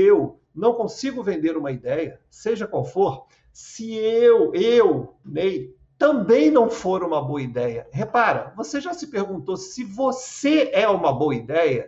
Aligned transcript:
eu 0.00 0.40
não 0.54 0.74
consigo 0.74 1.22
vender 1.22 1.56
uma 1.56 1.70
ideia, 1.70 2.20
seja 2.30 2.66
qual 2.66 2.84
for, 2.84 3.26
se 3.52 3.94
eu, 3.94 4.54
eu, 4.54 5.14
Ney, 5.24 5.74
também 5.98 6.50
não 6.50 6.70
for 6.70 7.02
uma 7.02 7.20
boa 7.20 7.42
ideia. 7.42 7.86
Repara, 7.90 8.52
você 8.56 8.80
já 8.80 8.94
se 8.94 9.08
perguntou 9.08 9.56
se 9.56 9.82
você 9.82 10.70
é 10.72 10.88
uma 10.88 11.12
boa 11.12 11.34
ideia? 11.34 11.86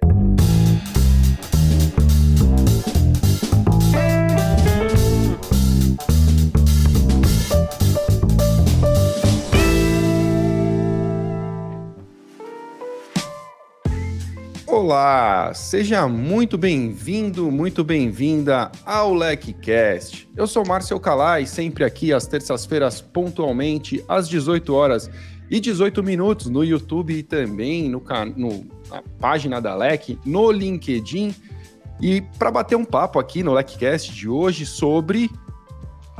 Olá, 14.83 15.53
seja 15.53 16.09
muito 16.09 16.57
bem-vindo, 16.57 17.53
muito 17.53 17.85
bem-vinda 17.85 18.73
ao 18.83 19.13
LecCast. 19.13 20.27
Eu 20.35 20.47
sou 20.47 20.67
Márcio 20.67 20.99
Calai, 20.99 21.45
sempre 21.45 21.85
aqui 21.85 22.15
às 22.15 22.27
terças-feiras, 22.27 22.99
pontualmente, 22.99 24.03
às 24.09 24.27
18 24.27 24.75
horas 24.75 25.11
e 25.51 25.61
18 25.61 26.03
minutos, 26.03 26.47
no 26.47 26.65
YouTube 26.65 27.13
e 27.13 27.23
também 27.23 27.91
no, 27.91 28.03
no 28.35 28.67
na 28.89 29.03
página 29.21 29.61
da 29.61 29.77
LEC, 29.77 30.19
no 30.25 30.51
LinkedIn. 30.51 31.35
E 32.01 32.23
para 32.39 32.51
bater 32.51 32.75
um 32.75 32.85
papo 32.85 33.19
aqui 33.19 33.43
no 33.43 33.53
LecCast 33.53 34.11
de 34.15 34.31
hoje 34.31 34.65
sobre 34.65 35.31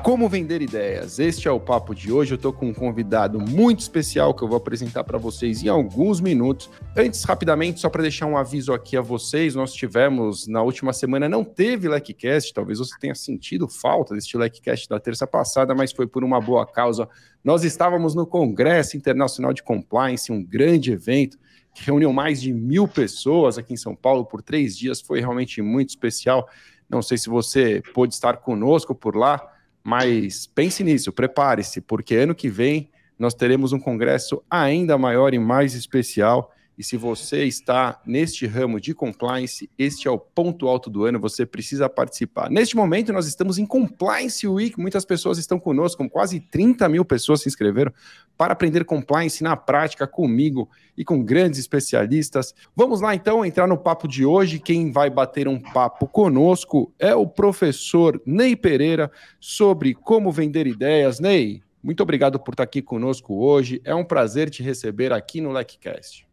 como 0.03 0.29
vender 0.29 0.63
ideias? 0.63 1.19
Este 1.19 1.47
é 1.47 1.51
o 1.51 1.61
papo 1.61 1.95
de 1.95 2.11
hoje. 2.11 2.33
Eu 2.33 2.37
estou 2.37 2.53
com 2.53 2.69
um 2.69 2.75
convidado 2.75 3.39
muito 3.39 3.81
especial 3.81 4.33
que 4.33 4.43
eu 4.43 4.49
vou 4.49 4.57
apresentar 4.57 5.05
para 5.05 5.19
vocês 5.19 5.63
em 5.63 5.69
alguns 5.69 6.21
minutos. 6.21 6.71
Antes, 6.97 7.23
rapidamente, 7.25 7.81
só 7.81 7.91
para 7.91 8.03
deixar 8.03 8.27
um 8.27 8.37
aviso 8.37 8.73
aqui 8.73 8.97
a 8.97 9.03
vocês, 9.03 9.55
nós 9.55 9.73
tivemos 9.73 10.47
na 10.47 10.63
última 10.63 10.93
semana, 10.93 11.29
não 11.29 11.45
teve 11.45 11.89
LecCast, 11.89 12.55
talvez 12.55 12.79
você 12.79 12.95
tenha 12.99 13.15
sentido 13.15 13.69
falta 13.69 14.15
deste 14.15 14.37
LecCast 14.37 14.89
da 14.89 14.99
terça 14.99 15.27
passada, 15.27 15.75
mas 15.75 15.93
foi 15.93 16.07
por 16.07 16.25
uma 16.25 16.41
boa 16.41 16.67
causa. 16.67 17.09
Nós 17.45 17.63
estávamos 17.63 18.15
no 18.15 18.27
Congresso 18.27 18.97
Internacional 18.97 19.53
de 19.53 19.63
Compliance, 19.63 20.33
um 20.33 20.43
grande 20.43 20.93
evento 20.93 21.39
que 21.75 21.85
reuniu 21.85 22.13
mais 22.13 22.41
de 22.41 22.53
mil 22.53 22.89
pessoas 22.89 23.59
aqui 23.59 23.75
em 23.75 23.77
São 23.79 23.95
Paulo 23.95 24.25
por 24.25 24.41
três 24.41 24.77
dias. 24.77 25.01
Foi 25.01 25.21
realmente 25.21 25.61
muito 25.61 25.91
especial. 25.91 26.49
Não 26.89 27.03
sei 27.03 27.19
se 27.19 27.29
você 27.29 27.83
pôde 27.95 28.15
estar 28.15 28.39
conosco 28.39 28.95
por 28.95 29.15
lá 29.15 29.60
mas 29.83 30.47
pense 30.47 30.85
nisso, 30.85 31.13
prepare-se, 31.13 31.81
porque 31.81 32.15
ano 32.17 32.35
que 32.35 32.49
vem 32.49 32.91
nós 33.19 33.35
teremos 33.35 33.73
um 33.73 33.79
congresso 33.79 34.43
ainda 34.49 34.97
maior 34.97 35.35
e 35.35 35.39
mais 35.39 35.75
especial. 35.75 36.55
E 36.81 36.83
se 36.83 36.97
você 36.97 37.45
está 37.45 38.01
neste 38.07 38.47
ramo 38.47 38.81
de 38.81 38.95
compliance, 38.95 39.69
este 39.77 40.09
é 40.09 40.11
o 40.11 40.19
ponto 40.19 40.67
alto 40.67 40.89
do 40.89 41.05
ano, 41.05 41.21
você 41.21 41.45
precisa 41.45 41.91
participar. 41.91 42.49
Neste 42.49 42.75
momento, 42.75 43.13
nós 43.13 43.27
estamos 43.27 43.59
em 43.59 43.67
Compliance 43.67 44.49
Week, 44.49 44.81
muitas 44.81 45.05
pessoas 45.05 45.37
estão 45.37 45.61
conosco, 45.61 46.09
quase 46.09 46.41
30 46.41 46.89
mil 46.89 47.05
pessoas 47.05 47.43
se 47.43 47.51
inscreveram 47.51 47.93
para 48.35 48.55
aprender 48.55 48.87
compliance 48.87 49.45
na 49.45 49.59
prática 49.59 50.07
comigo 50.07 50.71
e 50.97 51.05
com 51.05 51.23
grandes 51.23 51.61
especialistas. 51.61 52.55
Vamos 52.75 53.03
lá 53.03 53.15
então 53.15 53.45
entrar 53.45 53.67
no 53.67 53.77
papo 53.77 54.09
de 54.09 54.25
hoje. 54.25 54.59
Quem 54.59 54.91
vai 54.91 55.11
bater 55.11 55.47
um 55.49 55.61
papo 55.61 56.09
conosco 56.09 56.95
é 56.99 57.15
o 57.15 57.27
professor 57.27 58.19
Ney 58.25 58.57
Pereira 58.57 59.13
sobre 59.39 59.93
como 59.93 60.33
vender 60.33 60.67
ideias. 60.67 61.21
Ney, 61.21 61.63
muito 61.83 62.03
obrigado 62.03 62.41
por 62.41 62.55
estar 62.55 62.63
aqui 62.63 62.81
conosco 62.81 63.35
hoje. 63.35 63.83
É 63.85 63.95
um 63.95 64.03
prazer 64.03 64.49
te 64.49 64.63
receber 64.63 65.13
aqui 65.13 65.43
no 65.43 65.53
LecCast. 65.53 66.30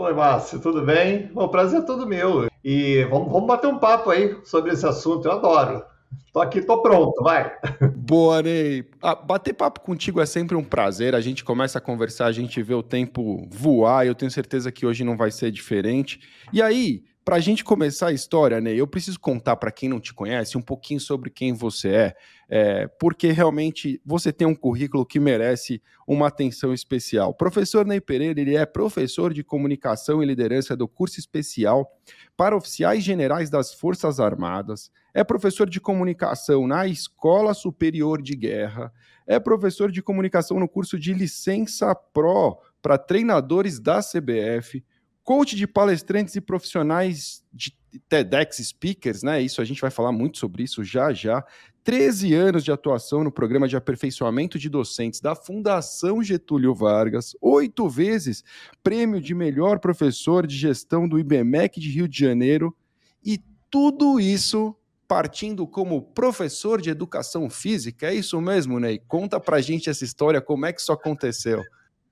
Oi, 0.00 0.14
Márcio, 0.14 0.58
tudo 0.58 0.80
bem? 0.80 1.30
O 1.34 1.46
prazer 1.46 1.80
é 1.80 1.84
todo 1.84 2.06
meu. 2.06 2.48
E 2.64 3.04
vamos, 3.10 3.30
vamos 3.30 3.46
bater 3.46 3.66
um 3.66 3.78
papo 3.78 4.08
aí 4.08 4.34
sobre 4.44 4.72
esse 4.72 4.86
assunto, 4.86 5.26
eu 5.26 5.32
adoro. 5.32 5.84
Tô 6.32 6.40
aqui, 6.40 6.62
tô 6.62 6.80
pronto, 6.80 7.22
vai. 7.22 7.52
Boa, 7.94 8.40
Ney. 8.40 8.88
Ah, 9.02 9.14
bater 9.14 9.52
papo 9.52 9.80
contigo 9.80 10.18
é 10.18 10.24
sempre 10.24 10.56
um 10.56 10.64
prazer. 10.64 11.14
A 11.14 11.20
gente 11.20 11.44
começa 11.44 11.76
a 11.76 11.82
conversar, 11.82 12.24
a 12.24 12.32
gente 12.32 12.62
vê 12.62 12.72
o 12.72 12.82
tempo 12.82 13.46
voar. 13.50 14.06
Eu 14.06 14.14
tenho 14.14 14.30
certeza 14.30 14.72
que 14.72 14.86
hoje 14.86 15.04
não 15.04 15.18
vai 15.18 15.30
ser 15.30 15.50
diferente. 15.50 16.18
E 16.50 16.62
aí, 16.62 17.04
para 17.24 17.36
a 17.36 17.40
gente 17.40 17.62
começar 17.62 18.08
a 18.08 18.12
história, 18.12 18.60
Ney, 18.60 18.80
eu 18.80 18.86
preciso 18.86 19.20
contar 19.20 19.56
para 19.56 19.70
quem 19.70 19.88
não 19.88 20.00
te 20.00 20.12
conhece 20.14 20.56
um 20.56 20.62
pouquinho 20.62 20.98
sobre 20.98 21.30
quem 21.30 21.52
você 21.52 21.88
é, 21.88 22.16
é, 22.48 22.86
porque 22.98 23.30
realmente 23.30 24.00
você 24.04 24.32
tem 24.32 24.46
um 24.46 24.54
currículo 24.54 25.04
que 25.04 25.20
merece 25.20 25.82
uma 26.06 26.28
atenção 26.28 26.72
especial. 26.72 27.34
professor 27.34 27.86
Ney 27.86 28.00
Pereira, 28.00 28.40
ele 28.40 28.56
é 28.56 28.64
professor 28.64 29.32
de 29.34 29.44
comunicação 29.44 30.22
e 30.22 30.26
liderança 30.26 30.74
do 30.74 30.88
curso 30.88 31.20
especial 31.20 31.90
para 32.36 32.56
oficiais 32.56 33.04
generais 33.04 33.50
das 33.50 33.74
Forças 33.74 34.18
Armadas, 34.18 34.90
é 35.12 35.22
professor 35.22 35.68
de 35.68 35.80
comunicação 35.80 36.66
na 36.66 36.86
Escola 36.86 37.52
Superior 37.52 38.22
de 38.22 38.34
Guerra, 38.34 38.92
é 39.26 39.38
professor 39.38 39.92
de 39.92 40.02
comunicação 40.02 40.58
no 40.58 40.68
curso 40.68 40.98
de 40.98 41.12
licença 41.12 41.94
Pro 41.94 42.58
para 42.82 42.96
treinadores 42.96 43.78
da 43.78 44.00
CBF, 44.00 44.82
coach 45.24 45.56
de 45.56 45.66
palestrantes 45.66 46.34
e 46.34 46.40
profissionais 46.40 47.44
de 47.52 47.76
TEDx 48.08 48.56
speakers, 48.58 49.22
né? 49.22 49.42
Isso 49.42 49.60
a 49.60 49.64
gente 49.64 49.80
vai 49.80 49.90
falar 49.90 50.12
muito 50.12 50.38
sobre 50.38 50.62
isso 50.62 50.84
já 50.84 51.12
já. 51.12 51.44
13 51.82 52.34
anos 52.34 52.62
de 52.62 52.70
atuação 52.70 53.24
no 53.24 53.32
programa 53.32 53.66
de 53.66 53.76
aperfeiçoamento 53.76 54.58
de 54.58 54.68
docentes 54.68 55.20
da 55.20 55.34
Fundação 55.34 56.22
Getúlio 56.22 56.74
Vargas, 56.74 57.34
oito 57.40 57.88
vezes 57.88 58.44
prêmio 58.82 59.20
de 59.20 59.34
melhor 59.34 59.78
professor 59.78 60.46
de 60.46 60.56
gestão 60.56 61.08
do 61.08 61.18
IBMEC 61.18 61.80
de 61.80 61.90
Rio 61.90 62.06
de 62.06 62.18
Janeiro, 62.18 62.76
e 63.24 63.42
tudo 63.70 64.20
isso 64.20 64.76
partindo 65.08 65.66
como 65.66 66.02
professor 66.02 66.80
de 66.80 66.90
educação 66.90 67.50
física. 67.50 68.06
É 68.06 68.14
isso 68.14 68.40
mesmo, 68.40 68.78
Ney? 68.78 69.00
Conta 69.08 69.40
pra 69.40 69.60
gente 69.60 69.90
essa 69.90 70.04
história, 70.04 70.40
como 70.40 70.66
é 70.66 70.72
que 70.72 70.80
isso 70.80 70.92
aconteceu? 70.92 71.64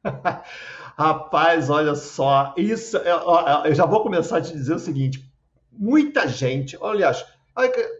Rapaz, 0.97 1.71
olha 1.71 1.95
só, 1.95 2.55
isso 2.57 2.97
eu 2.97 3.75
já 3.75 3.87
vou 3.87 4.03
começar 4.03 4.39
a 4.39 4.41
te 4.41 4.53
dizer 4.53 4.75
o 4.75 4.79
seguinte: 4.79 5.25
muita 5.73 6.27
gente, 6.27 6.77
aliás, 6.83 7.25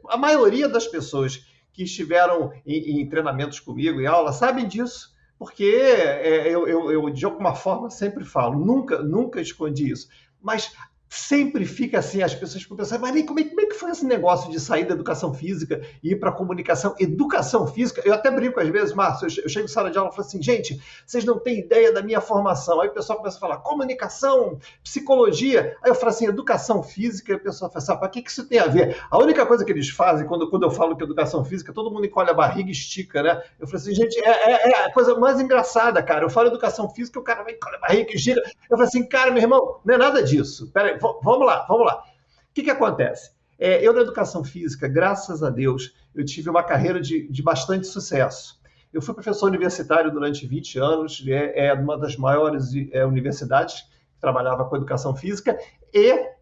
a 0.09 0.17
maioria 0.17 0.69
das 0.69 0.87
pessoas 0.87 1.47
que 1.73 1.85
estiveram 1.85 2.53
em, 2.67 3.01
em 3.01 3.09
treinamentos 3.09 3.61
comigo, 3.61 4.01
em 4.01 4.07
aula, 4.07 4.33
sabem 4.33 4.67
disso, 4.67 5.15
porque 5.39 5.65
é, 5.65 6.49
eu, 6.49 6.67
eu, 6.67 6.91
eu, 6.91 7.11
de 7.11 7.25
alguma 7.25 7.55
forma, 7.55 7.89
sempre 7.89 8.25
falo, 8.25 8.59
nunca, 8.59 9.01
nunca 9.01 9.41
escondi 9.41 9.93
isso. 9.93 10.09
Mas 10.41 10.75
sempre 11.09 11.65
fica 11.65 11.99
assim, 11.99 12.23
as 12.23 12.35
pessoas 12.35 12.63
ficam 12.63 12.77
pensando, 12.77 13.01
mas 13.01 13.25
como 13.25 13.41
é, 13.41 13.45
como 13.45 13.61
é, 13.61 13.67
que 13.67 13.75
foi 13.75 13.91
esse 13.91 14.05
negócio 14.05 14.51
de 14.51 14.61
sair 14.61 14.85
da 14.85 14.95
educação 14.95 15.33
física 15.33 15.81
e 16.03 16.13
ir 16.13 16.17
para 16.17 16.33
comunicação? 16.33 16.95
Educação 16.99 17.67
física, 17.67 18.03
eu 18.05 18.13
até 18.13 18.31
brinco 18.31 18.61
às 18.61 18.69
vezes, 18.69 18.95
Márcio, 18.95 19.27
eu 19.43 19.49
chego 19.49 19.65
em 19.65 19.69
sala 19.69 19.91
de 19.91 19.99
aula 19.99 20.11
e 20.11 20.15
falo 20.15 20.27
assim, 20.27 20.43
gente, 20.43 20.81
vocês 21.07 21.25
não 21.25 21.39
têm 21.39 21.61
ideia 21.61 21.93
da 21.93 22.03
minha 22.03 22.21
formação. 22.21 22.81
Aí 22.81 22.89
o 22.89 22.93
pessoal 22.93 23.19
começa 23.19 23.37
a 23.37 23.41
falar 23.41 23.59
comunicação, 23.59 24.59
psicologia. 24.83 25.77
Aí 25.83 25.91
eu 25.91 25.95
falo 25.95 26.11
assim, 26.11 26.27
educação 26.27 26.83
física, 26.83 27.33
e 27.33 27.37
o 27.37 27.41
pessoal 27.41 27.71
fala 27.71 27.83
assim, 27.83 27.93
ah, 27.93 27.97
para 27.97 28.09
que, 28.09 28.23
que 28.23 28.31
isso 28.31 28.47
tem 28.47 28.59
a 28.59 28.67
ver? 28.67 29.01
A 29.11 29.19
única 29.19 29.47
coisa 29.47 29.65
que 29.65 29.73
eles 29.73 29.89
fazem, 29.89 30.27
quando, 30.27 30.51
quando 30.51 30.65
eu 30.65 30.71
falo 30.71 30.97
que 30.97 31.05
educação 31.05 31.45
física, 31.45 31.73
todo 31.73 31.91
mundo 31.91 32.07
encolhe 32.07 32.31
a 32.31 32.35
barriga 32.35 32.69
e 32.69 32.73
estica, 32.73 33.23
né? 33.23 33.43
Eu 33.59 33.67
falo 33.67 33.79
assim, 33.79 33.95
gente, 33.95 34.19
é, 34.21 34.53
é, 34.53 34.71
é 34.71 34.87
a 34.87 34.93
coisa 34.93 35.19
mais 35.19 35.41
engraçada, 35.41 36.03
cara. 36.03 36.25
Eu 36.25 36.31
falo 36.31 36.49
educação 36.49 36.89
física, 36.91 37.19
o 37.19 37.25
cara 37.25 37.43
vai 37.43 37.55
encolhe 37.55 37.77
a 37.77 37.81
barriga 37.81 38.13
e 38.13 38.17
estica. 38.17 38.41
Eu 38.71 38.77
falo 38.77 38.83
assim, 38.83 39.07
cara, 39.07 39.31
meu 39.31 39.43
irmão, 39.43 39.81
não 39.85 39.95
é 39.95 39.99
nada 39.99 40.23
disso. 40.23 40.71
Peraí, 40.73 40.98
vamos 41.01 41.47
lá, 41.47 41.65
vamos 41.69 41.87
lá. 41.87 42.03
O 42.51 42.55
que, 42.55 42.63
que 42.63 42.71
acontece? 42.71 43.33
É, 43.59 43.85
eu, 43.85 43.93
na 43.93 44.01
educação 44.01 44.45
física, 44.45 44.87
graças 44.87 45.43
a 45.43 45.51
Deus, 45.51 45.95
eu 46.15 46.25
tive 46.25 46.49
uma 46.49 46.63
carreira 46.63 47.01
de, 47.01 47.29
de 47.29 47.43
bastante 47.43 47.87
sucesso. 47.87 48.59
Eu 48.93 49.03
fui 49.03 49.15
professor 49.15 49.47
universitário 49.47 50.11
durante 50.11 50.47
20 50.47 50.79
anos, 50.79 51.25
é, 51.27 51.67
é 51.67 51.75
uma 51.75 51.99
das 51.99 52.17
maiores 52.17 52.71
é, 52.93 53.05
universidades 53.05 53.83
que 53.83 54.21
trabalhava 54.21 54.65
com 54.65 54.77
educação 54.77 55.15
física, 55.15 55.59
e 55.93 56.39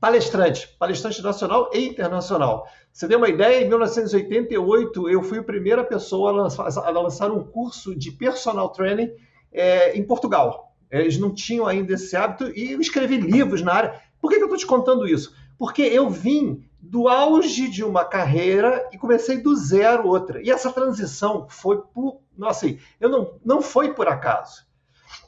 palestrante, 0.00 0.68
palestrante 0.78 1.22
nacional 1.22 1.70
e 1.72 1.88
internacional. 1.88 2.66
Você 2.92 3.06
tem 3.06 3.16
uma 3.16 3.28
ideia? 3.28 3.62
Em 3.62 3.68
1988, 3.68 5.08
eu 5.08 5.22
fui 5.22 5.38
a 5.38 5.42
primeira 5.42 5.84
pessoa 5.84 6.30
a 6.30 6.32
lançar, 6.32 6.66
a 6.66 6.90
lançar 6.90 7.30
um 7.30 7.44
curso 7.44 7.94
de 7.94 8.10
personal 8.10 8.70
training 8.70 9.10
é, 9.52 9.96
em 9.96 10.02
Portugal. 10.02 10.65
Eles 10.90 11.18
não 11.18 11.34
tinham 11.34 11.66
ainda 11.66 11.94
esse 11.94 12.16
hábito 12.16 12.50
e 12.56 12.72
eu 12.72 12.80
escrevi 12.80 13.16
livros 13.16 13.62
na 13.62 13.72
área. 13.72 14.00
Por 14.20 14.30
que, 14.30 14.36
que 14.36 14.42
eu 14.42 14.46
estou 14.46 14.58
te 14.58 14.66
contando 14.66 15.06
isso? 15.06 15.34
Porque 15.58 15.82
eu 15.82 16.08
vim 16.08 16.64
do 16.80 17.08
auge 17.08 17.68
de 17.68 17.82
uma 17.84 18.04
carreira 18.04 18.88
e 18.92 18.98
comecei 18.98 19.38
do 19.38 19.54
zero 19.56 20.06
outra. 20.06 20.42
E 20.42 20.50
essa 20.50 20.72
transição 20.72 21.46
foi 21.48 21.82
por. 21.82 22.20
Nossa, 22.36 22.66
assim, 22.66 22.78
eu 23.00 23.08
não, 23.08 23.38
não 23.44 23.62
foi 23.62 23.94
por 23.94 24.06
acaso. 24.06 24.64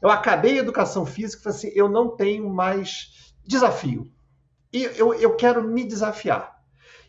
Eu 0.00 0.10
acabei 0.10 0.58
a 0.58 0.62
educação 0.62 1.04
física 1.04 1.40
e 1.40 1.44
falei 1.44 1.58
assim: 1.58 1.72
eu 1.74 1.88
não 1.88 2.08
tenho 2.08 2.48
mais 2.48 3.32
desafio. 3.44 4.10
E 4.72 4.82
eu, 4.82 5.14
eu 5.14 5.34
quero 5.34 5.62
me 5.62 5.84
desafiar. 5.84 6.58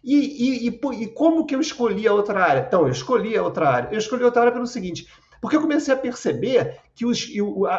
E, 0.04 0.16
e, 0.16 0.69
e, 0.69 1.04
e 1.04 1.07
como 1.07 1.45
que 1.45 1.54
eu 1.54 1.60
escolhi 1.60 2.07
a 2.07 2.13
outra 2.13 2.42
área? 2.44 2.63
Então, 2.66 2.84
eu 2.84 2.92
escolhi 2.92 3.38
a 3.38 3.44
outra 3.44 3.69
área. 3.69 3.90
Eu 3.92 3.98
escolhi 3.98 4.24
a 4.24 4.28
outra 4.28 4.42
área 4.42 4.54
pelo 4.54 4.66
seguinte: 4.66 5.07
porque 5.42 5.56
eu 5.56 5.62
comecei 5.62 5.94
a 5.94 5.98
perceber 5.98 6.80
que 6.94 7.06
os, 7.06 7.28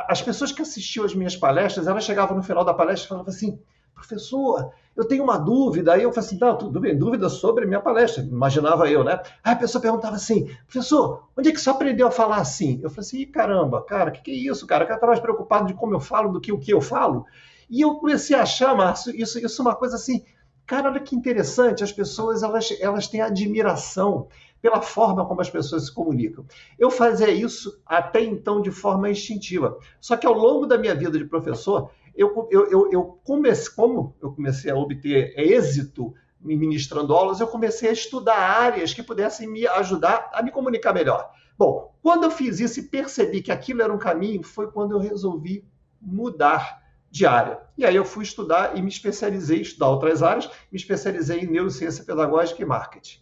as 0.08 0.22
pessoas 0.22 0.52
que 0.52 0.62
assistiam 0.62 1.04
às 1.04 1.14
minhas 1.14 1.36
palestras, 1.36 1.86
elas 1.86 2.04
chegavam 2.04 2.36
no 2.36 2.42
final 2.42 2.64
da 2.64 2.74
palestra 2.74 3.06
e 3.06 3.08
falavam 3.08 3.32
assim: 3.32 3.58
professor, 3.94 4.72
eu 4.96 5.04
tenho 5.04 5.22
uma 5.22 5.38
dúvida. 5.38 5.92
Aí 5.92 6.02
eu 6.02 6.12
falei 6.12 6.26
assim, 6.26 6.38
não, 6.40 6.56
tudo 6.56 6.80
bem, 6.80 6.96
dúvida 6.96 7.28
sobre 7.28 7.66
minha 7.66 7.80
palestra. 7.80 8.22
Imaginava 8.22 8.90
eu, 8.90 9.04
né? 9.04 9.20
Aí 9.44 9.52
a 9.52 9.56
pessoa 9.56 9.80
perguntava 9.80 10.16
assim, 10.16 10.50
professor, 10.66 11.28
onde 11.36 11.50
é 11.50 11.52
que 11.52 11.60
você 11.60 11.70
aprendeu 11.70 12.06
a 12.06 12.10
falar 12.10 12.38
assim? 12.38 12.80
Eu 12.82 12.90
falei 12.90 13.06
assim, 13.06 13.26
caramba, 13.26 13.82
cara, 13.82 14.10
o 14.10 14.12
que, 14.12 14.22
que 14.22 14.30
é 14.30 14.34
isso, 14.34 14.66
cara? 14.66 14.84
O 14.84 14.88
cara 14.88 15.00
tá 15.00 15.06
mais 15.06 15.20
preocupado 15.20 15.66
de 15.66 15.74
como 15.74 15.94
eu 15.94 16.00
falo 16.00 16.32
do 16.32 16.40
que 16.40 16.52
o 16.52 16.58
que 16.58 16.72
eu 16.72 16.80
falo. 16.80 17.24
E 17.68 17.80
eu 17.82 17.94
comecei 17.96 18.34
a 18.34 18.42
achar, 18.42 18.74
Márcio, 18.74 19.14
isso, 19.14 19.38
isso 19.38 19.62
é 19.62 19.64
uma 19.64 19.76
coisa 19.76 19.94
assim, 19.94 20.24
cara, 20.70 20.88
olha 20.88 21.00
que 21.00 21.16
interessante, 21.16 21.82
as 21.82 21.90
pessoas, 21.90 22.44
elas, 22.44 22.70
elas 22.80 23.08
têm 23.08 23.20
admiração 23.20 24.28
pela 24.62 24.80
forma 24.80 25.26
como 25.26 25.40
as 25.40 25.50
pessoas 25.50 25.86
se 25.86 25.92
comunicam. 25.92 26.44
Eu 26.78 26.92
fazia 26.92 27.28
isso 27.28 27.82
até 27.84 28.22
então 28.22 28.62
de 28.62 28.70
forma 28.70 29.10
instintiva. 29.10 29.76
Só 30.00 30.16
que 30.16 30.24
ao 30.24 30.32
longo 30.32 30.66
da 30.66 30.78
minha 30.78 30.94
vida 30.94 31.18
de 31.18 31.24
professor, 31.24 31.90
eu, 32.14 32.46
eu, 32.52 32.70
eu, 32.70 32.92
eu 32.92 33.18
comecei, 33.24 33.74
como 33.74 34.14
eu 34.22 34.30
comecei 34.30 34.70
a 34.70 34.76
obter 34.76 35.34
êxito 35.36 36.14
ministrando 36.40 37.16
aulas, 37.16 37.40
eu 37.40 37.48
comecei 37.48 37.88
a 37.88 37.92
estudar 37.92 38.38
áreas 38.38 38.94
que 38.94 39.02
pudessem 39.02 39.48
me 39.48 39.66
ajudar 39.66 40.30
a 40.32 40.40
me 40.40 40.52
comunicar 40.52 40.94
melhor. 40.94 41.32
Bom, 41.58 41.92
quando 42.00 42.22
eu 42.22 42.30
fiz 42.30 42.60
isso 42.60 42.78
e 42.78 42.84
percebi 42.84 43.42
que 43.42 43.50
aquilo 43.50 43.82
era 43.82 43.92
um 43.92 43.98
caminho, 43.98 44.44
foi 44.44 44.70
quando 44.70 44.92
eu 44.92 45.00
resolvi 45.00 45.64
mudar 46.00 46.80
de 47.10 47.26
área. 47.26 47.60
E 47.76 47.84
aí 47.84 47.96
eu 47.96 48.04
fui 48.04 48.22
estudar 48.22 48.76
e 48.76 48.82
me 48.82 48.88
especializei, 48.88 49.60
estudar 49.60 49.88
outras 49.88 50.22
áreas, 50.22 50.48
me 50.70 50.78
especializei 50.78 51.40
em 51.40 51.50
neurociência 51.50 52.04
pedagógica 52.04 52.62
e 52.62 52.64
marketing. 52.64 53.20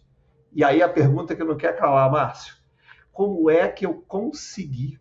E 0.51 0.63
aí 0.63 0.81
a 0.81 0.89
pergunta 0.89 1.35
que 1.35 1.43
não 1.43 1.57
quer 1.57 1.75
calar, 1.75 2.11
Márcio, 2.11 2.55
como 3.11 3.49
é 3.49 3.67
que 3.67 3.85
eu 3.85 3.95
consegui 4.07 4.99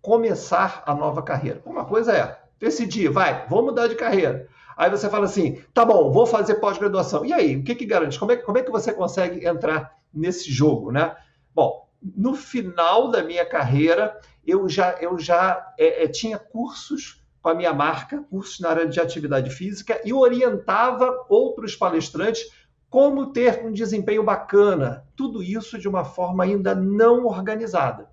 começar 0.00 0.82
a 0.86 0.94
nova 0.94 1.22
carreira? 1.22 1.62
Uma 1.64 1.84
coisa 1.84 2.12
é 2.12 2.40
decidir, 2.58 3.10
vai, 3.10 3.46
vou 3.48 3.62
mudar 3.62 3.88
de 3.88 3.94
carreira. 3.94 4.48
Aí 4.76 4.90
você 4.90 5.08
fala 5.08 5.26
assim, 5.26 5.62
tá 5.72 5.84
bom, 5.84 6.10
vou 6.10 6.26
fazer 6.26 6.56
pós-graduação. 6.56 7.24
E 7.24 7.32
aí, 7.32 7.56
o 7.56 7.62
que, 7.62 7.74
que 7.74 7.86
garante? 7.86 8.18
Como 8.18 8.32
é, 8.32 8.36
como 8.36 8.58
é 8.58 8.62
que 8.62 8.70
você 8.70 8.92
consegue 8.92 9.46
entrar 9.46 9.96
nesse 10.12 10.50
jogo, 10.50 10.90
né? 10.90 11.14
Bom, 11.54 11.88
no 12.02 12.34
final 12.34 13.10
da 13.10 13.22
minha 13.22 13.46
carreira, 13.46 14.18
eu 14.44 14.68
já, 14.68 14.92
eu 15.00 15.18
já 15.18 15.72
é, 15.78 16.04
é, 16.04 16.08
tinha 16.08 16.38
cursos 16.38 17.23
com 17.44 17.50
a 17.50 17.54
minha 17.54 17.74
marca, 17.74 18.22
cursos 18.30 18.58
na 18.58 18.70
área 18.70 18.88
de 18.88 18.98
atividade 18.98 19.50
física, 19.50 20.00
e 20.02 20.14
orientava 20.14 21.26
outros 21.28 21.76
palestrantes 21.76 22.50
como 22.88 23.34
ter 23.34 23.66
um 23.66 23.70
desempenho 23.70 24.24
bacana. 24.24 25.06
Tudo 25.14 25.42
isso 25.42 25.78
de 25.78 25.86
uma 25.86 26.06
forma 26.06 26.42
ainda 26.42 26.74
não 26.74 27.26
organizada. 27.26 28.08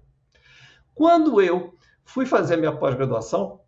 Quando 0.94 1.42
eu 1.42 1.74
fui 2.04 2.26
fazer 2.26 2.58
minha 2.58 2.76
pós-graduação, 2.76 3.62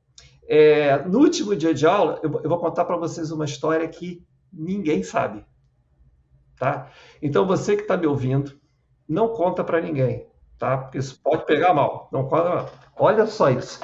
é, 0.50 0.98
no 1.06 1.20
último 1.20 1.56
dia 1.56 1.74
de 1.74 1.88
aula, 1.88 2.20
eu, 2.22 2.42
eu 2.44 2.50
vou 2.50 2.60
contar 2.60 2.84
para 2.84 2.98
vocês 2.98 3.32
uma 3.32 3.46
história 3.46 3.88
que 3.88 4.22
ninguém 4.52 5.02
sabe. 5.02 5.46
Tá? 6.60 6.92
Então, 7.22 7.48
você 7.48 7.78
que 7.78 7.84
está 7.84 7.96
me 7.96 8.06
ouvindo, 8.06 8.60
não 9.08 9.30
conta 9.30 9.64
para 9.64 9.80
ninguém, 9.80 10.28
tá? 10.60 10.78
Porque 10.78 10.98
isso 10.98 11.22
pode 11.24 11.46
pegar 11.46 11.74
mal. 11.74 12.10
Não 12.12 12.28
conta. 12.28 12.70
Olha 12.98 13.26
só 13.28 13.50
isso. 13.50 13.80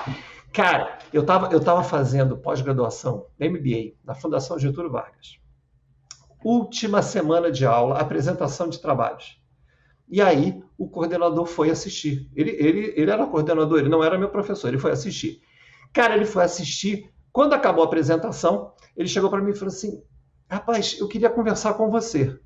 Cara, 0.53 0.97
eu 1.13 1.21
estava 1.21 1.53
eu 1.53 1.63
tava 1.63 1.83
fazendo 1.83 2.37
pós-graduação, 2.37 3.27
MBA, 3.39 3.93
na 4.03 4.15
Fundação 4.15 4.57
Getúlio 4.57 4.91
Vargas. 4.91 5.37
Última 6.43 7.01
semana 7.01 7.51
de 7.51 7.65
aula, 7.65 7.99
apresentação 7.99 8.69
de 8.69 8.79
trabalhos. 8.79 9.39
E 10.07 10.21
aí, 10.21 10.63
o 10.77 10.89
coordenador 10.89 11.45
foi 11.45 11.69
assistir. 11.69 12.29
Ele, 12.35 12.51
ele, 12.51 12.93
ele 12.95 13.11
era 13.11 13.27
coordenador, 13.27 13.79
ele 13.79 13.89
não 13.89 14.03
era 14.03 14.17
meu 14.17 14.29
professor, 14.29 14.69
ele 14.69 14.79
foi 14.79 14.91
assistir. 14.91 15.41
Cara, 15.93 16.15
ele 16.15 16.25
foi 16.25 16.43
assistir. 16.43 17.11
Quando 17.31 17.53
acabou 17.53 17.83
a 17.83 17.87
apresentação, 17.87 18.73
ele 18.97 19.07
chegou 19.07 19.29
para 19.29 19.41
mim 19.41 19.51
e 19.51 19.55
falou 19.55 19.71
assim: 19.73 20.01
Rapaz, 20.49 20.97
eu 20.99 21.07
queria 21.07 21.29
conversar 21.29 21.75
com 21.75 21.91
você. 21.91 22.39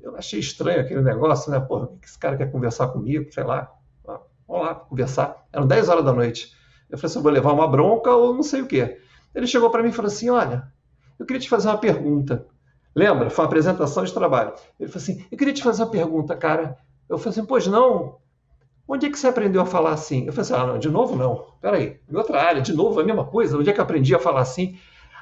Eu 0.00 0.16
achei 0.16 0.40
estranho 0.40 0.80
aquele 0.80 1.02
negócio, 1.02 1.50
né? 1.50 1.60
Porra, 1.60 1.84
o 1.84 1.98
que 1.98 2.06
esse 2.06 2.18
cara 2.18 2.36
quer 2.36 2.50
conversar 2.50 2.88
comigo? 2.88 3.30
Sei 3.30 3.44
lá. 3.44 3.70
Vamos 4.48 4.64
lá, 4.64 4.74
conversar. 4.74 5.44
Eram 5.52 5.66
10 5.66 5.88
horas 5.88 6.04
da 6.04 6.12
noite. 6.12 6.55
Eu 6.90 6.98
falei 6.98 7.10
assim: 7.10 7.22
vou 7.22 7.32
levar 7.32 7.52
uma 7.52 7.68
bronca 7.68 8.10
ou 8.10 8.34
não 8.34 8.42
sei 8.42 8.62
o 8.62 8.66
quê. 8.66 8.98
Ele 9.34 9.46
chegou 9.46 9.70
para 9.70 9.82
mim 9.82 9.90
e 9.90 9.92
falou 9.92 10.08
assim: 10.10 10.30
Olha, 10.30 10.70
eu 11.18 11.26
queria 11.26 11.40
te 11.40 11.48
fazer 11.48 11.68
uma 11.68 11.78
pergunta. 11.78 12.46
Lembra? 12.94 13.28
Foi 13.30 13.44
uma 13.44 13.48
apresentação 13.48 14.04
de 14.04 14.12
trabalho. 14.12 14.54
Ele 14.78 14.90
falou 14.90 15.02
assim: 15.02 15.24
Eu 15.30 15.38
queria 15.38 15.54
te 15.54 15.62
fazer 15.62 15.82
uma 15.82 15.90
pergunta, 15.90 16.36
cara. 16.36 16.76
Eu 17.08 17.18
falei 17.18 17.30
assim: 17.30 17.46
Pois 17.46 17.66
não. 17.66 18.18
Onde 18.88 19.06
é 19.06 19.10
que 19.10 19.18
você 19.18 19.26
aprendeu 19.26 19.60
a 19.60 19.66
falar 19.66 19.90
assim? 19.90 20.26
Eu 20.26 20.32
falei 20.32 20.42
assim, 20.42 20.54
ah, 20.54 20.66
não, 20.66 20.78
de 20.78 20.88
novo 20.88 21.16
não. 21.16 21.46
Peraí, 21.60 21.98
em 22.08 22.16
outra 22.16 22.40
área, 22.40 22.62
de 22.62 22.72
novo 22.72 23.00
a 23.00 23.04
mesma 23.04 23.24
coisa. 23.24 23.58
Onde 23.58 23.68
é 23.68 23.72
que 23.72 23.80
eu 23.80 23.84
aprendi 23.84 24.14
a 24.14 24.18
falar 24.18 24.42
assim? 24.42 24.78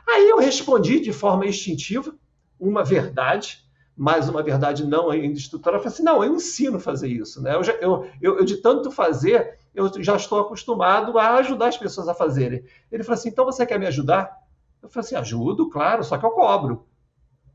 Aí 0.07 0.29
eu 0.29 0.39
respondi 0.39 1.01
de 1.01 1.13
forma 1.13 1.47
instintiva 1.47 2.15
uma 2.61 2.85
verdade, 2.85 3.65
mas 3.97 4.29
uma 4.29 4.43
verdade 4.43 4.87
não 4.87 5.09
ainda 5.09 5.39
estruturada. 5.39 5.79
Eu 5.79 5.83
falei 5.83 5.95
assim, 5.95 6.03
não, 6.03 6.23
eu 6.23 6.35
ensino 6.35 6.77
a 6.77 6.81
fazer 6.81 7.09
isso. 7.09 7.43
Né? 7.43 7.55
Eu, 7.55 7.65
já, 7.65 7.73
eu, 7.75 8.07
eu, 8.21 8.39
eu, 8.39 8.45
de 8.45 8.59
tanto 8.59 8.91
fazer, 8.91 9.59
eu 9.75 9.91
já 10.03 10.17
estou 10.17 10.41
acostumado 10.41 11.19
a 11.19 11.35
ajudar 11.35 11.69
as 11.69 11.77
pessoas 11.77 12.09
a 12.09 12.15
fazerem. 12.15 12.65
Ele 12.91 13.03
falou 13.03 13.19
assim, 13.19 13.29
então 13.29 13.45
você 13.45 13.67
quer 13.67 13.79
me 13.79 13.87
ajudar? 13.87 14.39
Eu 14.83 14.89
falei 14.89 15.07
assim, 15.07 15.17
ajudo, 15.17 15.69
claro, 15.69 16.05
só 16.05 16.17
que 16.17 16.25
eu 16.25 16.31
cobro. 16.31 16.87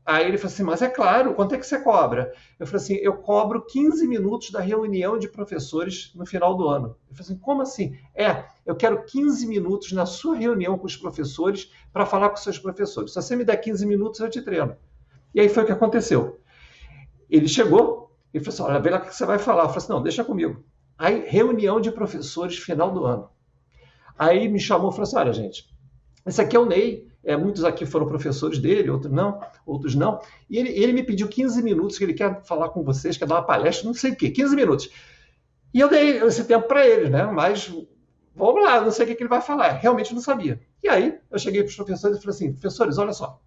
Aí 0.04 0.26
ele 0.26 0.38
falou 0.38 0.52
assim, 0.52 0.62
mas 0.62 0.82
é 0.82 0.88
claro, 0.88 1.34
quanto 1.34 1.54
é 1.54 1.58
que 1.58 1.66
você 1.66 1.78
cobra? 1.78 2.32
Eu 2.58 2.66
falei 2.66 2.82
assim, 2.82 2.94
eu 2.94 3.18
cobro 3.18 3.64
15 3.64 4.06
minutos 4.08 4.50
da 4.50 4.60
reunião 4.60 5.18
de 5.18 5.28
professores 5.28 6.12
no 6.14 6.26
final 6.26 6.56
do 6.56 6.68
ano. 6.68 6.96
Eu 7.08 7.14
falei 7.14 7.32
assim, 7.32 7.38
como 7.38 7.62
assim? 7.62 7.98
É, 8.14 8.44
eu 8.66 8.74
quero 8.74 9.04
15 9.04 9.46
minutos 9.46 9.92
na 9.92 10.06
sua 10.06 10.36
reunião 10.36 10.76
com 10.76 10.86
os 10.86 10.96
professores 10.96 11.70
para 11.92 12.04
falar 12.04 12.30
com 12.30 12.36
seus 12.36 12.58
professores. 12.58 13.12
Se 13.12 13.22
você 13.22 13.36
me 13.36 13.44
der 13.44 13.56
15 13.58 13.86
minutos, 13.86 14.20
eu 14.20 14.28
te 14.28 14.42
treino. 14.42 14.76
E 15.34 15.40
aí 15.40 15.48
foi 15.48 15.62
o 15.62 15.66
que 15.66 15.72
aconteceu. 15.72 16.40
Ele 17.28 17.46
chegou 17.46 18.10
e 18.34 18.40
falou 18.40 18.54
assim, 18.54 18.62
olha, 18.62 18.80
vê 18.80 18.90
lá 18.90 18.98
o 18.98 19.02
que 19.02 19.14
você 19.14 19.24
vai 19.24 19.38
falar. 19.38 19.62
Eu 19.62 19.68
falei 19.68 19.78
assim, 19.78 19.92
não, 19.92 20.02
deixa 20.02 20.24
comigo. 20.24 20.64
Aí, 21.00 21.24
reunião 21.26 21.80
de 21.80 21.90
professores 21.90 22.58
final 22.58 22.92
do 22.92 23.06
ano. 23.06 23.30
Aí 24.18 24.46
me 24.50 24.60
chamou 24.60 24.90
e 24.90 24.92
falou 24.92 25.04
assim, 25.04 25.16
olha, 25.16 25.32
gente, 25.32 25.66
esse 26.26 26.42
aqui 26.42 26.54
é 26.54 26.60
o 26.60 26.66
Ney, 26.66 27.08
é, 27.24 27.34
muitos 27.38 27.64
aqui 27.64 27.86
foram 27.86 28.06
professores 28.06 28.58
dele, 28.58 28.90
outros 28.90 29.10
não, 29.10 29.40
outros 29.64 29.94
não. 29.94 30.20
E 30.50 30.58
ele, 30.58 30.68
ele 30.68 30.92
me 30.92 31.02
pediu 31.02 31.26
15 31.26 31.62
minutos, 31.62 31.96
que 31.96 32.04
ele 32.04 32.12
quer 32.12 32.44
falar 32.44 32.68
com 32.68 32.84
vocês, 32.84 33.16
quer 33.16 33.26
dar 33.26 33.36
uma 33.36 33.46
palestra, 33.46 33.86
não 33.86 33.94
sei 33.94 34.12
o 34.12 34.16
quê, 34.16 34.28
15 34.28 34.54
minutos. 34.54 34.90
E 35.72 35.80
eu 35.80 35.88
dei 35.88 36.18
esse 36.22 36.44
tempo 36.44 36.68
para 36.68 36.86
ele, 36.86 37.08
né? 37.08 37.24
Mas 37.24 37.74
vamos 38.36 38.62
lá, 38.62 38.82
não 38.82 38.90
sei 38.90 39.06
o 39.06 39.08
que, 39.08 39.14
que 39.14 39.22
ele 39.22 39.30
vai 39.30 39.40
falar. 39.40 39.70
Realmente 39.78 40.12
não 40.12 40.20
sabia. 40.20 40.60
E 40.82 40.88
aí 40.90 41.18
eu 41.30 41.38
cheguei 41.38 41.62
para 41.62 41.70
os 41.70 41.76
professores 41.76 42.18
e 42.18 42.20
falei 42.20 42.36
assim: 42.36 42.52
professores, 42.52 42.98
olha 42.98 43.14
só, 43.14 43.40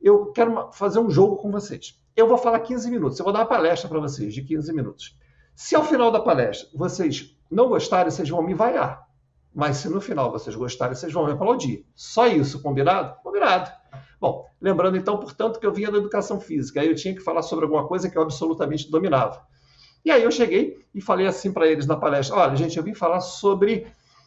eu 0.00 0.32
quero 0.32 0.72
fazer 0.72 0.98
um 0.98 1.10
jogo 1.10 1.36
com 1.36 1.50
vocês. 1.50 2.00
Eu 2.16 2.26
vou 2.26 2.38
falar 2.38 2.60
15 2.60 2.90
minutos, 2.90 3.18
eu 3.18 3.24
vou 3.24 3.34
dar 3.34 3.40
uma 3.40 3.46
palestra 3.46 3.86
para 3.86 4.00
vocês 4.00 4.32
de 4.32 4.40
15 4.40 4.72
minutos. 4.72 5.14
Se 5.56 5.74
ao 5.74 5.82
final 5.82 6.10
da 6.10 6.20
palestra 6.20 6.68
vocês 6.74 7.34
não 7.50 7.70
gostarem, 7.70 8.10
vocês 8.10 8.28
vão 8.28 8.42
me 8.42 8.52
vaiar. 8.52 9.08
Mas 9.54 9.78
se 9.78 9.88
no 9.88 10.02
final 10.02 10.30
vocês 10.30 10.54
gostarem, 10.54 10.94
vocês 10.94 11.10
vão 11.10 11.24
me 11.24 11.32
aplaudir. 11.32 11.86
Só 11.94 12.26
isso, 12.26 12.60
combinado? 12.60 13.16
Combinado. 13.22 13.72
Bom, 14.20 14.46
lembrando 14.60 14.98
então, 14.98 15.18
portanto, 15.18 15.58
que 15.58 15.66
eu 15.66 15.72
vinha 15.72 15.90
da 15.90 15.96
educação 15.96 16.38
física, 16.38 16.82
aí 16.82 16.88
eu 16.88 16.94
tinha 16.94 17.14
que 17.14 17.22
falar 17.22 17.40
sobre 17.40 17.64
alguma 17.64 17.88
coisa 17.88 18.10
que 18.10 18.18
eu 18.18 18.22
absolutamente 18.22 18.90
dominava. 18.90 19.46
E 20.04 20.10
aí 20.10 20.22
eu 20.22 20.30
cheguei 20.30 20.84
e 20.94 21.00
falei 21.00 21.26
assim 21.26 21.50
para 21.50 21.66
eles 21.66 21.86
na 21.86 21.96
palestra: 21.96 22.36
olha, 22.36 22.54
gente, 22.54 22.76
eu 22.76 22.82
vim 22.82 22.94
falar 22.94 23.20
sobre 23.20 23.86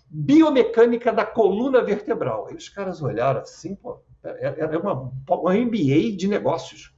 biomecânica 0.09 1.13
da 1.13 1.23
coluna 1.23 1.83
vertebral. 1.83 2.47
Aí 2.47 2.55
os 2.55 2.69
caras 2.69 3.03
olharam 3.03 3.41
assim, 3.41 3.75
pô, 3.75 4.01
era 4.23 4.79
uma, 4.79 5.11
uma 5.29 5.53
MBA 5.53 6.17
de 6.17 6.27
negócios. 6.27 6.91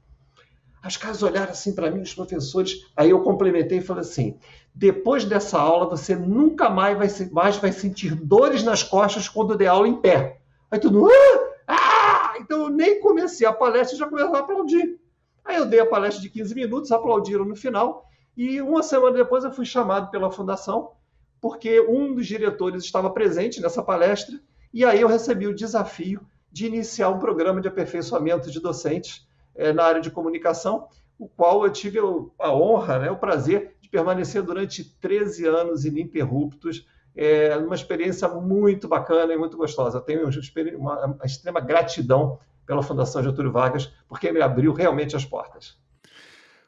As 0.82 0.98
caras 0.98 1.22
olharam 1.22 1.52
assim 1.52 1.74
para 1.76 1.92
mim, 1.92 2.02
os 2.02 2.14
professores. 2.14 2.88
Aí 2.98 3.12
eu 3.12 3.22
complementei 3.22 3.78
e 3.78 3.82
falei 3.82 4.02
assim: 4.02 4.38
depois 4.74 5.26
dessa 5.26 5.60
aula, 5.60 5.86
você 5.88 6.16
nunca 6.16 6.70
mais 6.70 6.98
vai, 6.98 7.30
mais 7.30 7.58
vai 7.58 7.72
sentir 7.72 8.16
dores 8.16 8.64
nas 8.64 8.82
costas 8.82 9.30
quando 9.30 9.56
der 9.56 9.68
aula 9.68 9.88
em 9.88 9.96
pé. 9.96 10.40
Aí 10.72 10.80
tudo, 10.80 11.08
ah! 11.08 11.54
ah! 11.68 12.34
Então 12.40 12.64
eu 12.64 12.70
nem 12.70 13.00
comecei 13.00 13.46
a 13.46 13.54
palestra 13.54 13.96
e 13.96 14.00
já 14.00 14.08
começaram 14.08 14.36
a 14.36 14.40
aplaudir. 14.40 15.00
Aí 15.46 15.58
eu 15.58 15.66
dei 15.66 15.80
a 15.80 15.86
palestra 15.86 16.22
de 16.22 16.30
15 16.30 16.56
minutos, 16.56 16.92
aplaudiram 16.92 17.46
no 17.46 17.56
final. 17.56 18.06
E 18.36 18.62
uma 18.62 18.82
semana 18.82 19.18
depois 19.18 19.44
eu 19.44 19.52
fui 19.52 19.66
chamado 19.66 20.10
pela 20.10 20.32
fundação, 20.32 20.92
porque 21.40 21.82
um 21.82 22.16
dos 22.16 22.26
diretores 22.26 22.84
estava 22.84 23.10
presente 23.10 23.62
nessa 23.62 23.84
palestra. 23.84 24.40
E 24.74 24.86
aí 24.86 25.02
eu 25.02 25.08
recebi 25.08 25.48
o 25.48 25.54
desafio 25.54 26.22
de 26.52 26.66
iniciar 26.66 27.10
um 27.10 27.20
programa 27.20 27.62
de 27.62 27.68
aperfeiçoamento 27.68 28.50
de 28.50 28.60
docentes 28.60 29.28
é, 29.56 29.72
na 29.74 29.84
área 29.84 30.02
de 30.02 30.12
comunicação, 30.12 30.88
o 31.18 31.28
qual 31.28 31.64
eu 31.64 31.72
tive 31.72 32.00
a 32.40 32.52
honra, 32.52 33.00
né, 33.00 33.12
o 33.12 33.18
prazer 33.18 33.76
de 33.80 33.88
permanecer 33.90 34.42
durante 34.42 34.84
13 34.84 35.46
anos 35.46 35.86
ininterruptos, 35.86 36.88
é 37.16 37.56
uma 37.58 37.76
experiência 37.76 38.28
muito 38.28 38.88
bacana 38.88 39.34
e 39.34 39.38
muito 39.38 39.58
gostosa. 39.58 39.98
Eu 39.98 40.02
tenho 40.02 40.30
uma, 40.78 41.06
uma 41.06 41.26
extrema 41.26 41.60
gratidão 41.60 42.40
pela 42.66 42.82
Fundação 42.82 43.22
Getúlio 43.22 43.52
Vargas, 43.52 43.92
porque 44.08 44.32
me 44.32 44.42
abriu 44.42 44.72
realmente 44.74 45.16
as 45.16 45.26
portas. 45.26 45.78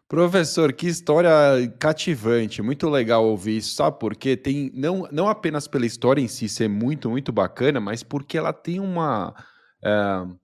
Professor, 0.08 0.72
que 0.74 0.86
história 0.86 1.32
cativante, 1.80 2.62
muito 2.62 2.88
legal 2.90 3.26
ouvir 3.26 3.58
isso, 3.58 3.74
sabe? 3.74 3.98
Porque 3.98 4.38
tem, 4.38 4.70
não, 4.76 5.08
não 5.12 5.28
apenas 5.28 5.68
pela 5.68 5.86
história 5.86 6.22
em 6.22 6.28
si 6.28 6.48
ser 6.48 6.68
muito, 6.68 7.10
muito 7.10 7.32
bacana, 7.32 7.80
mas 7.80 8.04
porque 8.04 8.38
ela 8.38 8.54
tem 8.54 8.80
uma. 8.80 9.34
Uh 9.82 10.43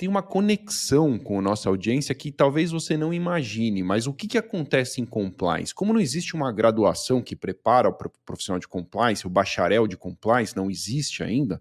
tem 0.00 0.08
uma 0.08 0.22
conexão 0.22 1.18
com 1.18 1.40
a 1.40 1.42
nossa 1.42 1.68
audiência 1.68 2.14
que 2.14 2.32
talvez 2.32 2.70
você 2.70 2.96
não 2.96 3.12
imagine, 3.12 3.82
mas 3.82 4.06
o 4.06 4.14
que, 4.14 4.26
que 4.26 4.38
acontece 4.38 4.98
em 4.98 5.04
compliance? 5.04 5.74
Como 5.74 5.92
não 5.92 6.00
existe 6.00 6.34
uma 6.34 6.50
graduação 6.50 7.20
que 7.20 7.36
prepara 7.36 7.86
o 7.86 7.92
profissional 8.24 8.58
de 8.58 8.66
compliance, 8.66 9.26
o 9.26 9.30
bacharel 9.30 9.86
de 9.86 9.98
compliance 9.98 10.56
não 10.56 10.70
existe 10.70 11.22
ainda, 11.22 11.60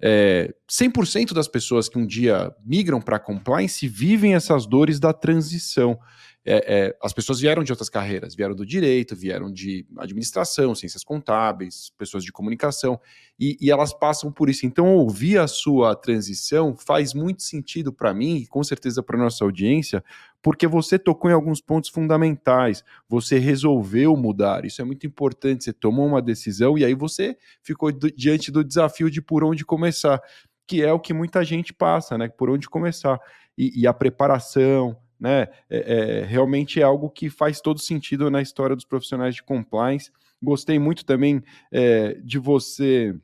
é, 0.00 0.54
100% 0.66 1.34
das 1.34 1.46
pessoas 1.46 1.86
que 1.86 1.98
um 1.98 2.06
dia 2.06 2.54
migram 2.64 3.02
para 3.02 3.18
compliance 3.18 3.86
vivem 3.86 4.34
essas 4.34 4.64
dores 4.64 4.98
da 4.98 5.12
transição 5.12 5.98
é, 6.46 6.86
é, 6.86 6.96
as 7.02 7.12
pessoas 7.12 7.40
vieram 7.40 7.64
de 7.64 7.72
outras 7.72 7.88
carreiras, 7.88 8.34
vieram 8.34 8.54
do 8.54 8.66
direito, 8.66 9.16
vieram 9.16 9.50
de 9.50 9.86
administração, 9.96 10.74
ciências 10.74 11.02
contábeis, 11.02 11.90
pessoas 11.96 12.22
de 12.22 12.30
comunicação, 12.30 13.00
e, 13.40 13.56
e 13.60 13.70
elas 13.70 13.94
passam 13.94 14.30
por 14.30 14.50
isso. 14.50 14.66
Então, 14.66 14.94
ouvir 14.94 15.38
a 15.38 15.46
sua 15.46 15.96
transição 15.96 16.76
faz 16.76 17.14
muito 17.14 17.42
sentido 17.42 17.92
para 17.92 18.12
mim 18.12 18.36
e 18.36 18.46
com 18.46 18.62
certeza 18.62 19.02
para 19.02 19.18
nossa 19.18 19.42
audiência, 19.42 20.04
porque 20.42 20.66
você 20.66 20.98
tocou 20.98 21.30
em 21.30 21.34
alguns 21.34 21.62
pontos 21.62 21.88
fundamentais, 21.88 22.84
você 23.08 23.38
resolveu 23.38 24.14
mudar, 24.14 24.66
isso 24.66 24.82
é 24.82 24.84
muito 24.84 25.06
importante. 25.06 25.64
Você 25.64 25.72
tomou 25.72 26.06
uma 26.06 26.20
decisão 26.20 26.76
e 26.76 26.84
aí 26.84 26.94
você 26.94 27.38
ficou 27.62 27.90
do, 27.90 28.10
diante 28.10 28.52
do 28.52 28.62
desafio 28.62 29.10
de 29.10 29.22
por 29.22 29.42
onde 29.42 29.64
começar, 29.64 30.20
que 30.66 30.82
é 30.82 30.92
o 30.92 31.00
que 31.00 31.14
muita 31.14 31.42
gente 31.42 31.72
passa, 31.72 32.18
né? 32.18 32.28
Por 32.28 32.50
onde 32.50 32.68
começar. 32.68 33.18
e, 33.56 33.82
e 33.82 33.86
a 33.86 33.94
preparação, 33.94 34.96
né? 35.24 35.48
É, 35.70 36.20
é, 36.20 36.24
realmente 36.26 36.78
é 36.78 36.82
algo 36.82 37.08
que 37.08 37.30
faz 37.30 37.58
todo 37.58 37.80
sentido 37.80 38.30
na 38.30 38.42
história 38.42 38.76
dos 38.76 38.84
profissionais 38.84 39.34
de 39.34 39.42
compliance. 39.42 40.10
Gostei 40.42 40.78
muito 40.78 41.02
também 41.02 41.42
é, 41.72 42.20
de 42.22 42.38
você 42.38 43.16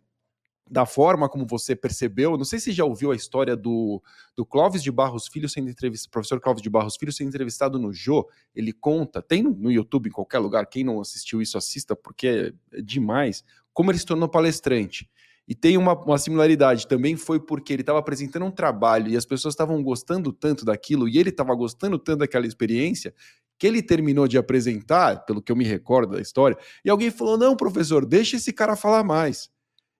da 0.70 0.86
forma 0.86 1.28
como 1.28 1.44
você 1.44 1.74
percebeu, 1.74 2.38
não 2.38 2.44
sei 2.44 2.60
se 2.60 2.70
já 2.70 2.84
ouviu 2.84 3.10
a 3.10 3.16
história 3.16 3.56
do, 3.56 4.00
do 4.36 4.46
Clóvis 4.46 4.84
de 4.84 4.92
Barros 4.92 5.26
Filho 5.26 5.48
sendo 5.48 5.68
entrevistado, 5.68 6.12
professor 6.12 6.40
Clóvis 6.40 6.62
de 6.62 6.70
Barros 6.70 6.96
Filho 6.96 7.12
sendo 7.12 7.26
entrevistado 7.26 7.76
no 7.76 7.92
Jô, 7.92 8.30
ele 8.54 8.72
conta, 8.72 9.20
tem 9.20 9.42
no, 9.42 9.50
no 9.50 9.72
YouTube 9.72 10.08
em 10.08 10.12
qualquer 10.12 10.38
lugar, 10.38 10.64
quem 10.66 10.84
não 10.84 11.00
assistiu 11.00 11.42
isso 11.42 11.58
assista, 11.58 11.96
porque 11.96 12.54
é 12.72 12.80
demais, 12.80 13.44
como 13.74 13.90
ele 13.90 13.98
se 13.98 14.06
tornou 14.06 14.28
palestrante. 14.28 15.10
E 15.48 15.54
tem 15.54 15.76
uma, 15.76 15.94
uma 15.94 16.18
similaridade, 16.18 16.86
também 16.86 17.16
foi 17.16 17.40
porque 17.40 17.72
ele 17.72 17.82
estava 17.82 17.98
apresentando 17.98 18.44
um 18.46 18.50
trabalho 18.50 19.08
e 19.08 19.16
as 19.16 19.24
pessoas 19.24 19.52
estavam 19.52 19.82
gostando 19.82 20.32
tanto 20.32 20.64
daquilo 20.64 21.08
e 21.08 21.18
ele 21.18 21.30
estava 21.30 21.54
gostando 21.54 21.98
tanto 21.98 22.20
daquela 22.20 22.46
experiência 22.46 23.12
que 23.58 23.66
ele 23.66 23.82
terminou 23.82 24.26
de 24.26 24.38
apresentar, 24.38 25.24
pelo 25.26 25.42
que 25.42 25.52
eu 25.52 25.56
me 25.56 25.64
recordo 25.64 26.14
da 26.14 26.20
história, 26.20 26.56
e 26.84 26.88
alguém 26.90 27.10
falou: 27.10 27.36
"Não, 27.36 27.56
professor, 27.56 28.06
deixa 28.06 28.36
esse 28.36 28.52
cara 28.52 28.76
falar 28.76 29.04
mais". 29.04 29.50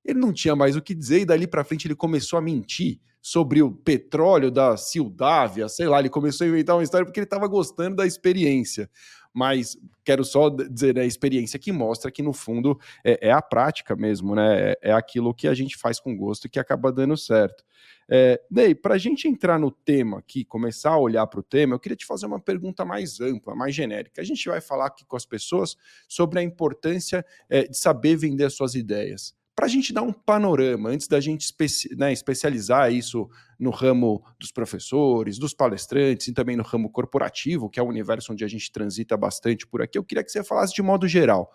Ele 0.04 0.18
não 0.18 0.32
tinha 0.32 0.56
mais 0.56 0.76
o 0.76 0.82
que 0.82 0.94
dizer 0.94 1.20
e 1.20 1.25
dali 1.26 1.47
para 1.47 1.64
frente 1.64 1.87
ele 1.87 1.94
começou 1.94 2.38
a 2.38 2.42
mentir 2.42 2.99
sobre 3.23 3.62
o 3.62 3.70
petróleo 3.70 4.50
da 4.50 4.76
Sildávia, 4.78 5.68
sei 5.68 5.87
lá, 5.87 6.00
ele 6.00 6.09
começou 6.09 6.47
a 6.47 6.49
inventar 6.49 6.75
uma 6.76 6.82
história 6.82 7.04
porque 7.04 7.20
ele 7.20 7.26
estava 7.26 7.47
gostando 7.47 7.97
da 7.97 8.06
experiência 8.06 8.88
mas 9.32 9.76
quero 10.04 10.25
só 10.25 10.49
dizer 10.49 10.99
a 10.99 11.04
experiência 11.04 11.58
que 11.58 11.72
mostra 11.72 12.10
que 12.10 12.22
no 12.22 12.32
fundo 12.32 12.78
é, 13.04 13.28
é 13.28 13.32
a 13.32 13.40
prática 13.40 13.94
mesmo, 13.94 14.34
né? 14.34 14.70
É, 14.70 14.78
é, 14.82 14.92
aquilo 14.92 15.34
que 15.34 15.46
a 15.46 15.54
gente 15.54 15.76
faz 15.76 16.00
com 16.00 16.16
gosto 16.16 16.46
e 16.46 16.50
que 16.50 16.58
acaba 16.58 16.92
dando 16.92 17.16
certo. 17.16 17.64
É, 18.08 18.40
Ney, 18.50 18.75
para 18.75 18.94
a 18.94 18.99
gente 18.99 19.28
entrar 19.28 19.58
no 19.58 19.70
tema 19.70 20.18
aqui, 20.18 20.44
começar 20.44 20.90
a 20.90 20.99
olhar 20.99 21.26
para 21.26 21.40
o 21.40 21.44
tema, 21.44 21.75
eu 21.75 21.80
queria 21.80 21.96
te 21.96 22.06
fazer 22.06 22.26
uma 22.26 22.40
pergunta 22.40 22.84
mais 22.84 23.20
ampla, 23.20 23.54
mais 23.54 23.75
genérica. 23.75 24.20
A 24.20 24.25
gente 24.25 24.49
vai 24.49 24.60
falar 24.60 24.87
aqui 24.87 25.04
com 25.04 25.16
as 25.16 25.25
pessoas 25.25 25.76
sobre 26.08 26.40
a 26.40 26.42
importância 26.42 27.25
é, 27.49 27.64
de 27.68 27.76
saber 27.76 28.16
vender 28.16 28.50
suas 28.50 28.75
ideias 28.75 29.38
para 29.60 29.66
a 29.66 29.68
gente 29.68 29.92
dar 29.92 30.00
um 30.00 30.10
panorama, 30.10 30.88
antes 30.88 31.06
da 31.06 31.20
gente 31.20 31.42
especi 31.42 31.94
né, 31.94 32.10
especializar 32.10 32.90
isso 32.90 33.28
no 33.58 33.68
ramo 33.68 34.24
dos 34.38 34.50
professores, 34.50 35.38
dos 35.38 35.52
palestrantes 35.52 36.28
e 36.28 36.32
também 36.32 36.56
no 36.56 36.62
ramo 36.62 36.88
corporativo, 36.88 37.68
que 37.68 37.78
é 37.78 37.82
o 37.82 37.86
universo 37.86 38.32
onde 38.32 38.42
a 38.42 38.48
gente 38.48 38.72
transita 38.72 39.18
bastante 39.18 39.66
por 39.66 39.82
aqui, 39.82 39.98
eu 39.98 40.02
queria 40.02 40.24
que 40.24 40.32
você 40.32 40.42
falasse 40.42 40.72
de 40.72 40.80
modo 40.80 41.06
geral. 41.06 41.52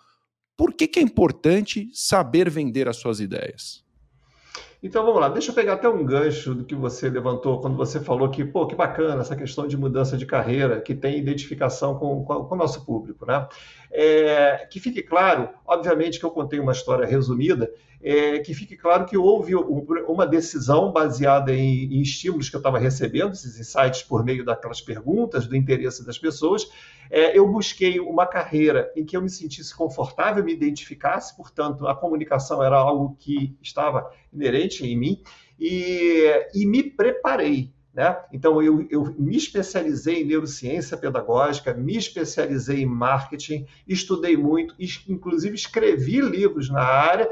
Por 0.56 0.72
que, 0.72 0.86
que 0.86 1.00
é 1.00 1.02
importante 1.02 1.90
saber 1.92 2.48
vender 2.48 2.88
as 2.88 2.96
suas 2.96 3.18
ideias? 3.18 3.84
Então 4.80 5.04
vamos 5.04 5.20
lá, 5.20 5.28
deixa 5.28 5.50
eu 5.50 5.54
pegar 5.54 5.72
até 5.72 5.88
um 5.88 6.04
gancho 6.04 6.54
do 6.54 6.64
que 6.64 6.76
você 6.76 7.08
levantou 7.08 7.60
quando 7.60 7.76
você 7.76 7.98
falou 7.98 8.30
que, 8.30 8.44
pô, 8.44 8.68
que 8.68 8.76
bacana 8.76 9.22
essa 9.22 9.34
questão 9.34 9.66
de 9.66 9.76
mudança 9.76 10.16
de 10.16 10.24
carreira, 10.24 10.80
que 10.80 10.94
tem 10.94 11.18
identificação 11.18 11.98
com, 11.98 12.24
com, 12.24 12.44
com 12.44 12.54
o 12.54 12.58
nosso 12.58 12.86
público, 12.86 13.26
né? 13.26 13.48
É, 13.90 14.68
que 14.70 14.78
fique 14.78 15.02
claro, 15.02 15.48
obviamente 15.66 16.20
que 16.20 16.24
eu 16.24 16.30
contei 16.30 16.60
uma 16.60 16.70
história 16.70 17.04
resumida, 17.04 17.68
é, 18.02 18.38
que 18.38 18.54
fique 18.54 18.76
claro 18.76 19.06
que 19.06 19.16
houve 19.16 19.54
uma 19.54 20.26
decisão 20.26 20.92
baseada 20.92 21.52
em, 21.52 21.94
em 21.94 22.00
estímulos 22.00 22.48
que 22.48 22.56
eu 22.56 22.60
estava 22.60 22.78
recebendo, 22.78 23.32
esses 23.32 23.58
insights 23.58 24.02
por 24.02 24.24
meio 24.24 24.44
daquelas 24.44 24.80
perguntas, 24.80 25.46
do 25.46 25.56
interesse 25.56 26.04
das 26.04 26.18
pessoas. 26.18 26.68
É, 27.10 27.36
eu 27.36 27.48
busquei 27.48 28.00
uma 28.00 28.26
carreira 28.26 28.92
em 28.96 29.04
que 29.04 29.16
eu 29.16 29.22
me 29.22 29.30
sentisse 29.30 29.74
confortável, 29.74 30.44
me 30.44 30.52
identificasse, 30.52 31.36
portanto, 31.36 31.86
a 31.86 31.94
comunicação 31.94 32.62
era 32.62 32.76
algo 32.76 33.16
que 33.18 33.56
estava 33.62 34.10
inerente 34.32 34.84
em 34.84 34.96
mim, 34.96 35.22
e, 35.58 36.48
e 36.54 36.66
me 36.66 36.82
preparei. 36.82 37.72
Né? 37.94 38.14
Então, 38.30 38.62
eu, 38.62 38.86
eu, 38.90 39.14
me 39.18 39.38
especializei 39.38 40.20
em 40.20 40.26
neurociência 40.26 40.98
pedagógica, 40.98 41.72
me 41.72 41.96
especializei 41.96 42.82
em 42.82 42.86
marketing, 42.86 43.66
estudei 43.88 44.36
muito, 44.36 44.74
inclusive 45.08 45.54
escrevi 45.54 46.20
livros 46.20 46.68
na 46.68 46.82
área 46.82 47.26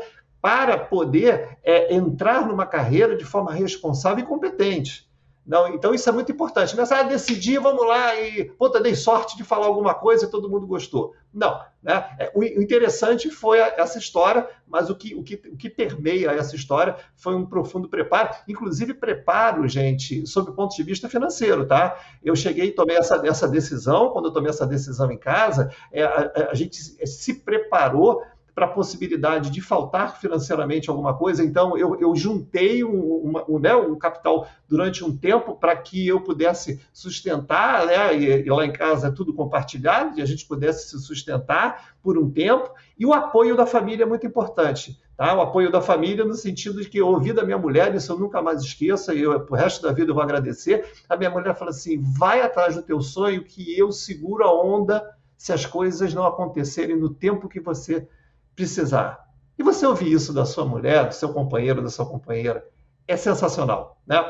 para 0.44 0.76
poder 0.76 1.56
é, 1.64 1.94
entrar 1.94 2.46
numa 2.46 2.66
carreira 2.66 3.16
de 3.16 3.24
forma 3.24 3.50
responsável 3.50 4.22
e 4.22 4.28
competente. 4.28 5.08
Não, 5.46 5.68
então 5.68 5.94
isso 5.94 6.06
é 6.06 6.12
muito 6.12 6.30
importante. 6.30 6.76
Nessa 6.76 6.96
área 6.96 7.08
decidir, 7.08 7.58
vamos 7.58 7.86
lá 7.86 8.14
e 8.14 8.44
puta, 8.44 8.78
dei 8.78 8.94
sorte 8.94 9.38
de 9.38 9.42
falar 9.42 9.64
alguma 9.64 9.94
coisa 9.94 10.26
e 10.26 10.30
todo 10.30 10.48
mundo 10.50 10.66
gostou. 10.66 11.14
Não, 11.32 11.58
né? 11.82 12.14
É, 12.18 12.30
o 12.34 12.44
interessante 12.44 13.30
foi 13.30 13.58
essa 13.58 13.98
história, 13.98 14.46
mas 14.66 14.90
o 14.90 14.94
que, 14.94 15.14
o, 15.14 15.22
que, 15.22 15.34
o 15.34 15.56
que 15.56 15.70
permeia 15.70 16.30
essa 16.32 16.54
história 16.54 16.96
foi 17.16 17.34
um 17.34 17.46
profundo 17.46 17.88
preparo, 17.88 18.28
inclusive 18.46 18.92
preparo, 18.92 19.66
gente, 19.66 20.26
sob 20.26 20.50
o 20.50 20.54
ponto 20.54 20.76
de 20.76 20.82
vista 20.82 21.08
financeiro, 21.08 21.66
tá? 21.66 21.98
Eu 22.22 22.36
cheguei 22.36 22.66
e 22.66 22.72
tomei 22.72 22.96
essa, 22.96 23.16
essa 23.26 23.48
decisão, 23.48 24.10
quando 24.10 24.26
eu 24.26 24.32
tomei 24.32 24.50
essa 24.50 24.66
decisão 24.66 25.10
em 25.10 25.18
casa, 25.18 25.70
é, 25.90 26.04
a, 26.04 26.48
a 26.50 26.54
gente 26.54 26.76
se 26.76 27.34
preparou 27.40 28.22
para 28.54 28.66
a 28.66 28.68
possibilidade 28.68 29.50
de 29.50 29.60
faltar 29.60 30.20
financeiramente 30.20 30.88
alguma 30.88 31.14
coisa. 31.14 31.44
Então, 31.44 31.76
eu, 31.76 31.98
eu 32.00 32.14
juntei 32.14 32.84
um, 32.84 33.16
uma, 33.16 33.44
um, 33.50 33.58
né, 33.58 33.74
um 33.74 33.98
capital 33.98 34.46
durante 34.68 35.04
um 35.04 35.16
tempo 35.16 35.56
para 35.56 35.74
que 35.76 36.06
eu 36.06 36.20
pudesse 36.20 36.80
sustentar, 36.92 37.86
né, 37.86 38.16
e, 38.16 38.46
e, 38.46 38.50
lá 38.50 38.64
em 38.64 38.72
casa 38.72 39.08
é 39.08 39.10
tudo 39.10 39.34
compartilhado, 39.34 40.18
e 40.18 40.22
a 40.22 40.26
gente 40.26 40.46
pudesse 40.46 40.88
se 40.88 41.04
sustentar 41.04 41.96
por 42.00 42.16
um 42.16 42.30
tempo. 42.30 42.70
E 42.96 43.04
o 43.04 43.12
apoio 43.12 43.56
da 43.56 43.66
família 43.66 44.04
é 44.04 44.06
muito 44.06 44.26
importante. 44.26 45.00
Tá? 45.16 45.34
O 45.34 45.40
apoio 45.40 45.70
da 45.70 45.80
família 45.80 46.24
no 46.24 46.34
sentido 46.34 46.80
de 46.80 46.88
que 46.88 46.98
eu 46.98 47.08
ouvi 47.08 47.32
da 47.32 47.44
minha 47.44 47.58
mulher, 47.58 47.92
isso 47.94 48.12
eu 48.12 48.18
nunca 48.18 48.40
mais 48.40 48.62
esqueço, 48.62 49.12
e 49.12 49.22
eu, 49.22 49.40
pro 49.40 49.56
resto 49.56 49.82
da 49.82 49.92
vida 49.92 50.10
eu 50.10 50.14
vou 50.14 50.22
agradecer. 50.22 50.86
A 51.08 51.16
minha 51.16 51.30
mulher 51.30 51.56
fala 51.56 51.70
assim: 51.70 52.00
vai 52.00 52.40
atrás 52.40 52.74
do 52.76 52.82
teu 52.82 53.00
sonho, 53.00 53.44
que 53.44 53.76
eu 53.78 53.90
seguro 53.92 54.44
a 54.44 54.52
onda 54.52 55.04
se 55.36 55.52
as 55.52 55.66
coisas 55.66 56.14
não 56.14 56.24
acontecerem 56.24 56.96
no 56.96 57.10
tempo 57.10 57.48
que 57.48 57.60
você 57.60 58.08
precisar. 58.54 59.24
E 59.58 59.62
você 59.62 59.86
ouvir 59.86 60.12
isso 60.12 60.32
da 60.32 60.44
sua 60.44 60.64
mulher, 60.64 61.08
do 61.08 61.14
seu 61.14 61.32
companheiro, 61.32 61.82
da 61.82 61.90
sua 61.90 62.06
companheira, 62.06 62.66
é 63.06 63.16
sensacional, 63.16 64.00
né? 64.06 64.24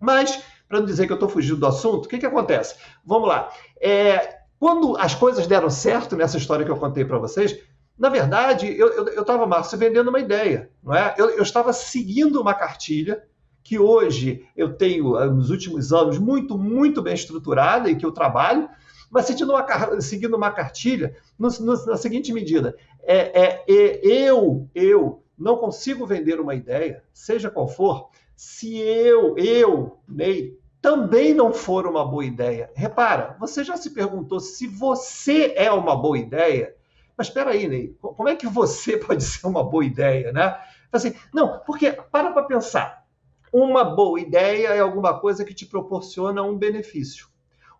Mas, 0.00 0.42
para 0.68 0.80
não 0.80 0.86
dizer 0.86 1.06
que 1.06 1.12
eu 1.12 1.16
estou 1.16 1.28
fugindo 1.28 1.56
do 1.56 1.66
assunto, 1.66 2.06
o 2.06 2.08
que, 2.08 2.18
que 2.18 2.26
acontece? 2.26 2.76
Vamos 3.04 3.28
lá. 3.28 3.50
É, 3.80 4.38
quando 4.58 4.96
as 4.98 5.14
coisas 5.14 5.46
deram 5.46 5.70
certo 5.70 6.16
nessa 6.16 6.36
história 6.36 6.64
que 6.64 6.70
eu 6.70 6.76
contei 6.76 7.04
para 7.04 7.18
vocês, 7.18 7.58
na 7.98 8.08
verdade, 8.08 8.78
eu 8.78 9.20
estava, 9.20 9.44
Márcio, 9.44 9.76
vendendo 9.76 10.08
uma 10.08 10.20
ideia, 10.20 10.70
não 10.82 10.94
é? 10.94 11.14
Eu, 11.18 11.30
eu 11.30 11.42
estava 11.42 11.72
seguindo 11.72 12.40
uma 12.40 12.54
cartilha 12.54 13.24
que 13.64 13.78
hoje 13.78 14.46
eu 14.56 14.72
tenho, 14.74 15.18
nos 15.30 15.50
últimos 15.50 15.92
anos, 15.92 16.16
muito, 16.16 16.56
muito 16.56 17.02
bem 17.02 17.14
estruturada 17.14 17.90
e 17.90 17.96
que 17.96 18.06
eu 18.06 18.12
trabalho, 18.12 18.68
mas 19.10 19.26
seguindo 19.26 19.50
uma, 19.50 20.00
seguindo 20.00 20.36
uma 20.36 20.50
cartilha 20.50 21.16
no, 21.38 21.48
no, 21.60 21.86
na 21.86 21.96
seguinte 21.96 22.32
medida: 22.32 22.76
é, 23.02 23.16
é, 23.16 23.64
é, 23.66 24.00
eu, 24.06 24.68
eu 24.74 25.22
não 25.38 25.56
consigo 25.56 26.06
vender 26.06 26.40
uma 26.40 26.54
ideia, 26.54 27.02
seja 27.12 27.50
qual 27.50 27.68
for, 27.68 28.10
se 28.36 28.76
eu, 28.78 29.36
eu, 29.38 29.98
Ney, 30.06 30.58
também 30.80 31.34
não 31.34 31.52
for 31.52 31.86
uma 31.86 32.04
boa 32.04 32.24
ideia. 32.24 32.70
Repara, 32.74 33.36
você 33.40 33.64
já 33.64 33.76
se 33.76 33.90
perguntou 33.90 34.40
se 34.40 34.66
você 34.66 35.54
é 35.56 35.70
uma 35.72 35.96
boa 35.96 36.18
ideia? 36.18 36.74
Mas 37.16 37.28
espera 37.28 37.50
aí, 37.50 37.66
Ney, 37.66 37.96
como 38.00 38.28
é 38.28 38.36
que 38.36 38.46
você 38.46 38.96
pode 38.98 39.24
ser 39.24 39.46
uma 39.46 39.64
boa 39.64 39.84
ideia, 39.84 40.32
né? 40.32 40.56
Assim, 40.92 41.14
não, 41.32 41.60
porque 41.60 41.92
para 41.92 42.32
para 42.32 42.44
pensar. 42.44 43.06
Uma 43.52 43.82
boa 43.82 44.20
ideia 44.20 44.68
é 44.68 44.80
alguma 44.80 45.18
coisa 45.18 45.44
que 45.44 45.54
te 45.54 45.64
proporciona 45.64 46.42
um 46.42 46.56
benefício. 46.56 47.28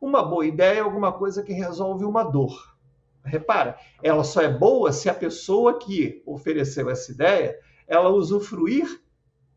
Uma 0.00 0.22
boa 0.22 0.46
ideia 0.46 0.78
é 0.78 0.80
alguma 0.80 1.12
coisa 1.12 1.42
que 1.42 1.52
resolve 1.52 2.04
uma 2.04 2.22
dor. 2.22 2.76
Repara, 3.24 3.76
ela 4.02 4.24
só 4.24 4.40
é 4.40 4.48
boa 4.48 4.92
se 4.92 5.08
a 5.08 5.14
pessoa 5.14 5.78
que 5.78 6.22
ofereceu 6.24 6.88
essa 6.88 7.12
ideia, 7.12 7.58
ela 7.86 8.08
usufruir 8.08 9.00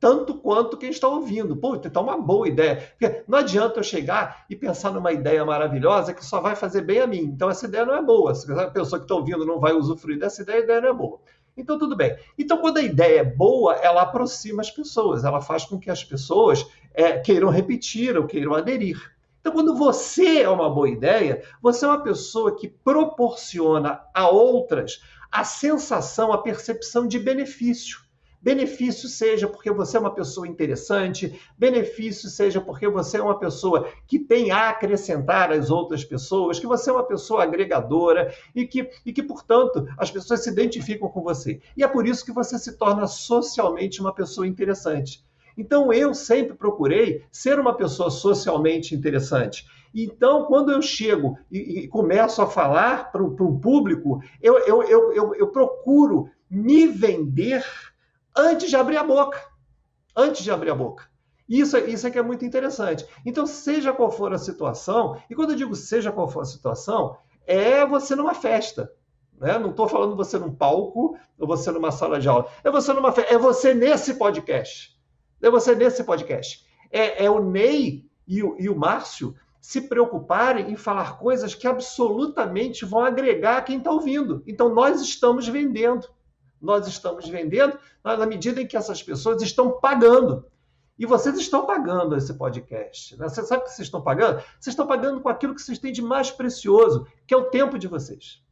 tanto 0.01 0.33
quanto 0.33 0.77
quem 0.77 0.89
está 0.89 1.07
ouvindo. 1.07 1.55
Pô, 1.55 1.75
então 1.75 2.01
uma 2.01 2.17
boa 2.17 2.47
ideia. 2.47 2.91
Porque 2.97 3.23
não 3.27 3.37
adianta 3.37 3.79
eu 3.79 3.83
chegar 3.83 4.45
e 4.49 4.55
pensar 4.55 4.91
numa 4.91 5.13
ideia 5.13 5.45
maravilhosa 5.45 6.11
que 6.11 6.25
só 6.25 6.41
vai 6.41 6.55
fazer 6.55 6.81
bem 6.81 6.99
a 6.99 7.07
mim. 7.07 7.19
Então 7.19 7.49
essa 7.49 7.67
ideia 7.67 7.85
não 7.85 7.95
é 7.95 8.01
boa. 8.01 8.33
Se 8.33 8.51
a 8.51 8.69
pessoa 8.71 8.99
que 8.99 9.05
está 9.05 9.13
ouvindo 9.13 9.45
não 9.45 9.59
vai 9.59 9.73
usufruir 9.73 10.17
dessa 10.17 10.41
ideia, 10.41 10.59
a 10.59 10.63
ideia 10.63 10.81
não 10.81 10.89
é 10.89 10.93
boa. 10.93 11.19
Então 11.55 11.77
tudo 11.77 11.95
bem. 11.95 12.17
Então 12.37 12.57
quando 12.57 12.77
a 12.77 12.81
ideia 12.81 13.19
é 13.19 13.23
boa, 13.23 13.75
ela 13.75 14.01
aproxima 14.01 14.61
as 14.61 14.71
pessoas, 14.71 15.23
ela 15.23 15.39
faz 15.39 15.65
com 15.65 15.79
que 15.79 15.91
as 15.91 16.03
pessoas 16.03 16.65
é, 16.93 17.19
queiram 17.19 17.49
repetir 17.49 18.17
ou 18.17 18.25
queiram 18.25 18.55
aderir. 18.55 18.99
Então, 19.41 19.51
quando 19.51 19.75
você 19.75 20.43
é 20.43 20.49
uma 20.49 20.69
boa 20.69 20.89
ideia, 20.89 21.43
você 21.61 21.83
é 21.83 21.87
uma 21.89 22.03
pessoa 22.03 22.55
que 22.55 22.69
proporciona 22.69 24.01
a 24.13 24.29
outras 24.29 25.01
a 25.31 25.45
sensação, 25.45 26.33
a 26.33 26.37
percepção 26.37 27.07
de 27.07 27.17
benefício. 27.17 27.99
Benefício 28.41 29.07
seja 29.07 29.47
porque 29.47 29.71
você 29.71 29.97
é 29.97 29.99
uma 29.99 30.13
pessoa 30.13 30.47
interessante, 30.47 31.39
benefício 31.57 32.27
seja 32.27 32.59
porque 32.59 32.87
você 32.87 33.17
é 33.17 33.21
uma 33.21 33.37
pessoa 33.37 33.87
que 34.07 34.17
tem 34.17 34.49
a 34.49 34.69
acrescentar 34.69 35.51
às 35.51 35.69
outras 35.69 36.03
pessoas, 36.03 36.59
que 36.59 36.65
você 36.65 36.89
é 36.89 36.93
uma 36.93 37.05
pessoa 37.05 37.43
agregadora 37.43 38.33
e 38.55 38.65
que, 38.65 38.89
e 39.05 39.13
que, 39.13 39.21
portanto, 39.21 39.87
as 39.95 40.09
pessoas 40.09 40.43
se 40.43 40.49
identificam 40.49 41.07
com 41.07 41.21
você. 41.21 41.61
E 41.77 41.83
é 41.83 41.87
por 41.87 42.07
isso 42.07 42.25
que 42.25 42.31
você 42.31 42.57
se 42.57 42.77
torna 42.77 43.05
socialmente 43.05 44.01
uma 44.01 44.13
pessoa 44.13 44.47
interessante. 44.47 45.23
Então, 45.61 45.93
eu 45.93 46.11
sempre 46.15 46.55
procurei 46.55 47.23
ser 47.31 47.59
uma 47.59 47.77
pessoa 47.77 48.09
socialmente 48.09 48.95
interessante. 48.95 49.63
Então, 49.93 50.45
quando 50.45 50.71
eu 50.71 50.81
chego 50.81 51.37
e, 51.51 51.81
e 51.81 51.87
começo 51.87 52.41
a 52.41 52.47
falar 52.47 53.11
para 53.11 53.21
um 53.21 53.59
público, 53.59 54.23
eu, 54.41 54.57
eu, 54.59 54.81
eu, 54.81 55.35
eu, 55.35 55.47
procuro 55.49 56.31
me 56.49 56.87
vender 56.87 57.63
antes 58.35 58.71
de 58.71 58.75
abrir 58.75 58.97
a 58.97 59.03
boca. 59.03 59.39
Antes 60.17 60.43
de 60.43 60.49
abrir 60.49 60.71
a 60.71 60.75
boca. 60.75 61.07
Isso, 61.47 61.77
isso 61.77 62.07
é 62.07 62.11
que 62.11 62.17
é 62.17 62.23
muito 62.23 62.43
interessante. 62.43 63.05
Então, 63.23 63.45
seja 63.45 63.93
qual 63.93 64.09
for 64.09 64.33
a 64.33 64.39
situação, 64.39 65.21
e 65.29 65.35
quando 65.35 65.51
eu 65.51 65.57
digo 65.57 65.75
seja 65.75 66.11
qual 66.11 66.27
for 66.27 66.41
a 66.41 66.45
situação, 66.45 67.17
é 67.45 67.85
você 67.85 68.15
numa 68.15 68.33
festa. 68.33 68.91
Né? 69.37 69.59
Não 69.59 69.69
estou 69.69 69.87
falando 69.87 70.15
você 70.15 70.39
num 70.39 70.55
palco 70.55 71.15
ou 71.37 71.47
você 71.47 71.69
numa 71.69 71.91
sala 71.91 72.19
de 72.19 72.27
aula. 72.27 72.47
É 72.63 72.71
você 72.71 72.91
numa 72.93 73.13
é 73.29 73.37
você 73.37 73.75
nesse 73.75 74.15
podcast. 74.15 74.99
É 75.41 75.49
você 75.49 75.75
nesse 75.75 76.03
podcast. 76.03 76.65
É, 76.91 77.25
é 77.25 77.29
o 77.29 77.43
Ney 77.43 78.09
e 78.27 78.43
o, 78.43 78.55
e 78.59 78.69
o 78.69 78.75
Márcio 78.75 79.35
se 79.59 79.81
preocuparem 79.81 80.71
em 80.71 80.75
falar 80.75 81.17
coisas 81.17 81.53
que 81.53 81.67
absolutamente 81.67 82.85
vão 82.85 83.03
agregar 83.05 83.63
quem 83.63 83.77
está 83.77 83.91
ouvindo. 83.91 84.43
Então, 84.47 84.73
nós 84.73 85.01
estamos 85.01 85.47
vendendo 85.47 86.07
nós 86.61 86.87
estamos 86.87 87.27
vendendo 87.27 87.77
na 88.03 88.25
medida 88.25 88.61
em 88.61 88.67
que 88.67 88.77
essas 88.77 89.01
pessoas 89.01 89.41
estão 89.41 89.79
pagando. 89.79 90.45
E 90.97 91.05
vocês 91.05 91.35
estão 91.39 91.65
pagando 91.65 92.15
esse 92.15 92.33
podcast. 92.35 93.17
Né? 93.17 93.27
Você 93.27 93.43
sabe 93.43 93.63
o 93.63 93.65
que 93.65 93.71
vocês 93.71 93.87
estão 93.87 94.01
pagando? 94.01 94.35
Vocês 94.59 94.67
estão 94.67 94.85
pagando 94.85 95.19
com 95.19 95.29
aquilo 95.29 95.55
que 95.55 95.61
vocês 95.61 95.79
têm 95.79 95.91
de 95.91 96.01
mais 96.01 96.29
precioso, 96.29 97.07
que 97.25 97.33
é 97.33 97.37
o 97.37 97.45
tempo 97.45 97.79
de 97.79 97.87
vocês. 97.87 98.43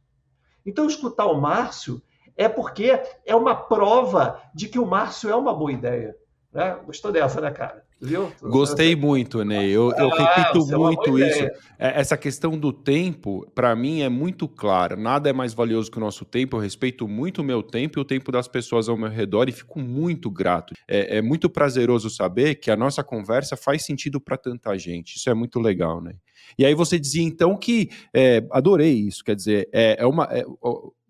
Então, 0.66 0.86
escutar 0.86 1.26
o 1.26 1.40
Márcio 1.40 2.02
é 2.36 2.48
porque 2.48 3.00
é 3.24 3.36
uma 3.36 3.54
prova 3.54 4.42
de 4.52 4.68
que 4.68 4.80
o 4.80 4.86
Márcio 4.86 5.30
é 5.30 5.36
uma 5.36 5.54
boa 5.54 5.70
ideia. 5.70 6.16
Né? 6.52 6.76
Gostou 6.84 7.12
dessa, 7.12 7.40
né, 7.40 7.50
cara? 7.50 7.84
Viu? 8.00 8.32
Gostei 8.42 8.96
muito, 8.96 9.44
Ney. 9.44 9.70
Eu, 9.70 9.92
eu 9.92 10.10
ah, 10.12 10.34
repito 10.34 10.72
é 10.72 10.76
muito 10.76 11.18
isso. 11.18 11.44
É, 11.78 12.00
essa 12.00 12.16
questão 12.16 12.58
do 12.58 12.72
tempo, 12.72 13.46
para 13.54 13.76
mim, 13.76 14.00
é 14.00 14.08
muito 14.08 14.48
clara. 14.48 14.96
Nada 14.96 15.28
é 15.28 15.32
mais 15.32 15.52
valioso 15.52 15.90
que 15.90 15.98
o 15.98 16.00
nosso 16.00 16.24
tempo. 16.24 16.56
Eu 16.56 16.60
respeito 16.60 17.06
muito 17.06 17.42
o 17.42 17.44
meu 17.44 17.62
tempo 17.62 17.98
e 17.98 18.00
o 18.00 18.04
tempo 18.04 18.32
das 18.32 18.48
pessoas 18.48 18.88
ao 18.88 18.96
meu 18.96 19.10
redor 19.10 19.48
e 19.48 19.52
fico 19.52 19.78
muito 19.78 20.30
grato. 20.30 20.74
É, 20.88 21.18
é 21.18 21.22
muito 21.22 21.50
prazeroso 21.50 22.08
saber 22.08 22.54
que 22.54 22.70
a 22.70 22.76
nossa 22.76 23.04
conversa 23.04 23.54
faz 23.54 23.84
sentido 23.84 24.18
para 24.18 24.38
tanta 24.38 24.76
gente. 24.78 25.16
Isso 25.16 25.28
é 25.28 25.34
muito 25.34 25.60
legal, 25.60 26.00
né? 26.00 26.14
E 26.58 26.64
aí 26.64 26.74
você 26.74 26.98
dizia 26.98 27.22
então 27.22 27.54
que 27.54 27.90
é, 28.14 28.42
adorei 28.50 28.94
isso. 28.94 29.22
Quer 29.22 29.36
dizer, 29.36 29.68
é, 29.72 29.96
é 30.00 30.06
uma. 30.06 30.26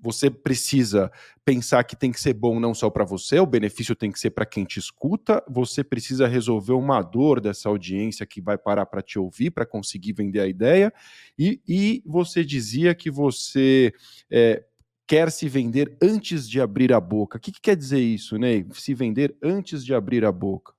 Você 0.02 0.30
precisa 0.30 1.10
pensar 1.44 1.84
que 1.84 1.96
tem 1.96 2.10
que 2.10 2.20
ser 2.20 2.32
bom 2.34 2.58
não 2.58 2.72
só 2.72 2.88
para 2.88 3.04
você, 3.04 3.38
o 3.38 3.46
benefício 3.46 3.94
tem 3.94 4.10
que 4.10 4.18
ser 4.18 4.30
para 4.30 4.46
quem 4.46 4.64
te 4.64 4.78
escuta, 4.78 5.42
você 5.48 5.82
precisa 5.82 6.26
resolver 6.26 6.72
uma 6.72 7.02
dor 7.02 7.40
dessa 7.40 7.68
audiência 7.68 8.24
que 8.26 8.40
vai 8.40 8.56
parar 8.56 8.86
para 8.86 9.02
te 9.02 9.18
ouvir, 9.18 9.50
para 9.50 9.66
conseguir 9.66 10.12
vender 10.12 10.40
a 10.40 10.46
ideia, 10.46 10.92
e, 11.38 11.60
e 11.66 12.02
você 12.06 12.44
dizia 12.44 12.94
que 12.94 13.10
você 13.10 13.92
é, 14.30 14.64
quer 15.06 15.30
se 15.30 15.48
vender 15.48 15.96
antes 16.00 16.48
de 16.48 16.60
abrir 16.60 16.92
a 16.92 17.00
boca. 17.00 17.36
O 17.36 17.40
que, 17.40 17.50
que 17.50 17.60
quer 17.60 17.76
dizer 17.76 17.98
isso, 17.98 18.38
Ney? 18.38 18.64
Se 18.72 18.94
vender 18.94 19.36
antes 19.42 19.84
de 19.84 19.92
abrir 19.92 20.24
a 20.24 20.30
boca. 20.30 20.72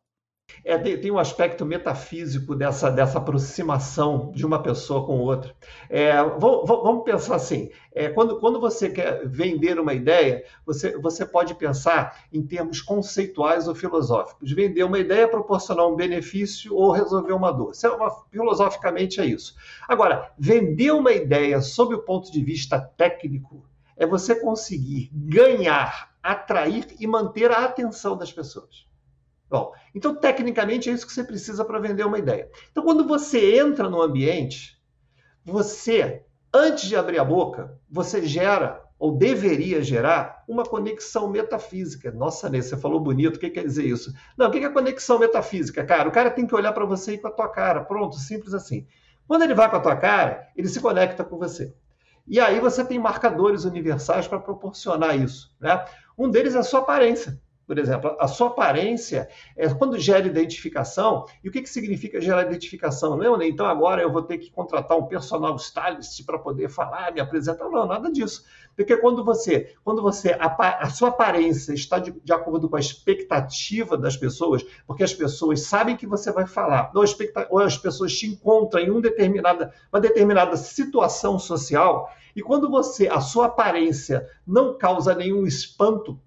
É, 0.64 0.78
tem, 0.78 1.12
um 1.12 1.18
aspecto 1.18 1.66
metafísico 1.66 2.56
dessa, 2.56 2.90
dessa 2.90 3.18
aproximação 3.18 4.32
de 4.34 4.46
uma 4.46 4.62
pessoa 4.62 5.06
com 5.06 5.20
outra. 5.20 5.56
É, 5.90 6.16
vamos, 6.22 6.68
vamos, 6.68 7.04
pensar 7.04 7.36
assim: 7.36 7.70
é, 7.94 8.10
quando, 8.10 8.40
quando 8.40 8.60
você 8.60 8.90
quer 8.90 9.28
vender 9.28 9.80
uma 9.80 9.94
ideia, 9.94 10.44
você, 10.66 10.98
você 10.98 11.26
pode 11.26 11.56
pensar 11.56 12.26
em 12.32 12.42
termos 12.42 12.82
conceituais 12.82 13.68
ou 13.68 13.76
filosóficos. 13.76 14.52
Vender 14.52 14.84
uma 14.84 15.00
ideia 15.00 15.24
é 15.24 15.28
proporcionar 15.28 15.88
um 15.88 15.96
benefício 15.96 16.76
ou 16.76 16.92
resolver 16.92 17.34
uma 17.34 17.52
dor. 17.52 17.72
Isso 17.72 17.88
é 17.88 17.90
uma, 17.90 18.12
filosoficamente 18.30 19.20
é 19.20 19.26
isso. 19.26 19.56
Agora, 19.88 20.32
vender 20.38 20.92
uma 20.92 21.12
ideia 21.12 21.62
sob 21.62 21.96
o 21.96 22.04
ponto 22.04 22.32
de 22.32 22.44
vista 22.44 22.80
técnico 22.98 23.64
é 23.98 24.06
você 24.06 24.34
conseguir 24.34 25.10
ganhar, 25.14 26.12
atrair 26.24 26.88
e 27.00 27.06
manter 27.06 27.52
a 27.52 27.66
atenção 27.66 28.18
das 28.18 28.32
pessoas. 28.32 28.90
Bom, 29.52 29.74
então 29.94 30.16
tecnicamente 30.16 30.90
é 30.90 30.94
isso 30.94 31.06
que 31.06 31.12
você 31.12 31.26
precisa 31.26 31.66
para 31.66 31.78
vender 31.78 32.06
uma 32.06 32.18
ideia. 32.18 32.50
Então, 32.72 32.82
quando 32.86 33.06
você 33.06 33.60
entra 33.60 33.90
no 33.90 34.02
ambiente, 34.02 34.82
você, 35.44 36.24
antes 36.54 36.88
de 36.88 36.96
abrir 36.96 37.20
a 37.20 37.26
boca, 37.26 37.78
você 37.90 38.26
gera 38.26 38.82
ou 38.98 39.18
deveria 39.18 39.84
gerar 39.84 40.46
uma 40.48 40.64
conexão 40.64 41.28
metafísica. 41.28 42.12
Nossa, 42.12 42.50
Ney, 42.50 42.62
você 42.62 42.78
falou 42.78 43.02
bonito, 43.02 43.36
o 43.36 43.40
que 43.40 43.50
quer 43.50 43.66
dizer 43.66 43.84
isso? 43.84 44.14
Não, 44.38 44.48
o 44.48 44.52
que 44.52 44.60
é 44.60 44.70
conexão 44.70 45.20
metafísica? 45.20 45.84
Cara, 45.84 46.08
o 46.08 46.14
cara 46.14 46.32
tem 46.32 46.48
que 46.48 46.56
olhar 46.56 46.72
para 46.72 46.86
você 46.86 47.16
e 47.16 47.18
com 47.18 47.28
a 47.28 47.32
tua 47.32 47.50
cara. 47.50 47.84
Pronto, 47.84 48.16
simples 48.16 48.54
assim. 48.54 48.88
Quando 49.28 49.42
ele 49.42 49.54
vai 49.54 49.70
com 49.70 49.76
a 49.76 49.82
tua 49.82 49.98
cara, 49.98 50.48
ele 50.56 50.70
se 50.70 50.80
conecta 50.80 51.26
com 51.26 51.38
você. 51.38 51.76
E 52.26 52.40
aí 52.40 52.62
você 52.62 52.86
tem 52.86 53.00
marcadores 53.00 53.66
universais 53.66 54.30
para 54.30 54.40
proporcionar 54.40 55.20
isso. 55.20 55.54
Né? 55.60 55.84
Um 56.18 56.30
deles 56.30 56.56
é 56.56 56.60
a 56.60 56.64
sua 56.64 56.80
aparência. 56.80 57.38
Por 57.65 57.78
exemplo, 57.80 58.15
a 58.19 58.28
sua 58.28 58.47
aparência 58.47 59.30
é 59.56 59.74
quando 59.74 59.97
gera 59.97 60.28
identificação. 60.28 61.26
E 61.43 61.50
o 61.50 61.52
que, 61.52 61.62
que 61.62 61.69
significa 61.69 62.19
gerar 62.19 62.43
identificação? 62.43 63.15
Não, 63.15 63.38
né? 63.38 63.47
Então 63.47 63.65
agora 63.65 64.02
eu 64.02 64.12
vou 64.12 64.21
ter 64.21 64.38
que 64.39 64.52
contratar 64.52 64.97
um 64.97 65.06
personal 65.06 65.56
stylist 65.56 66.26
para 66.26 66.38
poder 66.38 66.69
falar, 66.69 67.13
me 67.13 67.21
apresentar. 67.21 67.69
Não, 67.69 67.86
nada 67.86 68.12
disso. 68.12 68.43
Porque 68.76 68.97
quando 68.97 69.24
você, 69.24 69.76
quando 69.84 70.02
você 70.02 70.36
a, 70.39 70.47
a 70.80 70.89
sua 70.89 71.10
aparência 71.10 71.74
está 71.74 72.00
de, 72.00 72.12
de, 72.12 72.34
acordo 72.34 72.69
com 72.69 72.76
a 72.76 72.80
expectativa 72.80 73.97
das 73.97 74.17
pessoas, 74.17 74.63
porque 74.88 75.04
as 75.04 75.13
pessoas 75.13 75.62
sabem 75.62 75.95
que 75.95 76.08
você 76.08 76.32
vai 76.32 76.47
falar, 76.47 76.91
ou, 76.95 77.04
ou 77.50 77.60
as 77.60 77.78
pessoas 77.78 78.13
te 78.13 78.28
encontram 78.28 78.82
em 78.82 78.89
um 78.89 79.02
determinada, 79.02 79.74
uma 79.91 80.00
determinada 80.00 80.56
situação 80.58 81.38
social, 81.38 82.10
e 82.36 82.41
quando 82.41 82.69
você, 82.69 83.08
a 83.08 83.19
sua 83.19 83.47
aparência 83.47 84.28
não 84.47 84.78
causa 84.78 85.13
nenhum 85.13 85.45
espanto 85.45 86.19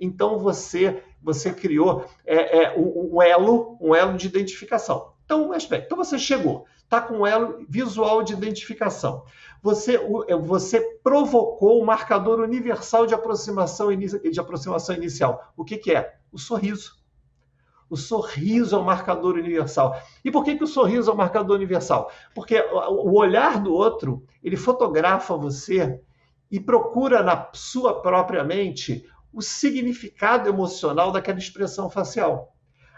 então 0.00 0.38
você 0.38 1.02
você 1.22 1.52
criou 1.52 2.04
é, 2.24 2.62
é, 2.62 2.78
um, 2.78 3.20
elo, 3.20 3.76
um 3.80 3.94
elo 3.94 4.16
de 4.16 4.26
identificação. 4.26 5.12
Então, 5.24 5.48
um 5.48 5.52
aspecto. 5.52 5.84
Então 5.84 5.98
você 5.98 6.18
chegou, 6.18 6.66
está 6.82 7.00
com 7.00 7.18
um 7.18 7.26
elo 7.26 7.64
visual 7.68 8.22
de 8.22 8.32
identificação. 8.32 9.24
Você, 9.62 9.96
é, 10.28 10.36
você 10.36 10.80
provocou 11.02 11.78
o 11.78 11.82
um 11.82 11.84
marcador 11.84 12.40
universal 12.40 13.06
de 13.06 13.14
aproximação, 13.14 13.94
de 13.94 14.40
aproximação 14.40 14.96
inicial. 14.96 15.52
O 15.56 15.64
que, 15.64 15.76
que 15.76 15.92
é? 15.92 16.16
O 16.32 16.38
sorriso. 16.38 16.98
O 17.88 17.96
sorriso 17.96 18.76
é 18.76 18.78
o 18.78 18.84
marcador 18.84 19.34
universal. 19.34 20.00
E 20.24 20.30
por 20.30 20.44
que, 20.44 20.56
que 20.56 20.64
o 20.64 20.66
sorriso 20.66 21.10
é 21.10 21.14
o 21.14 21.16
marcador 21.16 21.56
universal? 21.56 22.10
Porque 22.34 22.60
o 22.60 23.18
olhar 23.18 23.60
do 23.60 23.74
outro, 23.74 24.24
ele 24.42 24.56
fotografa 24.56 25.36
você 25.36 26.00
e 26.50 26.58
procura 26.58 27.22
na 27.22 27.48
sua 27.52 28.00
própria 28.00 28.42
mente 28.44 29.04
o 29.32 29.40
significado 29.40 30.48
emocional 30.48 31.12
daquela 31.12 31.38
expressão 31.38 31.88
facial. 31.88 32.54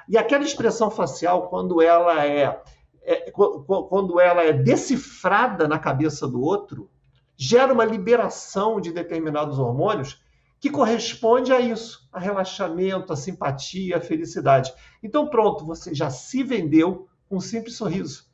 E 0.08 0.16
aquela 0.16 0.44
expressão 0.44 0.90
facial, 0.90 1.48
quando 1.48 1.80
ela 1.80 2.26
é, 2.26 2.60
é, 3.02 3.30
quando 3.30 4.20
ela 4.20 4.42
é 4.42 4.52
decifrada 4.52 5.68
na 5.68 5.78
cabeça 5.78 6.26
do 6.26 6.40
outro, 6.40 6.90
gera 7.36 7.72
uma 7.72 7.84
liberação 7.84 8.80
de 8.80 8.92
determinados 8.92 9.58
hormônios 9.58 10.22
que 10.60 10.70
corresponde 10.70 11.52
a 11.52 11.60
isso, 11.60 12.08
a 12.12 12.20
relaxamento, 12.20 13.12
a 13.12 13.16
simpatia, 13.16 13.96
a 13.96 14.00
felicidade. 14.00 14.72
Então 15.02 15.28
pronto, 15.28 15.64
você 15.66 15.94
já 15.94 16.08
se 16.08 16.42
vendeu 16.42 17.08
com 17.28 17.36
um 17.36 17.40
simples 17.40 17.76
sorriso. 17.76 18.26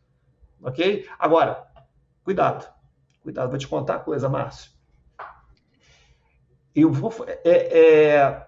OK? 0.63 1.07
Agora, 1.19 1.67
cuidado. 2.23 2.69
Cuidado, 3.23 3.51
vou 3.51 3.59
te 3.59 3.69
contar 3.69 3.97
a 3.97 4.01
coisa, 4.01 4.29
Márcio 4.29 4.78
eu 6.83 6.93
vou. 6.93 7.12
É, 7.45 7.79
é, 7.79 8.47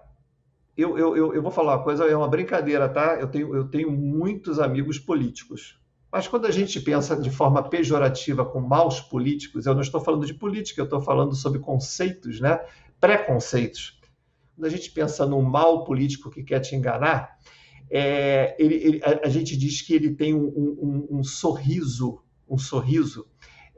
eu, 0.77 0.97
eu, 0.97 1.33
eu, 1.33 1.41
vou 1.41 1.51
falar 1.51 1.77
uma 1.77 1.83
coisa, 1.83 2.05
é 2.05 2.15
uma 2.15 2.27
brincadeira, 2.27 2.87
tá? 2.87 3.15
Eu 3.19 3.27
tenho, 3.27 3.55
eu 3.55 3.67
tenho 3.67 3.91
muitos 3.91 4.59
amigos 4.59 4.97
políticos. 4.97 5.79
Mas 6.11 6.27
quando 6.27 6.45
a 6.45 6.51
gente 6.51 6.79
pensa 6.81 7.15
de 7.15 7.29
forma 7.29 7.63
pejorativa 7.69 8.43
com 8.43 8.59
maus 8.59 8.99
políticos, 8.99 9.65
eu 9.65 9.73
não 9.73 9.81
estou 9.81 10.01
falando 10.01 10.25
de 10.25 10.33
política, 10.33 10.81
eu 10.81 10.85
estou 10.85 11.01
falando 11.01 11.33
sobre 11.35 11.59
conceitos, 11.59 12.39
né? 12.41 12.59
preconceitos. 12.99 13.99
Quando 14.55 14.65
a 14.65 14.69
gente 14.69 14.91
pensa 14.91 15.25
num 15.25 15.41
mau 15.41 15.83
político 15.85 16.29
que 16.29 16.43
quer 16.43 16.59
te 16.59 16.75
enganar, 16.75 17.37
é, 17.89 18.55
ele, 18.59 18.75
ele, 18.75 19.01
a, 19.03 19.25
a, 19.27 19.29
gente 19.29 19.57
diz 19.57 19.81
que 19.81 19.93
ele 19.93 20.13
tem 20.13 20.33
um, 20.33 20.45
um, 20.45 21.07
um 21.19 21.23
sorriso, 21.23 22.21
um 22.47 22.57
sorriso 22.57 23.27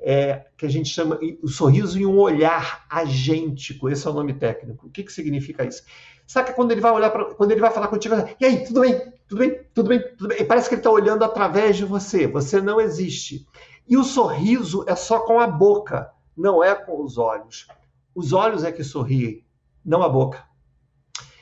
é, 0.03 0.47
que 0.57 0.65
a 0.65 0.69
gente 0.69 0.89
chama 0.89 1.17
o 1.41 1.47
sorriso 1.47 1.97
e 1.97 2.05
um 2.05 2.17
olhar 2.17 2.85
agêntico. 2.89 3.89
Esse 3.89 4.05
é 4.05 4.09
o 4.09 4.13
nome 4.13 4.33
técnico. 4.33 4.87
O 4.87 4.89
que, 4.89 5.01
que 5.01 5.13
significa 5.13 5.63
isso? 5.63 5.81
Saca 6.27 6.51
quando 6.51 6.71
ele 6.71 6.81
vai 6.81 6.91
olhar 6.91 7.09
pra, 7.09 7.33
quando 7.33 7.51
ele 7.51 7.61
vai 7.61 7.71
falar 7.71 7.87
contigo, 7.87 8.15
e 8.39 8.45
aí, 8.45 8.65
tudo 8.65 8.81
bem? 8.81 9.13
Tudo 9.27 9.39
bem? 9.39 9.59
Tudo 9.73 9.89
bem? 9.89 9.99
Tudo 10.17 10.27
bem? 10.27 10.41
E 10.41 10.43
parece 10.43 10.67
que 10.67 10.75
ele 10.75 10.81
está 10.81 10.91
olhando 10.91 11.23
através 11.23 11.77
de 11.77 11.85
você. 11.85 12.27
Você 12.27 12.61
não 12.61 12.81
existe. 12.81 13.47
E 13.87 13.97
o 13.97 14.03
sorriso 14.03 14.83
é 14.87 14.95
só 14.95 15.19
com 15.19 15.39
a 15.39 15.47
boca, 15.47 16.11
não 16.35 16.61
é 16.61 16.75
com 16.75 17.01
os 17.01 17.17
olhos. 17.17 17.67
Os 18.13 18.33
olhos 18.33 18.63
é 18.63 18.71
que 18.71 18.83
sorriem, 18.83 19.45
não 19.83 20.03
a 20.03 20.09
boca. 20.09 20.43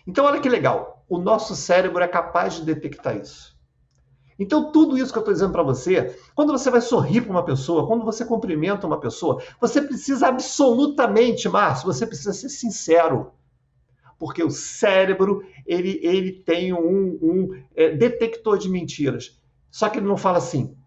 Então, 0.06 0.26
olha 0.26 0.40
que 0.40 0.50
legal. 0.50 1.04
O 1.10 1.18
nosso 1.18 1.56
cérebro 1.56 2.02
é 2.02 2.08
capaz 2.08 2.56
de 2.56 2.66
detectar 2.66 3.18
isso. 3.18 3.51
Então, 4.42 4.72
tudo 4.72 4.98
isso 4.98 5.12
que 5.12 5.20
eu 5.20 5.22
estou 5.22 5.34
dizendo 5.34 5.52
para 5.52 5.62
você, 5.62 6.18
quando 6.34 6.52
você 6.52 6.72
vai 6.72 6.82
sorrir 6.82 7.22
para 7.22 7.32
uma 7.32 7.46
pessoa, 7.46 7.86
quando 7.86 8.04
você 8.04 8.26
cumprimenta 8.26 8.88
uma 8.88 9.00
pessoa, 9.00 9.42
você 9.60 9.82
precisa 9.82 10.28
absolutamente, 10.28 11.48
Márcio, 11.48 11.86
você 11.86 12.08
precisa 12.08 12.34
ser 12.34 12.50
sincero 12.50 13.32
porque 14.22 14.44
o 14.44 14.52
cérebro 14.52 15.44
ele, 15.66 16.00
ele 16.04 16.32
tem 16.32 16.72
um, 16.72 17.18
um 17.20 17.64
é, 17.76 17.90
detector 17.96 18.56
de 18.56 18.70
mentiras. 18.70 19.42
Só 19.72 19.90
que 19.90 19.98
ele 19.98 20.06
não 20.06 20.16
fala 20.16 20.38
assim, 20.38 20.78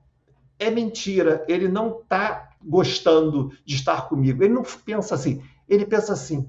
é 0.57 0.71
mentira, 0.71 1.45
ele 1.49 1.67
não 1.67 1.99
está 1.99 2.51
gostando 2.62 3.51
de 3.64 3.75
estar 3.75 4.09
comigo. 4.09 4.45
Ele 4.45 4.55
não 4.55 4.62
pensa 4.62 5.17
assim, 5.17 5.43
ele 5.69 5.85
pensa 5.85 6.12
assim, 6.12 6.49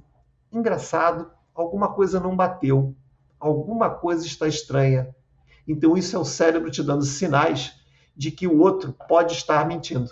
engraçado, 0.52 1.32
alguma 1.56 1.92
coisa 1.92 2.20
não 2.20 2.36
bateu, 2.36 2.96
alguma 3.40 3.90
coisa 3.90 4.24
está 4.24 4.48
estranha. 4.48 5.10
Então 5.68 5.98
isso 5.98 6.16
é 6.16 6.20
o 6.20 6.26
cérebro 6.26 6.70
te 6.70 6.84
dando 6.84 7.04
sinais 7.04 7.74
de 8.16 8.32
que 8.32 8.48
o 8.48 8.60
outro 8.60 8.96
pode 9.08 9.34
estar 9.34 9.68
mentindo. 9.68 10.12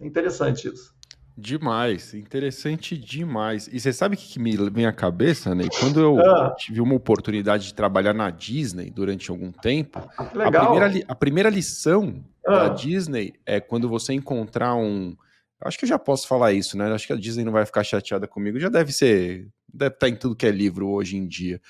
É 0.00 0.06
interessante 0.06 0.68
isso. 0.68 0.92
Demais, 1.36 2.12
interessante 2.12 2.96
demais. 2.96 3.68
E 3.72 3.80
você 3.80 3.92
sabe 3.92 4.16
o 4.16 4.18
que, 4.18 4.38
me 4.38 4.54
vem 4.70 4.84
à 4.84 4.92
cabeça, 4.92 5.54
né? 5.54 5.64
Quando 5.80 5.98
eu 5.98 6.20
ah. 6.20 6.54
tive 6.58 6.80
uma 6.80 6.94
oportunidade 6.94 7.66
de 7.66 7.74
trabalhar 7.74 8.12
na 8.12 8.28
Disney 8.28 8.90
durante 8.90 9.30
algum 9.30 9.50
tempo, 9.50 9.98
a 10.18 10.24
primeira, 10.24 11.04
a 11.08 11.14
primeira 11.14 11.48
lição 11.48 12.22
ah. 12.46 12.50
da 12.50 12.68
Disney 12.68 13.32
é 13.46 13.60
quando 13.60 13.88
você 13.88 14.12
encontrar 14.12 14.74
um. 14.74 15.16
Acho 15.64 15.78
que 15.78 15.84
eu 15.84 15.88
já 15.88 15.98
posso 15.98 16.28
falar 16.28 16.52
isso, 16.52 16.76
né? 16.76 16.92
Acho 16.92 17.06
que 17.06 17.12
a 17.12 17.16
Disney 17.16 17.44
não 17.44 17.52
vai 17.52 17.64
ficar 17.64 17.82
chateada 17.82 18.28
comigo. 18.28 18.60
Já 18.60 18.68
deve 18.68 18.92
ser. 18.92 19.48
Deve 19.72 19.94
estar 19.94 20.08
em 20.10 20.16
tudo 20.16 20.36
que 20.36 20.44
é 20.44 20.50
livro 20.50 20.88
hoje 20.90 21.16
em 21.16 21.26
dia. 21.26 21.60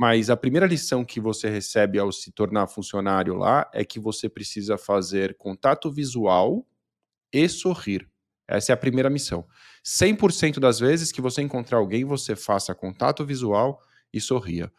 Mas 0.00 0.30
a 0.30 0.36
primeira 0.36 0.66
lição 0.66 1.04
que 1.04 1.20
você 1.20 1.50
recebe 1.50 1.98
ao 1.98 2.10
se 2.10 2.32
tornar 2.32 2.66
funcionário 2.68 3.34
lá 3.34 3.70
é 3.70 3.84
que 3.84 4.00
você 4.00 4.30
precisa 4.30 4.78
fazer 4.78 5.36
contato 5.36 5.92
visual 5.92 6.66
e 7.30 7.46
sorrir. 7.46 8.08
Essa 8.48 8.72
é 8.72 8.74
a 8.74 8.78
primeira 8.78 9.10
missão. 9.10 9.46
100% 9.84 10.58
das 10.58 10.80
vezes 10.80 11.12
que 11.12 11.20
você 11.20 11.42
encontrar 11.42 11.76
alguém, 11.76 12.02
você 12.02 12.34
faça 12.34 12.74
contato 12.74 13.26
visual 13.26 13.78
e 14.10 14.22
sorria. 14.22 14.72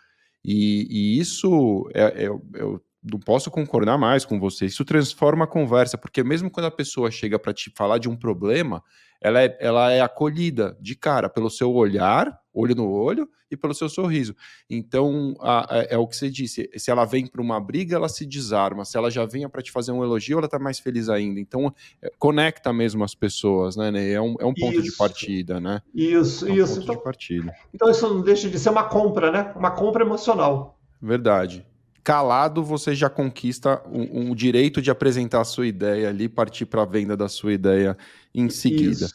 E, 0.43 0.87
e 0.89 1.19
isso 1.19 1.87
é, 1.93 2.23
é, 2.23 2.27
eu 2.27 2.83
não 3.03 3.19
posso 3.19 3.49
concordar 3.49 3.97
mais 3.97 4.25
com 4.25 4.39
você. 4.39 4.65
Isso 4.65 4.85
transforma 4.85 5.45
a 5.45 5.47
conversa, 5.47 5.97
porque 5.97 6.23
mesmo 6.23 6.49
quando 6.49 6.67
a 6.67 6.71
pessoa 6.71 7.09
chega 7.09 7.39
para 7.39 7.53
te 7.53 7.71
falar 7.75 7.97
de 7.97 8.07
um 8.07 8.15
problema, 8.15 8.83
ela 9.19 9.41
é, 9.41 9.57
ela 9.59 9.91
é 9.91 10.01
acolhida 10.01 10.77
de 10.79 10.95
cara 10.95 11.29
pelo 11.29 11.49
seu 11.49 11.71
olhar, 11.73 12.39
olho 12.53 12.75
no 12.75 12.89
olho, 12.89 13.29
e 13.51 13.57
pelo 13.57 13.73
seu 13.73 13.89
sorriso. 13.89 14.35
Então, 14.69 15.35
a, 15.39 15.75
a, 15.75 15.83
é 15.89 15.97
o 15.97 16.07
que 16.07 16.15
você 16.15 16.29
disse: 16.29 16.69
se 16.75 16.89
ela 16.89 17.05
vem 17.05 17.27
para 17.27 17.41
uma 17.41 17.59
briga, 17.59 17.95
ela 17.95 18.07
se 18.07 18.25
desarma. 18.25 18.85
Se 18.85 18.97
ela 18.97 19.11
já 19.11 19.25
venha 19.25 19.49
para 19.49 19.61
te 19.61 19.71
fazer 19.71 19.91
um 19.91 20.03
elogio, 20.03 20.37
ela 20.37 20.45
está 20.45 20.57
mais 20.57 20.79
feliz 20.79 21.09
ainda. 21.09 21.39
Então, 21.39 21.73
é, 22.01 22.09
conecta 22.17 22.71
mesmo 22.71 23.03
as 23.03 23.13
pessoas, 23.13 23.75
né, 23.75 23.91
Ney? 23.91 24.13
É 24.13 24.21
um, 24.21 24.35
é 24.39 24.45
um 24.45 24.53
ponto 24.53 24.79
isso. 24.79 24.83
de 24.83 24.97
partida, 24.97 25.59
né? 25.59 25.81
Isso, 25.93 26.47
é 26.47 26.51
um 26.51 26.55
isso. 26.55 26.81
Então, 26.81 26.95
de 26.95 27.51
então, 27.73 27.91
isso 27.91 28.07
não 28.07 28.21
deixa 28.21 28.49
de 28.49 28.57
ser 28.57 28.69
uma 28.69 28.85
compra, 28.85 29.31
né? 29.31 29.53
Uma 29.55 29.71
compra 29.71 30.03
emocional. 30.03 30.79
Verdade 31.01 31.65
calado 32.03 32.63
você 32.63 32.95
já 32.95 33.09
conquista 33.09 33.81
um, 33.87 34.31
um, 34.31 34.35
direito 34.35 34.81
de 34.81 34.89
apresentar 34.89 35.41
a 35.41 35.45
sua 35.45 35.67
ideia 35.67 36.09
ali, 36.09 36.27
partir 36.27 36.65
para 36.65 36.81
a 36.81 36.85
venda 36.85 37.15
da 37.15 37.29
sua 37.29 37.53
ideia 37.53 37.97
em 38.33 38.49
seguida. 38.49 39.05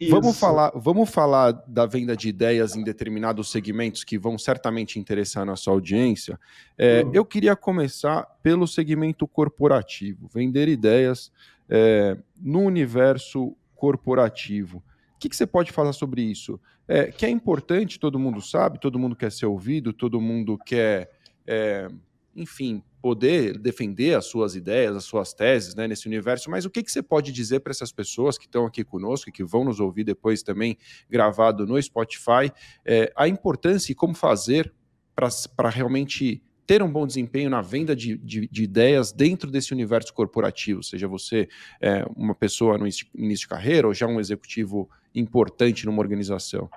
Isso, 0.00 0.10
vamos, 0.10 0.30
isso. 0.30 0.40
Falar, 0.40 0.72
vamos 0.74 1.10
falar 1.10 1.52
da 1.66 1.86
venda 1.86 2.16
de 2.16 2.28
ideias 2.28 2.76
em 2.76 2.82
determinados 2.82 3.50
segmentos 3.50 4.04
que 4.04 4.18
vão 4.18 4.36
certamente 4.36 4.98
interessar 4.98 5.46
na 5.46 5.56
sua 5.56 5.72
audiência. 5.72 6.38
É, 6.76 7.04
hum. 7.04 7.10
Eu 7.14 7.24
queria 7.24 7.56
começar 7.56 8.24
pelo 8.42 8.66
segmento 8.66 9.26
corporativo, 9.26 10.28
vender 10.32 10.68
ideias 10.68 11.32
é, 11.68 12.16
no 12.36 12.60
universo 12.60 13.56
corporativo. 13.74 14.78
O 15.16 15.18
que, 15.18 15.28
que, 15.28 15.36
você 15.36 15.46
pode 15.46 15.72
falar 15.72 15.94
sobre 15.94 16.22
isso? 16.22 16.60
É, 16.86 17.04
que 17.10 17.24
é 17.24 17.30
importante, 17.30 17.98
todo 17.98 18.18
mundo 18.18 18.42
sabe, 18.42 18.78
todo 18.78 18.98
mundo 18.98 19.16
quer 19.16 19.32
ser 19.32 19.46
ouvido, 19.46 19.92
todo 19.92 20.20
mundo 20.20 20.58
quer 20.58 21.10
é, 21.46 21.88
enfim, 22.34 22.82
poder 23.00 23.58
defender 23.58 24.16
as 24.16 24.26
suas 24.26 24.56
ideias, 24.56 24.96
as 24.96 25.04
suas 25.04 25.32
teses 25.32 25.74
né, 25.74 25.86
nesse 25.86 26.06
universo, 26.06 26.50
mas 26.50 26.64
o 26.64 26.70
que, 26.70 26.82
que 26.82 26.90
você 26.90 27.02
pode 27.02 27.32
dizer 27.32 27.60
para 27.60 27.70
essas 27.70 27.92
pessoas 27.92 28.38
que 28.38 28.46
estão 28.46 28.66
aqui 28.66 28.82
conosco 28.82 29.28
e 29.28 29.32
que 29.32 29.44
vão 29.44 29.64
nos 29.64 29.78
ouvir 29.78 30.04
depois 30.04 30.42
também 30.42 30.76
gravado 31.08 31.66
no 31.66 31.80
Spotify, 31.80 32.50
é, 32.84 33.12
a 33.16 33.28
importância 33.28 33.92
e 33.92 33.94
como 33.94 34.14
fazer 34.14 34.72
para 35.14 35.68
realmente 35.68 36.42
ter 36.66 36.82
um 36.82 36.90
bom 36.90 37.06
desempenho 37.06 37.50
na 37.50 37.60
venda 37.60 37.94
de, 37.94 38.16
de, 38.16 38.48
de, 38.48 38.64
ideias 38.64 39.12
dentro 39.12 39.50
desse 39.50 39.72
universo 39.72 40.12
corporativo, 40.14 40.82
seja 40.82 41.06
você 41.06 41.48
é, 41.80 42.04
uma 42.16 42.34
pessoa 42.34 42.78
no 42.78 42.86
início 42.86 43.40
de 43.40 43.48
carreira 43.48 43.86
ou 43.86 43.94
já 43.94 44.06
um 44.06 44.18
executivo 44.18 44.88
importante 45.14 45.84
numa 45.84 46.00
organização? 46.00 46.70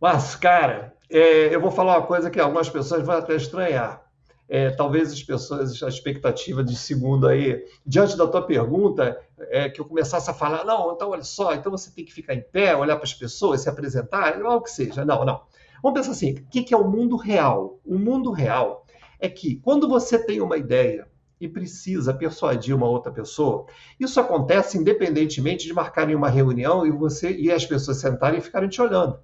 Mas, 0.00 0.34
cara, 0.34 0.94
é, 1.12 1.54
eu 1.54 1.60
vou 1.60 1.70
falar 1.70 1.98
uma 1.98 2.06
coisa 2.06 2.30
que 2.30 2.40
algumas 2.40 2.68
pessoas 2.68 3.04
vão 3.04 3.16
até 3.16 3.36
estranhar. 3.36 4.02
É, 4.48 4.70
talvez 4.70 5.12
as 5.12 5.22
pessoas, 5.22 5.82
a 5.82 5.88
expectativa 5.88 6.62
de 6.62 6.74
segundo 6.74 7.26
aí, 7.26 7.64
diante 7.86 8.16
da 8.16 8.26
tua 8.26 8.42
pergunta, 8.42 9.18
é 9.50 9.68
que 9.68 9.80
eu 9.80 9.84
começasse 9.84 10.30
a 10.30 10.34
falar, 10.34 10.64
não, 10.64 10.92
então 10.92 11.10
olha 11.10 11.22
só, 11.22 11.54
então 11.54 11.70
você 11.70 11.90
tem 11.90 12.04
que 12.04 12.12
ficar 12.12 12.34
em 12.34 12.42
pé, 12.42 12.76
olhar 12.76 12.96
para 12.96 13.04
as 13.04 13.14
pessoas, 13.14 13.62
se 13.62 13.68
apresentar, 13.68 14.42
ou 14.42 14.56
o 14.56 14.60
que 14.60 14.70
seja. 14.70 15.04
Não, 15.04 15.24
não. 15.24 15.42
Vamos 15.82 15.98
pensar 15.98 16.12
assim, 16.12 16.34
o 16.34 16.50
que 16.50 16.72
é 16.72 16.76
o 16.76 16.88
mundo 16.88 17.16
real? 17.16 17.80
O 17.84 17.98
mundo 17.98 18.30
real 18.30 18.86
é 19.18 19.28
que 19.28 19.56
quando 19.56 19.88
você 19.88 20.18
tem 20.18 20.40
uma 20.40 20.56
ideia 20.56 21.06
e 21.40 21.48
precisa 21.48 22.14
persuadir 22.14 22.74
uma 22.74 22.88
outra 22.88 23.10
pessoa, 23.10 23.66
isso 23.98 24.20
acontece 24.20 24.78
independentemente 24.78 25.66
de 25.66 25.72
marcarem 25.72 26.14
uma 26.14 26.28
reunião 26.28 26.86
e 26.86 26.90
você 26.90 27.34
e 27.34 27.50
as 27.50 27.66
pessoas 27.66 27.98
sentarem 27.98 28.38
e 28.38 28.42
ficarem 28.42 28.68
te 28.68 28.80
olhando. 28.80 29.18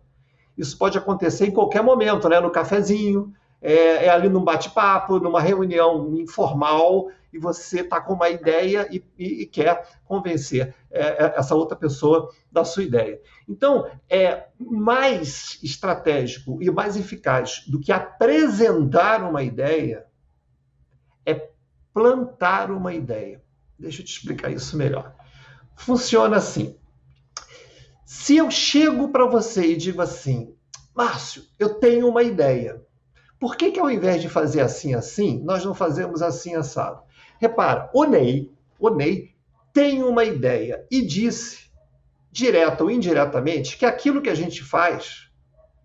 Isso 0.59 0.77
pode 0.77 0.99
acontecer 0.99 1.47
em 1.47 1.53
qualquer 1.53 1.83
momento, 1.83 2.29
né? 2.29 2.41
No 2.41 2.51
cafezinho, 2.51 3.33
é, 3.63 4.07
é 4.07 4.09
ali 4.11 4.29
num 4.29 4.43
bate-papo, 4.43 5.21
numa 5.21 5.41
reunião 5.41 6.17
informal, 6.17 7.09
e 7.33 7.39
você 7.39 7.81
está 7.81 8.01
com 8.01 8.15
uma 8.15 8.29
ideia 8.29 8.89
e, 8.91 9.05
e, 9.17 9.43
e 9.43 9.47
quer 9.47 9.87
convencer 10.05 10.75
é, 10.91 11.01
é, 11.01 11.35
essa 11.37 11.55
outra 11.55 11.77
pessoa 11.77 12.33
da 12.51 12.65
sua 12.65 12.83
ideia. 12.83 13.21
Então, 13.49 13.89
é 14.11 14.49
mais 14.59 15.59
estratégico 15.63 16.59
e 16.61 16.71
mais 16.71 16.97
eficaz 16.97 17.65
do 17.69 17.79
que 17.79 17.93
apresentar 17.93 19.23
uma 19.23 19.43
ideia 19.43 20.07
é 21.25 21.51
plantar 21.93 22.71
uma 22.71 22.93
ideia. 22.93 23.43
Deixa 23.79 24.01
eu 24.01 24.05
te 24.05 24.13
explicar 24.13 24.51
isso 24.51 24.77
melhor. 24.77 25.15
Funciona 25.77 26.39
assim. 26.39 26.77
Se 28.11 28.39
eu 28.39 28.51
chego 28.51 29.09
para 29.09 29.27
você 29.27 29.73
e 29.73 29.77
digo 29.77 30.01
assim, 30.01 30.55
Márcio, 30.95 31.43
eu 31.59 31.75
tenho 31.75 32.09
uma 32.09 32.23
ideia. 32.23 32.83
Por 33.39 33.55
que, 33.55 33.71
que 33.71 33.79
ao 33.79 33.91
invés 33.91 34.23
de 34.23 34.31
fazer 34.31 34.63
assim, 34.63 34.95
assim, 34.95 35.43
nós 35.45 35.63
não 35.63 35.75
fazemos 35.75 36.23
assim, 36.23 36.55
assado? 36.55 37.03
Repara, 37.39 37.91
o 37.93 38.07
Ney, 38.07 38.51
o 38.81 38.89
Ney 38.89 39.35
tem 39.75 40.03
uma 40.03 40.25
ideia 40.25 40.87
e 40.91 41.03
disse, 41.03 41.71
direto 42.33 42.85
ou 42.85 42.91
indiretamente, 42.91 43.77
que 43.77 43.85
aquilo 43.85 44.23
que 44.23 44.31
a 44.31 44.35
gente 44.35 44.65
faz 44.65 45.28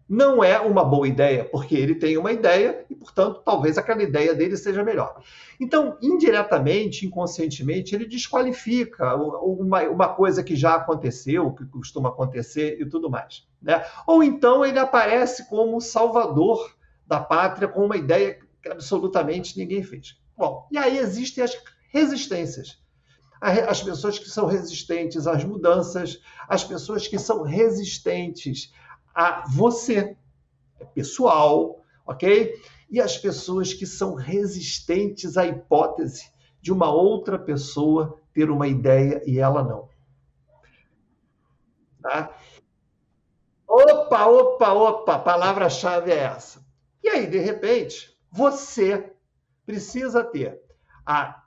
não 0.08 0.44
é 0.44 0.60
uma 0.60 0.84
boa 0.84 1.08
ideia, 1.08 1.46
porque 1.46 1.76
ele 1.76 1.96
tem 1.96 2.18
uma 2.18 2.32
ideia 2.32 2.86
e, 2.90 2.96
portanto, 2.96 3.42
talvez 3.44 3.78
aquela 3.78 4.04
ideia 4.04 4.34
dele 4.34 4.58
seja 4.58 4.84
melhor. 4.84 5.22
Então, 5.60 5.98
indiretamente, 6.02 7.06
inconscientemente, 7.06 7.96
ele 7.96 8.06
desqualifica 8.06 9.16
uma, 9.16 9.82
uma 9.84 10.10
coisa 10.10 10.44
que 10.44 10.56
já 10.56 10.76
aconteceu, 10.76 11.52
que 11.52 11.66
costuma 11.66 12.10
acontecer 12.10 12.80
e 12.80 12.86
tudo 12.86 13.10
mais. 13.10 13.48
Né? 13.62 13.84
Ou 14.06 14.22
então 14.22 14.66
ele 14.66 14.80
aparece 14.80 15.48
como 15.50 15.80
salvador 15.80 16.76
da 17.08 17.20
pátria 17.20 17.68
com 17.68 17.86
uma 17.86 17.98
ideia 17.98 18.40
que 18.62 18.70
absolutamente 18.70 19.58
ninguém 19.58 19.84
fez. 19.84 20.18
Bom, 20.38 20.68
e 20.72 20.78
aí 20.78 20.98
existem 20.98 21.44
as 21.44 21.58
resistências. 21.90 22.82
As 23.40 23.84
pessoas 23.84 24.18
que 24.18 24.30
são 24.30 24.46
resistentes 24.46 25.28
às 25.28 25.44
mudanças, 25.44 26.22
as 26.48 26.64
pessoas 26.64 27.08
que 27.10 27.20
são 27.20 27.44
resistentes 27.44 28.74
a 29.14 29.46
você, 29.48 30.18
é 30.80 30.86
pessoal, 30.86 31.82
ok? 32.06 32.54
E 32.90 33.00
as 33.00 33.18
pessoas 33.18 33.74
que 33.74 33.86
são 33.86 34.16
resistentes 34.16 35.38
à 35.38 35.46
hipótese 35.46 36.32
de 36.62 36.72
uma 36.72 36.92
outra 36.92 37.38
pessoa 37.38 38.20
ter 38.34 38.50
uma 38.50 38.68
ideia 38.68 39.22
e 39.26 39.40
ela 39.40 39.64
não. 39.64 39.90
Tá? 42.02 42.36
Opa, 43.68 44.26
opa, 44.28 44.74
opa, 44.74 45.20
palavra-chave 45.20 46.12
é 46.12 46.20
essa. 46.20 46.64
E 47.04 47.10
aí, 47.10 47.28
de 47.28 47.40
repente, 47.40 48.18
você 48.32 49.14
precisa 49.66 50.24
ter 50.24 50.62
a 51.06 51.44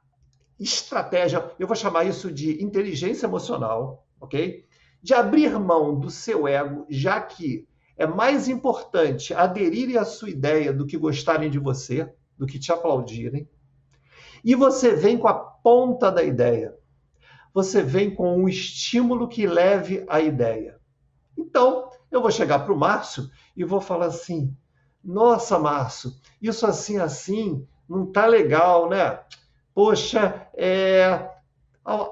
estratégia, 0.59 1.51
eu 1.59 1.67
vou 1.67 1.77
chamar 1.77 2.05
isso 2.05 2.33
de 2.33 2.63
inteligência 2.63 3.27
emocional, 3.27 4.07
ok? 4.21 4.67
De 5.03 5.15
abrir 5.15 5.59
mão 5.59 5.99
do 5.99 6.11
seu 6.11 6.49
ego, 6.49 6.87
já 6.89 7.21
que 7.21 7.67
é 7.97 8.07
mais 8.07 8.49
importante 8.49 9.33
aderirem 9.33 9.97
à 9.97 10.05
sua 10.05 10.29
ideia 10.29 10.73
do 10.73 10.87
que 10.87 10.99
gostarem 10.99 11.51
de 11.51 11.59
você, 11.59 12.13
do 12.37 12.47
que 12.47 12.59
te 12.59 12.71
aplaudirem. 12.71 13.49
E 14.45 14.55
você 14.55 14.95
vem 14.95 15.17
com 15.17 15.29
a 15.29 15.35
ponta 15.35 16.11
da 16.11 16.23
ideia. 16.23 16.77
Você 17.55 17.83
vem 17.83 18.15
com 18.15 18.37
um 18.37 18.49
estímulo 18.49 19.29
que 19.29 19.47
leve 19.47 20.05
à 20.09 20.21
ideia. 20.21 20.79
Então, 21.37 21.91
eu 22.11 22.21
vou 22.21 22.31
chegar 22.31 22.61
para 22.61 22.73
o 22.73 22.79
Márcio 22.79 23.31
e 23.57 23.65
vou 23.65 23.81
falar 23.81 24.07
assim: 24.07 24.55
nossa, 25.03 25.59
Márcio, 25.59 26.13
isso 26.41 26.67
assim, 26.67 26.99
assim, 26.99 27.67
não 27.89 28.11
tá 28.13 28.27
legal, 28.27 28.89
né? 28.89 29.21
Poxa, 29.75 30.49
é. 30.55 31.31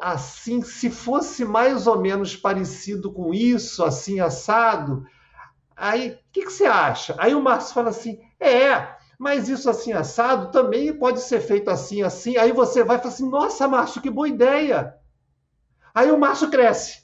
Assim, 0.01 0.63
se 0.63 0.89
fosse 0.89 1.45
mais 1.45 1.89
ou 1.89 2.01
menos 2.01 2.37
parecido 2.37 3.13
com 3.13 3.35
isso, 3.35 3.83
assim, 3.83 4.21
assado, 4.21 5.05
aí 5.77 6.11
o 6.11 6.19
que, 6.33 6.45
que 6.45 6.53
você 6.53 6.65
acha? 6.65 7.17
Aí 7.19 7.35
o 7.35 7.43
Márcio 7.43 7.75
fala 7.75 7.89
assim: 7.89 8.21
é, 8.39 8.95
mas 9.19 9.49
isso 9.49 9.69
assim, 9.69 9.93
assado 9.93 10.53
também 10.53 10.97
pode 10.97 11.21
ser 11.21 11.41
feito 11.41 11.71
assim, 11.71 12.03
assim. 12.03 12.37
Aí 12.37 12.53
você 12.53 12.85
vai 12.85 12.97
e 12.97 12.99
fala 13.01 13.13
assim: 13.13 13.29
nossa, 13.29 13.67
Márcio, 13.67 14.01
que 14.01 14.11
boa 14.11 14.29
ideia. 14.29 14.95
Aí 15.93 16.11
o 16.13 16.19
Márcio 16.19 16.51
cresce. 16.51 17.03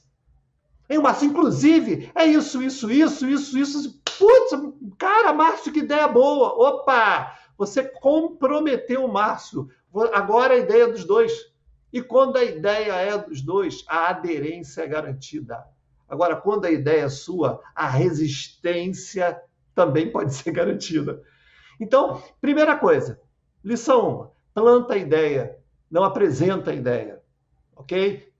Aí 0.89 0.97
o 0.97 1.03
Márcio, 1.03 1.27
inclusive, 1.27 2.11
é 2.15 2.25
isso, 2.25 2.63
isso, 2.63 2.91
isso, 2.91 3.27
isso, 3.29 3.59
isso. 3.59 4.01
Putz, 4.19 4.51
cara, 4.97 5.33
Márcio, 5.33 5.73
que 5.73 5.81
ideia 5.81 6.07
boa. 6.07 6.49
Opa! 6.51 7.37
Você 7.59 7.83
comprometeu 7.83 9.05
o 9.05 9.13
Márcio. 9.13 9.69
Agora 10.13 10.55
a 10.55 10.59
ideia 10.59 10.87
dos 10.87 11.05
dois. 11.05 11.50
E 11.93 12.01
quando 12.01 12.37
a 12.37 12.45
ideia 12.45 12.93
é 12.93 13.19
dos 13.19 13.43
dois, 13.43 13.85
a 13.89 14.09
aderência 14.09 14.83
é 14.83 14.87
garantida. 14.87 15.65
Agora, 16.09 16.37
quando 16.37 16.65
a 16.65 16.71
ideia 16.71 17.03
é 17.03 17.09
sua, 17.09 17.61
a 17.75 17.89
resistência 17.89 19.41
também 19.75 20.11
pode 20.11 20.35
ser 20.35 20.53
garantida. 20.53 21.23
Então, 21.81 22.23
primeira 22.41 22.77
coisa, 22.77 23.21
lição 23.65 24.23
1, 24.23 24.29
planta 24.55 24.95
a 24.95 24.99
ideia, 24.99 25.57
não 25.91 26.05
apresenta 26.05 26.71
a 26.71 26.75
ideia, 26.75 27.23
ok? 27.75 28.31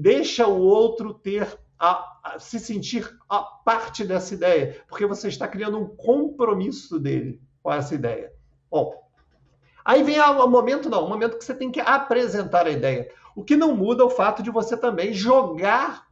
Deixa 0.00 0.46
o 0.46 0.60
outro 0.60 1.14
ter 1.14 1.58
a, 1.78 2.18
a, 2.22 2.38
se 2.38 2.58
sentir 2.58 3.08
a 3.28 3.40
parte 3.40 4.04
dessa 4.04 4.34
ideia, 4.34 4.82
porque 4.88 5.06
você 5.06 5.28
está 5.28 5.46
criando 5.46 5.78
um 5.78 5.86
compromisso 5.86 6.98
dele 6.98 7.40
com 7.62 7.72
essa 7.72 7.94
ideia. 7.94 8.32
Bom, 8.70 9.03
aí 9.84 10.02
vem 10.02 10.20
o 10.20 10.46
momento, 10.46 10.88
não, 10.88 11.04
o 11.04 11.08
momento 11.08 11.38
que 11.38 11.44
você 11.44 11.54
tem 11.54 11.70
que 11.70 11.80
apresentar 11.80 12.66
a 12.66 12.70
ideia. 12.70 13.10
O 13.36 13.42
que 13.42 13.56
não 13.56 13.74
muda 13.74 14.02
é 14.02 14.06
o 14.06 14.10
fato 14.10 14.42
de 14.42 14.50
você 14.50 14.76
também 14.76 15.12
jogar 15.12 16.06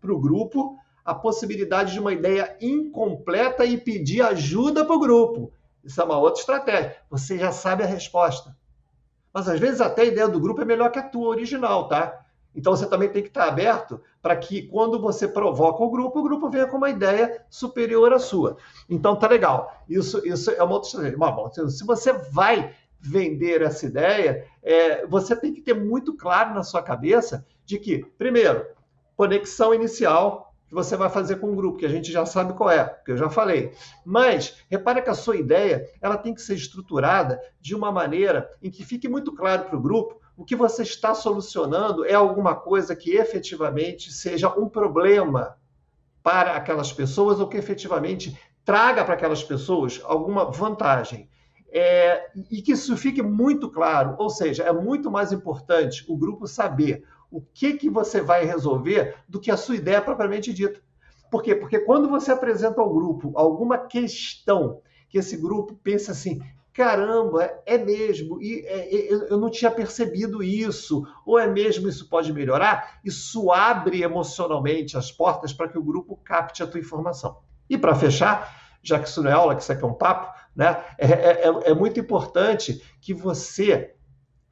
para 0.00 0.12
o 0.12 0.20
grupo 0.20 0.78
a 1.04 1.14
possibilidade 1.14 1.92
de 1.92 2.00
uma 2.00 2.12
ideia 2.12 2.56
incompleta 2.60 3.64
e 3.64 3.76
pedir 3.76 4.22
ajuda 4.22 4.84
para 4.84 4.94
o 4.94 5.00
grupo. 5.00 5.52
Isso 5.82 6.00
é 6.00 6.04
uma 6.04 6.18
outra 6.18 6.40
estratégia. 6.40 6.96
Você 7.10 7.36
já 7.38 7.50
sabe 7.50 7.82
a 7.82 7.86
resposta. 7.86 8.56
Mas 9.32 9.48
às 9.48 9.58
vezes 9.58 9.80
até 9.80 10.02
a 10.02 10.06
ideia 10.06 10.28
do 10.28 10.38
grupo 10.38 10.62
é 10.62 10.64
melhor 10.64 10.90
que 10.90 10.98
a 10.98 11.08
tua 11.08 11.28
original, 11.28 11.88
tá? 11.88 12.20
Então 12.54 12.76
você 12.76 12.86
também 12.86 13.08
tem 13.08 13.22
que 13.22 13.28
estar 13.28 13.48
aberto 13.48 14.00
para 14.20 14.36
que 14.36 14.62
quando 14.68 15.00
você 15.00 15.26
provoca 15.26 15.82
o 15.82 15.90
grupo, 15.90 16.20
o 16.20 16.22
grupo 16.22 16.50
venha 16.50 16.66
com 16.66 16.76
uma 16.76 16.90
ideia 16.90 17.44
superior 17.48 18.12
à 18.12 18.18
sua. 18.18 18.58
Então 18.88 19.16
tá 19.16 19.26
legal. 19.26 19.72
Isso, 19.88 20.24
isso 20.26 20.50
é 20.50 20.62
uma 20.62 20.74
outra 20.74 20.88
estratégia. 20.88 21.18
Bom, 21.18 21.50
se 21.50 21.84
você 21.84 22.12
vai 22.12 22.74
vender 23.02 23.62
essa 23.62 23.84
ideia, 23.84 24.46
é, 24.62 25.06
você 25.06 25.34
tem 25.34 25.52
que 25.52 25.60
ter 25.60 25.74
muito 25.74 26.16
claro 26.16 26.54
na 26.54 26.62
sua 26.62 26.82
cabeça 26.82 27.44
de 27.64 27.78
que, 27.78 28.04
primeiro, 28.16 28.64
conexão 29.16 29.74
inicial 29.74 30.54
que 30.68 30.74
você 30.74 30.96
vai 30.96 31.10
fazer 31.10 31.36
com 31.36 31.52
o 31.52 31.56
grupo, 31.56 31.78
que 31.78 31.86
a 31.86 31.90
gente 31.90 32.10
já 32.10 32.24
sabe 32.24 32.54
qual 32.54 32.70
é, 32.70 32.84
que 33.04 33.10
eu 33.10 33.16
já 33.16 33.28
falei. 33.28 33.72
Mas 34.04 34.56
repare 34.70 35.02
que 35.02 35.10
a 35.10 35.14
sua 35.14 35.36
ideia 35.36 35.86
ela 36.00 36.16
tem 36.16 36.32
que 36.32 36.40
ser 36.40 36.54
estruturada 36.54 37.40
de 37.60 37.74
uma 37.74 37.92
maneira 37.92 38.48
em 38.62 38.70
que 38.70 38.84
fique 38.84 39.08
muito 39.08 39.34
claro 39.34 39.64
para 39.64 39.76
o 39.76 39.82
grupo 39.82 40.22
o 40.36 40.44
que 40.44 40.56
você 40.56 40.82
está 40.82 41.14
solucionando 41.14 42.04
é 42.04 42.14
alguma 42.14 42.54
coisa 42.54 42.96
que 42.96 43.12
efetivamente 43.12 44.10
seja 44.10 44.48
um 44.58 44.68
problema 44.68 45.56
para 46.22 46.56
aquelas 46.56 46.92
pessoas 46.92 47.38
ou 47.38 47.48
que 47.48 47.56
efetivamente 47.56 48.38
traga 48.64 49.04
para 49.04 49.14
aquelas 49.14 49.42
pessoas 49.42 50.00
alguma 50.04 50.50
vantagem. 50.50 51.28
É, 51.74 52.30
e 52.50 52.60
que 52.60 52.72
isso 52.72 52.94
fique 52.98 53.22
muito 53.22 53.70
claro, 53.70 54.14
ou 54.18 54.28
seja, 54.28 54.62
é 54.62 54.72
muito 54.72 55.10
mais 55.10 55.32
importante 55.32 56.04
o 56.06 56.14
grupo 56.14 56.46
saber 56.46 57.02
o 57.30 57.40
que, 57.40 57.72
que 57.74 57.88
você 57.88 58.20
vai 58.20 58.44
resolver 58.44 59.16
do 59.26 59.40
que 59.40 59.50
a 59.50 59.56
sua 59.56 59.76
ideia 59.76 60.02
propriamente 60.02 60.52
dita. 60.52 60.80
Por 61.30 61.42
quê? 61.42 61.54
Porque 61.54 61.78
quando 61.78 62.10
você 62.10 62.30
apresenta 62.30 62.82
ao 62.82 62.92
grupo 62.92 63.32
alguma 63.34 63.78
questão 63.78 64.82
que 65.08 65.16
esse 65.16 65.34
grupo 65.38 65.74
pensa 65.82 66.12
assim, 66.12 66.42
caramba, 66.74 67.50
é 67.64 67.78
mesmo, 67.78 68.40
e 68.42 68.60
é, 68.66 68.94
é, 68.94 69.12
eu 69.12 69.38
não 69.38 69.50
tinha 69.50 69.70
percebido 69.70 70.42
isso, 70.42 71.06
ou 71.24 71.38
é 71.38 71.46
mesmo 71.46 71.88
isso 71.88 72.06
pode 72.08 72.32
melhorar, 72.32 73.00
isso 73.02 73.50
abre 73.50 74.02
emocionalmente 74.02 74.96
as 74.96 75.10
portas 75.10 75.54
para 75.54 75.68
que 75.68 75.78
o 75.78 75.82
grupo 75.82 76.18
capte 76.22 76.62
a 76.62 76.66
tua 76.66 76.80
informação. 76.80 77.38
E 77.68 77.78
para 77.78 77.94
fechar, 77.94 78.61
já 78.82 78.98
que 78.98 79.08
isso 79.08 79.22
não 79.22 79.30
é 79.30 79.34
aula, 79.34 79.54
que 79.54 79.62
isso 79.62 79.72
aqui 79.72 79.84
é 79.84 79.86
um 79.86 79.94
papo, 79.94 80.32
né, 80.54 80.82
é, 80.98 81.06
é, 81.06 81.48
é, 81.48 81.70
é 81.70 81.74
muito 81.74 81.98
importante 82.00 82.82
que 83.00 83.14
você 83.14 83.94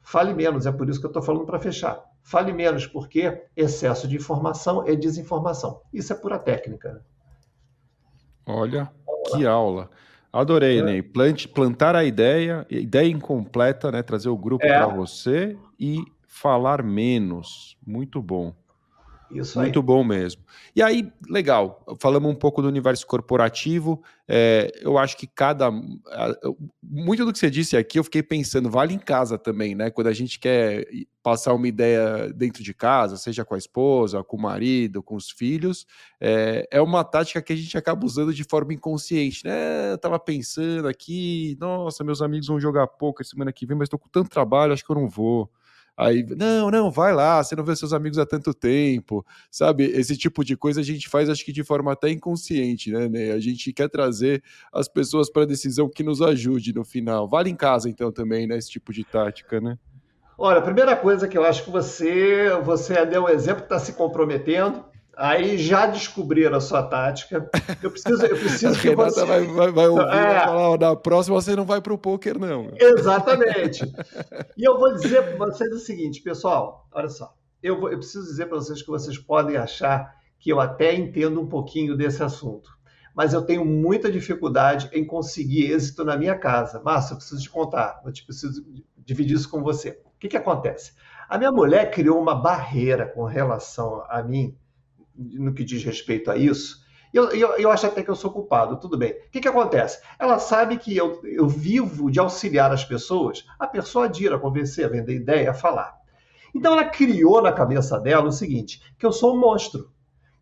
fale 0.02 0.32
menos, 0.34 0.66
é 0.66 0.72
por 0.72 0.88
isso 0.88 0.98
que 0.98 1.06
eu 1.06 1.10
estou 1.10 1.22
falando 1.22 1.44
para 1.44 1.58
fechar. 1.58 2.02
Fale 2.22 2.52
menos, 2.52 2.86
porque 2.86 3.44
excesso 3.56 4.06
de 4.06 4.16
informação 4.16 4.86
é 4.86 4.94
desinformação. 4.94 5.80
Isso 5.92 6.12
é 6.12 6.16
pura 6.16 6.38
técnica. 6.38 7.04
Olha, 8.46 8.90
que 9.32 9.46
aula. 9.46 9.90
Adorei, 10.32 10.78
é. 10.78 10.82
Ney. 10.82 11.02
Plante, 11.02 11.48
plantar 11.48 11.96
a 11.96 12.04
ideia, 12.04 12.66
ideia 12.70 13.10
incompleta, 13.10 13.90
né? 13.90 14.02
Trazer 14.02 14.28
o 14.28 14.36
grupo 14.36 14.64
é. 14.64 14.68
para 14.68 14.86
você 14.86 15.56
e 15.78 16.04
falar 16.26 16.82
menos. 16.82 17.76
Muito 17.84 18.22
bom. 18.22 18.54
Isso 19.30 19.58
Muito 19.60 19.80
bom 19.82 20.02
mesmo. 20.02 20.42
E 20.74 20.82
aí, 20.82 21.12
legal, 21.28 21.84
falamos 22.00 22.30
um 22.30 22.34
pouco 22.34 22.60
do 22.60 22.68
universo 22.68 23.06
corporativo. 23.06 24.02
É, 24.26 24.72
eu 24.80 24.98
acho 24.98 25.16
que 25.16 25.26
cada. 25.26 25.70
Muito 26.82 27.24
do 27.24 27.32
que 27.32 27.38
você 27.38 27.50
disse 27.50 27.76
aqui, 27.76 27.98
eu 27.98 28.04
fiquei 28.04 28.22
pensando, 28.22 28.68
vale 28.68 28.92
em 28.92 28.98
casa 28.98 29.38
também, 29.38 29.74
né? 29.74 29.90
Quando 29.90 30.08
a 30.08 30.12
gente 30.12 30.38
quer 30.38 30.84
passar 31.22 31.54
uma 31.54 31.68
ideia 31.68 32.32
dentro 32.32 32.62
de 32.62 32.74
casa, 32.74 33.16
seja 33.16 33.44
com 33.44 33.54
a 33.54 33.58
esposa, 33.58 34.24
com 34.24 34.36
o 34.36 34.40
marido, 34.42 35.02
com 35.02 35.14
os 35.14 35.30
filhos, 35.30 35.86
é, 36.20 36.66
é 36.70 36.80
uma 36.80 37.04
tática 37.04 37.42
que 37.42 37.52
a 37.52 37.56
gente 37.56 37.76
acaba 37.76 38.04
usando 38.04 38.34
de 38.34 38.42
forma 38.42 38.72
inconsciente, 38.74 39.44
né? 39.44 39.92
Eu 39.92 39.98
tava 39.98 40.18
pensando 40.18 40.88
aqui, 40.88 41.56
nossa, 41.60 42.02
meus 42.02 42.20
amigos 42.20 42.48
vão 42.48 42.58
jogar 42.58 42.86
pouco 42.86 43.22
semana 43.24 43.52
que 43.52 43.66
vem, 43.66 43.76
mas 43.76 43.86
estou 43.86 43.98
com 43.98 44.08
tanto 44.08 44.30
trabalho, 44.30 44.72
acho 44.72 44.84
que 44.84 44.90
eu 44.90 44.96
não 44.96 45.08
vou. 45.08 45.50
Aí, 46.00 46.24
não, 46.34 46.70
não, 46.70 46.90
vai 46.90 47.12
lá, 47.12 47.44
você 47.44 47.54
não 47.54 47.62
vê 47.62 47.76
seus 47.76 47.92
amigos 47.92 48.18
há 48.18 48.24
tanto 48.24 48.54
tempo, 48.54 49.22
sabe? 49.50 49.84
Esse 49.84 50.16
tipo 50.16 50.42
de 50.42 50.56
coisa 50.56 50.80
a 50.80 50.82
gente 50.82 51.10
faz, 51.10 51.28
acho 51.28 51.44
que 51.44 51.52
de 51.52 51.62
forma 51.62 51.92
até 51.92 52.08
inconsciente, 52.08 52.90
né? 52.90 53.06
né? 53.06 53.32
A 53.32 53.38
gente 53.38 53.70
quer 53.70 53.86
trazer 53.86 54.42
as 54.72 54.88
pessoas 54.88 55.30
para 55.30 55.42
a 55.42 55.46
decisão 55.46 55.90
que 55.90 56.02
nos 56.02 56.22
ajude 56.22 56.72
no 56.72 56.84
final. 56.84 57.28
Vale 57.28 57.50
em 57.50 57.54
casa, 57.54 57.86
então, 57.86 58.10
também, 58.10 58.46
né? 58.46 58.56
Esse 58.56 58.70
tipo 58.70 58.94
de 58.94 59.04
tática, 59.04 59.60
né? 59.60 59.76
Olha, 60.38 60.60
a 60.60 60.62
primeira 60.62 60.96
coisa 60.96 61.28
que 61.28 61.36
eu 61.36 61.44
acho 61.44 61.64
que 61.64 61.70
você, 61.70 62.48
você 62.64 63.04
deu 63.04 63.24
um 63.24 63.28
exemplo 63.28 63.60
que 63.60 63.66
está 63.66 63.78
se 63.78 63.92
comprometendo, 63.92 64.82
Aí 65.20 65.58
já 65.58 65.86
descobriram 65.86 66.56
a 66.56 66.60
sua 66.62 66.82
tática. 66.82 67.46
Eu 67.82 67.90
preciso, 67.90 68.24
eu 68.24 68.38
preciso 68.38 68.72
que 68.80 68.94
você... 68.94 69.22
vai, 69.22 69.44
vai, 69.44 69.70
vai 69.70 69.86
ouvir 69.86 70.14
é... 70.14 70.40
falar, 70.40 70.78
na 70.78 70.96
próxima 70.96 71.38
você 71.38 71.54
não 71.54 71.66
vai 71.66 71.78
para 71.78 71.92
o 71.92 71.98
poker, 71.98 72.38
não. 72.38 72.72
Exatamente. 72.74 73.84
e 74.56 74.66
eu 74.66 74.78
vou 74.78 74.94
dizer 74.94 75.22
para 75.22 75.46
vocês 75.46 75.70
o 75.74 75.78
seguinte, 75.78 76.22
pessoal, 76.22 76.88
olha 76.90 77.10
só. 77.10 77.34
Eu, 77.62 77.78
vou, 77.78 77.90
eu 77.90 77.98
preciso 77.98 78.24
dizer 78.24 78.46
para 78.46 78.56
vocês 78.56 78.80
que 78.80 78.88
vocês 78.88 79.18
podem 79.18 79.58
achar 79.58 80.10
que 80.38 80.50
eu 80.50 80.58
até 80.58 80.94
entendo 80.94 81.38
um 81.38 81.46
pouquinho 81.46 81.94
desse 81.94 82.22
assunto. 82.22 82.70
mas 83.14 83.34
eu 83.34 83.42
tenho 83.42 83.62
muita 83.62 84.10
dificuldade 84.10 84.88
em 84.90 85.04
conseguir 85.04 85.70
êxito 85.70 86.02
na 86.02 86.16
minha 86.16 86.38
casa. 86.38 86.80
Márcio, 86.82 87.12
eu 87.12 87.16
preciso 87.18 87.42
te 87.42 87.50
contar, 87.50 88.00
eu 88.06 88.10
te 88.10 88.24
preciso 88.24 88.64
dividir 88.96 89.36
isso 89.36 89.50
com 89.50 89.62
você. 89.62 90.00
O 90.06 90.18
que, 90.18 90.28
que 90.28 90.36
acontece? 90.38 90.94
A 91.28 91.36
minha 91.36 91.52
mulher 91.52 91.90
criou 91.90 92.18
uma 92.18 92.34
barreira 92.34 93.06
com 93.06 93.24
relação 93.24 94.02
a 94.08 94.22
mim, 94.22 94.56
no 95.16 95.52
que 95.52 95.64
diz 95.64 95.84
respeito 95.84 96.30
a 96.30 96.36
isso, 96.36 96.80
eu, 97.12 97.30
eu, 97.30 97.56
eu, 97.56 97.70
acho 97.70 97.86
até 97.86 98.02
que 98.02 98.10
eu 98.10 98.14
sou 98.14 98.30
culpado, 98.30 98.78
tudo 98.78 98.96
bem. 98.96 99.12
O 99.12 99.30
que, 99.32 99.40
que 99.40 99.48
acontece? 99.48 100.00
Ela 100.18 100.38
sabe 100.38 100.76
que 100.76 100.96
eu, 100.96 101.20
eu 101.24 101.48
vivo 101.48 102.10
de 102.10 102.20
auxiliar 102.20 102.72
as 102.72 102.84
pessoas 102.84 103.44
a 103.58 103.66
persuadir, 103.66 104.32
a 104.32 104.38
convencer, 104.38 104.84
a 104.84 104.88
vender 104.88 105.14
ideia, 105.14 105.50
a 105.50 105.54
falar. 105.54 105.98
Então 106.54 106.72
ela 106.72 106.84
criou 106.84 107.42
na 107.42 107.52
cabeça 107.52 107.98
dela 107.98 108.28
o 108.28 108.32
seguinte: 108.32 108.80
que 108.98 109.04
eu 109.04 109.12
sou 109.12 109.34
um 109.34 109.40
monstro, 109.40 109.90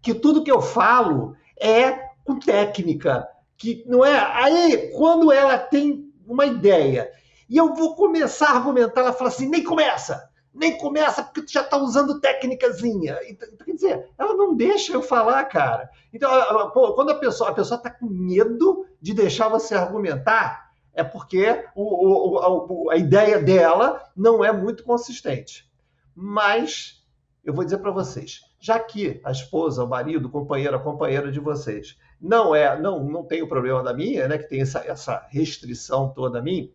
que 0.02 0.12
tudo 0.14 0.44
que 0.44 0.50
eu 0.50 0.60
falo 0.60 1.34
é 1.58 2.08
com 2.24 2.38
técnica, 2.38 3.26
que 3.56 3.82
não 3.86 4.04
é. 4.04 4.18
Aí, 4.18 4.92
quando 4.94 5.32
ela 5.32 5.58
tem 5.58 6.12
uma 6.26 6.44
ideia 6.44 7.10
e 7.48 7.56
eu 7.56 7.74
vou 7.74 7.94
começar 7.94 8.50
a 8.50 8.56
argumentar, 8.56 9.00
ela 9.00 9.12
fala 9.12 9.30
assim: 9.30 9.48
nem 9.48 9.64
começa, 9.64 10.27
nem 10.54 10.76
começa 10.76 11.22
porque 11.22 11.42
tu 11.42 11.52
já 11.52 11.62
está 11.62 11.76
usando 11.76 12.20
técnicazinha. 12.20 13.18
Então, 13.28 13.48
quer 13.64 13.72
dizer, 13.72 14.08
ela 14.18 14.34
não 14.34 14.56
deixa 14.56 14.92
eu 14.92 15.02
falar, 15.02 15.44
cara. 15.44 15.88
Então, 16.12 16.30
pô, 16.70 16.94
quando 16.94 17.10
a 17.10 17.14
pessoa 17.14 17.50
a 17.50 17.54
pessoa 17.54 17.76
está 17.78 17.90
com 17.90 18.06
medo 18.06 18.86
de 19.00 19.14
deixar 19.14 19.48
você 19.48 19.74
argumentar, 19.74 20.70
é 20.92 21.04
porque 21.04 21.64
o, 21.74 22.36
o, 22.36 22.90
a, 22.90 22.94
a 22.94 22.96
ideia 22.96 23.40
dela 23.40 24.02
não 24.16 24.44
é 24.44 24.50
muito 24.50 24.82
consistente. 24.82 25.70
Mas 26.14 27.04
eu 27.44 27.54
vou 27.54 27.64
dizer 27.64 27.78
para 27.78 27.90
vocês, 27.90 28.40
já 28.58 28.78
que 28.78 29.20
a 29.24 29.30
esposa, 29.30 29.84
o 29.84 29.88
marido, 29.88 30.26
o 30.26 30.30
companheiro, 30.30 30.76
a 30.76 30.82
companheira 30.82 31.30
de 31.30 31.40
vocês 31.40 31.96
não 32.20 32.54
é, 32.54 32.78
não, 32.78 33.04
não 33.04 33.24
tem 33.24 33.42
o 33.42 33.48
problema 33.48 33.82
da 33.82 33.94
minha, 33.94 34.26
né, 34.26 34.38
que 34.38 34.48
tem 34.48 34.60
essa, 34.60 34.80
essa 34.80 35.26
restrição 35.30 36.12
toda 36.12 36.40
a 36.40 36.42
mim, 36.42 36.72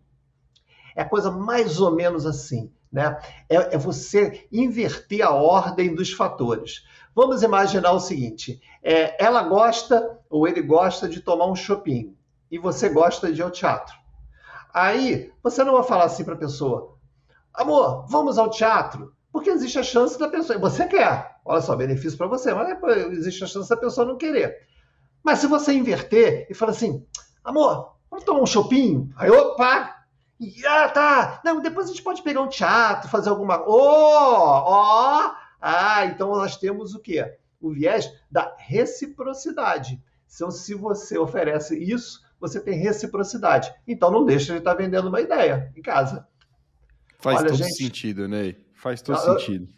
é 0.95 1.03
coisa 1.03 1.29
mais 1.29 1.81
ou 1.81 1.91
menos 1.91 2.25
assim, 2.25 2.71
né? 2.93 3.19
É, 3.49 3.75
é 3.75 3.77
você 3.77 4.47
inverter 4.51 5.25
a 5.25 5.32
ordem 5.32 5.95
dos 5.95 6.13
fatores. 6.13 6.86
Vamos 7.15 7.41
imaginar 7.41 7.91
o 7.91 7.99
seguinte: 7.99 8.62
é, 8.84 9.21
ela 9.21 9.41
gosta 9.41 10.19
ou 10.29 10.47
ele 10.47 10.62
gosta 10.62 11.10
de 11.10 11.19
tomar 11.19 11.47
um 11.47 11.56
shopping 11.56 12.15
e 12.51 12.60
você 12.60 12.88
gosta 12.88 13.34
de 13.34 13.41
ir 13.41 13.43
ao 13.43 13.49
teatro. 13.49 13.95
Aí 14.71 15.34
você 15.41 15.63
não 15.63 15.73
vai 15.73 15.84
falar 15.84 16.06
assim 16.06 16.23
para 16.23 16.36
a 16.36 16.38
pessoa: 16.38 16.95
amor, 17.51 18.06
vamos 18.08 18.38
ao 18.38 18.51
teatro 18.51 19.12
porque 19.32 19.49
existe 19.49 19.79
a 19.79 19.84
chance 19.84 20.17
da 20.19 20.27
pessoa. 20.27 20.60
Você 20.60 20.86
quer, 20.86 21.38
olha 21.43 21.62
só, 21.62 21.75
benefício 21.75 22.15
para 22.15 22.27
você, 22.27 22.53
mas 22.53 22.77
existe 23.13 23.43
a 23.43 23.47
chance 23.47 23.67
da 23.67 23.75
pessoa 23.75 24.06
não 24.06 24.15
querer. 24.15 24.67
Mas 25.23 25.39
se 25.39 25.47
você 25.47 25.73
inverter 25.73 26.45
e 26.51 26.53
falar 26.53 26.71
assim, 26.71 27.03
amor, 27.43 27.95
vamos 28.12 28.25
tomar 28.25 28.41
um 28.41 28.45
shopping? 28.45 29.12
Aí, 29.17 29.32
opa! 29.32 29.92
Ah, 30.65 30.89
tá! 30.89 31.41
Não, 31.43 31.61
depois 31.61 31.87
a 31.87 31.89
gente 31.89 32.03
pode 32.03 32.21
pegar 32.21 32.41
um 32.41 32.49
teatro, 32.49 33.09
fazer 33.09 33.29
alguma. 33.29 33.61
Ó! 33.61 33.67
Oh, 33.67 34.63
ó! 34.65 35.27
Oh! 35.27 35.43
Ah, 35.61 36.05
então 36.05 36.29
nós 36.29 36.57
temos 36.57 36.93
o 36.93 36.99
quê? 36.99 37.37
O 37.61 37.71
viés 37.71 38.11
da 38.29 38.53
reciprocidade. 38.57 40.01
Então, 40.35 40.51
se 40.51 40.73
você 40.73 41.17
oferece 41.17 41.81
isso, 41.81 42.21
você 42.39 42.59
tem 42.59 42.77
reciprocidade. 42.77 43.73
Então, 43.87 44.11
não 44.11 44.25
deixa 44.25 44.51
de 44.51 44.59
estar 44.59 44.73
vendendo 44.73 45.07
uma 45.07 45.21
ideia 45.21 45.71
em 45.75 45.81
casa. 45.81 46.27
Faz 47.19 47.39
Olha, 47.39 47.47
todo 47.47 47.57
gente, 47.57 47.75
sentido, 47.75 48.27
né? 48.27 48.53
Faz 48.73 49.01
todo 49.01 49.17
eu, 49.17 49.39
sentido. 49.39 49.69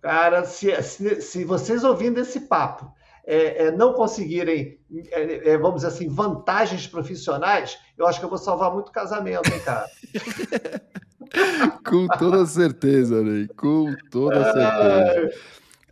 Cara, 0.00 0.44
se, 0.44 0.80
se, 0.82 1.20
se, 1.20 1.44
vocês 1.44 1.82
ouvindo 1.82 2.20
esse 2.20 2.42
papo 2.42 2.88
é, 3.26 3.64
é, 3.64 3.70
não 3.72 3.92
conseguirem, 3.92 4.78
é, 5.08 5.50
é, 5.50 5.58
vamos 5.58 5.82
dizer 5.82 5.88
assim, 5.88 6.08
vantagens 6.08 6.86
profissionais, 6.86 7.76
eu 7.96 8.06
acho 8.06 8.18
que 8.18 8.24
eu 8.24 8.30
vou 8.30 8.38
salvar 8.38 8.72
muito 8.72 8.90
casamento, 8.92 9.52
hein, 9.52 9.60
cara? 9.60 9.86
Com 11.84 12.06
toda 12.18 12.46
certeza, 12.46 13.22
Ney. 13.22 13.48
Com 13.56 13.94
toda 14.10 14.44
certeza. 14.52 15.38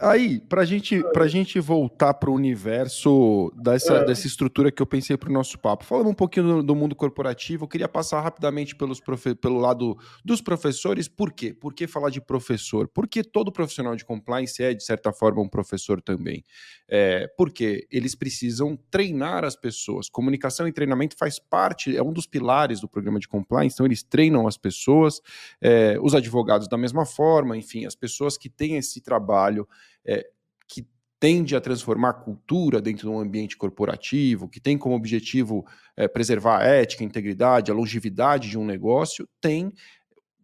Aí, 0.01 0.41
para 0.41 0.65
gente, 0.65 1.01
a 1.15 1.27
gente 1.29 1.61
voltar 1.61 2.15
para 2.15 2.29
o 2.29 2.35
universo 2.35 3.53
dessa, 3.57 3.95
é. 3.95 4.05
dessa 4.05 4.27
estrutura 4.27 4.73
que 4.73 4.83
eu 4.83 4.87
pensei 4.87 5.17
para 5.17 5.31
o 5.31 5.33
nosso 5.33 5.57
papo, 5.57 5.85
falando 5.85 6.09
um 6.09 6.15
pouquinho 6.15 6.47
do, 6.47 6.63
do, 6.65 6.75
mundo 6.75 6.97
corporativo, 6.97 7.65
eu 7.65 7.69
queria 7.69 7.89
passar 7.89 8.21
rapidamente 8.21 8.75
pelos 8.75 8.99
profe, 8.99 9.37
pelo 9.37 9.61
lado 9.61 9.97
dos 10.25 10.41
professores. 10.41 11.07
Por 11.07 11.33
quê? 11.33 11.55
Por 11.55 11.73
que 11.73 11.87
falar 11.87 12.11
de 12.11 12.21
professor? 12.21 12.89
Porque 12.89 13.23
todo 13.23 13.53
profissional 13.53 13.95
de 13.95 14.05
compliance 14.05 14.61
é, 14.61 14.75
de 14.75 14.83
certa 14.83 15.13
forma, 15.13 15.41
um 15.41 15.49
professor 15.49 16.03
também. 16.03 16.43
É, 16.89 17.29
porque 17.37 17.87
eles 17.89 18.17
precisam 18.17 18.77
treinar 18.91 19.45
as 19.45 19.55
pessoas. 19.55 20.09
Comunicação 20.09 20.67
e 20.67 20.73
treinamento 20.73 21.17
faz 21.17 21.39
parte, 21.39 21.97
é 21.97 22.03
um 22.03 22.13
dos 22.13 22.27
pilares 22.27 22.81
do 22.81 22.89
programa 22.89 23.21
de 23.21 23.29
compliance, 23.29 23.75
então 23.75 23.87
eles 23.87 24.03
treinam 24.03 24.49
as 24.49 24.57
pessoas, 24.57 25.21
é, 25.61 25.97
os 26.03 26.17
advogados 26.17 26.67
da 26.67 26.77
mesma 26.77 27.07
forma, 27.07 27.57
enfim, 27.57 27.87
as 27.87 27.95
pessoas 27.95 28.37
que 28.37 28.49
têm 28.49 28.77
esse 28.77 29.01
trabalho 29.01 29.69
é, 30.05 30.27
que 30.69 30.87
tende 31.19 31.57
a 31.57 31.61
transformar 31.61 32.15
cultura 32.15 32.81
dentro 32.81 33.09
de 33.09 33.15
um 33.15 33.19
ambiente 33.19 33.57
corporativo, 33.57 34.49
que 34.49 34.61
tem 34.61 34.77
como 34.77 34.95
objetivo 34.95 35.67
é, 35.97 36.07
preservar 36.07 36.61
a 36.61 36.65
ética, 36.65 37.03
a 37.03 37.07
integridade, 37.07 37.71
a 37.71 37.75
longevidade 37.75 38.51
de 38.51 38.59
um 38.59 38.65
negócio, 38.65 39.29
tem 39.41 39.73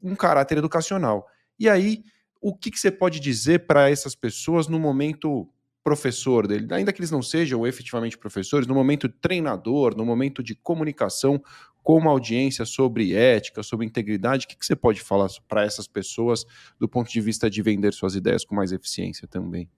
um 0.02 0.14
caráter 0.14 0.58
educacional. 0.58 1.26
E 1.58 1.68
aí, 1.68 2.02
o 2.40 2.56
que, 2.56 2.70
que 2.70 2.80
você 2.80 2.90
pode 2.90 3.20
dizer 3.20 3.66
para 3.66 3.90
essas 3.90 4.14
pessoas 4.14 4.66
no 4.66 4.78
momento 4.78 5.46
professor 5.82 6.46
dele, 6.46 6.72
ainda 6.72 6.92
que 6.92 7.00
eles 7.00 7.10
não 7.10 7.22
sejam 7.22 7.66
efetivamente 7.66 8.16
professores, 8.16 8.66
no 8.66 8.74
momento 8.74 9.08
treinador, 9.08 9.96
no 9.96 10.04
momento 10.04 10.42
de 10.42 10.54
comunicação 10.54 11.42
com 11.82 11.96
uma 11.96 12.10
audiência 12.10 12.64
sobre 12.64 13.14
ética, 13.14 13.62
sobre 13.62 13.86
integridade, 13.86 14.44
o 14.44 14.48
que, 14.48 14.56
que 14.56 14.66
você 14.66 14.76
pode 14.76 15.00
falar 15.00 15.28
para 15.48 15.64
essas 15.64 15.86
pessoas 15.86 16.44
do 16.78 16.88
ponto 16.88 17.10
de 17.10 17.20
vista 17.20 17.48
de 17.48 17.62
vender 17.62 17.92
suas 17.92 18.14
ideias 18.14 18.44
com 18.44 18.54
mais 18.54 18.72
eficiência 18.72 19.26
também? 19.26 19.68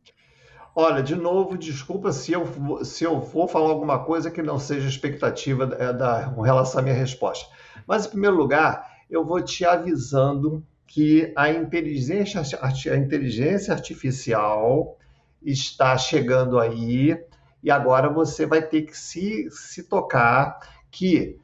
Olha, 0.75 1.03
de 1.03 1.15
novo, 1.15 1.59
desculpa 1.59 2.13
se 2.13 2.33
eu, 2.33 2.83
se 2.83 3.05
eu 3.05 3.21
for 3.21 3.47
falar 3.47 3.69
alguma 3.69 3.99
coisa 4.05 4.31
que 4.31 4.43
não 4.43 4.59
seja 4.59 4.89
expectativa 4.89 5.67
da, 5.67 5.93
da, 5.93 6.31
com 6.31 6.41
relação 6.41 6.81
à 6.81 6.83
minha 6.83 6.95
resposta. 6.95 7.47
Mas, 7.87 8.07
em 8.07 8.11
primeiro 8.11 8.37
lugar, 8.37 8.91
eu 9.11 9.23
vou 9.25 9.43
te 9.43 9.67
avisando 9.67 10.65
que 10.87 11.31
a 11.37 11.51
inteligência, 11.51 12.41
a 12.61 12.97
inteligência 12.97 13.75
artificial 13.75 14.97
está 15.43 15.97
chegando 15.99 16.59
aí 16.59 17.19
e 17.63 17.71
agora 17.71 18.09
você 18.09 18.47
vai 18.47 18.63
ter 18.63 18.83
que 18.83 18.97
se, 18.97 19.49
se 19.51 19.83
tocar 19.85 20.59
que 20.91 21.39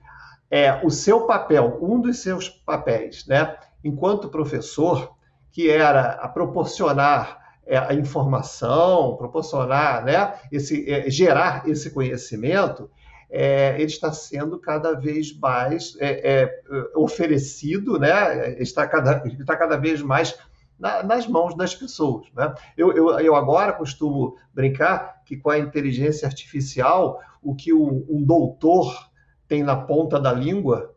é 0.51 0.81
o 0.85 0.91
seu 0.91 1.27
papel, 1.27 1.79
um 1.83 2.01
dos 2.01 2.23
seus 2.23 2.49
papéis, 2.49 3.27
né, 3.27 3.57
enquanto 3.85 4.29
professor, 4.29 5.15
que 5.51 5.71
era 5.71 6.13
a 6.13 6.29
proporcionar 6.29 7.39
é, 7.67 7.77
a 7.77 7.93
informação, 7.93 9.17
proporcionar, 9.17 10.05
né, 10.05 10.35
esse, 10.51 10.91
é, 10.91 11.11
gerar 11.11 11.69
esse 11.69 11.91
conhecimento, 11.91 12.91
é, 13.31 13.75
ele 13.75 13.85
está 13.85 14.11
sendo 14.11 14.59
cada 14.59 14.95
vez 14.95 15.39
mais 15.39 15.95
é, 16.01 16.43
é 16.43 16.63
oferecido, 16.97 17.99
né, 17.99 18.55
está 18.59 18.87
cada, 18.87 19.23
está 19.39 19.55
cada 19.55 19.77
vez 19.77 20.01
mais 20.01 20.35
na, 20.79 21.03
nas 21.03 21.27
mãos 21.27 21.55
das 21.55 21.75
pessoas. 21.75 22.27
Né? 22.35 22.55
Eu, 22.77 22.93
eu, 22.93 23.21
eu, 23.21 23.35
agora 23.35 23.73
costumo 23.73 24.37
brincar 24.55 25.23
que 25.25 25.37
com 25.37 25.51
a 25.51 25.59
inteligência 25.59 26.27
artificial, 26.27 27.21
o 27.43 27.55
que 27.55 27.73
um, 27.73 28.07
um 28.09 28.23
doutor 28.23 29.08
tem 29.49 29.63
na 29.63 29.75
ponta 29.75 30.21
da 30.21 30.33
língua, 30.33 30.95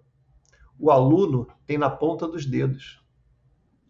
o 0.77 0.91
aluno 0.91 1.47
tem 1.65 1.77
na 1.77 1.89
ponta 1.89 2.27
dos 2.27 2.45
dedos. 2.45 3.01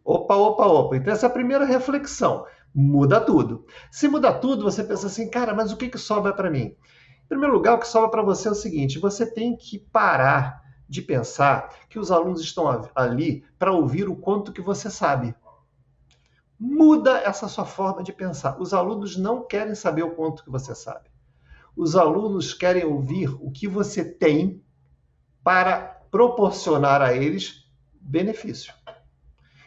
Opa, 0.03 0.35
opa, 0.35 0.65
opa. 0.65 0.95
Então, 0.95 1.11
essa 1.13 1.25
é 1.25 1.29
a 1.29 1.33
primeira 1.33 1.65
reflexão. 1.65 2.45
Muda 2.73 3.19
tudo. 3.19 3.65
Se 3.91 4.07
muda 4.07 4.31
tudo, 4.31 4.63
você 4.63 4.83
pensa 4.83 5.07
assim, 5.07 5.29
cara, 5.29 5.53
mas 5.53 5.71
o 5.71 5.77
que, 5.77 5.89
que 5.89 5.97
sobra 5.97 6.33
para 6.33 6.49
mim? 6.49 6.75
Em 7.23 7.27
primeiro 7.27 7.53
lugar, 7.53 7.75
o 7.75 7.79
que 7.79 7.87
sobra 7.87 8.09
para 8.09 8.21
você 8.21 8.47
é 8.47 8.51
o 8.51 8.55
seguinte: 8.55 8.99
você 8.99 9.25
tem 9.25 9.55
que 9.55 9.79
parar 9.79 10.61
de 10.87 11.01
pensar 11.01 11.73
que 11.89 11.99
os 11.99 12.11
alunos 12.11 12.41
estão 12.41 12.65
ali 12.95 13.45
para 13.57 13.71
ouvir 13.71 14.09
o 14.09 14.15
quanto 14.15 14.51
que 14.51 14.61
você 14.61 14.89
sabe. 14.89 15.35
Muda 16.59 17.17
essa 17.19 17.47
sua 17.47 17.65
forma 17.65 18.03
de 18.03 18.13
pensar. 18.13 18.59
Os 18.59 18.73
alunos 18.73 19.17
não 19.17 19.43
querem 19.45 19.73
saber 19.73 20.03
o 20.03 20.11
quanto 20.11 20.43
que 20.43 20.49
você 20.49 20.75
sabe. 20.75 21.10
Os 21.81 21.95
alunos 21.95 22.53
querem 22.53 22.85
ouvir 22.85 23.35
o 23.43 23.49
que 23.49 23.67
você 23.67 24.05
tem 24.05 24.63
para 25.43 25.79
proporcionar 26.11 27.01
a 27.01 27.11
eles 27.11 27.67
benefício. 27.99 28.71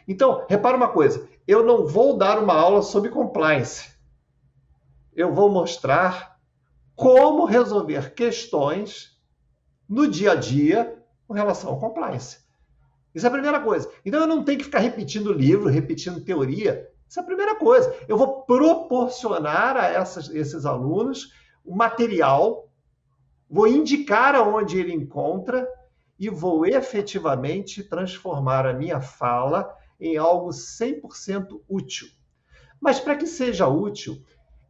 Então, 0.07 0.45
repara 0.47 0.77
uma 0.77 0.87
coisa: 0.87 1.27
eu 1.45 1.65
não 1.65 1.85
vou 1.85 2.17
dar 2.17 2.39
uma 2.39 2.53
aula 2.53 2.81
sobre 2.81 3.09
compliance. 3.09 3.93
Eu 5.13 5.33
vou 5.33 5.49
mostrar 5.49 6.39
como 6.95 7.43
resolver 7.43 8.13
questões 8.13 9.19
no 9.85 10.07
dia 10.07 10.31
a 10.31 10.35
dia 10.35 10.97
com 11.27 11.33
relação 11.33 11.71
ao 11.71 11.81
compliance. 11.81 12.39
Isso 13.13 13.25
é 13.25 13.27
a 13.27 13.33
primeira 13.33 13.59
coisa. 13.59 13.91
Então 14.05 14.21
eu 14.21 14.27
não 14.27 14.41
tenho 14.41 14.59
que 14.59 14.63
ficar 14.63 14.79
repetindo 14.79 15.33
livro, 15.33 15.67
repetindo 15.67 16.23
teoria. 16.23 16.89
Isso 17.09 17.19
é 17.19 17.23
a 17.23 17.25
primeira 17.25 17.55
coisa. 17.55 17.93
Eu 18.07 18.17
vou 18.17 18.43
proporcionar 18.43 19.75
a 19.75 19.87
essas, 19.87 20.29
esses 20.29 20.65
alunos 20.65 21.43
o 21.65 21.75
material 21.75 22.69
vou 23.49 23.67
indicar 23.67 24.35
aonde 24.35 24.79
ele 24.79 24.93
encontra 24.93 25.67
e 26.17 26.29
vou 26.29 26.65
efetivamente 26.65 27.83
transformar 27.83 28.65
a 28.65 28.73
minha 28.73 29.01
fala 29.01 29.75
em 29.99 30.17
algo 30.17 30.49
100% 30.49 31.61
útil. 31.67 32.07
Mas 32.79 32.99
para 32.99 33.15
que 33.15 33.27
seja 33.27 33.67
útil, 33.67 34.21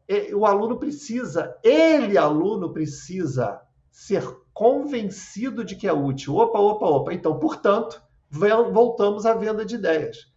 é, 0.08 0.34
o 0.34 0.46
aluno 0.46 0.78
precisa, 0.78 1.58
ele, 1.64 2.18
aluno, 2.18 2.72
precisa 2.72 3.62
ser 3.92 4.24
convencido 4.54 5.64
de 5.64 5.76
que 5.76 5.88
é 5.88 5.94
útil. 5.94 6.36
Opa, 6.36 6.60
opa, 6.60 6.86
opa. 6.86 7.14
Então, 7.14 7.40
portanto, 7.40 8.02
voltamos 8.30 9.26
à 9.26 9.34
venda 9.34 9.66
de 9.66 9.76
ideias. 9.76 10.32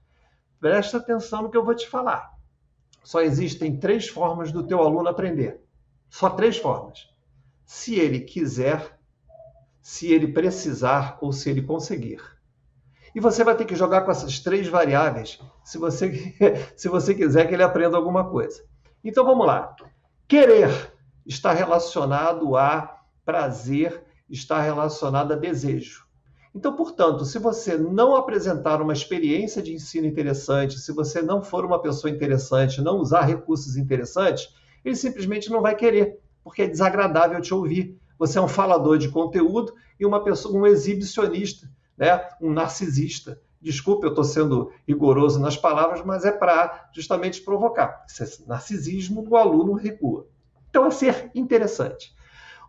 Presta 0.61 0.97
atenção 0.97 1.43
no 1.43 1.51
que 1.51 1.57
eu 1.57 1.65
vou 1.65 1.75
te 1.75 1.89
falar. 1.89 2.33
Só 3.05 3.21
existem 3.21 3.79
três 3.79 4.09
formas 4.09 4.51
do 4.51 4.67
teu 4.67 4.81
aluno 4.83 5.09
aprender. 5.09 5.63
Só 6.11 6.31
três 6.31 6.57
formas. 6.57 7.09
Se 7.65 7.97
ele 7.97 8.21
quiser, 8.21 8.99
se 9.83 10.13
ele 10.13 10.29
precisar 10.29 11.19
ou 11.21 11.33
se 11.33 11.51
ele 11.51 11.63
conseguir. 11.63 12.21
E 13.15 13.21
você 13.21 13.43
vai 13.43 13.57
ter 13.57 13.65
que 13.65 13.75
jogar 13.75 14.03
com 14.03 14.11
essas 14.11 14.39
três 14.39 14.69
variáveis 14.69 15.39
se 15.65 15.79
você, 15.79 16.35
se 16.77 16.89
você 16.89 17.15
quiser 17.15 17.47
que 17.49 17.55
ele 17.55 17.63
aprenda 17.63 17.97
alguma 17.97 18.29
coisa. 18.29 18.63
Então 19.03 19.25
vamos 19.25 19.47
lá. 19.47 19.75
Querer 20.27 20.93
está 21.27 21.53
relacionado 21.53 22.57
a 22.57 23.01
prazer, 23.25 24.03
está 24.29 24.61
relacionado 24.61 25.33
a 25.33 25.37
desejo. 25.37 26.07
Então, 26.55 26.75
portanto, 26.75 27.25
se 27.25 27.39
você 27.39 27.77
não 27.77 28.17
apresentar 28.17 28.81
uma 28.81 28.93
experiência 28.93 29.63
de 29.63 29.73
ensino 29.73 30.07
interessante, 30.07 30.79
se 30.79 30.93
você 30.93 31.21
não 31.21 31.43
for 31.43 31.65
uma 31.65 31.81
pessoa 31.81 32.11
interessante, 32.11 32.81
não 32.81 32.99
usar 32.99 33.23
recursos 33.23 33.77
interessantes, 33.77 34.49
ele 34.85 34.97
simplesmente 34.97 35.51
não 35.51 35.61
vai 35.61 35.75
querer, 35.75 36.19
porque 36.43 36.63
é 36.63 36.69
desagradável 36.69 37.41
te 37.41 37.53
ouvir. 37.53 37.99
Você 38.19 38.39
é 38.39 38.43
um 38.43 38.49
falador 38.49 38.99
de 38.99 39.09
conteúdo 39.09 39.73
e 39.99 40.05
uma 40.05 40.23
pessoa, 40.23 40.59
um 40.59 40.67
exibicionista, 40.67 41.71
né? 41.97 42.21
um 42.41 42.51
narcisista. 42.51 43.41
Desculpe, 43.61 44.07
eu 44.07 44.11
estou 44.11 44.25
sendo 44.25 44.71
rigoroso 44.87 45.41
nas 45.41 45.57
palavras, 45.57 46.05
mas 46.05 46.25
é 46.25 46.31
para 46.31 46.91
justamente 46.93 47.43
provocar. 47.43 48.05
Esse 48.09 48.47
narcisismo 48.47 49.23
do 49.23 49.37
aluno 49.37 49.75
recua. 49.75 50.29
Então, 50.71 50.87
é 50.87 50.91
ser 50.91 51.31
interessante. 51.35 52.15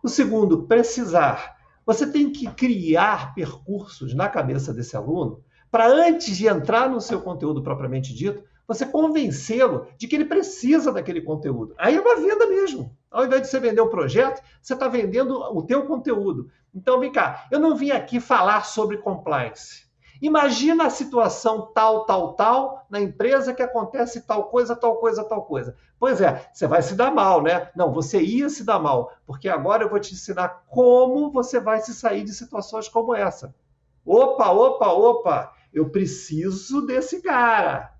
O 0.02 0.08
segundo, 0.08 0.64
precisar. 0.66 1.56
Você 1.86 2.10
tem 2.10 2.32
que 2.32 2.48
criar 2.48 3.34
percursos 3.34 4.14
na 4.14 4.28
cabeça 4.28 4.72
desse 4.72 4.96
aluno 4.96 5.42
para, 5.70 5.86
antes 5.86 6.36
de 6.36 6.48
entrar 6.48 6.88
no 6.88 7.00
seu 7.00 7.20
conteúdo 7.20 7.62
propriamente 7.62 8.14
dito, 8.14 8.42
você 8.70 8.86
convencê-lo 8.86 9.88
de 9.98 10.06
que 10.06 10.14
ele 10.14 10.26
precisa 10.26 10.92
daquele 10.92 11.20
conteúdo. 11.20 11.74
Aí 11.76 11.96
é 11.96 12.00
uma 12.00 12.14
venda 12.14 12.46
mesmo. 12.46 12.96
Ao 13.10 13.24
invés 13.26 13.42
de 13.42 13.48
você 13.48 13.58
vender 13.58 13.80
um 13.80 13.90
projeto, 13.90 14.40
você 14.62 14.74
está 14.74 14.86
vendendo 14.86 15.40
o 15.40 15.60
teu 15.64 15.86
conteúdo. 15.86 16.48
Então, 16.72 17.00
vem 17.00 17.10
cá, 17.10 17.48
eu 17.50 17.58
não 17.58 17.74
vim 17.74 17.90
aqui 17.90 18.20
falar 18.20 18.64
sobre 18.64 18.98
compliance. 18.98 19.90
Imagina 20.22 20.86
a 20.86 20.90
situação 20.90 21.72
tal, 21.74 22.04
tal, 22.04 22.34
tal 22.34 22.86
na 22.88 23.00
empresa 23.00 23.52
que 23.52 23.62
acontece 23.62 24.20
tal 24.20 24.44
coisa, 24.44 24.76
tal 24.76 24.98
coisa, 24.98 25.24
tal 25.24 25.42
coisa. 25.46 25.74
Pois 25.98 26.20
é, 26.20 26.48
você 26.52 26.68
vai 26.68 26.80
se 26.80 26.94
dar 26.94 27.12
mal, 27.12 27.42
né? 27.42 27.72
Não, 27.74 27.92
você 27.92 28.22
ia 28.22 28.48
se 28.48 28.62
dar 28.62 28.78
mal, 28.78 29.12
porque 29.26 29.48
agora 29.48 29.82
eu 29.82 29.90
vou 29.90 29.98
te 29.98 30.14
ensinar 30.14 30.62
como 30.68 31.32
você 31.32 31.58
vai 31.58 31.80
se 31.80 31.92
sair 31.92 32.22
de 32.22 32.32
situações 32.32 32.88
como 32.88 33.16
essa. 33.16 33.52
Opa, 34.06 34.48
opa, 34.52 34.92
opa, 34.92 35.52
eu 35.74 35.90
preciso 35.90 36.86
desse 36.86 37.20
cara. 37.20 37.98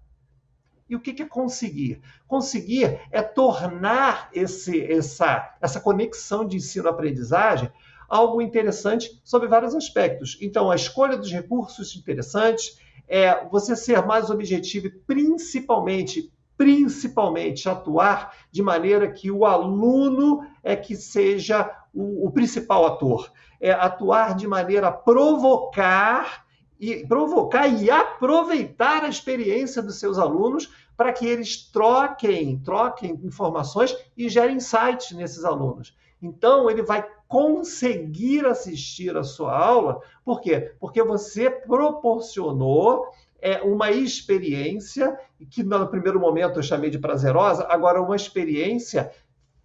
E 0.91 0.97
o 0.97 1.01
que 1.01 1.23
é 1.23 1.25
conseguir? 1.25 2.03
Conseguir 2.27 3.01
é 3.11 3.23
tornar 3.23 4.29
esse, 4.35 4.85
essa, 4.93 5.57
essa 5.63 5.81
conexão 5.81 6.45
de 6.45 6.57
ensino-aprendizagem 6.57 7.71
algo 8.09 8.43
interessante 8.43 9.21
sobre 9.23 9.47
vários 9.47 9.73
aspectos. 9.73 10.37
Então, 10.43 10.69
a 10.69 10.75
escolha 10.75 11.17
dos 11.17 11.31
recursos 11.31 11.95
interessantes, 11.95 12.77
é 13.11 13.45
você 13.49 13.75
ser 13.75 14.07
mais 14.07 14.31
objetivo 14.31 14.87
e 14.87 14.91
principalmente 14.91 16.33
principalmente 16.57 17.69
atuar 17.69 18.37
de 18.53 18.63
maneira 18.63 19.11
que 19.11 19.31
o 19.31 19.47
aluno 19.47 20.47
é 20.63 20.77
que 20.77 20.95
seja 20.95 21.69
o, 21.93 22.27
o 22.27 22.31
principal 22.31 22.85
ator, 22.85 23.33
é 23.59 23.73
atuar 23.73 24.35
de 24.37 24.47
maneira 24.47 24.89
a 24.89 24.93
provocar 24.93 26.45
e 26.81 27.07
provocar 27.07 27.69
e 27.69 27.91
aproveitar 27.91 29.05
a 29.05 29.09
experiência 29.09 29.83
dos 29.83 30.01
seus 30.01 30.19
alunos 30.19 30.73
para 30.97 31.13
que 31.13 31.27
eles 31.27 31.71
troquem, 31.71 32.59
troquem 32.61 33.21
informações 33.23 33.95
e 34.17 34.29
gerem 34.29 34.57
insights 34.57 35.13
nesses 35.13 35.45
alunos. 35.45 35.95
Então, 36.23 36.71
ele 36.71 36.83
vai 36.83 37.07
conseguir 37.29 38.47
assistir 38.47 39.17
a 39.17 39.23
sua 39.23 39.57
aula, 39.57 40.01
por 40.25 40.41
quê? 40.41 40.73
Porque 40.81 41.03
você 41.03 41.51
proporcionou 41.51 43.07
é, 43.41 43.63
uma 43.63 43.91
experiência 43.91 45.19
que 45.49 45.63
no 45.63 45.87
primeiro 45.87 46.19
momento 46.19 46.59
eu 46.59 46.63
chamei 46.63 46.91
de 46.91 46.99
prazerosa, 46.99 47.67
agora 47.69 48.03
uma 48.03 48.17
experiência 48.17 49.13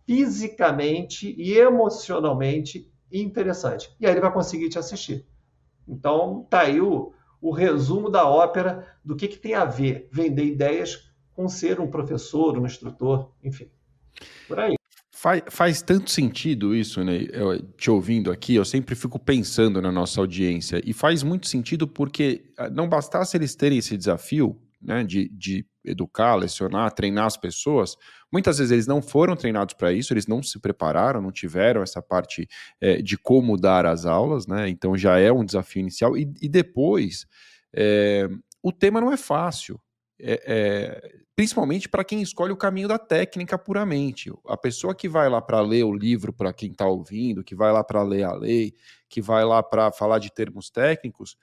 fisicamente 0.06 1.34
e 1.38 1.58
emocionalmente 1.58 2.90
interessante. 3.12 3.94
E 4.00 4.06
aí 4.06 4.14
ele 4.14 4.22
vai 4.22 4.32
conseguir 4.32 4.70
te 4.70 4.78
assistir. 4.78 5.26
Então, 5.88 6.46
tá 6.50 6.62
aí 6.62 6.82
o, 6.82 7.14
o 7.42 7.52
resumo 7.52 8.10
da 8.10 8.28
ópera 8.28 8.88
do 9.04 9.16
que, 9.16 9.28
que 9.28 9.38
tem 9.38 9.54
a 9.54 9.66
ver 9.66 10.10
vender 10.12 10.46
ideias 10.46 11.12
com 11.34 11.48
ser 11.50 11.80
um 11.80 11.88
professor, 11.88 12.58
um 12.58 12.66
instrutor, 12.66 13.32
enfim. 13.44 13.70
Por 14.48 14.60
aí. 14.60 14.76
Faz, 15.12 15.44
faz 15.50 15.82
tanto 15.82 16.12
sentido 16.12 16.76
isso, 16.76 17.04
né? 17.04 17.26
Eu, 17.32 17.60
te 17.60 17.90
ouvindo 17.90 18.32
aqui, 18.32 18.56
eu 18.56 18.66
sempre 18.66 18.96
fico 18.96 19.18
pensando 19.18 19.82
na 19.82 19.92
nossa 19.92 20.20
audiência. 20.22 20.82
E 20.86 20.94
faz 20.94 21.24
muito 21.24 21.48
sentido 21.48 21.88
porque 21.88 22.52
ah, 22.58 22.70
não 22.70 22.88
bastasse 22.88 23.36
eles 23.36 23.56
terem 23.56 23.78
esse 23.78 23.98
desafio 23.98 24.60
né, 24.82 25.04
de, 25.04 25.28
de 25.30 25.66
educar, 25.86 26.36
lecionar, 26.36 26.92
treinar 26.92 27.26
as 27.26 27.38
pessoas, 27.38 27.96
muitas 28.32 28.58
vezes 28.58 28.72
eles 28.72 28.88
não 28.88 29.02
foram 29.02 29.36
treinados 29.36 29.76
para 29.76 29.94
isso, 29.94 30.14
eles 30.14 30.28
não 30.28 30.42
se 30.44 30.60
prepararam, 30.60 31.22
não 31.22 31.32
tiveram 31.32 31.82
essa 31.82 32.02
parte 32.02 32.48
é, 32.82 33.02
de 33.02 33.18
como 33.18 33.58
dar 33.58 33.86
as 33.86 34.06
aulas, 34.06 34.48
né? 34.48 34.70
Então 34.70 34.98
já 34.98 35.20
é 35.20 35.32
um 35.32 35.46
desafio 35.46 35.82
inicial. 35.82 36.18
E, 36.18 36.32
e 36.42 36.50
depois, 36.50 37.26
é, 37.74 38.28
o 38.62 38.72
tema 38.72 39.00
não 39.00 39.12
é 39.12 39.18
fácil. 39.18 39.80
É, 40.18 40.42
é, 40.46 41.26
principalmente 41.36 41.90
para 41.90 42.06
quem 42.06 42.22
escolhe 42.22 42.54
o 42.54 42.58
caminho 42.58 42.88
da 42.88 42.98
técnica 42.98 43.58
puramente. 43.58 44.32
A 44.48 44.56
pessoa 44.56 44.96
que 44.96 45.10
vai 45.10 45.30
lá 45.30 45.42
para 45.42 45.60
ler 45.60 45.84
o 45.84 45.94
livro 45.94 46.32
para 46.32 46.54
quem 46.54 46.72
está 46.72 46.88
ouvindo, 46.88 47.44
que 47.44 47.54
vai 47.54 47.72
lá 47.72 47.84
para 47.84 48.02
ler 48.02 48.24
a 48.24 48.34
lei, 48.34 48.74
que 49.10 49.22
vai 49.22 49.44
lá 49.44 49.62
para 49.62 49.92
falar 49.92 50.20
de 50.20 50.32
termos 50.32 50.70
técnicos, 50.70 51.38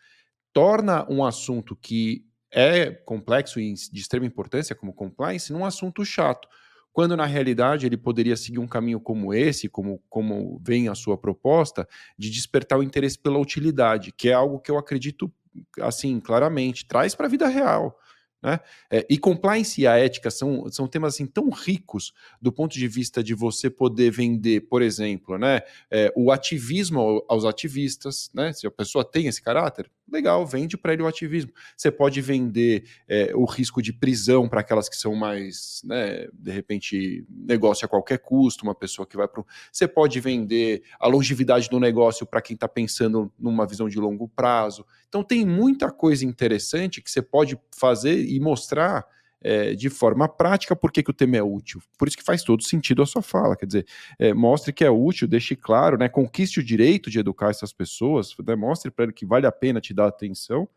torna 0.53 1.07
um 1.11 1.24
assunto 1.24 1.76
que 1.76 2.24
é 2.53 2.90
complexo 2.90 3.59
e 3.59 3.72
de 3.72 4.00
extrema 4.00 4.26
importância, 4.26 4.74
como 4.74 4.92
compliance, 4.92 5.53
num 5.53 5.64
assunto 5.64 6.05
chato. 6.05 6.48
Quando 6.92 7.16
na 7.16 7.24
realidade 7.24 7.86
ele 7.86 7.96
poderia 7.96 8.36
seguir 8.36 8.59
um 8.59 8.66
caminho 8.66 9.00
como 9.00 9.32
esse, 9.32 9.68
como, 9.68 10.03
como 10.11 10.61
vem 10.62 10.88
a 10.88 10.94
sua 10.94 11.16
proposta, 11.16 11.88
de 12.18 12.30
despertar 12.30 12.78
o 12.78 12.82
interesse 12.82 13.18
pela 13.18 13.38
utilidade, 13.38 14.12
que 14.12 14.28
é 14.28 14.34
algo 14.34 14.61
que 14.61 14.70
eu 14.70 14.76
acredito, 14.76 15.32
assim, 15.80 16.20
claramente, 16.20 16.86
traz 16.86 17.14
para 17.14 17.26
a 17.26 17.30
vida 17.30 17.48
real. 17.48 17.98
Né? 18.43 18.59
É, 18.90 19.07
e 19.09 19.16
compliance 19.16 19.80
e 19.80 19.86
a 19.86 19.97
ética 19.97 20.30
são, 20.30 20.70
são 20.70 20.88
temas 20.88 21.14
assim, 21.14 21.26
tão 21.26 21.49
ricos 21.51 22.12
do 22.40 22.51
ponto 22.53 22.72
de 22.72 22.88
vista 22.88 23.22
de 23.22 23.34
você 23.34 23.70
poder 23.70 24.11
vender, 24.11 24.62
por 24.62 24.82
exemplo, 24.82 25.38
né, 25.38 25.61
é, 25.90 26.12
o 26.16 26.32
ativismo 26.32 27.24
aos 27.28 27.45
ativistas. 27.45 28.30
Né? 28.34 28.53
Se 28.53 28.66
a 28.66 28.70
pessoa 28.70 29.05
tem 29.05 29.26
esse 29.26 29.40
caráter, 29.40 29.88
legal, 30.11 30.45
vende 30.47 30.76
para 30.76 30.93
ele 30.93 31.03
o 31.03 31.07
ativismo. 31.07 31.53
Você 31.76 31.90
pode 31.90 32.20
vender 32.20 32.84
é, 33.09 33.32
o 33.34 33.45
risco 33.45 33.80
de 33.80 33.93
prisão 33.93 34.49
para 34.49 34.61
aquelas 34.61 34.88
que 34.88 34.97
são 34.97 35.14
mais, 35.14 35.80
né, 35.84 36.26
de 36.32 36.51
repente, 36.51 37.24
negócio 37.30 37.86
a 37.86 37.88
qualquer 37.88 38.18
custo, 38.18 38.64
uma 38.64 38.74
pessoa 38.74 39.07
que 39.07 39.16
vai 39.16 39.26
para. 39.26 39.43
Você 39.70 39.88
pode 39.88 40.20
vender 40.20 40.82
a 41.01 41.07
longevidade 41.07 41.68
do 41.70 41.80
negócio 41.80 42.26
para 42.26 42.43
quem 42.43 42.55
está 42.55 42.68
pensando 42.68 43.32
numa 43.38 43.66
visão 43.66 43.88
de 43.88 43.99
longo 43.99 44.28
prazo. 44.28 44.84
Então, 45.09 45.22
tem 45.22 45.47
muita 45.47 45.90
coisa 45.90 46.24
interessante 46.24 47.01
que 47.01 47.11
você 47.11 47.22
pode 47.22 47.59
fazer 47.74 48.32
e 48.37 48.41
mostrar 48.41 49.05
é, 49.43 49.74
de 49.74 49.91
forma 49.91 50.28
prática 50.28 50.76
por 50.76 50.93
que, 50.93 51.03
que 51.03 51.11
o 51.11 51.14
tema 51.14 51.37
é 51.37 51.43
útil. 51.43 51.83
Por 51.99 52.07
isso 52.07 52.16
que 52.16 52.22
faz 52.22 52.43
todo 52.43 52.62
sentido 52.62 53.03
a 53.03 53.07
sua 53.07 53.22
fala. 53.22 53.57
Quer 53.57 53.66
dizer, 53.66 53.87
é, 54.18 54.33
mostre 54.33 54.72
que 54.72 54.85
é 54.85 54.91
útil, 54.91 55.26
deixe 55.26 55.57
claro, 55.57 55.99
né, 55.99 56.09
conquiste 56.09 56.61
o 56.61 56.64
direito 56.64 57.11
de 57.11 57.18
educar 57.18 57.51
essas 57.51 57.72
pessoas, 57.72 58.35
né, 58.47 58.55
mostre 58.55 58.91
para 58.91 59.05
ele 59.05 59.12
que 59.12 59.26
vale 59.26 59.47
a 59.47 59.53
pena 59.53 59.80
te 59.80 59.93
dar 59.93 60.07
atenção. 60.07 60.68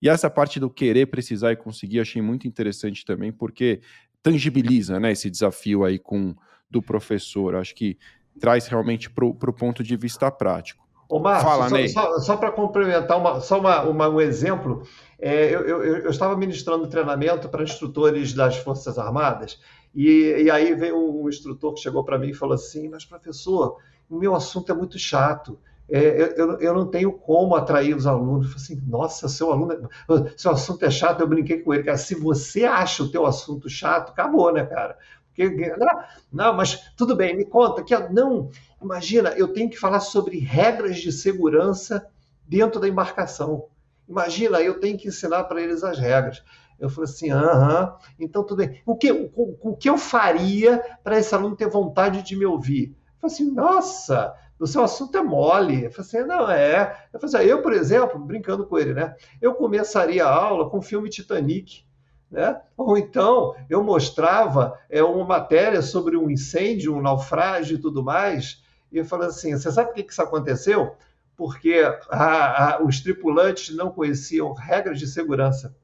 E 0.00 0.08
essa 0.08 0.30
parte 0.30 0.60
do 0.60 0.70
querer, 0.70 1.06
precisar 1.06 1.52
e 1.52 1.56
conseguir, 1.56 2.00
achei 2.00 2.22
muito 2.22 2.46
interessante 2.46 3.04
também, 3.04 3.32
porque 3.32 3.80
tangibiliza 4.22 5.00
né, 5.00 5.12
esse 5.12 5.30
desafio 5.30 5.84
aí 5.84 5.98
com 5.98 6.34
do 6.70 6.82
professor. 6.82 7.54
Acho 7.54 7.74
que 7.74 7.98
traz 8.38 8.66
realmente 8.66 9.08
para 9.08 9.24
o 9.24 9.52
ponto 9.52 9.82
de 9.82 9.96
vista 9.96 10.30
prático. 10.30 10.83
Ô, 11.08 11.18
Márcio, 11.18 11.48
Fala, 11.48 11.68
só, 11.68 11.88
só, 11.88 12.18
só 12.20 12.36
para 12.36 12.50
complementar 12.50 13.18
uma, 13.18 13.40
só 13.40 13.58
uma, 13.58 13.82
uma, 13.82 14.08
um 14.08 14.20
exemplo, 14.20 14.82
é, 15.18 15.54
eu, 15.54 15.60
eu, 15.60 15.84
eu, 15.98 16.10
estava 16.10 16.36
ministrando 16.36 16.86
treinamento 16.86 17.48
para 17.48 17.62
instrutores 17.62 18.32
das 18.32 18.56
Forças 18.56 18.98
Armadas 18.98 19.60
E, 19.94 20.42
e 20.44 20.50
aí 20.50 20.74
veio 20.74 20.98
um 20.98 21.28
instrutor 21.28 21.74
que 21.74 21.80
chegou 21.80 22.04
para 22.04 22.18
mim 22.18 22.30
e 22.30 22.34
falou 22.34 22.54
assim: 22.54 22.88
Mas 22.88 23.04
professor, 23.04 23.76
o 24.08 24.18
meu 24.18 24.34
assunto 24.34 24.72
é 24.72 24.74
muito 24.74 24.98
chato. 24.98 25.58
É, 25.88 26.32
eu, 26.36 26.58
eu, 26.60 26.74
não 26.74 26.86
tenho 26.86 27.12
como 27.12 27.54
atrair 27.54 27.94
os 27.94 28.06
alunos. 28.06 28.46
Eu 28.46 28.52
falei 28.52 28.64
assim, 28.64 28.82
nossa, 28.86 29.28
seu 29.28 29.52
aluno, 29.52 29.88
seu 30.36 30.50
assunto 30.50 30.82
é 30.84 30.90
chato. 30.90 31.20
Eu 31.20 31.28
brinquei 31.28 31.60
com 31.60 31.74
ele, 31.74 31.82
cara. 31.82 31.98
Se 31.98 32.14
você 32.14 32.64
acha 32.64 33.02
o 33.02 33.10
teu 33.10 33.26
assunto 33.26 33.68
chato, 33.68 34.10
acabou, 34.10 34.52
né, 34.52 34.64
cara? 34.64 34.96
Não, 35.36 36.04
não, 36.32 36.56
mas 36.56 36.92
tudo 36.96 37.16
bem, 37.16 37.36
me 37.36 37.44
conta 37.44 37.82
que 37.82 37.96
não. 38.10 38.50
Imagina, 38.82 39.30
eu 39.30 39.48
tenho 39.48 39.68
que 39.68 39.78
falar 39.78 40.00
sobre 40.00 40.38
regras 40.38 40.98
de 40.98 41.10
segurança 41.10 42.06
dentro 42.46 42.80
da 42.80 42.88
embarcação. 42.88 43.66
Imagina, 44.08 44.60
eu 44.60 44.78
tenho 44.78 44.98
que 44.98 45.08
ensinar 45.08 45.44
para 45.44 45.62
eles 45.62 45.82
as 45.82 45.98
regras. 45.98 46.42
Eu 46.78 46.90
falei 46.90 47.08
assim, 47.10 47.30
aham, 47.30 47.96
então 48.18 48.44
tudo 48.44 48.58
bem. 48.58 48.82
O 48.84 48.96
que, 48.96 49.10
o, 49.12 49.58
o 49.62 49.76
que 49.76 49.88
eu 49.88 49.96
faria 49.96 50.82
para 51.02 51.18
esse 51.18 51.34
aluno 51.34 51.56
ter 51.56 51.68
vontade 51.68 52.22
de 52.22 52.36
me 52.36 52.44
ouvir? 52.44 52.90
Eu 53.22 53.30
falei 53.30 53.34
assim, 53.34 53.50
nossa, 53.52 54.34
o 54.58 54.66
seu 54.66 54.82
assunto 54.82 55.16
é 55.16 55.22
mole. 55.22 55.84
Eu 55.84 55.90
falei 55.92 56.08
assim, 56.08 56.28
não, 56.28 56.50
é. 56.50 57.08
Eu, 57.12 57.20
falei 57.20 57.36
assim, 57.36 57.48
eu, 57.48 57.62
por 57.62 57.72
exemplo, 57.72 58.18
brincando 58.18 58.66
com 58.66 58.78
ele, 58.78 58.92
né? 58.92 59.14
Eu 59.40 59.54
começaria 59.54 60.24
a 60.24 60.34
aula 60.34 60.68
com 60.68 60.78
o 60.78 60.82
filme 60.82 61.08
Titanic. 61.08 61.84
Né? 62.30 62.60
Ou 62.76 62.98
então 62.98 63.54
eu 63.68 63.82
mostrava 63.82 64.78
é, 64.90 65.02
uma 65.02 65.24
matéria 65.24 65.82
sobre 65.82 66.16
um 66.16 66.30
incêndio, 66.30 66.94
um 66.94 67.00
naufrágio 67.00 67.76
e 67.76 67.80
tudo 67.80 68.02
mais, 68.02 68.62
e 68.90 68.98
eu 68.98 69.04
falei 69.04 69.28
assim: 69.28 69.52
você 69.56 69.70
sabe 69.70 69.88
por 69.88 69.94
que 69.94 70.10
isso 70.12 70.22
aconteceu? 70.22 70.96
Porque 71.36 71.82
a, 72.08 72.76
a, 72.76 72.82
os 72.82 73.00
tripulantes 73.00 73.74
não 73.74 73.90
conheciam 73.90 74.52
regras 74.52 74.98
de 74.98 75.06
segurança. 75.06 75.76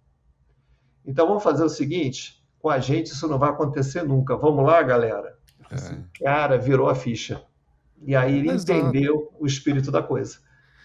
Então 1.04 1.26
vamos 1.26 1.42
fazer 1.42 1.64
o 1.64 1.68
seguinte: 1.68 2.42
com 2.60 2.68
a 2.68 2.78
gente 2.78 3.08
isso 3.08 3.26
não 3.26 3.38
vai 3.38 3.50
acontecer 3.50 4.02
nunca. 4.02 4.36
Vamos 4.36 4.64
lá, 4.64 4.82
galera? 4.82 5.36
É. 5.70 6.24
Cara, 6.24 6.58
virou 6.58 6.88
a 6.88 6.94
ficha. 6.94 7.42
E 8.02 8.14
aí 8.16 8.38
ele 8.38 8.50
Exato. 8.50 8.72
entendeu 8.72 9.32
o 9.38 9.46
espírito 9.46 9.90
da 9.90 10.02
coisa. 10.02 10.38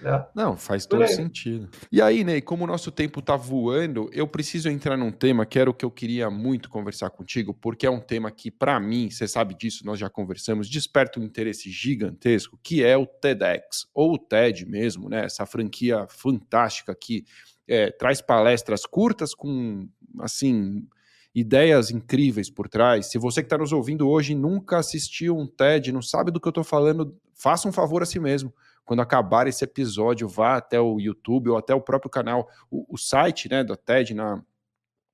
Né? 0.05 0.23
Não, 0.35 0.55
faz 0.55 0.85
todo 0.85 1.07
sentido. 1.07 1.67
E 1.91 1.99
aí, 1.99 2.23
Ney, 2.23 2.39
como 2.39 2.63
o 2.63 2.67
nosso 2.67 2.91
tempo 2.91 3.19
está 3.19 3.35
voando, 3.35 4.07
eu 4.13 4.27
preciso 4.27 4.69
entrar 4.69 4.95
num 4.95 5.11
tema 5.11 5.47
que 5.47 5.57
era 5.57 5.67
o 5.67 5.73
que 5.73 5.83
eu 5.83 5.89
queria 5.89 6.29
muito 6.29 6.69
conversar 6.69 7.09
contigo, 7.09 7.55
porque 7.55 7.87
é 7.87 7.89
um 7.89 7.99
tema 7.99 8.29
que, 8.29 8.51
para 8.51 8.79
mim, 8.79 9.09
você 9.09 9.27
sabe 9.27 9.55
disso, 9.55 9.83
nós 9.83 9.97
já 9.97 10.07
conversamos, 10.07 10.69
desperta 10.69 11.19
um 11.19 11.23
interesse 11.23 11.71
gigantesco, 11.71 12.59
que 12.61 12.83
é 12.83 12.95
o 12.95 13.07
TEDx, 13.07 13.87
ou 13.95 14.13
o 14.13 14.17
TED 14.19 14.67
mesmo, 14.67 15.09
né? 15.09 15.25
Essa 15.25 15.43
franquia 15.47 16.05
fantástica 16.07 16.93
que 16.93 17.25
é, 17.67 17.89
traz 17.89 18.21
palestras 18.21 18.85
curtas 18.85 19.33
com, 19.33 19.89
assim, 20.19 20.87
ideias 21.33 21.89
incríveis 21.89 22.47
por 22.47 22.69
trás. 22.69 23.07
Se 23.07 23.17
você 23.17 23.41
que 23.41 23.47
está 23.47 23.57
nos 23.57 23.73
ouvindo 23.73 24.07
hoje 24.07 24.35
nunca 24.35 24.77
assistiu 24.77 25.35
um 25.35 25.47
TED, 25.47 25.91
não 25.91 26.03
sabe 26.03 26.29
do 26.29 26.39
que 26.39 26.47
eu 26.47 26.51
estou 26.51 26.63
falando, 26.63 27.17
faça 27.33 27.67
um 27.67 27.71
favor 27.71 28.03
a 28.03 28.05
si 28.05 28.19
mesmo 28.19 28.53
quando 28.85 29.01
acabar 29.01 29.47
esse 29.47 29.63
episódio, 29.63 30.27
vá 30.27 30.57
até 30.57 30.79
o 30.79 30.99
YouTube 30.99 31.49
ou 31.49 31.57
até 31.57 31.73
o 31.73 31.81
próprio 31.81 32.09
canal, 32.09 32.47
o, 32.69 32.85
o 32.93 32.97
site 32.97 33.49
né, 33.49 33.63
da 33.63 33.75
TED 33.75 34.13
na, 34.13 34.41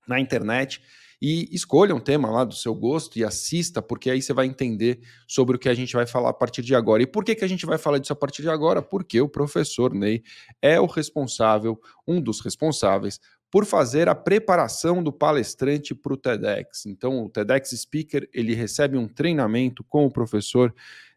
na 0.07 0.19
internet 0.19 0.81
e 1.21 1.47
escolha 1.51 1.93
um 1.93 1.99
tema 1.99 2.31
lá 2.31 2.43
do 2.43 2.55
seu 2.55 2.73
gosto 2.73 3.19
e 3.19 3.23
assista, 3.23 3.79
porque 3.79 4.09
aí 4.09 4.21
você 4.21 4.33
vai 4.33 4.47
entender 4.47 4.99
sobre 5.27 5.55
o 5.55 5.59
que 5.59 5.69
a 5.69 5.73
gente 5.73 5.93
vai 5.93 6.07
falar 6.07 6.29
a 6.29 6.33
partir 6.33 6.63
de 6.63 6.73
agora. 6.73 7.03
E 7.03 7.07
por 7.07 7.23
que, 7.23 7.35
que 7.35 7.45
a 7.45 7.47
gente 7.47 7.65
vai 7.65 7.77
falar 7.77 7.99
disso 7.99 8.11
a 8.11 8.15
partir 8.15 8.41
de 8.41 8.49
agora? 8.49 8.81
Porque 8.81 9.21
o 9.21 9.29
professor 9.29 9.93
Ney 9.93 10.23
é 10.59 10.79
o 10.79 10.87
responsável, 10.87 11.79
um 12.07 12.19
dos 12.19 12.41
responsáveis, 12.41 13.19
por 13.51 13.65
fazer 13.65 14.09
a 14.09 14.15
preparação 14.15 15.03
do 15.03 15.13
palestrante 15.13 15.93
para 15.93 16.13
o 16.13 16.17
TEDx. 16.17 16.87
Então, 16.87 17.23
o 17.23 17.29
TEDx 17.29 17.69
Speaker 17.69 18.27
ele 18.33 18.55
recebe 18.55 18.97
um 18.97 19.07
treinamento 19.07 19.83
com 19.83 20.05
o 20.05 20.11
professor 20.11 20.73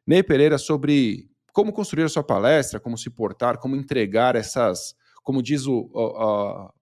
Ney 0.06 0.22
Pereira 0.22 0.58
sobre 0.58 1.30
como 1.54 1.72
construir 1.72 2.02
a 2.02 2.08
sua 2.08 2.24
palestra, 2.24 2.80
como 2.80 2.98
se 2.98 3.08
portar, 3.08 3.58
como 3.58 3.76
entregar 3.76 4.34
essas, 4.34 4.96
como 5.22 5.40
diz 5.40 5.68
o, 5.68 5.88
a, 5.94 6.72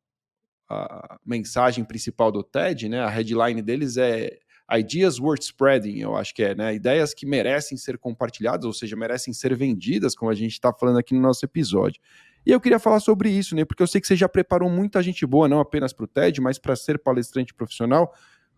a, 0.70 1.18
mensagem 1.24 1.84
principal 1.84 2.32
do 2.32 2.42
TED, 2.42 2.88
né? 2.88 3.00
A 3.00 3.08
headline 3.10 3.60
deles 3.60 3.98
é 3.98 4.38
Ideas 4.72 5.20
Worth 5.20 5.42
Spreading, 5.42 5.98
eu 5.98 6.16
acho 6.16 6.34
que 6.34 6.42
é, 6.42 6.54
né? 6.54 6.74
Ideias 6.74 7.12
que 7.12 7.26
merecem 7.26 7.76
ser 7.76 7.98
compartilhadas, 7.98 8.64
ou 8.64 8.72
seja, 8.72 8.96
merecem 8.96 9.34
ser 9.34 9.54
vendidas, 9.54 10.14
como 10.14 10.30
a 10.30 10.34
gente 10.34 10.52
está 10.52 10.72
falando 10.72 10.98
aqui 10.98 11.12
no 11.12 11.20
nosso 11.20 11.44
episódio. 11.44 12.00
E 12.46 12.50
eu 12.50 12.58
queria 12.58 12.78
falar 12.78 13.00
sobre 13.00 13.28
isso, 13.28 13.54
né? 13.54 13.66
Porque 13.66 13.82
eu 13.82 13.86
sei 13.86 14.00
que 14.00 14.06
você 14.06 14.16
já 14.16 14.26
preparou 14.26 14.70
muita 14.70 15.02
gente 15.02 15.26
boa, 15.26 15.46
não 15.46 15.60
apenas 15.60 15.92
para 15.92 16.04
o 16.04 16.08
TED, 16.08 16.40
mas 16.40 16.58
para 16.58 16.74
ser 16.74 16.98
palestrante 16.98 17.52
profissional. 17.52 18.10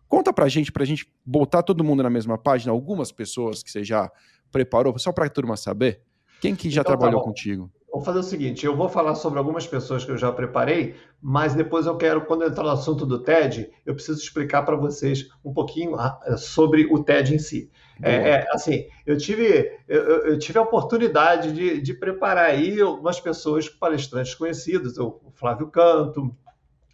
Conta 0.07 0.31
para 0.31 0.45
a 0.45 0.49
gente, 0.49 0.71
para 0.71 0.83
a 0.83 0.85
gente 0.85 1.11
botar 1.25 1.61
todo 1.61 1.83
mundo 1.83 2.01
na 2.01 2.09
mesma 2.09 2.37
página, 2.37 2.71
algumas 2.71 3.11
pessoas 3.11 3.61
que 3.61 3.69
você 3.69 3.83
já 3.83 4.09
preparou, 4.55 4.97
só 4.97 5.11
para 5.11 5.25
a 5.25 5.29
turma 5.29 5.57
saber? 5.57 5.99
Quem 6.39 6.55
que 6.55 6.69
já 6.69 6.79
então, 6.79 6.93
tá 6.93 6.97
trabalhou 6.97 7.19
tá 7.19 7.27
contigo? 7.27 7.69
Vou 7.91 8.01
fazer 8.01 8.19
o 8.19 8.23
seguinte, 8.23 8.65
eu 8.65 8.75
vou 8.75 8.87
falar 8.87 9.15
sobre 9.15 9.37
algumas 9.37 9.67
pessoas 9.67 10.05
que 10.05 10.11
eu 10.11 10.17
já 10.17 10.31
preparei, 10.31 10.95
mas 11.21 11.53
depois 11.53 11.85
eu 11.85 11.97
quero, 11.97 12.25
quando 12.25 12.43
eu 12.43 12.49
entrar 12.49 12.63
no 12.63 12.69
assunto 12.69 13.05
do 13.05 13.19
TED, 13.19 13.69
eu 13.85 13.93
preciso 13.93 14.21
explicar 14.21 14.63
para 14.63 14.77
vocês 14.77 15.27
um 15.43 15.51
pouquinho 15.51 15.95
ah, 15.95 16.37
sobre 16.37 16.85
o 16.85 17.03
TED 17.03 17.35
em 17.35 17.39
si. 17.39 17.69
É, 18.01 18.29
é, 18.29 18.47
assim, 18.51 18.85
eu 19.05 19.17
tive, 19.17 19.77
eu, 19.89 20.03
eu 20.25 20.39
tive 20.39 20.57
a 20.57 20.61
oportunidade 20.61 21.51
de, 21.51 21.81
de, 21.81 21.93
preparar 21.93 22.45
aí 22.45 22.79
algumas 22.79 23.19
pessoas, 23.19 23.67
palestrantes 23.67 24.35
conhecidos, 24.35 24.97
o 24.97 25.19
Flávio 25.33 25.67
Canto, 25.67 26.33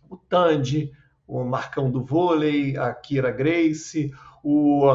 o 0.09 0.17
Tandy, 0.17 0.91
o 1.27 1.43
Marcão 1.43 1.91
do 1.91 2.03
Vôlei, 2.03 2.75
a 2.77 2.91
Kira 2.93 3.31
Grace, 3.31 4.11
o, 4.43 4.87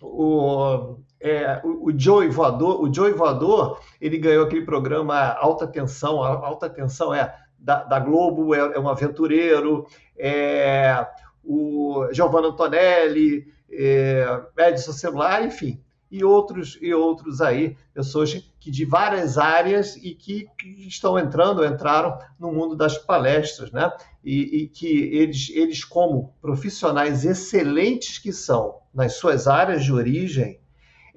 o 0.00 0.98
é, 1.20 1.60
o, 1.64 1.88
o 1.90 1.98
Joey 1.98 2.28
Voador, 2.28 2.82
o 2.82 2.92
Joey 2.92 3.12
Voador, 3.12 3.80
ele 4.00 4.18
ganhou 4.18 4.44
aquele 4.44 4.64
programa 4.64 5.16
Alta 5.32 5.66
Tensão, 5.66 6.22
Alta 6.22 6.70
Tensão 6.70 7.12
é 7.12 7.34
da, 7.58 7.82
da 7.82 7.98
Globo, 7.98 8.54
é, 8.54 8.58
é, 8.58 8.78
um 8.78 8.88
aventureiro, 8.88 9.86
é, 10.16 11.06
o 11.42 12.08
Giovanni 12.12 12.48
Antonelli, 12.48 13.46
é, 13.70 14.40
Edson 14.58 14.92
Celular, 14.92 15.44
enfim, 15.44 15.82
e 16.10 16.24
outros 16.24 16.78
e 16.80 16.94
outros 16.94 17.40
aí, 17.40 17.76
pessoas 17.92 18.32
que 18.58 18.70
de 18.70 18.84
várias 18.84 19.36
áreas 19.36 19.96
e 19.96 20.14
que, 20.14 20.48
que 20.58 20.88
estão 20.88 21.18
entrando, 21.18 21.64
entraram 21.64 22.18
no 22.38 22.52
mundo 22.52 22.74
das 22.74 22.96
palestras, 22.96 23.70
né? 23.70 23.92
E, 24.24 24.62
e, 24.62 24.68
que 24.68 25.14
eles, 25.14 25.50
eles, 25.50 25.84
como 25.84 26.34
profissionais 26.40 27.24
excelentes 27.24 28.18
que 28.18 28.32
são 28.32 28.78
nas 28.92 29.14
suas 29.14 29.46
áreas 29.46 29.84
de 29.84 29.92
origem, 29.92 30.60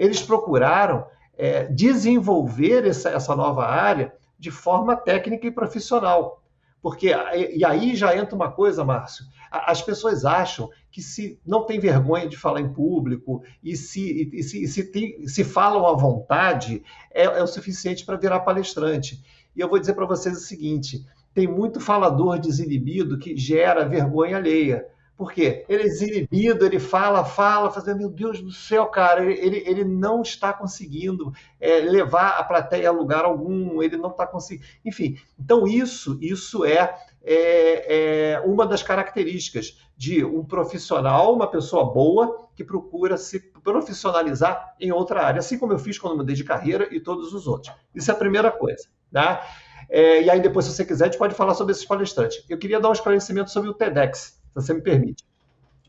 eles 0.02 0.20
procuraram 0.20 1.06
é, 1.38 1.66
desenvolver 1.66 2.88
essa, 2.88 3.10
essa 3.12 3.36
nova 3.36 3.68
área 3.68 4.12
de 4.38 4.49
forma 4.49 4.95
técnica 4.95 5.45
e 5.45 5.52
profissional. 5.52 6.41
Porque, 6.82 7.14
e 7.54 7.64
aí 7.64 7.95
já 7.95 8.18
entra 8.18 8.36
uma 8.36 8.52
coisa, 8.52 8.84
Márcio, 8.84 9.24
as 9.52 9.80
pessoas 9.84 10.26
acham 10.26 10.68
que 10.89 11.04
se 11.04 11.39
não 11.45 11.68
tem 11.68 11.80
vergonha 11.80 12.28
de 12.28 12.36
falar 12.36 12.62
em 12.62 12.74
público 12.74 13.43
e 13.64 13.78
se, 13.78 14.32
e 14.34 14.41
se, 14.41 14.68
se, 14.68 14.91
tem, 14.91 15.28
se 15.28 15.43
falam 15.43 15.86
à 15.86 15.93
vontade, 15.93 16.82
é, 17.12 17.26
é 17.26 17.43
o 17.43 17.47
suficiente 17.47 18.04
para 18.04 18.18
virar 18.18 18.39
palestrante. 18.39 19.24
E 19.56 19.60
eu 19.60 19.70
vou 19.70 19.78
dizer 19.78 19.93
para 19.93 20.08
vocês 20.08 20.36
o 20.36 20.41
seguinte: 20.41 21.06
tem 21.32 21.47
muito 21.47 21.80
falador 21.80 22.39
desinibido 22.39 23.20
que 23.20 23.38
gera 23.38 23.88
vergonha 23.88 24.38
alheia. 24.38 24.88
Por 25.22 25.34
quê? 25.34 25.63
Ele 25.69 25.84
é 25.84 25.86
desinibido, 25.86 26.65
ele 26.65 26.80
fala, 26.80 27.24
fala, 27.24 27.69
fazendo, 27.69 27.99
meu 27.99 28.09
Deus 28.09 28.41
do 28.41 28.49
céu, 28.51 28.88
cara, 28.88 29.24
ele, 29.24 29.63
ele, 29.67 29.84
não 29.84 30.24
está 30.24 30.51
conseguindo 30.51 31.32
é, 31.59 31.78
levar 31.78 32.39
a 32.39 32.43
plateia 32.43 32.89
a 32.89 32.91
lugar 32.91 33.24
algum, 33.24 33.84
ele 33.84 33.97
não 33.97 34.09
está 34.09 34.26
conseguindo. 34.26 34.65
Enfim, 34.84 35.19
então 35.39 35.67
isso, 35.67 36.17
isso 36.19 36.65
é, 36.65 36.95
é, 37.24 38.32
é 38.32 38.39
uma 38.39 38.65
das 38.65 38.82
características 38.82 39.78
de 39.95 40.26
um 40.26 40.43
profissional, 40.43 41.36
uma 41.36 41.45
pessoa 41.45 41.93
boa, 41.93 42.49
que 42.55 42.63
procura 42.63 43.15
se 43.15 43.39
profissionalizar 43.63 44.76
em 44.80 44.91
outra 44.91 45.24
área, 45.24 45.38
assim 45.38 45.59
como 45.59 45.72
eu 45.72 45.78
fiz 45.78 45.99
quando 45.99 46.17
mudei 46.17 46.36
de 46.36 46.43
carreira 46.43 46.88
e 46.89 46.99
todos 46.99 47.32
os 47.32 47.45
outros. 47.45 47.72
Isso 47.93 48.09
é 48.09 48.13
a 48.15 48.17
primeira 48.17 48.49
coisa. 48.49 48.88
Tá? 49.13 49.47
É, 49.88 50.24
e 50.24 50.32
aí, 50.32 50.41
depois, 50.41 50.65
se 50.65 50.72
você 50.72 50.84
quiser, 50.84 51.03
a 51.03 51.07
gente 51.09 51.19
pode 51.19 51.36
falar 51.36 51.53
sobre 51.53 51.74
esses 51.74 51.86
palestrantes. 51.86 52.43
Eu 52.49 52.57
queria 52.57 52.80
dar 52.80 52.89
um 52.89 52.93
esclarecimento 52.93 53.51
sobre 53.51 53.69
o 53.69 53.74
TEDx 53.76 54.40
se 54.52 54.56
você 54.56 54.74
me 54.74 54.82
permite. 54.82 55.24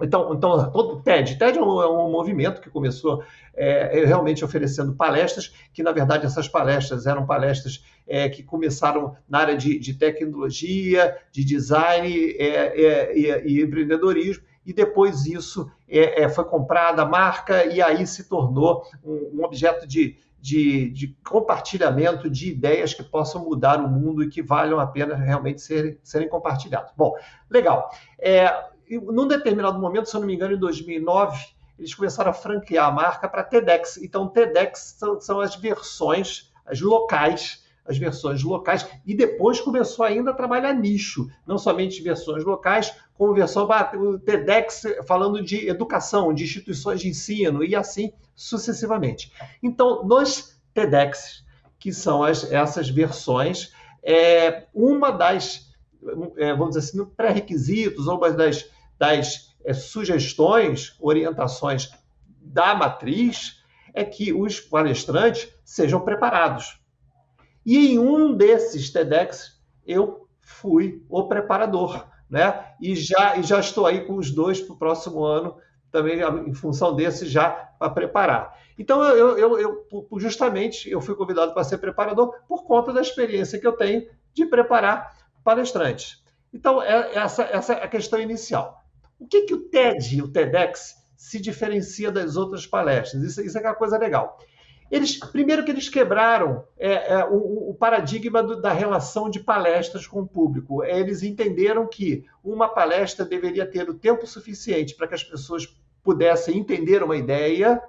Então, 0.01 0.35
então 0.35 0.71
todo 0.73 1.03
TED, 1.03 1.39
TED 1.39 1.59
é 1.59 1.63
um, 1.63 1.83
é 1.83 1.89
um 1.89 2.11
movimento 2.11 2.61
que 2.61 2.71
começou 2.71 3.23
é, 3.55 4.01
é, 4.01 4.05
realmente 4.05 4.45
oferecendo 4.45 4.95
palestras, 4.95 5.53
que 5.73 5.83
na 5.83 5.93
verdade 5.93 6.27
essas 6.27 6.49
palestras 6.49 7.07
eram 7.07 7.27
palestras 7.27 7.85
é, 8.07 8.29
que 8.29 8.43
começaram 8.43 9.15
na 9.29 9.39
área 9.39 9.57
de, 9.57 9.79
de 9.79 9.95
tecnologia, 9.95 11.17
de 11.31 11.45
design 11.45 12.09
é, 12.39 12.83
é 12.83 13.19
e, 13.19 13.59
e, 13.59 13.63
empreendedorismo, 13.63 14.45
e 14.65 14.73
depois 14.73 15.27
isso 15.27 15.71
foi 16.35 16.45
comprada 16.45 17.03
a 17.03 17.07
marca 17.07 17.65
e 17.67 17.83
aí 17.83 18.07
se 18.07 18.29
tornou 18.29 18.85
um, 19.05 19.41
um 19.41 19.45
objeto 19.45 19.87
de, 19.87 20.17
de, 20.41 20.91
de, 20.91 21.17
compartilhamento 21.29 22.31
de 22.31 22.51
ideias 22.51 22.95
que 22.95 23.03
possam 23.03 23.45
mudar 23.45 23.81
o 23.81 23.89
mundo 23.89 24.23
e 24.23 24.29
que 24.29 24.43
valham 24.43 24.81
a 24.81 24.87
pena 24.87 25.15
realmente 25.15 25.61
serem, 25.61 25.99
serem 26.03 26.29
compartilhados. 26.29 26.93
Bom, 26.97 27.15
legal. 27.51 27.91
É, 28.19 28.69
num 28.89 29.27
determinado 29.27 29.79
momento, 29.79 30.09
se 30.09 30.17
eu 30.17 30.21
não 30.21 30.27
me 30.27 30.35
engano, 30.35 30.55
em 30.55 30.59
2009, 30.59 31.39
eles 31.79 31.95
começaram 31.95 32.31
a 32.31 32.35
franquear 32.35 32.89
a 32.89 32.93
marca 32.93 33.29
para 33.29 33.43
TEDx. 33.43 33.97
Então, 33.99 34.29
TEDx 34.29 34.97
são, 34.99 35.21
são 35.21 35.41
as 35.41 35.57
versões, 35.57 36.53
as 36.65 36.81
locais 36.81 37.62
as 37.85 37.99
versões 37.99 38.43
locais 38.43 38.87
e 39.05 39.15
depois 39.15 39.61
começou 39.61 40.05
ainda 40.05 40.31
a 40.31 40.35
trabalhar 40.35 40.73
nicho, 40.73 41.29
não 41.47 41.59
somente 41.59 42.03
versões 42.03 42.45
locais, 42.45 42.95
como 43.15 43.35
versão 43.35 43.69
o 43.97 44.19
TEDx 44.19 44.83
falando 45.07 45.43
de 45.43 45.69
educação, 45.69 46.33
de 46.33 46.45
instituições 46.45 47.01
de 47.01 47.09
ensino 47.09 47.65
e 47.65 47.75
assim 47.75 48.13
sucessivamente. 48.35 49.33
Então, 49.63 50.05
nos 50.05 50.61
TEDx, 50.73 51.45
que 51.79 51.93
são 51.93 52.23
as, 52.23 52.51
essas 52.51 52.89
versões, 52.89 53.73
é, 54.03 54.67
uma 54.75 55.11
das, 55.11 55.73
é, 56.37 56.53
vamos 56.55 56.75
dizer 56.75 57.01
assim, 57.01 57.05
pré-requisitos, 57.17 58.07
uma 58.07 58.31
das, 58.31 58.69
das 58.99 59.55
é, 59.65 59.73
sugestões, 59.73 60.97
orientações 61.01 61.91
da 62.41 62.75
matriz, 62.75 63.61
é 63.95 64.05
que 64.05 64.33
os 64.33 64.59
palestrantes 64.59 65.53
sejam 65.65 66.01
preparados 66.01 66.82
e 67.65 67.93
em 67.93 67.99
um 67.99 68.35
desses 68.35 68.91
TEDx 68.91 69.61
eu 69.87 70.29
fui 70.41 71.05
o 71.09 71.29
preparador, 71.29 72.07
né? 72.29 72.67
E 72.81 72.95
já, 72.95 73.37
e 73.37 73.43
já 73.43 73.61
estou 73.61 73.87
aí 73.87 74.05
com 74.05 74.17
os 74.17 74.31
dois 74.31 74.61
para 74.61 74.75
o 74.75 74.79
próximo 74.79 75.25
ano, 75.25 75.57
também 75.91 76.21
em 76.47 76.55
função 76.55 76.95
desse 76.95 77.27
já 77.27 77.51
para 77.51 77.91
preparar. 77.91 78.59
Então, 78.79 79.03
eu, 79.05 79.39
eu, 79.39 79.59
eu, 79.59 80.09
justamente 80.19 80.91
eu 80.91 81.01
fui 81.01 81.15
convidado 81.15 81.53
para 81.53 81.63
ser 81.63 81.79
preparador 81.79 82.35
por 82.49 82.65
conta 82.65 82.93
da 82.93 83.01
experiência 83.01 83.61
que 83.61 83.67
eu 83.67 83.73
tenho 83.73 84.09
de 84.33 84.47
preparar 84.47 85.13
palestrantes. 85.45 86.23
Então, 86.53 86.83
é, 86.83 87.15
essa, 87.15 87.43
essa 87.45 87.75
é 87.75 87.85
a 87.85 87.89
questão 87.89 88.21
inicial. 88.21 88.83
O 89.19 89.27
que, 89.27 89.43
que 89.43 89.55
o 89.55 89.69
TED, 89.69 90.23
o 90.23 90.29
TEDx, 90.29 90.97
se 91.17 91.41
diferencia 91.41 92.11
das 92.11 92.37
outras 92.37 92.67
palestras? 92.67 93.23
Isso, 93.23 93.43
isso 93.43 93.59
é 93.59 93.61
uma 93.61 93.75
coisa 93.75 93.99
legal. 93.99 94.39
Eles, 94.93 95.17
primeiro 95.17 95.65
que 95.65 95.71
eles 95.71 95.89
quebraram 95.89 96.65
é, 96.79 97.15
é, 97.15 97.25
o, 97.25 97.71
o, 97.71 97.75
paradigma 97.75 98.43
do, 98.43 98.61
da 98.61 98.75
relação 98.75 99.31
de 99.31 99.41
palestras 99.41 100.07
com 100.07 100.21
o 100.21 100.29
público. 100.29 100.85
Eles 100.85 101.23
entenderam 101.23 101.87
que 101.87 102.27
uma 102.45 102.69
palestra 102.69 103.25
deveria 103.25 103.65
ter 103.65 103.89
o 103.89 103.95
tempo 103.95 104.27
suficiente 104.27 104.95
para 104.95 105.09
que 105.09 105.15
as 105.15 105.25
pessoas 105.25 105.67
pudessem 106.05 106.59
entender 106.59 107.03
uma 107.03 107.17
ideia 107.17 107.83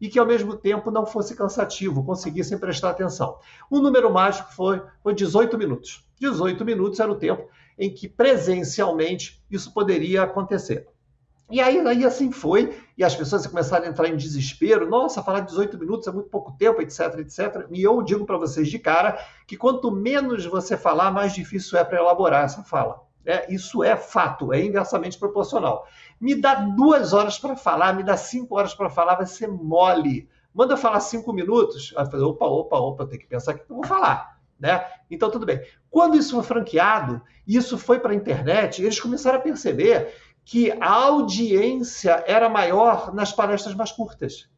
e 0.00 0.08
que 0.08 0.18
ao 0.18 0.26
mesmo 0.26 0.56
tempo 0.56 0.90
não 0.90 1.06
fosse 1.06 1.36
cansativo, 1.36 2.04
conseguissem 2.04 2.58
prestar 2.58 2.90
atenção. 2.90 3.38
O 3.70 3.78
número 3.78 4.12
mágico 4.12 4.52
foi, 4.52 4.82
foi 5.00 5.14
18 5.14 5.56
minutos. 5.56 6.04
18 6.18 6.64
minutos 6.64 6.98
era 6.98 7.12
o 7.12 7.16
tempo 7.16 7.48
em 7.78 7.94
que 7.94 8.08
presencialmente 8.08 9.40
isso 9.48 9.72
poderia 9.72 10.24
acontecer. 10.24 10.88
E 11.50 11.62
aí, 11.62 11.78
aí 11.86 12.04
assim 12.04 12.30
foi, 12.30 12.78
e 12.96 13.02
as 13.02 13.14
pessoas 13.14 13.46
começaram 13.46 13.86
a 13.86 13.88
entrar 13.88 14.06
em 14.08 14.16
desespero. 14.16 14.88
Nossa, 14.88 15.22
falar 15.22 15.40
18 15.40 15.78
minutos 15.78 16.06
é 16.06 16.12
muito 16.12 16.28
pouco 16.28 16.52
tempo, 16.58 16.82
etc, 16.82 17.18
etc. 17.20 17.66
E 17.70 17.82
eu 17.82 18.02
digo 18.02 18.26
para 18.26 18.36
vocês 18.36 18.68
de 18.68 18.78
cara 18.78 19.18
que 19.46 19.56
quanto 19.56 19.90
menos 19.90 20.44
você 20.44 20.76
falar, 20.76 21.10
mais 21.10 21.32
difícil 21.32 21.78
é 21.78 21.84
para 21.84 21.98
elaborar 21.98 22.44
essa 22.44 22.62
fala. 22.62 23.02
É, 23.24 23.52
isso 23.52 23.82
é 23.82 23.96
fato, 23.96 24.52
é 24.52 24.62
inversamente 24.62 25.18
proporcional. 25.18 25.86
Me 26.20 26.34
dá 26.34 26.54
duas 26.54 27.12
horas 27.12 27.38
para 27.38 27.56
falar, 27.56 27.94
me 27.94 28.02
dá 28.02 28.16
cinco 28.16 28.56
horas 28.56 28.74
para 28.74 28.90
falar, 28.90 29.16
vai 29.16 29.26
ser 29.26 29.48
mole. 29.48 30.28
Manda 30.54 30.76
falar 30.76 31.00
cinco 31.00 31.32
minutos, 31.32 31.92
vai 31.92 32.04
fazer, 32.06 32.24
opa, 32.24 32.46
opa, 32.46 32.78
opa, 32.78 33.06
tem 33.06 33.18
que 33.18 33.26
pensar 33.26 33.54
que 33.54 33.60
eu 33.70 33.76
vou 33.76 33.86
falar. 33.86 34.38
Né? 34.58 34.84
Então, 35.10 35.30
tudo 35.30 35.46
bem. 35.46 35.62
Quando 35.90 36.16
isso 36.16 36.34
foi 36.34 36.42
franqueado, 36.42 37.22
isso 37.46 37.78
foi 37.78 38.00
para 38.00 38.12
a 38.12 38.14
internet, 38.14 38.82
eles 38.82 38.98
começaram 38.98 39.38
a 39.38 39.42
perceber 39.42 40.12
que 40.48 40.72
a 40.80 40.90
audiência 40.90 42.24
era 42.26 42.48
maior 42.48 43.14
nas 43.14 43.30
palestras 43.30 43.74
mais 43.74 43.92
curtas. 43.92 44.48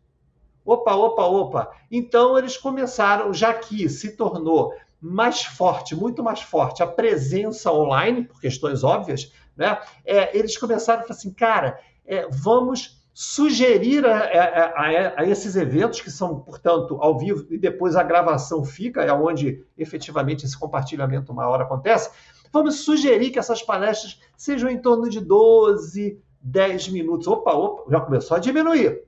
Opa, 0.65 0.95
opa, 0.95 1.25
opa. 1.25 1.71
Então 1.91 2.39
eles 2.39 2.57
começaram, 2.57 3.35
já 3.35 3.53
que 3.53 3.89
se 3.89 4.17
tornou 4.17 4.73
mais 5.01 5.43
forte, 5.43 5.97
muito 5.97 6.23
mais 6.23 6.43
forte, 6.43 6.81
a 6.81 6.87
presença 6.87 7.73
online, 7.73 8.23
por 8.23 8.41
questões 8.41 8.85
óbvias, 8.85 9.33
né? 9.57 9.81
É, 10.05 10.39
eles 10.39 10.57
começaram 10.57 11.01
a 11.01 11.03
falar 11.03 11.19
assim, 11.19 11.33
cara, 11.33 11.81
é, 12.07 12.25
vamos 12.31 13.01
sugerir 13.13 14.07
a, 14.07 14.17
a, 14.17 15.21
a, 15.23 15.27
esses 15.27 15.57
eventos, 15.57 16.01
que 16.01 16.11
são, 16.11 16.39
portanto, 16.39 16.99
ao 17.01 17.19
vivo, 17.19 17.45
e 17.51 17.59
depois 17.59 17.97
a 17.97 18.05
gravação 18.05 18.65
fica, 18.65 19.03
é 19.03 19.13
onde 19.13 19.65
efetivamente 19.77 20.47
esse 20.47 20.57
compartilhamento 20.57 21.35
maior 21.35 21.61
acontece, 21.61 22.11
Vamos 22.53 22.81
sugerir 22.81 23.31
que 23.31 23.39
essas 23.39 23.63
palestras 23.63 24.21
sejam 24.37 24.69
em 24.69 24.81
torno 24.81 25.09
de 25.09 25.21
12, 25.21 26.21
10 26.41 26.89
minutos. 26.89 27.27
Opa, 27.27 27.53
opa, 27.53 27.91
já 27.91 28.01
começou 28.01 28.37
a 28.37 28.41
diminuir. 28.41 29.05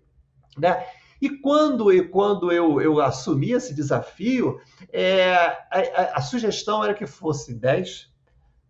Né? 0.56 0.86
E 1.20 1.30
quando, 1.30 1.92
e 1.92 2.06
quando 2.06 2.50
eu, 2.50 2.80
eu 2.80 3.00
assumi 3.00 3.52
esse 3.52 3.74
desafio, 3.74 4.60
é, 4.92 5.34
a, 5.34 5.58
a, 5.70 6.02
a, 6.18 6.20
sugestão 6.20 6.82
era 6.82 6.94
que 6.94 7.06
fosse 7.06 7.54
10. 7.54 8.10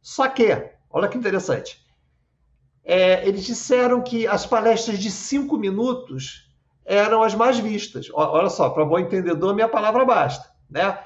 Só 0.00 0.28
que, 0.28 0.70
olha 0.90 1.08
que 1.08 1.16
interessante, 1.16 1.82
é, 2.84 3.26
eles 3.26 3.44
disseram 3.44 4.02
que 4.02 4.26
as 4.26 4.44
palestras 4.44 4.98
de 4.98 5.10
5 5.10 5.56
minutos 5.56 6.50
eram 6.84 7.22
as 7.22 7.34
mais 7.34 7.58
vistas. 7.58 8.08
Olha 8.12 8.50
só, 8.50 8.70
para 8.70 8.84
bom 8.84 8.98
entendedor, 8.98 9.54
minha 9.54 9.68
palavra 9.68 10.04
basta. 10.04 10.50
Né? 10.68 10.98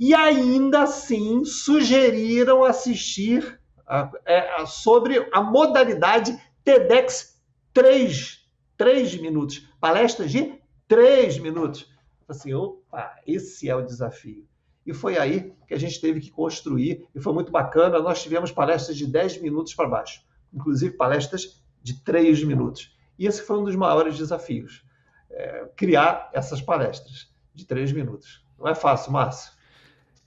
E 0.00 0.14
ainda 0.14 0.84
assim 0.84 1.44
sugeriram 1.44 2.64
assistir 2.64 3.60
a, 3.86 4.10
é, 4.24 4.62
a, 4.62 4.64
sobre 4.64 5.28
a 5.30 5.42
modalidade 5.42 6.40
TEDx 6.64 7.38
3, 7.74 8.48
3 8.78 9.20
minutos, 9.20 9.68
palestras 9.78 10.32
de 10.32 10.58
3 10.88 11.38
minutos. 11.40 11.86
Assim, 12.26 12.54
opa, 12.54 13.14
esse 13.26 13.68
é 13.68 13.76
o 13.76 13.84
desafio. 13.84 14.48
E 14.86 14.94
foi 14.94 15.18
aí 15.18 15.52
que 15.68 15.74
a 15.74 15.78
gente 15.78 16.00
teve 16.00 16.18
que 16.18 16.30
construir, 16.30 17.06
e 17.14 17.20
foi 17.20 17.34
muito 17.34 17.52
bacana. 17.52 17.98
Nós 17.98 18.22
tivemos 18.22 18.50
palestras 18.50 18.96
de 18.96 19.06
10 19.06 19.42
minutos 19.42 19.74
para 19.74 19.86
baixo, 19.86 20.22
inclusive 20.50 20.96
palestras 20.96 21.62
de 21.82 22.02
3 22.02 22.42
minutos. 22.44 22.96
E 23.18 23.26
esse 23.26 23.42
foi 23.42 23.58
um 23.58 23.64
dos 23.64 23.76
maiores 23.76 24.16
desafios, 24.16 24.82
é, 25.30 25.68
criar 25.76 26.30
essas 26.32 26.62
palestras 26.62 27.30
de 27.54 27.66
3 27.66 27.92
minutos. 27.92 28.42
Não 28.58 28.66
é 28.66 28.74
fácil, 28.74 29.12
Márcio. 29.12 29.59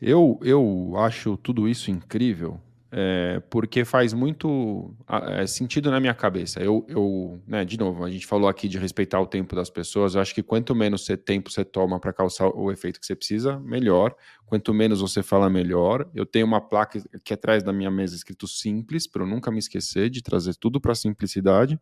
Eu, 0.06 0.40
eu 0.44 0.94
acho 0.98 1.38
tudo 1.38 1.68
isso 1.68 1.90
incrível 1.90 2.60
é, 2.96 3.42
porque 3.50 3.84
faz 3.84 4.14
muito 4.14 4.94
é, 5.10 5.48
sentido 5.48 5.90
na 5.90 6.00
minha 6.00 6.14
cabeça. 6.14 6.60
Eu, 6.62 6.86
eu 6.88 7.42
né, 7.48 7.66
de 7.66 7.76
novo, 7.76 8.04
a 8.04 8.12
gente 8.12 8.28
falou 8.28 8.48
aqui 8.48 8.68
de 8.68 8.78
respeitar 8.78 9.20
o 9.20 9.26
tempo 9.26 9.56
das 9.56 9.68
pessoas. 9.68 10.14
Eu 10.14 10.22
acho 10.22 10.36
que 10.36 10.44
quanto 10.44 10.76
menos 10.76 11.04
você, 11.04 11.18
tempo 11.18 11.52
você 11.52 11.66
toma 11.66 12.00
para 12.00 12.14
causar 12.14 12.50
o 12.50 12.72
efeito 12.72 13.00
que 13.00 13.06
você 13.08 13.16
precisa, 13.16 13.60
melhor. 13.60 14.16
Quanto 14.46 14.72
menos 14.76 15.02
você 15.02 15.24
fala, 15.24 15.50
melhor. 15.50 16.08
Eu 16.14 16.24
tenho 16.24 16.46
uma 16.46 16.62
placa 16.62 17.02
aqui 17.16 17.34
atrás 17.34 17.64
da 17.64 17.74
minha 17.74 17.90
mesa 17.90 18.16
escrito 18.16 18.48
simples, 18.48 19.08
para 19.08 19.24
eu 19.24 19.28
nunca 19.28 19.50
me 19.50 19.58
esquecer 19.58 20.12
de 20.12 20.22
trazer 20.22 20.54
tudo 20.56 20.80
para 20.80 20.92
a 20.92 20.96
simplicidade. 20.96 21.80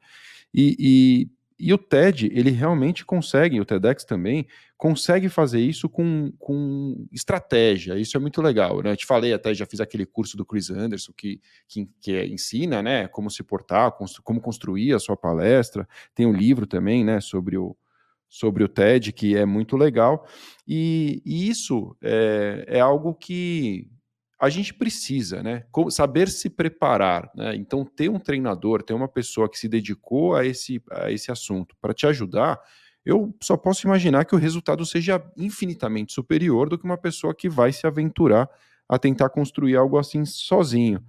E, 0.53 0.78
e 0.80 1.41
e 1.62 1.72
o 1.72 1.78
TED, 1.78 2.32
ele 2.34 2.49
realmente 2.49 3.05
consegue, 3.05 3.62
o 3.62 3.66
TEDx 3.66 4.03
também, 4.03 4.47
consegue 4.76 5.30
fazer 5.30 5.59
isso 5.59 5.88
com, 5.88 6.34
com 6.39 7.05
estratégia. 7.12 7.99
Isso 7.99 8.18
é 8.18 8.20
muito 8.20 8.41
legal, 8.41 8.82
né? 8.82 8.91
Eu 8.91 8.97
te 8.97 9.05
falei 9.05 9.32
até, 9.32 9.53
já 9.53 9.68
fiz 9.68 9.80
aquele 9.80 10.05
curso 10.05 10.36
do 10.36 10.43
Chris 10.43 10.72
Anderson 10.72 11.14
que, 11.16 11.39
que, 11.68 11.88
que 12.01 12.26
ensina, 12.26 12.82
né, 12.82 13.07
como 13.07 13.30
se 13.30 13.43
portar, 13.43 13.93
como 14.24 14.41
construir 14.41 14.93
a 14.93 14.99
sua 14.99 15.16
palestra. 15.16 15.88
Tem 16.16 16.26
um 16.26 16.34
livro 16.34 16.66
também, 16.66 17.05
né, 17.05 17.22
sobre 17.22 17.59
o, 17.59 17.78
sobre 18.28 18.64
o 18.64 18.68
TED, 18.68 19.14
que 19.14 19.38
é 19.38 19.45
muito 19.45 19.78
legal. 19.78 20.26
E, 20.68 21.22
e 21.24 21.47
isso 21.47 21.95
é, 22.01 22.66
é 22.68 22.80
algo 22.80 23.14
que 23.14 23.88
a 24.42 24.50
gente 24.50 24.74
precisa, 24.74 25.44
né? 25.44 25.64
Saber 25.92 26.28
se 26.28 26.50
preparar, 26.50 27.30
né? 27.36 27.56
Então, 27.56 27.86
ter 27.86 28.10
um 28.10 28.18
treinador, 28.18 28.82
ter 28.82 28.96
uma 28.96 29.08
pessoa 29.08 29.48
que 29.48 29.60
se 29.60 29.70
dedicou 29.70 30.36
a 30.36 30.44
esse, 30.44 30.82
a 30.89 31.12
esse 31.12 31.32
assunto 31.32 31.76
para 31.80 31.94
te 31.94 32.08
ajudar, 32.08 32.60
eu 33.06 33.32
só 33.39 33.56
posso 33.56 33.86
imaginar 33.86 34.26
que 34.26 34.34
o 34.34 34.39
resultado 34.39 34.84
seja 34.84 35.24
infinitamente 35.38 36.12
superior 36.12 36.68
do 36.68 36.78
que 36.78 36.86
uma 36.86 36.98
pessoa 36.98 37.36
que 37.36 37.48
vai 37.48 37.72
se 37.72 37.86
aventurar 37.86 38.50
a 38.89 38.98
tentar 38.98 39.30
construir 39.30 39.76
algo 39.76 40.00
assim 40.00 40.26
sozinho. 40.26 41.04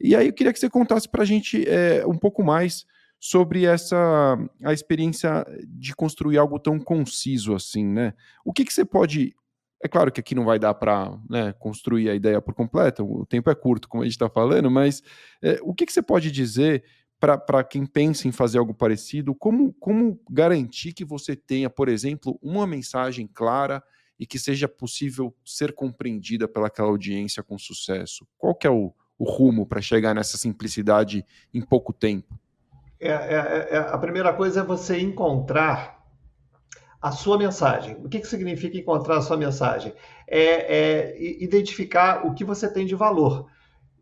E 0.00 0.16
aí 0.16 0.28
eu 0.28 0.32
queria 0.32 0.52
que 0.52 0.58
você 0.58 0.70
contasse 0.70 1.06
para 1.06 1.22
a 1.22 1.26
gente 1.26 1.68
é, 1.68 2.06
um 2.06 2.16
pouco 2.16 2.42
mais 2.42 2.86
sobre 3.20 3.66
essa 3.66 4.38
a 4.64 4.72
experiência 4.72 5.44
de 5.66 5.94
construir 5.94 6.38
algo 6.38 6.58
tão 6.58 6.78
conciso 6.78 7.54
assim, 7.54 7.84
né? 7.84 8.14
O 8.44 8.52
que, 8.52 8.64
que 8.64 8.72
você 8.72 8.84
pode 8.84 9.34
é 9.80 9.88
claro 9.88 10.10
que 10.10 10.20
aqui 10.20 10.34
não 10.34 10.44
vai 10.44 10.58
dar 10.58 10.74
para 10.74 11.16
né, 11.28 11.52
construir 11.58 12.10
a 12.10 12.14
ideia 12.14 12.40
por 12.40 12.54
completo, 12.54 13.04
o 13.04 13.24
tempo 13.24 13.48
é 13.50 13.54
curto, 13.54 13.88
como 13.88 14.02
a 14.02 14.06
gente 14.06 14.14
está 14.14 14.28
falando, 14.28 14.70
mas 14.70 15.02
é, 15.40 15.58
o 15.62 15.72
que, 15.72 15.86
que, 15.86 15.92
você 15.92 16.02
pode 16.02 16.30
dizer 16.30 16.84
para 17.20 17.64
quem 17.64 17.84
pensa 17.84 18.28
em 18.28 18.32
fazer 18.32 18.58
algo 18.58 18.72
parecido? 18.72 19.34
Como, 19.34 19.72
como 19.74 20.20
garantir 20.30 20.92
que 20.92 21.04
você 21.04 21.34
tenha, 21.34 21.68
por 21.68 21.88
exemplo, 21.88 22.38
uma 22.40 22.66
mensagem 22.66 23.26
clara 23.26 23.82
e 24.18 24.26
que 24.26 24.38
seja 24.38 24.68
possível 24.68 25.34
ser 25.44 25.72
compreendida 25.72 26.46
pelaquela 26.46 26.88
audiência 26.88 27.42
com 27.42 27.58
sucesso? 27.58 28.26
Qual 28.36 28.54
que 28.54 28.66
é 28.66 28.70
o, 28.70 28.92
o 29.18 29.24
rumo 29.24 29.66
para 29.66 29.80
chegar 29.80 30.14
nessa 30.14 30.36
simplicidade 30.36 31.24
em 31.52 31.60
pouco 31.60 31.92
tempo? 31.92 32.38
É, 33.00 33.10
é, 33.10 33.68
é, 33.72 33.78
a 33.78 33.98
primeira 33.98 34.32
coisa 34.32 34.60
é 34.60 34.64
você 34.64 35.00
encontrar 35.00 35.97
a 37.00 37.12
sua 37.12 37.38
mensagem. 37.38 37.96
O 38.04 38.08
que, 38.08 38.20
que 38.20 38.26
significa 38.26 38.76
encontrar 38.76 39.18
a 39.18 39.22
sua 39.22 39.36
mensagem? 39.36 39.92
É, 40.26 40.76
é 40.76 41.42
identificar 41.42 42.26
o 42.26 42.34
que 42.34 42.44
você 42.44 42.72
tem 42.72 42.86
de 42.86 42.94
valor. 42.94 43.46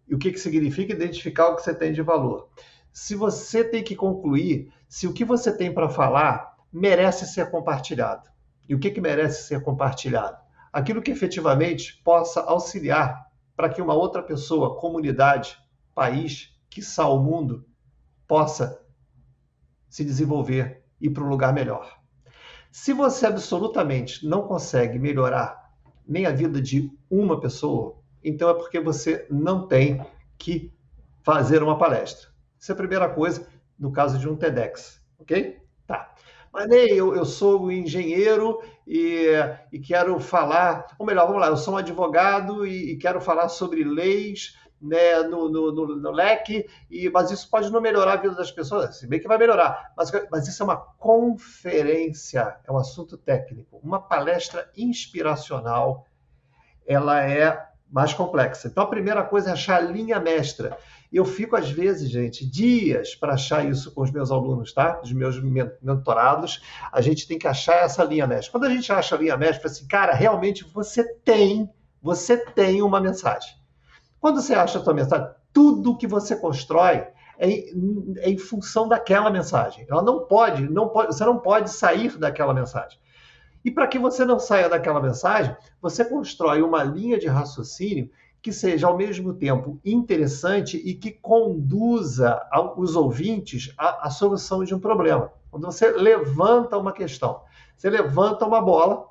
E 0.08 0.14
o 0.14 0.18
que, 0.18 0.32
que 0.32 0.38
significa 0.38 0.92
identificar 0.92 1.48
o 1.48 1.56
que 1.56 1.62
você 1.62 1.74
tem 1.74 1.92
de 1.92 2.02
valor? 2.02 2.48
Se 2.92 3.14
você 3.14 3.62
tem 3.62 3.82
que 3.82 3.94
concluir 3.94 4.72
se 4.88 5.06
o 5.06 5.12
que 5.12 5.24
você 5.24 5.54
tem 5.54 5.72
para 5.72 5.88
falar 5.88 6.56
merece 6.72 7.26
ser 7.26 7.50
compartilhado. 7.50 8.28
E 8.68 8.74
o 8.74 8.78
que, 8.78 8.90
que 8.90 9.00
merece 9.00 9.46
ser 9.46 9.62
compartilhado? 9.62 10.38
Aquilo 10.72 11.02
que 11.02 11.10
efetivamente 11.10 12.00
possa 12.02 12.40
auxiliar 12.40 13.26
para 13.56 13.68
que 13.68 13.80
uma 13.80 13.94
outra 13.94 14.22
pessoa, 14.22 14.78
comunidade, 14.78 15.58
país, 15.94 16.54
quiçá 16.68 17.08
o 17.08 17.22
mundo, 17.22 17.66
possa 18.26 18.84
se 19.88 20.04
desenvolver 20.04 20.84
e 21.00 21.08
para 21.08 21.24
um 21.24 21.28
lugar 21.28 21.52
melhor. 21.52 21.95
Se 22.70 22.92
você 22.92 23.26
absolutamente 23.26 24.26
não 24.26 24.42
consegue 24.42 24.98
melhorar 24.98 25.70
nem 26.06 26.26
a 26.26 26.30
vida 26.30 26.60
de 26.60 26.90
uma 27.10 27.40
pessoa, 27.40 27.96
então 28.22 28.48
é 28.48 28.54
porque 28.54 28.78
você 28.80 29.26
não 29.30 29.66
tem 29.66 30.04
que 30.38 30.72
fazer 31.22 31.62
uma 31.62 31.78
palestra. 31.78 32.28
Essa 32.60 32.72
é 32.72 32.74
a 32.74 32.76
primeira 32.76 33.08
coisa 33.08 33.46
no 33.78 33.92
caso 33.92 34.18
de 34.18 34.28
um 34.28 34.36
TEDx, 34.36 35.00
ok? 35.18 35.58
Tá. 35.86 36.14
Mas 36.52 36.68
nem 36.68 36.88
eu, 36.88 37.14
eu 37.14 37.24
sou 37.24 37.70
engenheiro 37.70 38.60
e, 38.86 39.30
e 39.72 39.78
quero 39.78 40.18
falar, 40.18 40.86
ou 40.98 41.04
melhor, 41.04 41.26
vamos 41.26 41.40
lá, 41.40 41.48
eu 41.48 41.56
sou 41.56 41.74
um 41.74 41.76
advogado 41.76 42.66
e, 42.66 42.92
e 42.92 42.96
quero 42.96 43.20
falar 43.20 43.48
sobre 43.48 43.84
leis 43.84 44.56
né, 44.80 45.22
no, 45.22 45.48
no, 45.48 45.72
no, 45.72 45.96
no, 45.96 46.10
leque, 46.10 46.68
e, 46.90 47.08
mas 47.10 47.30
isso 47.30 47.48
pode 47.50 47.70
não 47.70 47.80
melhorar 47.80 48.14
a 48.14 48.16
vida 48.16 48.34
das 48.34 48.50
pessoas, 48.50 48.98
se 48.98 49.06
bem 49.06 49.20
que 49.20 49.28
vai 49.28 49.38
melhorar, 49.38 49.92
mas, 49.96 50.10
mas 50.30 50.46
isso 50.46 50.62
é 50.62 50.64
uma 50.64 50.76
conferência, 50.76 52.56
é 52.64 52.70
um 52.70 52.76
assunto 52.76 53.16
técnico, 53.16 53.80
uma 53.82 54.00
palestra 54.00 54.70
inspiracional, 54.76 56.06
ela 56.86 57.22
é 57.22 57.66
mais 57.90 58.12
complexa. 58.12 58.68
Então 58.68 58.84
a 58.84 58.88
primeira 58.88 59.22
coisa 59.22 59.50
é 59.50 59.52
achar 59.52 59.76
a 59.76 59.80
linha 59.80 60.18
mestra. 60.20 60.76
Eu 61.12 61.24
fico, 61.24 61.56
às 61.56 61.70
vezes, 61.70 62.10
gente, 62.10 62.44
dias 62.44 63.14
para 63.14 63.34
achar 63.34 63.64
isso 63.64 63.92
com 63.92 64.02
os 64.02 64.10
meus 64.10 64.30
alunos, 64.30 64.72
tá? 64.72 65.00
Os 65.02 65.12
meus 65.12 65.40
mentorados. 65.80 66.60
A 66.92 67.00
gente 67.00 67.28
tem 67.28 67.38
que 67.38 67.46
achar 67.46 67.84
essa 67.84 68.02
linha 68.02 68.26
mestra. 68.26 68.50
Quando 68.50 68.64
a 68.64 68.70
gente 68.70 68.92
acha 68.92 69.14
a 69.14 69.18
linha 69.18 69.36
mestra, 69.36 69.68
assim, 69.68 69.86
cara, 69.86 70.12
realmente 70.12 70.64
você 70.64 71.04
tem, 71.20 71.70
você 72.02 72.36
tem 72.36 72.82
uma 72.82 73.00
mensagem. 73.00 73.54
Quando 74.20 74.40
você 74.40 74.54
acha 74.54 74.78
a 74.78 74.82
sua 74.82 74.94
mensagem, 74.94 75.28
tudo 75.52 75.96
que 75.96 76.06
você 76.06 76.36
constrói 76.36 77.06
é 77.38 77.48
em, 77.48 78.14
é 78.18 78.30
em 78.30 78.38
função 78.38 78.88
daquela 78.88 79.30
mensagem. 79.30 79.86
Ela 79.88 80.02
não 80.02 80.26
pode, 80.26 80.68
não 80.68 80.88
pode, 80.88 81.14
você 81.14 81.24
não 81.24 81.38
pode 81.38 81.70
sair 81.70 82.16
daquela 82.18 82.54
mensagem. 82.54 82.98
E 83.64 83.70
para 83.70 83.86
que 83.86 83.98
você 83.98 84.24
não 84.24 84.38
saia 84.38 84.68
daquela 84.68 85.00
mensagem, 85.00 85.56
você 85.80 86.04
constrói 86.04 86.62
uma 86.62 86.84
linha 86.84 87.18
de 87.18 87.26
raciocínio 87.26 88.10
que 88.40 88.52
seja 88.52 88.86
ao 88.86 88.96
mesmo 88.96 89.34
tempo 89.34 89.80
interessante 89.84 90.76
e 90.76 90.94
que 90.94 91.10
conduza 91.10 92.40
os 92.76 92.94
ouvintes 92.94 93.74
à, 93.76 94.06
à 94.06 94.10
solução 94.10 94.62
de 94.62 94.72
um 94.72 94.78
problema. 94.78 95.32
Quando 95.50 95.64
você 95.64 95.90
levanta 95.90 96.78
uma 96.78 96.92
questão, 96.92 97.40
você 97.76 97.90
levanta 97.90 98.46
uma 98.46 98.62
bola 98.62 99.08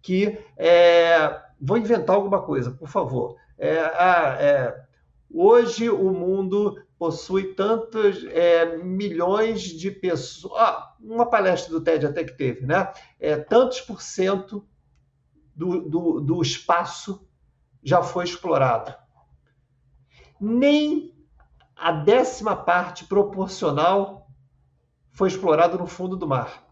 que 0.00 0.38
é, 0.56 1.38
vou 1.60 1.76
inventar 1.76 2.16
alguma 2.16 2.40
coisa, 2.40 2.70
por 2.70 2.88
favor. 2.88 3.36
É, 3.62 3.78
ah, 3.78 4.36
é, 4.40 4.86
hoje 5.30 5.90
o 5.90 6.10
mundo 6.12 6.82
possui 6.98 7.52
tantos 7.52 8.24
é, 8.24 8.78
milhões 8.78 9.60
de 9.60 9.90
pessoas. 9.90 10.54
Ah, 10.56 10.96
uma 10.98 11.28
palestra 11.28 11.70
do 11.70 11.82
TED 11.82 12.06
até 12.06 12.24
que 12.24 12.32
teve, 12.32 12.64
né? 12.64 12.90
É, 13.18 13.36
tantos 13.36 13.82
por 13.82 14.00
cento 14.00 14.66
do, 15.54 15.82
do, 15.90 16.20
do 16.20 16.40
espaço 16.40 17.28
já 17.82 18.02
foi 18.02 18.24
explorado. 18.24 18.94
Nem 20.40 21.14
a 21.76 21.92
décima 21.92 22.56
parte 22.56 23.04
proporcional 23.04 24.26
foi 25.10 25.28
explorado 25.28 25.76
no 25.76 25.86
fundo 25.86 26.16
do 26.16 26.26
mar. 26.26 26.66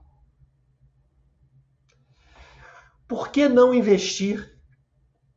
Por 3.07 3.29
que 3.29 3.47
não 3.47 3.75
investir 3.75 4.58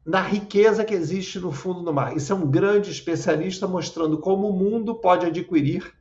na 0.06 0.22
riqueza 0.22 0.84
que 0.84 0.94
existe 0.94 1.40
no 1.40 1.52
fundo 1.52 1.82
do 1.82 1.94
mar? 1.94 2.16
Isso 2.16 2.34
é 2.34 2.36
um 2.36 2.50
grande 2.50 2.90
especialista 2.92 3.68
mostrando 3.68 4.18
como 4.18 4.50
o 4.50 4.54
mundo 4.54 4.96
pode 4.96 5.26
adquirir 5.26 5.94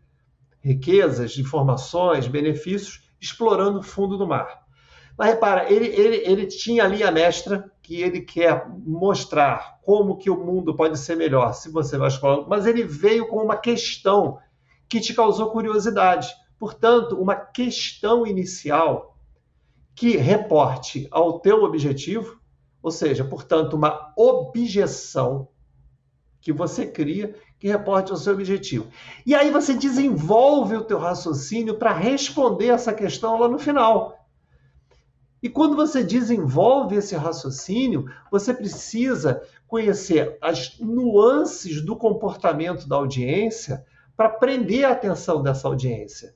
riquezas, 0.60 1.38
informações, 1.38 2.26
benefícios 2.26 3.02
explorando 3.20 3.80
o 3.80 3.82
fundo 3.82 4.16
do 4.16 4.26
mar. 4.26 4.60
Mas 5.16 5.30
repara, 5.30 5.70
ele, 5.70 5.86
ele, 5.88 6.16
ele 6.24 6.46
tinha 6.46 6.84
ali 6.84 7.02
a 7.02 7.10
mestra 7.10 7.70
que 7.82 8.00
ele 8.00 8.22
quer 8.22 8.66
mostrar 8.86 9.78
como 9.82 10.16
que 10.16 10.30
o 10.30 10.42
mundo 10.42 10.74
pode 10.74 10.98
ser 10.98 11.16
melhor 11.16 11.52
se 11.52 11.70
você 11.70 11.98
vai 11.98 12.08
explorando, 12.08 12.48
mas 12.48 12.64
ele 12.64 12.82
veio 12.82 13.28
com 13.28 13.36
uma 13.36 13.56
questão 13.56 14.38
que 14.88 15.00
te 15.00 15.12
causou 15.12 15.50
curiosidade. 15.50 16.28
Portanto, 16.58 17.20
uma 17.20 17.34
questão 17.36 18.26
inicial 18.26 19.16
que 19.94 20.16
reporte 20.16 21.06
ao 21.10 21.38
teu 21.40 21.64
objetivo, 21.64 22.39
ou 22.82 22.90
seja, 22.90 23.24
portanto, 23.24 23.74
uma 23.74 24.12
objeção 24.16 25.48
que 26.40 26.52
você 26.52 26.86
cria 26.86 27.34
que 27.58 27.68
reporte 27.68 28.10
ao 28.10 28.16
seu 28.16 28.32
objetivo. 28.32 28.88
E 29.26 29.34
aí 29.34 29.50
você 29.50 29.74
desenvolve 29.74 30.76
o 30.76 30.84
teu 30.84 30.98
raciocínio 30.98 31.74
para 31.76 31.92
responder 31.92 32.68
essa 32.68 32.92
questão 32.94 33.38
lá 33.38 33.46
no 33.46 33.58
final. 33.58 34.16
E 35.42 35.48
quando 35.48 35.76
você 35.76 36.02
desenvolve 36.02 36.96
esse 36.96 37.14
raciocínio, 37.14 38.06
você 38.30 38.52
precisa 38.52 39.42
conhecer 39.66 40.36
as 40.40 40.78
nuances 40.78 41.82
do 41.82 41.96
comportamento 41.96 42.88
da 42.88 42.96
audiência 42.96 43.84
para 44.16 44.28
prender 44.28 44.84
a 44.84 44.92
atenção 44.92 45.42
dessa 45.42 45.68
audiência. 45.68 46.34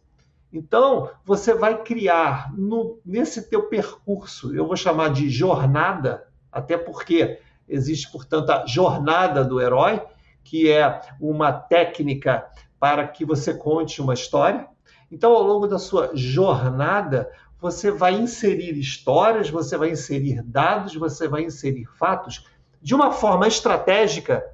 Então, 0.52 1.10
você 1.24 1.52
vai 1.52 1.82
criar 1.82 2.54
no, 2.56 2.98
nesse 3.04 3.50
teu 3.50 3.68
percurso, 3.68 4.54
eu 4.54 4.66
vou 4.66 4.76
chamar 4.76 5.08
de 5.08 5.28
jornada, 5.28 6.26
até 6.54 6.78
porque 6.78 7.40
existe, 7.68 8.10
portanto, 8.10 8.50
a 8.50 8.64
jornada 8.66 9.44
do 9.44 9.60
herói, 9.60 10.00
que 10.44 10.70
é 10.70 11.00
uma 11.20 11.52
técnica 11.52 12.46
para 12.78 13.06
que 13.08 13.24
você 13.24 13.52
conte 13.52 14.00
uma 14.00 14.14
história. 14.14 14.66
Então, 15.10 15.32
ao 15.32 15.42
longo 15.42 15.66
da 15.66 15.78
sua 15.78 16.10
jornada, 16.14 17.30
você 17.60 17.90
vai 17.90 18.14
inserir 18.14 18.78
histórias, 18.78 19.50
você 19.50 19.76
vai 19.76 19.90
inserir 19.90 20.42
dados, 20.42 20.94
você 20.94 21.26
vai 21.26 21.42
inserir 21.42 21.86
fatos 21.86 22.46
de 22.80 22.94
uma 22.94 23.10
forma 23.10 23.48
estratégica 23.48 24.44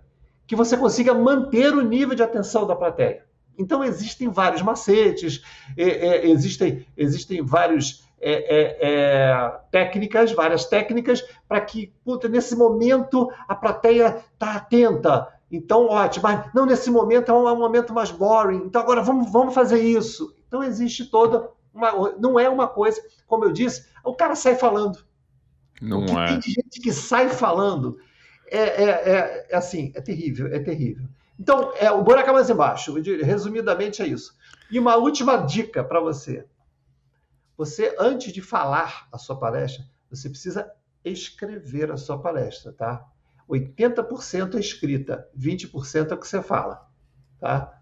que 0.46 0.56
você 0.56 0.76
consiga 0.76 1.12
manter 1.12 1.74
o 1.74 1.82
nível 1.82 2.14
de 2.14 2.22
atenção 2.22 2.66
da 2.66 2.74
plateia. 2.76 3.24
Então, 3.58 3.84
existem 3.84 4.28
vários 4.28 4.62
macetes, 4.62 5.42
é, 5.76 5.84
é, 5.84 6.26
existem, 6.30 6.86
existem 6.96 7.42
vários 7.42 8.04
é, 8.20 8.32
é, 8.32 8.78
é 8.80 9.60
técnicas, 9.70 10.32
várias 10.32 10.66
técnicas, 10.66 11.24
para 11.48 11.60
que, 11.60 11.92
puta, 12.04 12.28
nesse 12.28 12.54
momento, 12.54 13.30
a 13.48 13.54
plateia 13.54 14.22
está 14.32 14.54
atenta. 14.54 15.28
Então, 15.50 15.86
ótimo. 15.86 16.22
Mas, 16.24 16.52
não, 16.54 16.66
nesse 16.66 16.90
momento 16.90 17.30
é 17.30 17.34
um, 17.34 17.48
é 17.48 17.52
um 17.52 17.58
momento 17.58 17.92
mais 17.92 18.10
boring. 18.10 18.62
Então, 18.64 18.80
agora 18.80 19.02
vamos, 19.02 19.30
vamos 19.32 19.54
fazer 19.54 19.80
isso. 19.80 20.34
Então, 20.46 20.62
existe 20.62 21.06
toda 21.06 21.48
uma, 21.72 22.14
não 22.18 22.38
é 22.38 22.48
uma 22.48 22.66
coisa, 22.66 23.00
como 23.26 23.44
eu 23.44 23.52
disse, 23.52 23.86
o 24.04 24.14
cara 24.14 24.34
sai 24.34 24.56
falando. 24.56 24.98
Não 25.80 26.04
é. 26.20 26.26
Tem 26.26 26.40
gente 26.42 26.80
que 26.80 26.92
sai 26.92 27.28
falando. 27.28 27.98
É, 28.50 28.58
é, 28.58 28.84
é, 28.84 29.46
é, 29.50 29.56
assim, 29.56 29.92
é 29.94 30.00
terrível, 30.00 30.48
é 30.48 30.58
terrível. 30.58 31.06
Então, 31.38 31.72
é, 31.78 31.90
o 31.90 32.02
buraco 32.02 32.28
é 32.28 32.32
mais 32.32 32.50
embaixo. 32.50 32.94
Resumidamente 33.22 34.02
é 34.02 34.06
isso. 34.06 34.36
E 34.70 34.78
uma 34.78 34.96
última 34.96 35.36
dica 35.38 35.82
para 35.82 36.00
você. 36.00 36.44
Você, 37.60 37.94
antes 37.98 38.32
de 38.32 38.40
falar 38.40 39.06
a 39.12 39.18
sua 39.18 39.38
palestra, 39.38 39.84
você 40.08 40.30
precisa 40.30 40.72
escrever 41.04 41.92
a 41.92 41.96
sua 41.98 42.18
palestra, 42.18 42.72
tá? 42.72 43.06
80% 43.46 44.54
é 44.54 44.60
escrita, 44.60 45.28
20% 45.38 46.10
é 46.10 46.14
o 46.14 46.18
que 46.18 46.26
você 46.26 46.40
fala, 46.40 46.88
tá? 47.38 47.78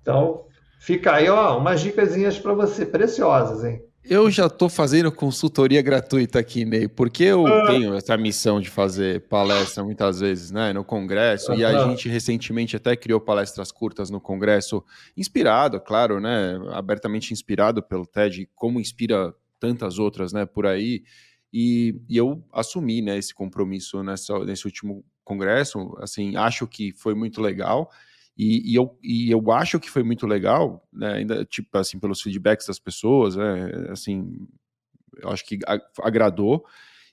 Então, 0.00 0.46
Fica 0.78 1.16
aí, 1.16 1.28
ó, 1.28 1.58
umas 1.58 1.82
dicasinhas 1.82 2.38
para 2.38 2.54
você, 2.54 2.86
preciosas, 2.86 3.62
hein? 3.62 3.84
Eu 4.06 4.30
já 4.30 4.46
estou 4.46 4.68
fazendo 4.68 5.10
consultoria 5.10 5.80
gratuita 5.80 6.38
aqui, 6.38 6.66
Ney, 6.66 6.86
porque 6.86 7.24
eu 7.24 7.46
ah. 7.46 7.66
tenho 7.66 7.94
essa 7.94 8.14
missão 8.18 8.60
de 8.60 8.68
fazer 8.68 9.22
palestra 9.28 9.82
muitas 9.82 10.20
vezes, 10.20 10.50
né, 10.50 10.74
no 10.74 10.84
congresso, 10.84 11.52
ah. 11.52 11.56
e 11.56 11.64
a 11.64 11.88
gente 11.88 12.06
recentemente 12.06 12.76
até 12.76 12.94
criou 12.94 13.18
palestras 13.18 13.72
curtas 13.72 14.10
no 14.10 14.20
congresso, 14.20 14.84
inspirado, 15.16 15.80
claro, 15.80 16.20
né, 16.20 16.60
abertamente 16.72 17.32
inspirado 17.32 17.82
pelo 17.82 18.06
TED, 18.06 18.46
como 18.54 18.78
inspira 18.78 19.34
tantas 19.58 19.98
outras, 19.98 20.34
né, 20.34 20.44
por 20.44 20.66
aí, 20.66 21.02
e, 21.50 21.98
e 22.06 22.16
eu 22.18 22.44
assumi, 22.52 23.00
né, 23.00 23.16
esse 23.16 23.32
compromisso 23.32 24.02
nessa, 24.02 24.38
nesse 24.40 24.66
último 24.66 25.02
congresso, 25.24 25.96
assim, 25.98 26.36
acho 26.36 26.66
que 26.66 26.92
foi 26.92 27.14
muito 27.14 27.40
legal, 27.40 27.90
E, 28.36 28.72
e, 28.72 28.74
eu, 28.74 28.98
e 29.02 29.30
eu 29.30 29.52
acho 29.52 29.78
que 29.78 29.90
foi 29.90 30.02
muito 30.02 30.26
legal, 30.26 30.86
né, 30.92 31.14
ainda, 31.14 31.44
tipo, 31.44 31.76
assim, 31.78 31.98
pelos 31.98 32.20
feedbacks 32.20 32.66
das 32.66 32.78
pessoas, 32.80 33.36
né, 33.36 33.88
assim, 33.90 34.48
eu 35.18 35.30
acho 35.30 35.44
que 35.44 35.58
agradou. 36.02 36.64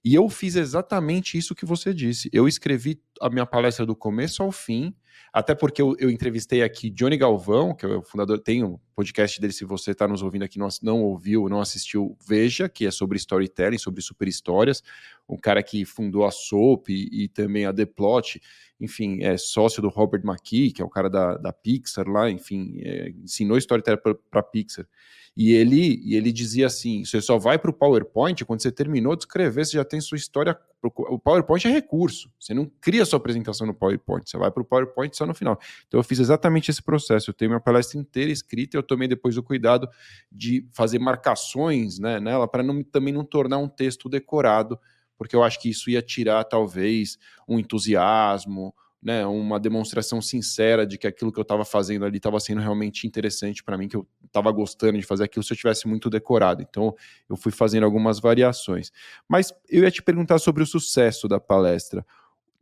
E 0.03 0.15
eu 0.15 0.27
fiz 0.29 0.55
exatamente 0.55 1.37
isso 1.37 1.53
que 1.53 1.65
você 1.65 1.93
disse. 1.93 2.27
Eu 2.33 2.47
escrevi 2.47 2.99
a 3.21 3.29
minha 3.29 3.45
palestra 3.45 3.85
do 3.85 3.95
começo 3.95 4.41
ao 4.41 4.51
fim, 4.51 4.95
até 5.33 5.55
porque 5.55 5.81
eu, 5.81 5.95
eu 5.99 6.09
entrevistei 6.09 6.61
aqui 6.61 6.89
Johnny 6.89 7.17
Galvão, 7.17 7.73
que 7.73 7.85
é 7.85 7.89
o 7.89 8.01
fundador, 8.01 8.39
tem 8.39 8.63
um 8.63 8.77
podcast 8.95 9.39
dele, 9.39 9.53
se 9.53 9.65
você 9.65 9.91
está 9.91 10.07
nos 10.07 10.21
ouvindo 10.21 10.43
aqui, 10.43 10.59
não, 10.59 10.67
não 10.81 11.01
ouviu, 11.01 11.47
não 11.47 11.61
assistiu, 11.61 12.17
veja, 12.27 12.67
que 12.67 12.85
é 12.85 12.91
sobre 12.91 13.17
storytelling, 13.17 13.77
sobre 13.77 14.01
super 14.01 14.27
histórias, 14.27 14.83
um 15.27 15.37
cara 15.37 15.63
que 15.63 15.85
fundou 15.85 16.25
a 16.25 16.31
Soap 16.31 16.89
e, 16.89 17.23
e 17.23 17.27
também 17.27 17.65
a 17.65 17.73
The 17.73 17.85
Plot, 17.85 18.41
enfim, 18.79 19.21
é 19.21 19.37
sócio 19.37 19.81
do 19.81 19.89
Robert 19.89 20.21
McKee, 20.25 20.71
que 20.71 20.81
é 20.81 20.85
o 20.85 20.89
cara 20.89 21.09
da, 21.09 21.37
da 21.37 21.53
Pixar 21.53 22.07
lá, 22.07 22.29
enfim, 22.29 22.79
é, 22.83 23.09
ensinou 23.09 23.57
storytelling 23.57 23.99
para 24.29 24.43
Pixar. 24.43 24.87
E 25.35 25.53
ele, 25.53 26.01
e 26.03 26.15
ele 26.15 26.31
dizia 26.31 26.67
assim: 26.67 27.05
você 27.05 27.21
só 27.21 27.37
vai 27.37 27.57
para 27.57 27.71
o 27.71 27.73
PowerPoint 27.73 28.43
quando 28.43 28.61
você 28.61 28.71
terminou 28.71 29.15
de 29.15 29.23
escrever, 29.23 29.65
você 29.65 29.77
já 29.77 29.85
tem 29.85 30.01
sua 30.01 30.17
história. 30.17 30.57
O 30.83 31.19
PowerPoint 31.19 31.67
é 31.67 31.71
recurso. 31.71 32.31
Você 32.39 32.53
não 32.53 32.65
cria 32.81 33.05
sua 33.05 33.17
apresentação 33.17 33.67
no 33.67 33.73
PowerPoint, 33.73 34.27
você 34.27 34.37
vai 34.37 34.49
para 34.49 34.61
o 34.61 34.65
PowerPoint 34.65 35.15
só 35.15 35.25
no 35.25 35.33
final. 35.33 35.59
Então 35.87 35.99
eu 35.99 36.03
fiz 36.03 36.19
exatamente 36.19 36.71
esse 36.71 36.81
processo. 36.81 37.29
Eu 37.29 37.33
tenho 37.33 37.51
minha 37.51 37.59
palestra 37.59 37.99
inteira 37.99 38.31
escrita 38.31 38.75
e 38.75 38.79
eu 38.79 38.83
tomei 38.83 39.07
depois 39.07 39.37
o 39.37 39.43
cuidado 39.43 39.87
de 40.31 40.67
fazer 40.73 40.97
marcações 40.97 41.99
né, 41.99 42.19
nela 42.19 42.47
para 42.47 42.63
também 42.91 43.13
não 43.13 43.23
tornar 43.23 43.59
um 43.59 43.67
texto 43.67 44.09
decorado, 44.09 44.79
porque 45.17 45.35
eu 45.35 45.43
acho 45.43 45.59
que 45.61 45.69
isso 45.69 45.89
ia 45.89 46.01
tirar 46.01 46.43
talvez 46.45 47.17
um 47.47 47.59
entusiasmo 47.59 48.73
né, 49.01 49.25
uma 49.25 49.59
demonstração 49.59 50.21
sincera 50.21 50.85
de 50.85 50.97
que 50.97 51.07
aquilo 51.07 51.31
que 51.31 51.39
eu 51.39 51.43
estava 51.43 51.65
fazendo 51.65 52.05
ali 52.05 52.17
estava 52.17 52.39
sendo 52.39 52.61
realmente 52.61 53.07
interessante 53.07 53.63
para 53.63 53.77
mim, 53.77 53.87
que 53.87 53.95
eu 53.95 54.07
estava 54.25 54.51
gostando 54.51 54.99
de 54.99 55.05
fazer 55.05 55.23
aquilo 55.23 55.43
se 55.43 55.53
eu 55.53 55.57
tivesse 55.57 55.87
muito 55.87 56.09
decorado. 56.09 56.61
Então, 56.61 56.95
eu 57.27 57.35
fui 57.35 57.51
fazendo 57.51 57.83
algumas 57.83 58.19
variações. 58.19 58.91
Mas 59.27 59.51
eu 59.67 59.83
ia 59.83 59.91
te 59.91 60.03
perguntar 60.03 60.37
sobre 60.37 60.61
o 60.61 60.67
sucesso 60.67 61.27
da 61.27 61.39
palestra. 61.39 62.05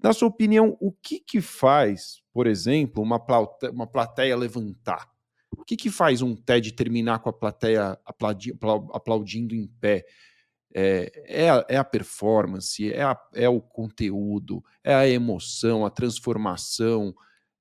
Na 0.02 0.14
sua 0.14 0.30
opinião, 0.30 0.78
o 0.80 0.94
que 0.94 1.20
que 1.20 1.42
faz, 1.42 2.24
por 2.32 2.48
exemplo, 2.48 3.04
uma 3.04 3.20
plateia, 3.20 3.72
uma 3.72 3.86
plateia 3.86 4.38
levantar? 4.38 5.10
O 5.52 5.66
que 5.66 5.76
que 5.76 5.90
faz 5.90 6.22
um 6.22 6.36
TED 6.36 6.72
terminar 6.74 7.20
com 7.20 7.30
a 7.30 7.34
plateia 7.34 8.00
aplaudindo 8.94 9.54
em 9.54 9.68
pé? 9.68 10.06
É, 10.74 11.12
é, 11.26 11.50
a, 11.50 11.66
é 11.68 11.78
a 11.78 11.84
performance, 11.84 12.94
é, 12.94 13.02
a, 13.02 13.18
é 13.34 13.50
o 13.50 13.60
conteúdo, 13.60 14.64
é 14.84 14.94
a 14.94 15.08
emoção, 15.08 15.86
a 15.86 15.90
transformação, 15.90 17.16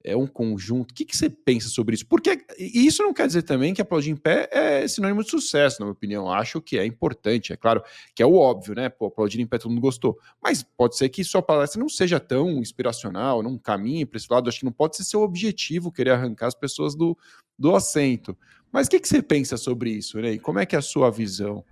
é 0.04 0.16
um 0.16 0.26
conjunto. 0.26 0.92
O 0.92 0.94
que, 0.94 1.04
que 1.04 1.16
você 1.16 1.28
pensa 1.28 1.68
sobre 1.68 1.94
isso? 1.94 2.06
Porque 2.06 2.44
isso 2.58 3.02
não 3.02 3.12
quer 3.12 3.26
dizer 3.26 3.42
também 3.42 3.74
que 3.74 3.82
aplaudir 3.82 4.10
em 4.10 4.16
pé 4.16 4.48
é 4.50 4.86
sinônimo 4.86 5.22
de 5.22 5.30
sucesso, 5.30 5.80
na 5.80 5.86
minha 5.86 5.92
opinião. 5.92 6.30
Acho 6.30 6.60
que 6.60 6.78
é 6.78 6.86
importante, 6.86 7.52
é 7.52 7.56
claro 7.56 7.82
que 8.14 8.22
é 8.22 8.26
o 8.26 8.34
óbvio, 8.34 8.74
né? 8.74 8.88
Pô, 8.88 9.06
aplaudir 9.06 9.40
em 9.40 9.46
pé 9.46 9.58
todo 9.58 9.70
mundo 9.70 9.80
gostou. 9.80 10.18
Mas 10.42 10.62
pode 10.62 10.96
ser 10.96 11.08
que 11.08 11.24
sua 11.24 11.42
palestra 11.42 11.80
não 11.80 11.88
seja 11.88 12.20
tão 12.20 12.58
inspiracional, 12.58 13.42
não 13.42 13.58
caminhe 13.58 14.06
para 14.06 14.16
esse 14.16 14.28
lado. 14.30 14.48
Acho 14.48 14.60
que 14.60 14.64
não 14.64 14.72
pode 14.72 14.96
ser 14.96 15.04
seu 15.04 15.20
objetivo 15.20 15.92
querer 15.92 16.10
arrancar 16.10 16.46
as 16.46 16.54
pessoas 16.54 16.94
do, 16.94 17.16
do 17.58 17.74
assento. 17.74 18.36
Mas 18.72 18.86
o 18.86 18.90
que, 18.90 19.00
que 19.00 19.08
você 19.08 19.22
pensa 19.22 19.56
sobre 19.56 19.90
isso? 19.90 20.18
E 20.20 20.38
como 20.38 20.58
é 20.58 20.66
que 20.66 20.76
é 20.76 20.78
a 20.78 20.82
sua 20.82 21.10
visão? 21.10 21.64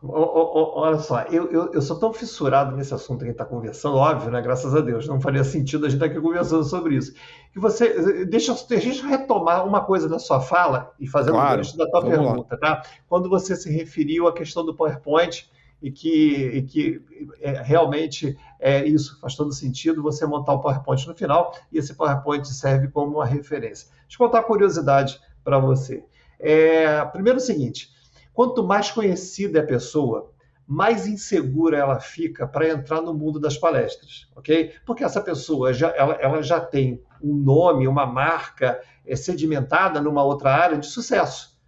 Olha 0.00 0.98
só, 0.98 1.22
eu, 1.22 1.50
eu, 1.50 1.72
eu, 1.72 1.82
sou 1.82 1.98
tão 1.98 2.12
fissurado 2.12 2.76
nesse 2.76 2.94
assunto 2.94 3.18
que 3.18 3.24
a 3.24 3.26
gente 3.26 3.34
está 3.34 3.44
conversando, 3.44 3.96
óbvio, 3.96 4.30
né? 4.30 4.40
Graças 4.40 4.72
a 4.72 4.80
Deus, 4.80 5.08
não 5.08 5.20
faria 5.20 5.42
sentido 5.42 5.86
a 5.86 5.88
gente 5.88 5.96
estar 5.96 6.06
tá 6.06 6.12
aqui 6.12 6.24
conversando 6.24 6.62
sobre 6.62 6.94
isso. 6.94 7.12
Que 7.52 7.58
você 7.58 8.24
deixa, 8.24 8.54
deixa 8.68 9.02
eu 9.02 9.08
retomar 9.08 9.66
uma 9.66 9.80
coisa 9.80 10.08
da 10.08 10.20
sua 10.20 10.40
fala 10.40 10.92
e 11.00 11.06
fazer 11.08 11.32
claro, 11.32 11.54
um 11.54 11.56
gancho 11.56 11.76
da 11.76 11.90
tua 11.90 12.04
pergunta, 12.04 12.58
lá. 12.62 12.76
tá? 12.76 12.82
Quando 13.08 13.28
você 13.28 13.56
se 13.56 13.70
referiu 13.72 14.28
à 14.28 14.32
questão 14.32 14.64
do 14.64 14.72
PowerPoint 14.72 15.50
e 15.82 15.90
que, 15.90 16.46
e 16.54 16.62
que 16.62 17.02
é, 17.40 17.60
realmente 17.62 18.38
é 18.60 18.86
isso 18.86 19.18
faz 19.20 19.34
todo 19.34 19.52
sentido 19.52 20.00
você 20.02 20.24
montar 20.26 20.52
o 20.52 20.60
PowerPoint 20.60 21.08
no 21.08 21.14
final 21.14 21.52
e 21.72 21.78
esse 21.78 21.92
PowerPoint 21.92 22.46
serve 22.46 22.86
como 22.86 23.16
uma 23.16 23.26
referência. 23.26 23.88
Deixa 24.02 24.14
eu 24.14 24.26
contar 24.26 24.38
uma 24.38 24.44
curiosidade 24.44 25.20
para 25.42 25.58
você. 25.58 26.04
É, 26.38 27.04
primeiro, 27.06 27.38
o 27.38 27.42
seguinte 27.42 27.97
Quanto 28.38 28.62
mais 28.62 28.88
conhecida 28.88 29.58
é 29.58 29.62
a 29.62 29.66
pessoa, 29.66 30.30
mais 30.64 31.08
insegura 31.08 31.76
ela 31.76 31.98
fica 31.98 32.46
para 32.46 32.68
entrar 32.68 33.00
no 33.00 33.12
mundo 33.12 33.40
das 33.40 33.58
palestras, 33.58 34.28
ok? 34.36 34.74
Porque 34.86 35.02
essa 35.02 35.20
pessoa 35.20 35.72
já, 35.72 35.88
ela, 35.88 36.14
ela 36.20 36.40
já 36.40 36.60
tem 36.60 37.02
um 37.20 37.34
nome, 37.34 37.88
uma 37.88 38.06
marca 38.06 38.80
é, 39.04 39.16
sedimentada 39.16 40.00
numa 40.00 40.22
outra 40.22 40.54
área 40.54 40.78
de 40.78 40.86
sucesso. 40.86 41.58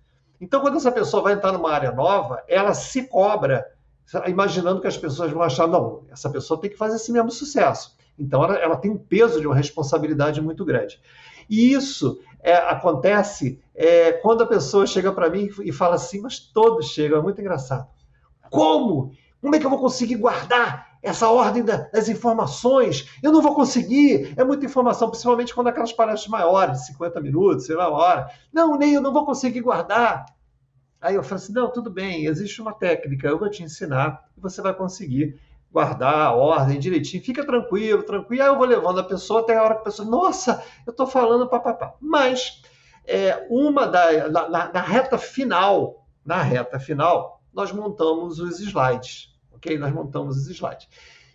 Então, 0.40 0.60
quando 0.60 0.76
essa 0.76 0.92
pessoa 0.92 1.24
vai 1.24 1.32
entrar 1.32 1.50
numa 1.50 1.72
área 1.72 1.90
nova, 1.90 2.40
ela 2.46 2.72
se 2.72 3.02
cobra, 3.08 3.66
imaginando 4.28 4.80
que 4.80 4.86
as 4.86 4.96
pessoas 4.96 5.32
vão 5.32 5.42
achar, 5.42 5.66
não, 5.66 6.04
essa 6.08 6.30
pessoa 6.30 6.60
tem 6.60 6.70
que 6.70 6.76
fazer 6.76 6.94
esse 6.94 7.10
mesmo 7.10 7.32
sucesso. 7.32 7.96
Então, 8.16 8.44
ela, 8.44 8.54
ela 8.56 8.76
tem 8.76 8.92
um 8.92 8.96
peso 8.96 9.40
de 9.40 9.46
uma 9.48 9.56
responsabilidade 9.56 10.40
muito 10.40 10.64
grande. 10.64 11.00
E 11.50 11.72
isso 11.72 12.20
é, 12.42 12.54
acontece 12.54 13.60
é, 13.74 14.12
quando 14.12 14.42
a 14.42 14.46
pessoa 14.46 14.86
chega 14.86 15.12
para 15.12 15.30
mim 15.30 15.48
e 15.62 15.72
fala 15.72 15.94
assim, 15.94 16.20
mas 16.20 16.38
todos 16.38 16.88
chegam, 16.88 17.18
é 17.18 17.22
muito 17.22 17.40
engraçado. 17.40 17.88
Como? 18.50 19.12
Como 19.40 19.54
é 19.54 19.58
que 19.58 19.64
eu 19.64 19.70
vou 19.70 19.80
conseguir 19.80 20.16
guardar 20.16 20.98
essa 21.02 21.30
ordem 21.30 21.64
das 21.64 22.08
informações? 22.08 23.08
Eu 23.22 23.32
não 23.32 23.40
vou 23.40 23.54
conseguir, 23.54 24.34
é 24.36 24.44
muita 24.44 24.66
informação, 24.66 25.08
principalmente 25.08 25.54
quando 25.54 25.68
aquelas 25.68 25.92
palestras 25.92 26.28
maiores, 26.28 26.86
50 26.86 27.20
minutos, 27.20 27.66
sei 27.66 27.76
lá, 27.76 27.88
uma 27.88 27.98
hora. 27.98 28.30
Não, 28.52 28.76
nem 28.76 28.94
eu 28.94 29.00
não 29.00 29.12
vou 29.12 29.24
conseguir 29.24 29.60
guardar. 29.60 30.26
Aí 31.00 31.14
eu 31.14 31.22
falo 31.22 31.36
assim: 31.36 31.52
não, 31.52 31.70
tudo 31.70 31.90
bem, 31.90 32.26
existe 32.26 32.60
uma 32.60 32.74
técnica, 32.74 33.28
eu 33.28 33.38
vou 33.38 33.48
te 33.48 33.62
ensinar 33.62 34.24
e 34.36 34.40
você 34.40 34.60
vai 34.60 34.74
conseguir 34.74 35.40
guardar 35.72 36.26
a 36.26 36.32
ordem 36.32 36.78
direitinho, 36.78 37.22
fica 37.22 37.44
tranquilo, 37.44 38.02
tranquilo. 38.02 38.42
Aí 38.42 38.48
eu 38.48 38.56
vou 38.56 38.66
levando 38.66 39.00
a 39.00 39.04
pessoa 39.04 39.40
até 39.40 39.56
a 39.56 39.62
hora 39.62 39.74
que 39.74 39.80
a 39.80 39.84
pessoa, 39.84 40.08
nossa, 40.08 40.62
eu 40.86 40.90
estou 40.90 41.06
falando 41.06 41.48
papapá. 41.48 41.94
Mas 42.00 42.62
é, 43.06 43.46
uma 43.48 43.86
da, 43.86 44.28
na, 44.28 44.72
na, 44.72 44.80
reta 44.80 45.16
final, 45.16 46.06
na 46.24 46.42
reta 46.42 46.78
final, 46.78 47.40
nós 47.52 47.72
montamos 47.72 48.38
os 48.40 48.60
slides, 48.60 49.34
ok? 49.52 49.78
Nós 49.78 49.92
montamos 49.92 50.36
os 50.36 50.48
slides. 50.48 50.88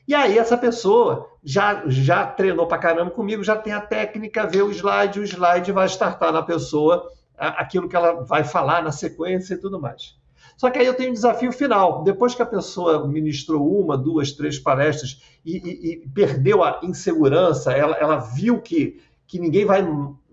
E 0.07 0.13
aí 0.13 0.37
essa 0.37 0.57
pessoa 0.57 1.29
já, 1.43 1.83
já 1.87 2.27
treinou 2.27 2.67
para 2.67 2.77
caramba 2.77 3.11
comigo, 3.11 3.43
já 3.43 3.55
tem 3.55 3.73
a 3.73 3.81
técnica, 3.81 4.45
vê 4.45 4.61
o 4.61 4.69
slide, 4.69 5.19
o 5.19 5.23
slide 5.23 5.71
vai 5.71 5.87
startar 5.87 6.31
na 6.31 6.43
pessoa 6.43 7.11
aquilo 7.37 7.89
que 7.89 7.95
ela 7.95 8.23
vai 8.23 8.43
falar 8.43 8.83
na 8.83 8.91
sequência 8.91 9.55
e 9.55 9.57
tudo 9.57 9.79
mais. 9.79 10.15
Só 10.57 10.69
que 10.69 10.79
aí 10.79 10.85
eu 10.85 10.93
tenho 10.93 11.09
um 11.09 11.13
desafio 11.13 11.51
final. 11.51 12.03
Depois 12.03 12.33
que 12.33 12.41
a 12.41 12.45
pessoa 12.45 13.07
ministrou 13.07 13.79
uma, 13.79 13.97
duas, 13.97 14.31
três 14.31 14.57
palestras 14.57 15.21
e, 15.43 15.57
e, 15.57 15.93
e 16.03 16.09
perdeu 16.09 16.63
a 16.63 16.79
insegurança, 16.83 17.71
ela, 17.71 17.95
ela 17.97 18.17
viu 18.17 18.61
que, 18.61 19.01
que 19.27 19.39
ninguém 19.39 19.65
vai 19.65 19.81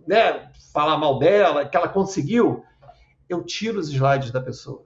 né, 0.07 0.51
falar 0.73 0.97
mal 0.97 1.18
dela, 1.18 1.66
que 1.66 1.77
ela 1.77 1.89
conseguiu, 1.89 2.64
eu 3.29 3.43
tiro 3.43 3.81
os 3.81 3.89
slides 3.89 4.31
da 4.31 4.41
pessoa. 4.41 4.85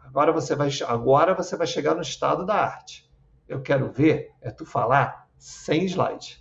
Agora 0.00 0.32
você 0.32 0.56
vai, 0.56 0.70
agora 0.86 1.34
você 1.34 1.56
vai 1.56 1.66
chegar 1.66 1.94
no 1.94 2.00
estado 2.00 2.46
da 2.46 2.54
arte. 2.54 3.08
Eu 3.46 3.60
quero 3.60 3.90
ver 3.90 4.30
é 4.40 4.50
tu 4.50 4.64
falar 4.64 5.28
sem 5.36 5.84
slide. 5.84 6.38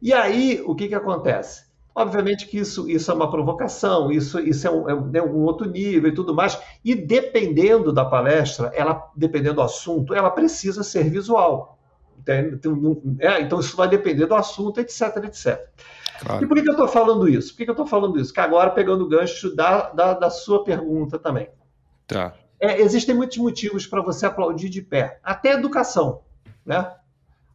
E 0.00 0.12
aí, 0.12 0.60
o 0.64 0.74
que, 0.74 0.88
que 0.88 0.94
acontece? 0.94 1.65
Obviamente 1.96 2.46
que 2.46 2.58
isso, 2.58 2.90
isso 2.90 3.10
é 3.10 3.14
uma 3.14 3.30
provocação, 3.30 4.12
isso, 4.12 4.38
isso 4.38 4.68
é, 4.68 4.70
um, 4.70 4.90
é 4.90 4.94
um, 4.94 5.06
né, 5.06 5.22
um, 5.22 5.44
outro 5.44 5.66
nível 5.66 6.10
e 6.10 6.14
tudo 6.14 6.34
mais. 6.34 6.60
E 6.84 6.94
dependendo 6.94 7.90
da 7.90 8.04
palestra, 8.04 8.70
ela, 8.74 9.10
dependendo 9.16 9.54
do 9.54 9.62
assunto, 9.62 10.12
ela 10.12 10.30
precisa 10.30 10.82
ser 10.82 11.08
visual. 11.08 11.78
Então, 12.20 13.00
é, 13.18 13.40
então 13.40 13.58
isso 13.60 13.74
vai 13.74 13.88
depender 13.88 14.26
do 14.26 14.34
assunto, 14.34 14.78
etc, 14.78 15.24
etc. 15.24 15.70
Claro. 16.20 16.44
E 16.44 16.46
por 16.46 16.62
que, 16.62 16.68
eu 16.68 16.72
estou 16.72 16.86
falando 16.86 17.26
isso? 17.26 17.54
Por 17.54 17.64
que, 17.64 17.70
eu 17.70 17.72
estou 17.72 17.86
falando 17.86 18.20
isso? 18.20 18.30
Que 18.30 18.40
agora, 18.40 18.68
pegando 18.68 19.04
o 19.04 19.08
gancho 19.08 19.56
da, 19.56 19.88
da, 19.88 20.12
da 20.12 20.28
sua 20.28 20.62
pergunta 20.64 21.18
também. 21.18 21.48
Tá. 22.06 22.34
É, 22.60 22.78
existem 22.78 23.14
muitos 23.14 23.38
motivos 23.38 23.86
para 23.86 24.02
você 24.02 24.26
aplaudir 24.26 24.68
de 24.68 24.82
pé. 24.82 25.18
Até 25.24 25.52
educação, 25.52 26.20
né? 26.62 26.92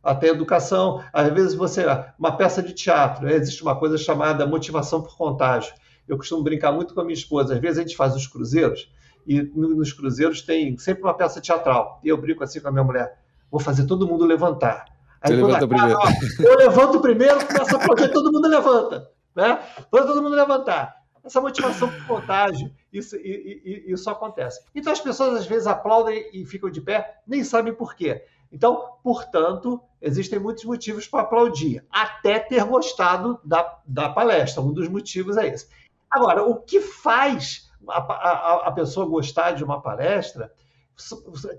Até 0.03 0.27
educação. 0.27 1.03
Às 1.13 1.31
vezes 1.33 1.53
você, 1.53 1.85
uma 2.17 2.35
peça 2.35 2.61
de 2.61 2.73
teatro, 2.73 3.25
né? 3.25 3.33
existe 3.33 3.61
uma 3.61 3.75
coisa 3.75 3.97
chamada 3.97 4.45
motivação 4.45 5.01
por 5.01 5.15
contágio. 5.15 5.73
Eu 6.07 6.17
costumo 6.17 6.43
brincar 6.43 6.71
muito 6.71 6.93
com 6.93 7.01
a 7.01 7.03
minha 7.03 7.13
esposa. 7.13 7.53
Às 7.53 7.59
vezes 7.59 7.77
a 7.77 7.81
gente 7.81 7.95
faz 7.95 8.15
os 8.15 8.27
cruzeiros 8.27 8.89
e 9.25 9.41
nos 9.41 9.93
cruzeiros 9.93 10.41
tem 10.41 10.77
sempre 10.77 11.03
uma 11.03 11.13
peça 11.13 11.39
teatral. 11.39 11.99
E 12.03 12.09
eu 12.09 12.17
brinco 12.17 12.43
assim 12.43 12.59
com 12.59 12.67
a 12.67 12.71
minha 12.71 12.83
mulher: 12.83 13.19
vou 13.49 13.59
fazer 13.59 13.85
todo 13.85 14.07
mundo 14.07 14.25
levantar. 14.25 14.85
Aí, 15.21 15.35
levanta 15.35 15.67
primeiro. 15.67 15.99
Ó, 15.99 16.09
eu 16.39 16.57
levanto 16.57 16.99
primeiro, 16.99 17.45
começa 17.45 17.77
a 17.77 17.79
aplaudir, 17.79 18.11
todo 18.11 18.31
mundo 18.31 18.47
levanta. 18.47 19.09
Né? 19.35 19.59
Todo 19.91 20.21
mundo 20.21 20.35
levantar. 20.35 20.95
Essa 21.23 21.39
motivação 21.39 21.87
por 21.87 22.07
contágio, 22.07 22.71
isso, 22.91 23.15
isso 23.15 24.09
acontece. 24.09 24.59
Então 24.73 24.91
as 24.91 24.99
pessoas 24.99 25.41
às 25.41 25.45
vezes 25.45 25.67
aplaudem 25.67 26.29
e 26.33 26.43
ficam 26.45 26.69
de 26.69 26.81
pé, 26.81 27.21
nem 27.27 27.43
sabem 27.43 27.73
por 27.73 27.93
quê. 27.93 28.25
Então, 28.51 28.97
portanto, 29.03 29.81
existem 30.01 30.39
muitos 30.39 30.65
motivos 30.65 31.07
para 31.07 31.21
aplaudir, 31.21 31.85
até 31.89 32.39
ter 32.39 32.63
gostado 32.65 33.39
da, 33.43 33.79
da 33.85 34.09
palestra. 34.09 34.61
Um 34.61 34.73
dos 34.73 34.87
motivos 34.87 35.37
é 35.37 35.47
esse. 35.47 35.69
Agora, 36.09 36.43
o 36.43 36.57
que 36.57 36.81
faz 36.81 37.71
a, 37.87 37.97
a, 37.97 38.67
a 38.67 38.71
pessoa 38.71 39.05
gostar 39.05 39.51
de 39.51 39.63
uma 39.63 39.81
palestra 39.81 40.51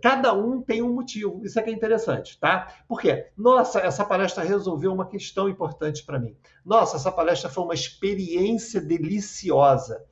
cada 0.00 0.32
um 0.32 0.60
tem 0.60 0.82
um 0.82 0.92
motivo. 0.92 1.44
Isso 1.44 1.58
é 1.58 1.62
que 1.62 1.70
é 1.70 1.72
interessante, 1.72 2.38
tá? 2.38 2.74
Porque, 2.86 3.26
nossa, 3.36 3.80
essa 3.80 4.04
palestra 4.04 4.44
resolveu 4.44 4.92
uma 4.92 5.06
questão 5.06 5.48
importante 5.48 6.04
para 6.04 6.18
mim. 6.18 6.36
Nossa, 6.64 6.96
essa 6.96 7.10
palestra 7.10 7.50
foi 7.50 7.64
uma 7.64 7.74
experiência 7.74 8.80
deliciosa. 8.80 10.04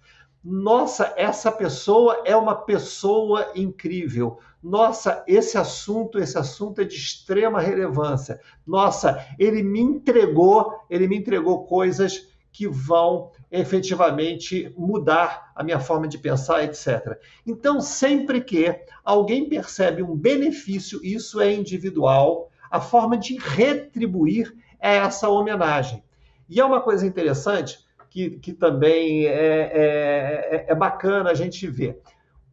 Nossa, 0.43 1.13
essa 1.19 1.53
pessoa 1.53 2.23
é 2.25 2.35
uma 2.35 2.55
pessoa 2.55 3.53
incrível. 3.55 4.39
Nossa, 4.63 5.23
esse 5.27 5.59
assunto, 5.59 6.19
esse 6.19 6.39
assunto 6.39 6.81
é 6.81 6.85
de 6.85 6.97
extrema 6.97 7.61
relevância. 7.61 8.41
Nossa, 8.67 9.27
ele 9.39 9.63
me 9.63 9.81
entregou, 9.81 10.73
ele 10.89 11.07
me 11.07 11.19
entregou 11.19 11.65
coisas 11.67 12.31
que 12.53 12.67
vão 12.67 13.31
efetivamente 13.51 14.73
mudar 14.77 15.53
a 15.55 15.63
minha 15.63 15.79
forma 15.79 16.09
de 16.09 16.19
pensar, 16.19 16.65
etc. 16.65 17.19
Então, 17.47 17.81
sempre 17.81 18.41
que 18.41 18.75
alguém 19.05 19.49
percebe 19.49 20.03
um 20.03 20.17
benefício, 20.17 21.01
isso 21.05 21.41
é 21.41 21.53
individual, 21.53 22.51
a 22.71 22.81
forma 22.81 23.17
de 23.17 23.37
retribuir 23.37 24.55
é 24.81 24.97
essa 24.97 25.29
homenagem. 25.29 26.03
E 26.49 26.59
é 26.61 26.65
uma 26.65 26.81
coisa 26.81 27.07
interessante 27.07 27.79
que, 28.11 28.31
que 28.39 28.53
também 28.53 29.27
é, 29.27 29.71
é, 29.73 30.67
é 30.69 30.75
bacana 30.75 31.31
a 31.31 31.35
gente 31.35 31.67
ver. 31.67 32.03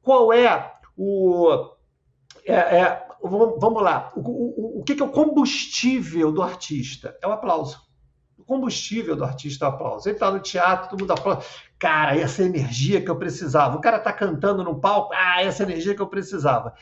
Qual 0.02 0.32
é 0.32 0.74
o. 0.96 1.74
É, 2.46 2.54
é, 2.54 3.08
vamos 3.22 3.82
lá. 3.82 4.14
O, 4.16 4.22
o, 4.22 4.80
o 4.80 4.84
que 4.84 5.02
é 5.02 5.04
o 5.04 5.10
combustível 5.10 6.32
do 6.32 6.42
artista? 6.42 7.18
É 7.22 7.28
o 7.28 7.32
aplauso 7.32 7.88
combustível 8.48 9.16
do 9.16 9.26
artista 9.26 9.66
é 9.66 9.68
o 9.68 9.72
aplauso. 9.72 10.08
Ele 10.08 10.16
está 10.16 10.32
no 10.32 10.40
teatro, 10.40 10.90
todo 10.90 11.02
mundo 11.02 11.12
aplaude. 11.12 11.46
Cara, 11.78 12.18
essa 12.18 12.42
energia 12.42 13.02
que 13.04 13.12
eu 13.12 13.18
precisava. 13.18 13.76
O 13.76 13.82
cara 13.82 13.98
está 13.98 14.14
cantando 14.14 14.64
no 14.64 14.80
palco, 14.80 15.14
ah, 15.14 15.44
essa 15.44 15.64
energia 15.64 15.94
que 15.94 16.02
eu 16.02 16.08
precisava. 16.08 16.74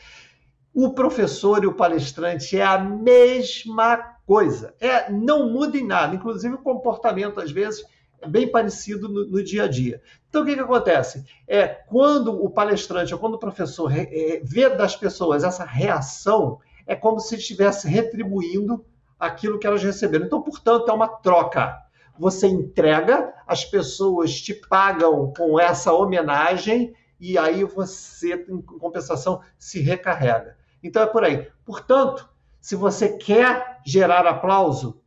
O 0.72 0.94
professor 0.94 1.64
e 1.64 1.66
o 1.66 1.74
palestrante 1.74 2.56
é 2.56 2.64
a 2.64 2.78
mesma 2.78 3.96
coisa. 4.24 4.74
É, 4.80 5.10
não 5.10 5.50
muda 5.50 5.76
em 5.76 5.86
nada, 5.86 6.14
inclusive 6.14 6.54
o 6.54 6.62
comportamento, 6.62 7.40
às 7.40 7.50
vezes, 7.50 7.82
é 7.82 7.86
bem 8.26 8.50
parecido 8.50 9.08
no, 9.08 9.26
no, 9.26 9.42
dia 9.42 9.64
a 9.64 9.68
dia. 9.68 10.00
Então, 10.28 10.42
o 10.42 10.44
que, 10.44 10.54
que 10.54 10.60
acontece? 10.60 11.24
É 11.46 11.66
quando 11.66 12.32
o 12.32 12.50
palestrante 12.50 13.12
ou 13.12 13.20
quando 13.20 13.34
o 13.34 13.38
professor 13.38 13.90
é, 13.92 14.40
vê 14.42 14.68
das 14.70 14.96
pessoas 14.96 15.44
essa 15.44 15.64
reação, 15.64 16.58
é 16.86 16.94
como 16.94 17.20
se 17.20 17.36
estivesse 17.36 17.88
retribuindo 17.88 18.84
aquilo 19.18 19.58
que 19.58 19.66
elas 19.66 19.82
receberam. 19.82 20.26
Então, 20.26 20.42
portanto, 20.42 20.90
é 20.90 20.92
uma 20.92 21.08
troca. 21.08 21.76
Você 22.18 22.46
entrega, 22.46 23.34
as 23.46 23.64
pessoas 23.64 24.40
te 24.40 24.54
pagam 24.54 25.32
com 25.36 25.60
essa 25.60 25.92
homenagem 25.92 26.94
e 27.20 27.36
aí 27.36 27.64
você, 27.64 28.46
em 28.48 28.60
compensação, 28.60 29.40
se 29.58 29.80
recarrega. 29.80 30.56
Então 30.82 31.02
é 31.02 31.06
por 31.06 31.24
aí. 31.24 31.48
Portanto, 31.64 32.28
se 32.60 32.76
você 32.76 33.16
quer 33.16 33.80
gerar 33.84 34.26
aplauso, 34.26 35.00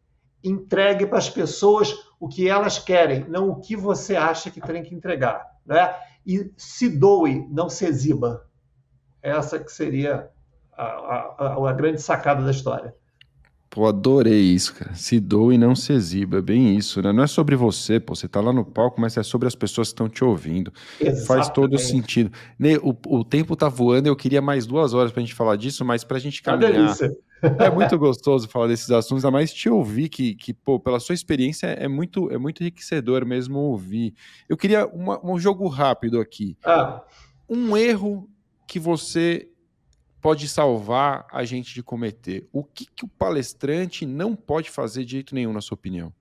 entregue 0.44 1.06
para 1.06 1.18
as 1.18 1.30
pessoas 1.30 1.96
o 2.20 2.28
que 2.28 2.50
elas 2.50 2.78
querem, 2.78 3.24
não 3.30 3.50
o 3.50 3.60
que 3.60 3.76
você 3.76 4.16
acha 4.16 4.52
que 4.52 4.60
tem 4.60 4.84
que 4.84 4.94
entregar. 4.94 5.46
Né? 5.66 5.96
E 6.26 6.52
se 6.58 6.90
doe, 6.90 7.48
não 7.50 7.70
se 7.70 7.86
exiba. 7.86 8.46
Essa 9.22 9.60
que 9.60 9.72
seria 9.72 10.30
a, 10.74 10.84
a, 10.84 11.70
a 11.70 11.74
grande 11.74 12.02
sacada 12.02 12.44
da 12.44 12.52
história. 12.52 12.94
Pô, 13.70 13.86
adorei 13.86 14.42
isso, 14.42 14.74
cara. 14.74 14.96
Se 14.96 15.20
doe 15.20 15.54
e 15.54 15.58
não 15.58 15.76
se 15.76 15.94
exiba. 15.94 16.40
É 16.40 16.42
bem 16.42 16.76
isso, 16.76 17.02
né? 17.04 17.12
Não 17.12 17.24
é 17.24 17.28
sobre 17.28 17.56
você, 17.56 18.00
pô. 18.00 18.16
Você 18.16 18.28
tá 18.28 18.42
lá 18.42 18.52
no 18.52 18.66
palco, 18.66 19.00
mas 19.00 19.16
é 19.16 19.22
sobre 19.22 19.48
as 19.48 19.54
pessoas 19.54 19.90
que 19.90 19.94
estão 19.94 20.10
te 20.10 20.24
ouvindo. 20.24 20.74
Exatamente. 21.00 21.28
Faz 21.28 21.50
todo 21.50 21.78
sentido. 21.78 22.32
O, 22.82 23.20
o 23.20 23.24
tempo 23.24 23.56
tá 23.56 23.70
voando, 23.70 24.08
eu 24.08 24.16
queria 24.16 24.42
mais 24.42 24.66
duas 24.66 24.94
horas 24.96 25.12
pra 25.12 25.22
gente 25.22 25.36
falar 25.36 25.56
disso, 25.56 25.86
mas 25.86 26.04
pra 26.04 26.18
gente 26.18 26.42
caminhar. 26.42 26.96
É 27.42 27.70
muito 27.70 27.98
gostoso 27.98 28.50
falar 28.50 28.68
desses 28.68 28.90
assuntos, 28.92 29.24
ainda 29.24 29.32
mais 29.32 29.54
te 29.54 29.70
ouvir, 29.70 30.10
que, 30.10 30.36
que 30.36 30.54
pô, 30.54 30.80
pela 30.80 31.00
sua 31.00 31.16
experiência 31.16 31.68
é 31.68 31.88
muito, 31.88 32.30
é 32.32 32.38
muito 32.38 32.62
enriquecedor 32.62 33.26
mesmo 33.26 33.60
ouvir. 33.60 34.14
Eu 34.48 34.58
queria 34.58 34.86
uma, 34.88 35.24
um 35.26 35.40
jogo 35.40 35.68
rápido 35.68 36.20
aqui. 36.20 36.58
Ah. 36.66 37.02
Um 37.48 37.78
erro 37.78 38.30
que 38.68 38.80
você 38.80 39.48
pode 40.22 40.48
salvar 40.48 41.26
a 41.32 41.44
gente 41.44 41.74
de 41.74 41.84
cometer? 41.84 42.48
O 42.52 42.64
que, 42.64 42.86
que 42.86 43.06
o 43.06 43.08
palestrante 43.08 44.06
não 44.06 44.36
pode 44.36 44.70
fazer 44.70 45.06
de 45.06 45.12
jeito 45.12 45.34
nenhum, 45.36 45.54
na 45.54 45.62
sua 45.62 45.76
opinião? 45.76 46.14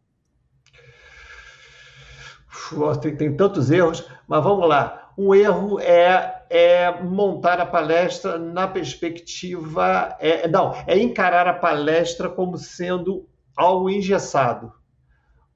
Tem, 3.00 3.16
tem 3.16 3.36
tantos 3.36 3.70
erros, 3.70 4.04
mas 4.26 4.42
vamos 4.42 4.68
lá. 4.68 5.12
Um 5.16 5.34
erro 5.34 5.80
é, 5.80 6.42
é 6.48 7.02
montar 7.02 7.60
a 7.60 7.66
palestra 7.66 8.38
na 8.38 8.68
perspectiva. 8.68 10.16
É, 10.20 10.46
não, 10.48 10.74
é 10.86 10.98
encarar 10.98 11.46
a 11.46 11.54
palestra 11.54 12.28
como 12.28 12.56
sendo 12.56 13.28
algo 13.56 13.90
engessado. 13.90 14.72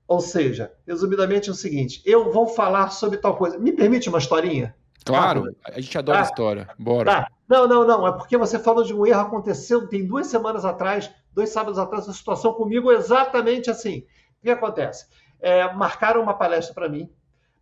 Ou 0.07 0.20
seja, 0.20 0.72
resumidamente 0.86 1.49
é 1.49 1.53
o 1.53 1.55
seguinte: 1.55 2.03
eu 2.05 2.32
vou 2.32 2.47
falar 2.47 2.90
sobre 2.90 3.18
tal 3.18 3.36
coisa. 3.36 3.59
Me 3.59 3.72
permite 3.72 4.09
uma 4.09 4.18
historinha? 4.18 4.74
Claro, 5.05 5.45
a 5.64 5.80
gente 5.80 5.97
adora 5.97 6.18
tá. 6.18 6.24
história. 6.24 6.68
Bora. 6.78 7.12
Tá. 7.12 7.28
Não, 7.53 7.68
não, 7.68 7.86
não. 7.86 8.09
É 8.09 8.12
porque 8.12 8.38
você 8.38 8.59
falou 8.59 8.82
de 8.82 8.94
um 8.94 9.05
erro 9.05 9.20
aconteceu 9.20 9.86
tem 9.86 10.07
duas 10.07 10.26
semanas 10.26 10.64
atrás, 10.64 11.11
dois 11.34 11.50
sábados 11.50 11.78
atrás, 11.78 12.09
a 12.09 12.12
situação 12.14 12.55
comigo 12.55 12.90
exatamente 12.90 13.70
assim. 13.70 14.07
O 14.38 14.42
que 14.42 14.48
acontece? 14.48 15.05
É, 15.38 15.70
marcaram 15.74 16.22
uma 16.22 16.32
palestra 16.32 16.72
para 16.72 16.88
mim 16.88 17.11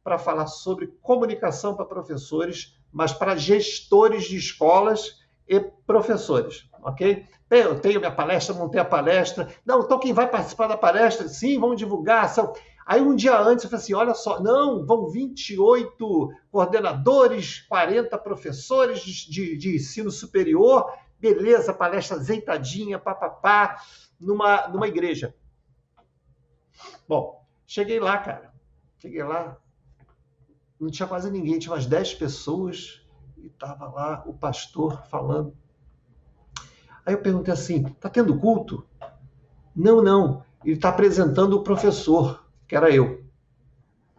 para 0.05 0.17
falar 0.17 0.47
sobre 0.47 0.87
comunicação 1.03 1.75
para 1.75 1.85
professores, 1.85 2.79
mas 2.93 3.13
para 3.13 3.35
gestores 3.35 4.29
de 4.29 4.37
escolas 4.37 5.19
e 5.49 5.59
professores, 5.59 6.71
ok? 6.85 7.27
Eu 7.51 7.81
tenho 7.81 7.99
minha 7.99 8.13
palestra, 8.13 8.55
montei 8.55 8.81
a 8.81 8.85
palestra. 8.85 9.49
Não, 9.67 9.81
então 9.81 9.99
quem 9.99 10.13
vai 10.13 10.29
participar 10.29 10.69
da 10.69 10.77
palestra? 10.77 11.27
Sim, 11.27 11.59
vamos 11.59 11.77
divulgar. 11.77 12.29
São 12.29 12.53
Aí 12.91 13.01
um 13.01 13.15
dia 13.15 13.39
antes 13.39 13.63
eu 13.63 13.71
falei 13.71 13.85
assim: 13.85 13.95
olha 13.95 14.15
só, 14.15 14.43
não, 14.43 14.85
vão 14.85 15.09
28 15.09 16.29
coordenadores, 16.51 17.61
40 17.69 18.19
professores 18.19 18.99
de, 18.99 19.31
de, 19.31 19.57
de 19.57 19.77
ensino 19.77 20.11
superior, 20.11 20.93
beleza, 21.17 21.73
palestra 21.73 22.17
azeitadinha, 22.17 22.99
papapá, 22.99 23.81
numa, 24.19 24.67
numa 24.67 24.89
igreja. 24.89 25.33
Bom, 27.07 27.47
cheguei 27.65 28.01
lá, 28.01 28.19
cara. 28.19 28.53
Cheguei 28.99 29.23
lá, 29.23 29.57
não 30.81 30.91
tinha 30.91 31.07
quase 31.07 31.31
ninguém, 31.31 31.61
tinha 31.61 31.73
umas 31.73 31.87
10 31.87 32.15
pessoas 32.15 33.07
e 33.37 33.47
estava 33.47 33.87
lá 33.87 34.25
o 34.27 34.35
pastor 34.35 35.07
falando. 35.07 35.57
Aí 37.07 37.15
eu 37.15 37.23
perguntei 37.23 37.55
assim: 37.55 37.85
tá 37.85 38.11
tendo 38.11 38.37
culto? 38.37 38.85
Não, 39.77 40.03
não. 40.03 40.43
Ele 40.65 40.75
está 40.75 40.89
apresentando 40.89 41.57
o 41.57 41.63
professor 41.63 42.50
que 42.71 42.77
era 42.77 42.89
eu. 42.89 43.21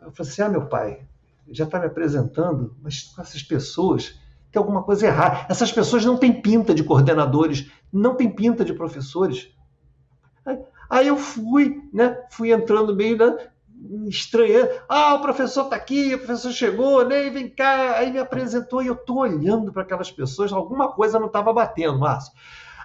Eu 0.01 0.11
falei 0.11 0.29
assim: 0.29 0.41
ah, 0.41 0.49
meu 0.49 0.65
pai, 0.65 1.05
já 1.49 1.63
está 1.63 1.79
me 1.79 1.85
apresentando, 1.85 2.75
mas 2.81 3.03
com 3.03 3.21
essas 3.21 3.41
pessoas 3.41 4.19
tem 4.51 4.59
alguma 4.59 4.83
coisa 4.83 5.07
errada. 5.07 5.45
Essas 5.49 5.71
pessoas 5.71 6.03
não 6.03 6.17
têm 6.17 6.41
pinta 6.41 6.75
de 6.75 6.83
coordenadores, 6.83 7.71
não 7.93 8.13
têm 8.13 8.29
pinta 8.29 8.65
de 8.65 8.73
professores. 8.73 9.47
Aí 10.89 11.07
eu 11.07 11.15
fui, 11.15 11.81
né? 11.93 12.25
Fui 12.29 12.51
entrando 12.51 12.93
meio 12.93 13.15
na 13.15 13.37
estranhando. 14.09 14.69
Ah, 14.89 15.15
o 15.15 15.21
professor 15.21 15.63
está 15.63 15.77
aqui, 15.77 16.13
o 16.13 16.17
professor 16.17 16.51
chegou, 16.51 17.07
né? 17.07 17.29
Vem 17.29 17.47
cá. 17.47 17.99
Aí 17.99 18.11
me 18.11 18.19
apresentou 18.19 18.83
e 18.83 18.87
eu 18.87 18.97
tô 18.97 19.19
olhando 19.19 19.71
para 19.71 19.83
aquelas 19.83 20.11
pessoas, 20.11 20.51
alguma 20.51 20.91
coisa 20.91 21.17
não 21.17 21.27
estava 21.27 21.53
batendo, 21.53 21.97
Márcio. 21.97 22.33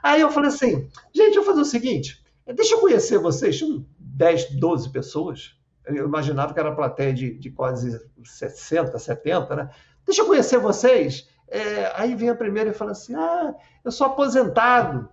Aí 0.01 0.21
eu 0.21 0.31
falei 0.31 0.51
assim, 0.51 0.89
gente, 1.13 1.35
eu 1.35 1.43
vou 1.43 1.51
fazer 1.51 1.63
o 1.63 1.65
seguinte, 1.65 2.25
deixa 2.55 2.77
eu 2.77 2.81
conhecer 2.81 3.19
vocês, 3.19 3.61
10, 3.99 4.53
12 4.53 4.91
pessoas 4.91 5.56
eu 5.87 6.07
imaginava 6.07 6.53
que 6.53 6.61
era 6.61 6.75
plateia 6.75 7.13
de, 7.13 7.35
de 7.35 7.51
quase 7.51 8.01
60, 8.25 8.99
70, 8.99 9.57
né? 9.57 9.71
Deixa 10.05 10.23
eu 10.23 10.27
conhecer 10.27 10.59
vocês. 10.59 11.29
É, 11.49 11.93
aí 11.95 12.15
vem 12.15 12.29
a 12.29 12.35
primeira 12.35 12.71
e 12.71 12.75
fala 12.75 12.93
assim: 12.93 13.15
Ah, 13.15 13.55
eu 13.85 13.93
sou 13.93 14.07
aposentado 14.07 15.09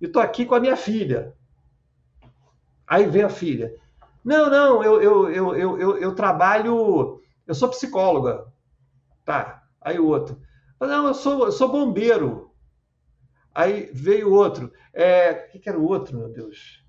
e 0.00 0.06
estou 0.06 0.20
aqui 0.20 0.44
com 0.44 0.54
a 0.54 0.60
minha 0.60 0.76
filha. 0.76 1.34
Aí 2.86 3.06
vem 3.06 3.22
a 3.22 3.28
filha. 3.28 3.74
Não, 4.24 4.50
não, 4.50 4.82
eu, 4.82 5.00
eu, 5.00 5.30
eu, 5.30 5.56
eu, 5.56 5.78
eu, 5.78 5.98
eu 5.98 6.14
trabalho, 6.14 7.22
eu 7.46 7.54
sou 7.54 7.68
psicóloga. 7.68 8.46
Tá. 9.24 9.62
Aí 9.80 9.98
o 9.98 10.06
outro. 10.06 10.40
Não, 10.80 11.06
eu 11.06 11.14
sou, 11.14 11.46
eu 11.46 11.52
sou 11.52 11.70
bombeiro. 11.70 12.50
Aí 13.54 13.90
veio 13.92 14.32
outro. 14.32 14.72
É, 14.92 15.46
o 15.48 15.52
que, 15.52 15.58
que 15.58 15.68
era 15.68 15.78
o 15.78 15.84
outro, 15.84 16.16
meu 16.16 16.28
Deus? 16.28 16.84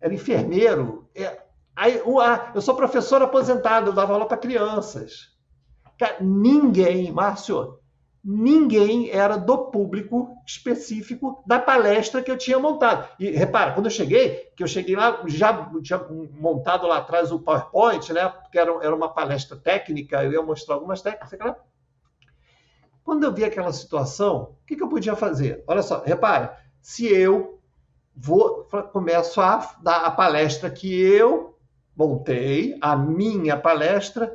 Era 0.00 0.12
enfermeiro. 0.12 1.08
É, 1.14 1.42
Aí, 1.80 1.98
ah, 2.22 2.52
eu 2.54 2.60
sou 2.60 2.76
professor 2.76 3.22
aposentado, 3.22 3.88
eu 3.88 3.94
dava 3.94 4.12
aula 4.12 4.26
para 4.26 4.36
crianças. 4.36 5.30
Ninguém, 6.20 7.10
Márcio, 7.10 7.78
ninguém 8.22 9.08
era 9.08 9.38
do 9.38 9.70
público 9.70 10.28
específico 10.46 11.42
da 11.46 11.58
palestra 11.58 12.20
que 12.20 12.30
eu 12.30 12.36
tinha 12.36 12.58
montado. 12.58 13.08
E 13.18 13.30
repara, 13.30 13.72
quando 13.72 13.86
eu 13.86 13.90
cheguei, 13.90 14.52
que 14.54 14.62
eu 14.62 14.66
cheguei 14.66 14.94
lá, 14.94 15.22
já 15.26 15.70
tinha 15.82 16.06
montado 16.32 16.86
lá 16.86 16.98
atrás 16.98 17.32
o 17.32 17.40
PowerPoint, 17.40 18.12
né? 18.12 18.28
Porque 18.28 18.58
era, 18.58 18.70
era 18.84 18.94
uma 18.94 19.08
palestra 19.08 19.56
técnica, 19.56 20.22
eu 20.22 20.32
ia 20.32 20.42
mostrar 20.42 20.74
algumas 20.74 21.00
técnicas. 21.00 21.54
Quando 23.02 23.24
eu 23.24 23.32
vi 23.32 23.42
aquela 23.42 23.72
situação, 23.72 24.54
o 24.62 24.66
que, 24.66 24.76
que 24.76 24.82
eu 24.82 24.88
podia 24.90 25.16
fazer? 25.16 25.64
Olha 25.66 25.80
só, 25.80 26.02
repara, 26.04 26.58
se 26.82 27.06
eu 27.06 27.58
vou 28.14 28.68
começo 28.92 29.40
a 29.40 29.76
dar 29.82 30.04
a 30.04 30.10
palestra 30.10 30.70
que 30.70 30.92
eu 30.92 31.49
montei, 32.00 32.78
a 32.80 32.96
minha 32.96 33.58
palestra, 33.58 34.34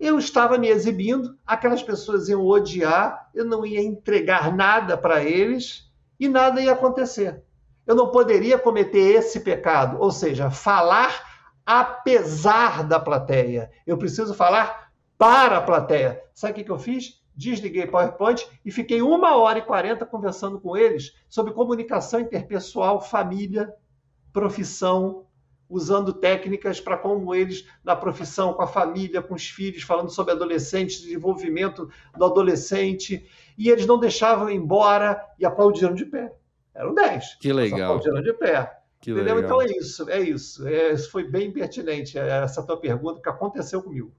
eu 0.00 0.18
estava 0.18 0.56
me 0.56 0.68
exibindo, 0.68 1.36
aquelas 1.46 1.82
pessoas 1.82 2.28
iam 2.28 2.44
odiar, 2.46 3.28
eu 3.34 3.44
não 3.44 3.66
ia 3.66 3.82
entregar 3.82 4.54
nada 4.54 4.96
para 4.96 5.22
eles 5.22 5.92
e 6.18 6.26
nada 6.26 6.62
ia 6.62 6.72
acontecer. 6.72 7.42
Eu 7.86 7.94
não 7.94 8.10
poderia 8.10 8.58
cometer 8.58 9.16
esse 9.16 9.40
pecado, 9.40 9.98
ou 10.00 10.10
seja, 10.10 10.50
falar 10.50 11.30
apesar 11.66 12.82
da 12.82 12.98
plateia. 12.98 13.70
Eu 13.86 13.98
preciso 13.98 14.32
falar 14.32 14.90
para 15.18 15.58
a 15.58 15.62
plateia. 15.62 16.20
Sabe 16.32 16.62
o 16.62 16.64
que 16.64 16.70
eu 16.70 16.78
fiz? 16.78 17.22
Desliguei 17.36 17.86
PowerPoint 17.86 18.48
e 18.64 18.70
fiquei 18.72 19.02
uma 19.02 19.36
hora 19.36 19.58
e 19.58 19.62
quarenta 19.62 20.06
conversando 20.06 20.58
com 20.58 20.76
eles 20.76 21.14
sobre 21.28 21.52
comunicação 21.52 22.20
interpessoal, 22.20 23.00
família, 23.00 23.72
profissão, 24.32 25.26
usando 25.72 26.12
técnicas 26.12 26.78
para 26.78 26.98
como 26.98 27.34
eles, 27.34 27.66
na 27.82 27.96
profissão, 27.96 28.52
com 28.52 28.62
a 28.62 28.66
família, 28.66 29.22
com 29.22 29.34
os 29.34 29.48
filhos, 29.48 29.82
falando 29.82 30.10
sobre 30.10 30.34
adolescentes, 30.34 31.00
desenvolvimento 31.00 31.88
do 32.16 32.24
adolescente, 32.24 33.26
e 33.56 33.70
eles 33.70 33.86
não 33.86 33.98
deixavam 33.98 34.50
ir 34.50 34.56
embora 34.56 35.20
e 35.38 35.46
aplaudiram 35.46 35.94
de 35.94 36.04
pé. 36.04 36.32
Eram 36.74 36.94
10. 36.94 37.36
Que 37.40 37.52
legal. 37.52 37.96
Aplaudiram 37.96 38.22
de 38.22 38.32
pé. 38.34 38.78
Que 39.00 39.10
Entendeu? 39.10 39.36
Legal. 39.36 39.44
Então 39.44 39.62
é 39.62 39.78
isso, 39.78 40.10
é 40.10 40.20
isso. 40.20 40.68
É, 40.68 40.92
isso 40.92 41.10
foi 41.10 41.24
bem 41.24 41.50
pertinente, 41.50 42.18
essa 42.18 42.62
tua 42.62 42.76
pergunta, 42.76 43.20
que 43.20 43.28
aconteceu 43.28 43.82
comigo. 43.82 44.12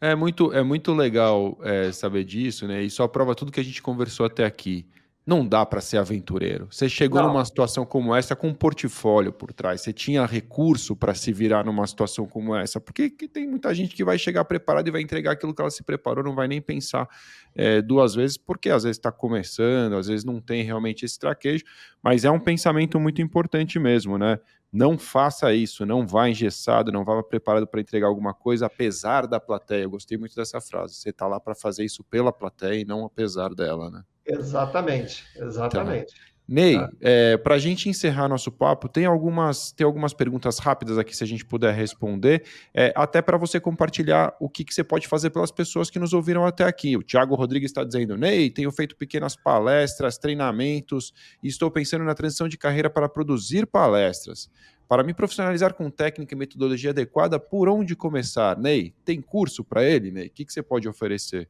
É 0.00 0.14
muito, 0.14 0.52
é 0.52 0.62
muito 0.62 0.92
legal 0.94 1.58
é, 1.62 1.92
saber 1.92 2.24
disso, 2.24 2.66
né? 2.66 2.82
E 2.82 2.90
só 2.90 3.06
prova 3.06 3.34
tudo 3.34 3.52
que 3.52 3.60
a 3.60 3.64
gente 3.64 3.82
conversou 3.82 4.26
até 4.26 4.44
aqui 4.44 4.86
não 5.24 5.46
dá 5.46 5.64
para 5.64 5.80
ser 5.80 5.98
aventureiro. 5.98 6.66
Você 6.68 6.88
chegou 6.88 7.20
não. 7.20 7.28
numa 7.28 7.44
situação 7.44 7.86
como 7.86 8.14
essa 8.14 8.34
com 8.34 8.48
um 8.48 8.54
portfólio 8.54 9.32
por 9.32 9.52
trás. 9.52 9.80
Você 9.80 9.92
tinha 9.92 10.26
recurso 10.26 10.96
para 10.96 11.14
se 11.14 11.32
virar 11.32 11.64
numa 11.64 11.86
situação 11.86 12.26
como 12.26 12.56
essa. 12.56 12.80
Porque 12.80 13.08
tem 13.10 13.48
muita 13.48 13.72
gente 13.72 13.94
que 13.94 14.04
vai 14.04 14.18
chegar 14.18 14.44
preparada 14.44 14.88
e 14.88 14.92
vai 14.92 15.00
entregar 15.00 15.32
aquilo 15.32 15.54
que 15.54 15.62
ela 15.62 15.70
se 15.70 15.84
preparou, 15.84 16.24
não 16.24 16.34
vai 16.34 16.48
nem 16.48 16.60
pensar 16.60 17.08
é, 17.54 17.80
duas 17.80 18.14
vezes, 18.16 18.36
porque 18.36 18.68
às 18.68 18.82
vezes 18.82 18.98
está 18.98 19.12
começando, 19.12 19.94
às 19.94 20.08
vezes 20.08 20.24
não 20.24 20.40
tem 20.40 20.64
realmente 20.64 21.04
esse 21.04 21.18
traquejo. 21.18 21.64
Mas 22.02 22.24
é 22.24 22.30
um 22.30 22.40
pensamento 22.40 22.98
muito 22.98 23.22
importante 23.22 23.78
mesmo, 23.78 24.18
né? 24.18 24.40
Não 24.72 24.98
faça 24.98 25.52
isso, 25.54 25.86
não 25.86 26.04
vá 26.04 26.28
engessado, 26.30 26.90
não 26.90 27.04
vá 27.04 27.22
preparado 27.22 27.66
para 27.66 27.80
entregar 27.80 28.06
alguma 28.08 28.34
coisa, 28.34 28.66
apesar 28.66 29.26
da 29.26 29.38
plateia. 29.38 29.84
Eu 29.84 29.90
gostei 29.90 30.18
muito 30.18 30.34
dessa 30.34 30.60
frase. 30.60 30.94
Você 30.94 31.10
está 31.10 31.28
lá 31.28 31.38
para 31.38 31.54
fazer 31.54 31.84
isso 31.84 32.02
pela 32.02 32.32
plateia 32.32 32.80
e 32.80 32.84
não 32.84 33.04
apesar 33.04 33.54
dela, 33.54 33.90
né? 33.90 34.02
Exatamente, 34.32 35.24
exatamente. 35.36 36.14
Tá. 36.14 36.32
Ney, 36.48 36.74
tá. 36.76 36.90
é, 37.00 37.36
para 37.36 37.54
a 37.54 37.58
gente 37.58 37.88
encerrar 37.88 38.28
nosso 38.28 38.50
papo, 38.50 38.88
tem 38.88 39.06
algumas, 39.06 39.70
tem 39.72 39.84
algumas 39.84 40.12
perguntas 40.12 40.58
rápidas 40.58 40.98
aqui, 40.98 41.16
se 41.16 41.22
a 41.22 41.26
gente 41.26 41.44
puder 41.46 41.72
responder, 41.72 42.44
é, 42.74 42.92
até 42.96 43.22
para 43.22 43.38
você 43.38 43.60
compartilhar 43.60 44.34
o 44.40 44.48
que, 44.48 44.64
que 44.64 44.74
você 44.74 44.82
pode 44.82 45.06
fazer 45.06 45.30
pelas 45.30 45.52
pessoas 45.52 45.88
que 45.88 45.98
nos 45.98 46.12
ouviram 46.12 46.44
até 46.44 46.64
aqui. 46.64 46.96
O 46.96 47.02
Thiago 47.02 47.34
Rodrigues 47.34 47.70
está 47.70 47.84
dizendo: 47.84 48.16
Ney, 48.16 48.50
tenho 48.50 48.70
feito 48.72 48.96
pequenas 48.96 49.36
palestras, 49.36 50.18
treinamentos 50.18 51.14
e 51.42 51.48
estou 51.48 51.70
pensando 51.70 52.04
na 52.04 52.14
transição 52.14 52.48
de 52.48 52.58
carreira 52.58 52.90
para 52.90 53.08
produzir 53.08 53.66
palestras. 53.66 54.50
Para 54.88 55.02
me 55.04 55.14
profissionalizar 55.14 55.72
com 55.72 55.88
técnica 55.88 56.34
e 56.34 56.36
metodologia 56.36 56.90
adequada, 56.90 57.38
por 57.40 57.68
onde 57.68 57.96
começar? 57.96 58.58
Ney, 58.58 58.92
tem 59.04 59.22
curso 59.22 59.64
para 59.64 59.84
ele, 59.84 60.10
Ney? 60.10 60.26
O 60.26 60.30
que, 60.30 60.44
que 60.44 60.52
você 60.52 60.62
pode 60.62 60.86
oferecer? 60.88 61.48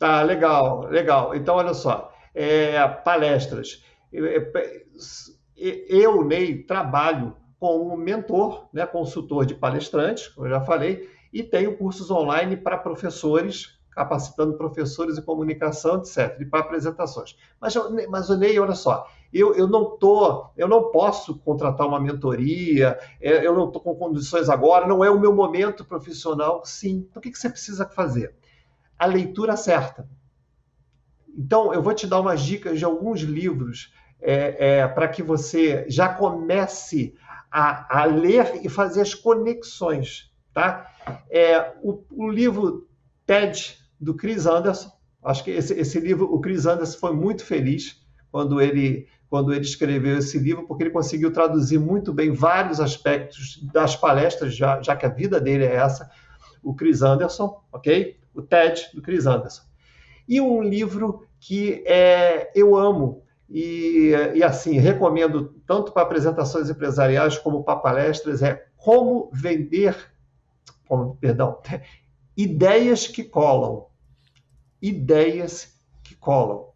Tá, 0.00 0.22
legal, 0.22 0.86
legal. 0.88 1.34
Então, 1.34 1.56
olha 1.56 1.74
só, 1.74 2.10
é, 2.34 2.88
palestras. 2.88 3.84
Eu, 4.10 4.24
eu, 5.88 6.24
Ney, 6.24 6.62
trabalho 6.62 7.36
como 7.58 7.94
mentor, 7.98 8.66
né, 8.72 8.86
consultor 8.86 9.44
de 9.44 9.54
palestrantes, 9.54 10.28
como 10.28 10.46
eu 10.46 10.52
já 10.52 10.62
falei, 10.62 11.06
e 11.30 11.42
tenho 11.42 11.76
cursos 11.76 12.10
online 12.10 12.56
para 12.56 12.78
professores, 12.78 13.78
capacitando 13.90 14.56
professores 14.56 15.18
em 15.18 15.22
comunicação, 15.22 15.98
etc., 15.98 16.34
e 16.40 16.46
para 16.46 16.60
apresentações. 16.60 17.36
Mas, 17.60 17.74
mas 18.08 18.30
Ney, 18.38 18.58
olha 18.58 18.74
só, 18.74 19.06
eu, 19.30 19.54
eu 19.54 19.68
não 19.68 19.98
tô, 19.98 20.46
eu 20.56 20.66
não 20.66 20.90
posso 20.90 21.38
contratar 21.40 21.86
uma 21.86 22.00
mentoria, 22.00 22.98
é, 23.20 23.46
eu 23.46 23.54
não 23.54 23.66
estou 23.66 23.82
com 23.82 23.94
condições 23.94 24.48
agora, 24.48 24.86
não 24.86 25.04
é 25.04 25.10
o 25.10 25.20
meu 25.20 25.34
momento 25.34 25.84
profissional. 25.84 26.62
Sim. 26.64 27.06
Então, 27.10 27.20
o 27.20 27.22
que, 27.22 27.30
que 27.30 27.38
você 27.38 27.50
precisa 27.50 27.86
fazer? 27.86 28.34
A 29.00 29.06
leitura 29.06 29.56
certa. 29.56 30.06
Então, 31.34 31.72
eu 31.72 31.82
vou 31.82 31.94
te 31.94 32.06
dar 32.06 32.20
umas 32.20 32.42
dicas 32.42 32.78
de 32.78 32.84
alguns 32.84 33.22
livros 33.22 33.94
é, 34.20 34.80
é, 34.80 34.88
para 34.88 35.08
que 35.08 35.22
você 35.22 35.86
já 35.88 36.06
comece 36.10 37.14
a, 37.50 38.02
a, 38.02 38.04
ler 38.04 38.60
e 38.62 38.68
fazer 38.68 39.00
as 39.00 39.14
conexões. 39.14 40.30
Tá? 40.52 40.86
É, 41.30 41.72
o, 41.82 42.04
o, 42.10 42.28
livro 42.28 42.86
TED, 43.24 43.78
do 43.98 44.14
Chris 44.14 44.44
Anderson, 44.44 44.92
acho 45.24 45.44
que 45.44 45.50
esse, 45.50 45.72
esse 45.72 45.98
livro, 45.98 46.30
o 46.30 46.38
Chris 46.38 46.66
Anderson 46.66 46.98
foi 46.98 47.14
muito 47.14 47.42
feliz 47.42 48.04
quando 48.30 48.60
ele, 48.60 49.08
quando 49.30 49.54
ele 49.54 49.64
escreveu 49.64 50.18
esse 50.18 50.38
livro, 50.38 50.66
porque 50.66 50.82
ele 50.82 50.90
conseguiu 50.90 51.32
traduzir 51.32 51.78
muito 51.78 52.12
bem 52.12 52.32
vários 52.32 52.80
aspectos 52.80 53.58
das 53.72 53.96
palestras, 53.96 54.54
já, 54.54 54.82
já 54.82 54.94
que 54.94 55.06
a 55.06 55.10
vida 55.10 55.40
dele 55.40 55.64
é 55.64 55.76
essa, 55.76 56.10
o 56.62 56.74
Chris 56.74 57.00
Anderson, 57.00 57.62
ok? 57.72 58.19
O 58.34 58.42
TED, 58.42 58.90
do 58.94 59.02
Chris 59.02 59.26
Anderson. 59.26 59.62
E 60.28 60.40
um 60.40 60.62
livro 60.62 61.26
que 61.38 61.82
é, 61.86 62.50
eu 62.54 62.76
amo 62.76 63.22
e, 63.48 64.12
e 64.34 64.42
assim 64.44 64.78
recomendo 64.78 65.54
tanto 65.66 65.90
para 65.92 66.02
apresentações 66.02 66.70
empresariais 66.70 67.36
como 67.36 67.64
para 67.64 67.80
palestras 67.80 68.42
é 68.42 68.66
Como 68.76 69.28
Vender, 69.32 69.96
como, 70.86 71.16
perdão, 71.16 71.58
Ideias 72.36 73.06
que 73.06 73.24
Colam. 73.24 73.86
Ideias 74.80 75.76
que 76.02 76.14
Colam. 76.14 76.68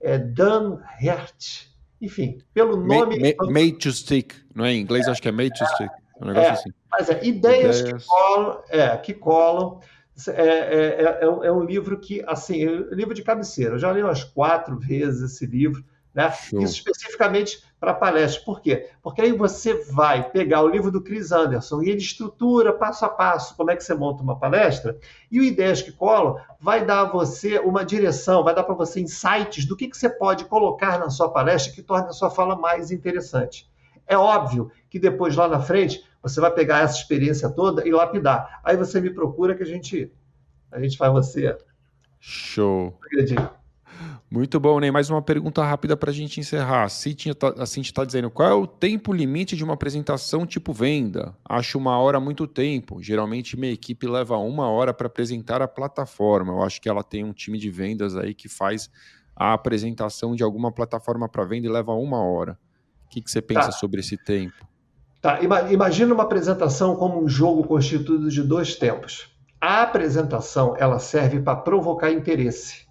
É 0.00 0.16
Dan 0.16 0.80
Hert. 1.00 1.66
Enfim, 2.00 2.38
pelo 2.54 2.76
nome. 2.76 3.18
Made, 3.18 3.52
made 3.52 3.78
to 3.78 3.92
stick, 3.92 4.34
não 4.54 4.64
é? 4.64 4.72
Em 4.72 4.80
inglês 4.80 5.06
acho 5.06 5.20
que 5.20 5.28
é 5.28 5.32
made 5.32 5.50
to 5.50 5.66
stick. 5.66 5.90
Um 6.20 6.26
negócio 6.26 6.48
é, 6.48 6.52
assim. 6.52 6.70
Mas 6.90 7.10
é 7.10 7.24
ideias, 7.24 7.80
ideias, 7.80 8.02
que 8.02 8.08
colam, 8.08 8.62
é, 8.68 8.96
que 8.96 9.14
colam 9.14 9.80
é, 10.28 10.34
é, 10.34 11.02
é, 11.02 11.24
é, 11.24 11.52
um 11.52 11.62
livro 11.62 11.98
que, 11.98 12.22
assim, 12.26 12.64
é 12.64 12.94
livro 12.94 13.14
de 13.14 13.22
cabeceira. 13.22 13.74
Eu 13.74 13.78
já 13.78 13.92
li 13.92 14.02
umas 14.02 14.24
quatro 14.24 14.78
vezes 14.78 15.32
esse 15.32 15.46
livro, 15.46 15.84
né? 16.14 16.32
Isso 16.52 16.78
especificamente 16.78 17.62
para 17.80 17.94
palestras. 17.94 18.44
Por 18.44 18.60
quê? 18.60 18.90
Porque 19.02 19.22
aí 19.22 19.32
você 19.32 19.74
vai 19.90 20.30
pegar 20.30 20.62
o 20.62 20.68
livro 20.68 20.90
do 20.90 21.02
Chris 21.02 21.32
Anderson 21.32 21.82
e 21.82 21.90
ele 21.90 21.98
estrutura 22.00 22.72
passo 22.72 23.04
a 23.04 23.08
passo 23.08 23.56
como 23.56 23.70
é 23.70 23.76
que 23.76 23.82
você 23.82 23.94
monta 23.94 24.22
uma 24.22 24.38
palestra, 24.38 24.98
e 25.30 25.40
o 25.40 25.42
Ideias 25.42 25.82
que 25.82 25.90
Colam 25.90 26.36
vai 26.60 26.84
dar 26.84 27.00
a 27.00 27.10
você 27.10 27.58
uma 27.58 27.84
direção, 27.84 28.44
vai 28.44 28.54
dar 28.54 28.62
para 28.62 28.74
você 28.74 29.00
insights 29.00 29.64
do 29.64 29.76
que, 29.76 29.88
que 29.88 29.96
você 29.96 30.08
pode 30.08 30.44
colocar 30.44 30.98
na 30.98 31.10
sua 31.10 31.30
palestra 31.30 31.72
que 31.72 31.82
torne 31.82 32.08
a 32.08 32.12
sua 32.12 32.30
fala 32.30 32.54
mais 32.54 32.90
interessante. 32.90 33.68
É 34.06 34.16
óbvio 34.16 34.70
que 34.90 34.98
depois, 34.98 35.34
lá 35.36 35.48
na 35.48 35.60
frente, 35.60 36.04
você 36.22 36.40
vai 36.40 36.52
pegar 36.52 36.80
essa 36.80 36.98
experiência 36.98 37.50
toda 37.50 37.86
e 37.86 37.90
lapidar. 37.90 38.60
Aí 38.62 38.76
você 38.76 39.00
me 39.00 39.10
procura 39.10 39.54
que 39.54 39.62
a 39.62 39.66
gente, 39.66 40.12
a 40.70 40.80
gente 40.80 40.96
faz 40.96 41.12
você. 41.12 41.56
Show. 42.20 42.98
Muito 44.30 44.58
bom, 44.58 44.80
Ney. 44.80 44.90
Mais 44.90 45.10
uma 45.10 45.20
pergunta 45.20 45.62
rápida 45.62 45.96
para 45.96 46.10
a 46.10 46.12
gente 46.14 46.40
encerrar. 46.40 46.84
A 46.84 46.88
Cintia 46.88 47.32
está 47.32 48.04
dizendo: 48.04 48.30
qual 48.30 48.48
é 48.48 48.54
o 48.54 48.66
tempo 48.66 49.12
limite 49.12 49.56
de 49.56 49.62
uma 49.62 49.74
apresentação 49.74 50.46
tipo 50.46 50.72
venda? 50.72 51.36
Acho 51.44 51.76
uma 51.76 51.98
hora 51.98 52.18
muito 52.18 52.46
tempo. 52.46 53.02
Geralmente, 53.02 53.58
minha 53.58 53.72
equipe 53.72 54.06
leva 54.06 54.38
uma 54.38 54.70
hora 54.70 54.94
para 54.94 55.08
apresentar 55.08 55.60
a 55.60 55.68
plataforma. 55.68 56.52
Eu 56.52 56.62
acho 56.62 56.80
que 56.80 56.88
ela 56.88 57.02
tem 57.02 57.24
um 57.24 57.32
time 57.32 57.58
de 57.58 57.68
vendas 57.68 58.16
aí 58.16 58.32
que 58.32 58.48
faz 58.48 58.88
a 59.36 59.52
apresentação 59.52 60.34
de 60.34 60.42
alguma 60.42 60.72
plataforma 60.72 61.28
para 61.28 61.44
venda 61.44 61.66
e 61.66 61.70
leva 61.70 61.92
uma 61.92 62.22
hora. 62.22 62.58
O 63.04 63.08
que, 63.10 63.20
que 63.20 63.30
você 63.30 63.42
pensa 63.42 63.66
tá. 63.66 63.72
sobre 63.72 64.00
esse 64.00 64.16
tempo? 64.16 64.71
Tá, 65.22 65.38
imagina 65.70 66.12
uma 66.12 66.24
apresentação 66.24 66.96
como 66.96 67.22
um 67.22 67.28
jogo 67.28 67.62
constituído 67.62 68.28
de 68.28 68.42
dois 68.42 68.74
tempos. 68.74 69.30
A 69.60 69.82
apresentação 69.82 70.74
ela 70.76 70.98
serve 70.98 71.40
para 71.40 71.54
provocar 71.54 72.10
interesse. 72.10 72.88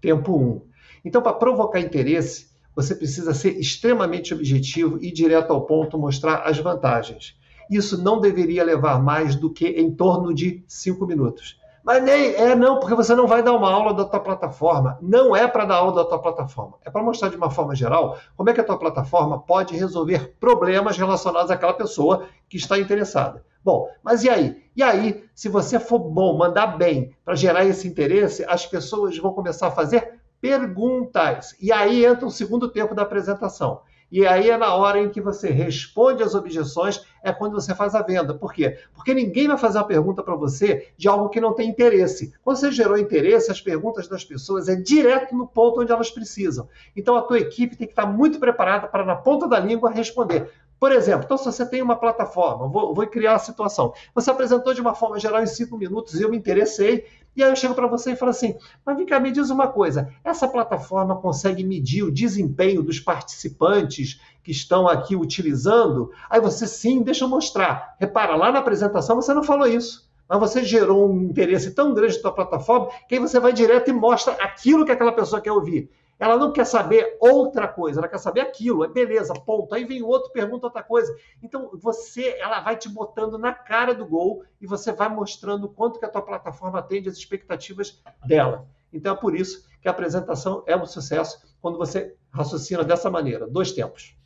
Tempo 0.00 0.38
1. 0.38 0.40
Um. 0.40 0.62
Então, 1.04 1.20
para 1.20 1.32
provocar 1.32 1.80
interesse, 1.80 2.52
você 2.76 2.94
precisa 2.94 3.34
ser 3.34 3.58
extremamente 3.58 4.32
objetivo 4.32 4.96
e 5.02 5.12
direto 5.12 5.52
ao 5.52 5.66
ponto 5.66 5.98
mostrar 5.98 6.44
as 6.44 6.56
vantagens. 6.56 7.36
Isso 7.68 8.00
não 8.00 8.20
deveria 8.20 8.62
levar 8.62 9.02
mais 9.02 9.34
do 9.34 9.52
que 9.52 9.66
em 9.66 9.92
torno 9.92 10.32
de 10.32 10.62
cinco 10.68 11.04
minutos. 11.04 11.58
Mas 11.84 12.02
nem 12.02 12.34
é 12.34 12.54
não, 12.54 12.78
porque 12.78 12.94
você 12.94 13.14
não 13.14 13.26
vai 13.26 13.42
dar 13.42 13.54
uma 13.54 13.70
aula 13.70 13.92
da 13.92 14.04
tua 14.04 14.20
plataforma. 14.20 14.98
Não 15.02 15.34
é 15.34 15.48
para 15.48 15.64
dar 15.64 15.76
aula 15.76 15.92
da 15.92 16.04
tua 16.04 16.20
plataforma. 16.20 16.78
É 16.84 16.90
para 16.90 17.02
mostrar 17.02 17.28
de 17.28 17.36
uma 17.36 17.50
forma 17.50 17.74
geral 17.74 18.18
como 18.36 18.50
é 18.50 18.52
que 18.52 18.60
a 18.60 18.64
tua 18.64 18.78
plataforma 18.78 19.40
pode 19.40 19.76
resolver 19.76 20.36
problemas 20.38 20.96
relacionados 20.96 21.50
àquela 21.50 21.74
pessoa 21.74 22.26
que 22.48 22.56
está 22.56 22.78
interessada. 22.78 23.44
Bom, 23.64 23.88
mas 24.02 24.24
e 24.24 24.30
aí? 24.30 24.62
E 24.74 24.82
aí, 24.82 25.24
se 25.34 25.48
você 25.48 25.78
for 25.78 25.98
bom, 25.98 26.36
mandar 26.36 26.78
bem 26.78 27.14
para 27.24 27.34
gerar 27.34 27.64
esse 27.64 27.86
interesse, 27.86 28.44
as 28.48 28.66
pessoas 28.66 29.16
vão 29.18 29.32
começar 29.32 29.68
a 29.68 29.72
fazer 29.72 30.20
perguntas. 30.40 31.54
E 31.60 31.70
aí 31.70 32.04
entra 32.04 32.26
o 32.26 32.30
segundo 32.30 32.68
tempo 32.68 32.94
da 32.94 33.02
apresentação. 33.02 33.82
E 34.12 34.26
aí 34.26 34.50
é 34.50 34.58
na 34.58 34.74
hora 34.74 35.00
em 35.00 35.08
que 35.08 35.22
você 35.22 35.48
responde 35.48 36.22
as 36.22 36.34
objeções, 36.34 37.02
é 37.22 37.32
quando 37.32 37.54
você 37.54 37.74
faz 37.74 37.94
a 37.94 38.02
venda. 38.02 38.34
Por 38.34 38.52
quê? 38.52 38.78
Porque 38.94 39.14
ninguém 39.14 39.48
vai 39.48 39.56
fazer 39.56 39.78
uma 39.78 39.86
pergunta 39.86 40.22
para 40.22 40.34
você 40.34 40.88
de 40.98 41.08
algo 41.08 41.30
que 41.30 41.40
não 41.40 41.54
tem 41.54 41.70
interesse. 41.70 42.34
Quando 42.44 42.58
você 42.58 42.70
gerou 42.70 42.98
interesse, 42.98 43.50
as 43.50 43.62
perguntas 43.62 44.06
das 44.06 44.22
pessoas 44.22 44.68
é 44.68 44.76
direto 44.76 45.34
no 45.34 45.46
ponto 45.46 45.80
onde 45.80 45.90
elas 45.90 46.10
precisam. 46.10 46.68
Então 46.94 47.16
a 47.16 47.22
tua 47.22 47.38
equipe 47.38 47.74
tem 47.74 47.86
que 47.86 47.92
estar 47.94 48.04
muito 48.04 48.38
preparada 48.38 48.86
para, 48.86 49.02
na 49.02 49.16
ponta 49.16 49.48
da 49.48 49.58
língua, 49.58 49.90
responder. 49.90 50.50
Por 50.82 50.90
exemplo, 50.90 51.26
então 51.26 51.38
se 51.38 51.44
você 51.44 51.64
tem 51.64 51.80
uma 51.80 51.94
plataforma, 51.94 52.66
vou, 52.66 52.92
vou 52.92 53.06
criar 53.06 53.36
a 53.36 53.38
situação. 53.38 53.94
Você 54.16 54.32
apresentou 54.32 54.74
de 54.74 54.80
uma 54.80 54.96
forma 54.96 55.16
geral 55.16 55.40
em 55.40 55.46
cinco 55.46 55.78
minutos 55.78 56.18
e 56.18 56.24
eu 56.24 56.28
me 56.28 56.36
interessei, 56.36 57.06
e 57.36 57.44
aí 57.44 57.48
eu 57.48 57.54
chego 57.54 57.72
para 57.72 57.86
você 57.86 58.10
e 58.10 58.16
falo 58.16 58.30
assim: 58.32 58.56
mas 58.84 58.96
vem 58.96 59.06
cá, 59.06 59.20
me 59.20 59.30
diz 59.30 59.48
uma 59.48 59.68
coisa: 59.68 60.12
essa 60.24 60.48
plataforma 60.48 61.14
consegue 61.20 61.62
medir 61.62 62.02
o 62.02 62.10
desempenho 62.10 62.82
dos 62.82 62.98
participantes 62.98 64.20
que 64.42 64.50
estão 64.50 64.88
aqui 64.88 65.14
utilizando? 65.14 66.10
Aí 66.28 66.40
você 66.40 66.66
sim, 66.66 67.00
deixa 67.00 67.26
eu 67.26 67.28
mostrar. 67.28 67.94
Repara, 68.00 68.34
lá 68.34 68.50
na 68.50 68.58
apresentação 68.58 69.14
você 69.14 69.32
não 69.32 69.44
falou 69.44 69.68
isso. 69.68 70.10
Mas 70.28 70.40
você 70.40 70.64
gerou 70.64 71.08
um 71.08 71.22
interesse 71.22 71.76
tão 71.76 71.94
grande 71.94 72.16
na 72.16 72.22
sua 72.22 72.32
plataforma 72.32 72.88
que 73.08 73.14
aí 73.14 73.20
você 73.20 73.38
vai 73.38 73.52
direto 73.52 73.88
e 73.88 73.92
mostra 73.92 74.32
aquilo 74.32 74.84
que 74.84 74.90
aquela 74.90 75.12
pessoa 75.12 75.40
quer 75.40 75.52
ouvir. 75.52 75.88
Ela 76.22 76.36
não 76.36 76.52
quer 76.52 76.64
saber 76.64 77.16
outra 77.18 77.66
coisa, 77.66 77.98
ela 77.98 78.06
quer 78.06 78.18
saber 78.18 78.42
aquilo. 78.42 78.84
É 78.84 78.88
beleza, 78.88 79.34
ponto. 79.34 79.74
Aí 79.74 79.84
vem 79.84 80.04
outro, 80.04 80.30
pergunta 80.30 80.68
outra 80.68 80.80
coisa. 80.80 81.12
Então, 81.42 81.68
você, 81.74 82.36
ela 82.38 82.60
vai 82.60 82.76
te 82.76 82.88
botando 82.88 83.36
na 83.36 83.52
cara 83.52 83.92
do 83.92 84.06
gol 84.06 84.44
e 84.60 84.64
você 84.64 84.92
vai 84.92 85.08
mostrando 85.08 85.68
quanto 85.68 85.98
que 85.98 86.04
a 86.04 86.08
tua 86.08 86.22
plataforma 86.22 86.78
atende 86.78 87.08
às 87.08 87.16
expectativas 87.16 88.00
dela. 88.24 88.68
Então, 88.92 89.12
é 89.12 89.16
por 89.18 89.34
isso 89.34 89.66
que 89.80 89.88
a 89.88 89.90
apresentação 89.90 90.62
é 90.64 90.76
um 90.76 90.86
sucesso 90.86 91.42
quando 91.60 91.76
você 91.76 92.14
raciocina 92.30 92.84
dessa 92.84 93.10
maneira. 93.10 93.48
Dois 93.48 93.72
tempos. 93.72 94.16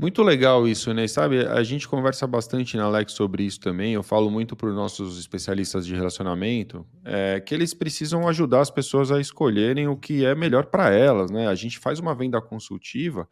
Muito 0.00 0.22
legal 0.22 0.66
isso, 0.66 0.94
né? 0.94 1.06
Sabe, 1.06 1.46
a 1.46 1.62
gente 1.62 1.86
conversa 1.86 2.26
bastante 2.26 2.74
na 2.74 2.84
Alex 2.84 3.12
sobre 3.12 3.42
isso 3.42 3.60
também. 3.60 3.92
Eu 3.92 4.02
falo 4.02 4.30
muito 4.30 4.56
para 4.56 4.70
os 4.70 4.74
nossos 4.74 5.18
especialistas 5.18 5.84
de 5.84 5.94
relacionamento 5.94 6.86
é, 7.04 7.38
que 7.38 7.54
eles 7.54 7.74
precisam 7.74 8.26
ajudar 8.26 8.62
as 8.62 8.70
pessoas 8.70 9.12
a 9.12 9.20
escolherem 9.20 9.88
o 9.88 9.98
que 9.98 10.24
é 10.24 10.34
melhor 10.34 10.64
para 10.64 10.88
elas, 10.88 11.30
né? 11.30 11.48
A 11.48 11.54
gente 11.54 11.78
faz 11.78 11.98
uma 11.98 12.14
venda 12.14 12.40
consultiva 12.40 13.28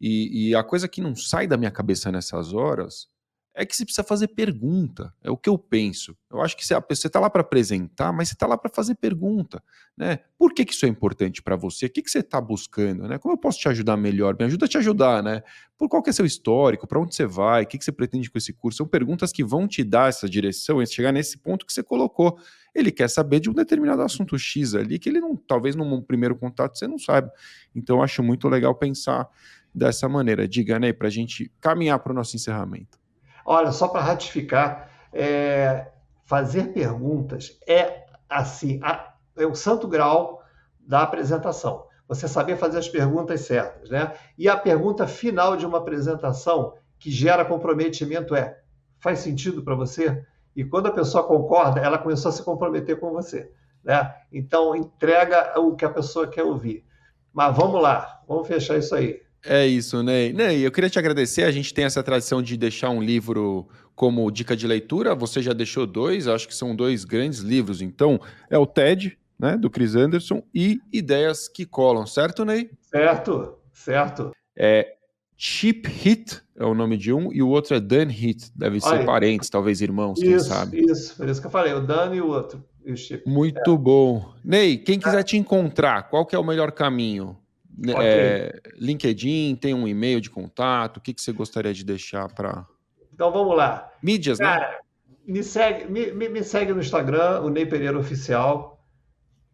e, 0.00 0.50
e 0.50 0.54
a 0.54 0.62
coisa 0.62 0.86
que 0.86 1.00
não 1.00 1.16
sai 1.16 1.48
da 1.48 1.56
minha 1.56 1.72
cabeça 1.72 2.12
nessas 2.12 2.52
horas 2.52 3.08
é 3.54 3.66
que 3.66 3.76
você 3.76 3.84
precisa 3.84 4.02
fazer 4.02 4.28
pergunta. 4.28 5.12
É 5.22 5.30
o 5.30 5.36
que 5.36 5.48
eu 5.48 5.58
penso. 5.58 6.16
Eu 6.30 6.40
acho 6.40 6.56
que 6.56 6.64
você 6.64 6.74
está 7.06 7.20
lá 7.20 7.28
para 7.28 7.42
apresentar, 7.42 8.10
mas 8.10 8.28
você 8.28 8.34
está 8.34 8.46
lá 8.46 8.56
para 8.56 8.70
fazer 8.70 8.94
pergunta. 8.94 9.62
Né? 9.96 10.20
Por 10.38 10.54
que, 10.54 10.64
que 10.64 10.72
isso 10.72 10.86
é 10.86 10.88
importante 10.88 11.42
para 11.42 11.54
você? 11.54 11.86
O 11.86 11.90
que, 11.90 12.00
que 12.00 12.10
você 12.10 12.20
está 12.20 12.40
buscando? 12.40 13.06
Né? 13.06 13.18
Como 13.18 13.34
eu 13.34 13.38
posso 13.38 13.58
te 13.58 13.68
ajudar 13.68 13.96
melhor? 13.96 14.34
Me 14.38 14.46
ajuda 14.46 14.64
a 14.64 14.68
te 14.68 14.78
ajudar, 14.78 15.22
né? 15.22 15.42
Por 15.76 15.88
qual 15.88 16.02
que 16.02 16.08
é 16.08 16.12
seu 16.12 16.24
histórico? 16.24 16.86
Para 16.86 16.98
onde 16.98 17.14
você 17.14 17.26
vai? 17.26 17.64
O 17.64 17.66
que, 17.66 17.76
que 17.76 17.84
você 17.84 17.92
pretende 17.92 18.30
com 18.30 18.38
esse 18.38 18.54
curso? 18.54 18.78
São 18.78 18.86
perguntas 18.86 19.32
que 19.32 19.44
vão 19.44 19.68
te 19.68 19.84
dar 19.84 20.08
essa 20.08 20.26
direção 20.28 20.80
e 20.80 20.86
chegar 20.86 21.12
nesse 21.12 21.36
ponto 21.36 21.66
que 21.66 21.72
você 21.72 21.82
colocou. 21.82 22.38
Ele 22.74 22.90
quer 22.90 23.10
saber 23.10 23.38
de 23.40 23.50
um 23.50 23.52
determinado 23.52 24.00
assunto 24.00 24.38
X 24.38 24.74
ali, 24.74 24.98
que 24.98 25.10
ele 25.10 25.20
não, 25.20 25.36
talvez 25.36 25.76
num 25.76 26.00
primeiro 26.00 26.36
contato 26.36 26.78
você 26.78 26.86
não 26.86 26.98
saiba. 26.98 27.30
Então, 27.74 28.02
acho 28.02 28.22
muito 28.22 28.48
legal 28.48 28.74
pensar 28.74 29.28
dessa 29.74 30.08
maneira. 30.08 30.48
Diga, 30.48 30.78
né, 30.78 30.90
para 30.92 31.08
a 31.08 31.10
gente 31.10 31.52
caminhar 31.60 31.98
para 31.98 32.12
o 32.12 32.14
nosso 32.14 32.34
encerramento. 32.34 33.01
Olha, 33.44 33.72
só 33.72 33.88
para 33.88 34.00
ratificar, 34.02 34.90
é, 35.12 35.88
fazer 36.24 36.72
perguntas 36.72 37.58
é 37.66 38.06
assim, 38.28 38.80
a, 38.82 39.14
é 39.36 39.46
o 39.46 39.54
santo 39.54 39.86
grau 39.86 40.42
da 40.80 41.02
apresentação. 41.02 41.86
Você 42.08 42.28
saber 42.28 42.56
fazer 42.56 42.78
as 42.78 42.88
perguntas 42.88 43.42
certas, 43.42 43.88
né? 43.90 44.12
E 44.36 44.48
a 44.48 44.56
pergunta 44.56 45.06
final 45.06 45.56
de 45.56 45.64
uma 45.64 45.78
apresentação 45.78 46.74
que 46.98 47.10
gera 47.10 47.44
comprometimento 47.44 48.34
é: 48.34 48.58
faz 48.98 49.20
sentido 49.20 49.62
para 49.62 49.74
você? 49.74 50.24
E 50.54 50.64
quando 50.64 50.88
a 50.88 50.92
pessoa 50.92 51.24
concorda, 51.24 51.80
ela 51.80 51.98
começou 51.98 52.28
a 52.28 52.32
se 52.32 52.42
comprometer 52.42 53.00
com 53.00 53.10
você, 53.10 53.50
né? 53.82 54.14
Então 54.30 54.76
entrega 54.76 55.58
o 55.58 55.74
que 55.74 55.84
a 55.84 55.90
pessoa 55.90 56.26
quer 56.26 56.42
ouvir. 56.42 56.84
Mas 57.32 57.56
vamos 57.56 57.80
lá, 57.80 58.20
vamos 58.28 58.46
fechar 58.46 58.76
isso 58.76 58.94
aí. 58.94 59.22
É 59.44 59.66
isso, 59.66 60.02
Ney. 60.02 60.32
Ney, 60.32 60.64
eu 60.64 60.70
queria 60.70 60.88
te 60.88 60.98
agradecer. 60.98 61.42
A 61.44 61.50
gente 61.50 61.74
tem 61.74 61.84
essa 61.84 62.02
tradição 62.02 62.40
de 62.40 62.56
deixar 62.56 62.90
um 62.90 63.02
livro 63.02 63.68
como 63.94 64.30
dica 64.30 64.56
de 64.56 64.66
leitura. 64.66 65.14
Você 65.14 65.42
já 65.42 65.52
deixou 65.52 65.86
dois, 65.86 66.28
acho 66.28 66.46
que 66.46 66.54
são 66.54 66.74
dois 66.74 67.04
grandes 67.04 67.40
livros. 67.40 67.82
Então, 67.82 68.20
é 68.48 68.56
o 68.56 68.66
TED, 68.66 69.18
né, 69.38 69.56
do 69.56 69.68
Chris 69.68 69.96
Anderson, 69.96 70.42
e 70.54 70.80
Ideias 70.92 71.48
que 71.48 71.66
Colam, 71.66 72.06
certo, 72.06 72.44
Ney? 72.44 72.70
Certo, 72.90 73.58
certo. 73.72 74.32
É 74.56 74.94
Chip 75.36 75.88
Hit 75.88 76.40
é 76.56 76.64
o 76.64 76.72
nome 76.72 76.96
de 76.96 77.12
um, 77.12 77.32
e 77.32 77.42
o 77.42 77.48
outro 77.48 77.74
é 77.74 77.80
Dan 77.80 78.06
Hit. 78.06 78.52
Deve 78.54 78.80
ser 78.80 78.90
Olha, 78.90 79.04
parentes, 79.04 79.50
talvez 79.50 79.80
irmãos, 79.80 80.18
isso, 80.18 80.28
quem 80.28 80.38
sabe. 80.38 80.80
Isso, 80.84 81.16
por 81.16 81.28
isso 81.28 81.40
que 81.40 81.46
eu 81.48 81.50
falei, 81.50 81.72
o 81.72 81.80
Dan 81.80 82.14
e 82.14 82.20
o 82.20 82.28
outro. 82.28 82.62
E 82.84 82.92
o 82.92 82.96
Chip. 82.96 83.28
Muito 83.28 83.72
é. 83.72 83.76
bom. 83.76 84.32
Ney, 84.44 84.76
quem 84.76 85.00
quiser 85.00 85.18
é. 85.18 85.24
te 85.24 85.36
encontrar, 85.36 86.08
qual 86.08 86.24
que 86.24 86.36
é 86.36 86.38
o 86.38 86.44
melhor 86.44 86.70
caminho? 86.70 87.36
Né, 87.76 87.92
okay. 87.92 88.06
É, 88.06 88.60
LinkedIn, 88.78 89.56
tem 89.56 89.74
um 89.74 89.88
e-mail 89.88 90.20
de 90.20 90.30
contato, 90.30 90.98
o 90.98 91.00
que, 91.00 91.14
que 91.14 91.22
você 91.22 91.32
gostaria 91.32 91.72
de 91.72 91.84
deixar 91.84 92.32
para. 92.32 92.66
Então 93.12 93.32
vamos 93.32 93.56
lá. 93.56 93.90
Mídias, 94.02 94.38
né? 94.38 94.46
Cara, 94.46 94.70
né? 94.70 94.76
Me 95.24 95.42
segue, 95.42 95.90
me, 95.90 96.28
me, 96.28 96.42
segue 96.42 96.72
no 96.72 96.80
Instagram, 96.80 97.40
o 97.40 97.48
Ney 97.48 97.64
Pereira 97.64 97.98
Oficial. 97.98 98.84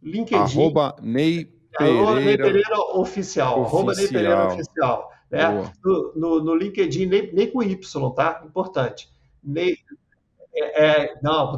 LinkedIn. 0.02 0.42
Arroba 0.42 0.96
Ney 1.02 1.44
Pereira. 1.76 2.00
Arroba 2.00 2.20
Ney 2.20 2.36
Pereira 2.38 2.80
Oficial. 2.94 3.64
Arroba 3.64 3.92
Ney 3.94 4.08
Pereira 4.08 4.46
Oficial. 4.46 5.12
Né? 5.30 5.72
No, 5.84 6.12
no, 6.16 6.44
no, 6.44 6.54
LinkedIn, 6.54 7.06
nem, 7.06 7.32
nem 7.34 7.50
com 7.50 7.62
Y, 7.62 7.78
tá? 8.16 8.42
Importante. 8.46 9.10
Ney, 9.44 9.76
é, 10.58 11.02
é, 11.02 11.18
não, 11.22 11.56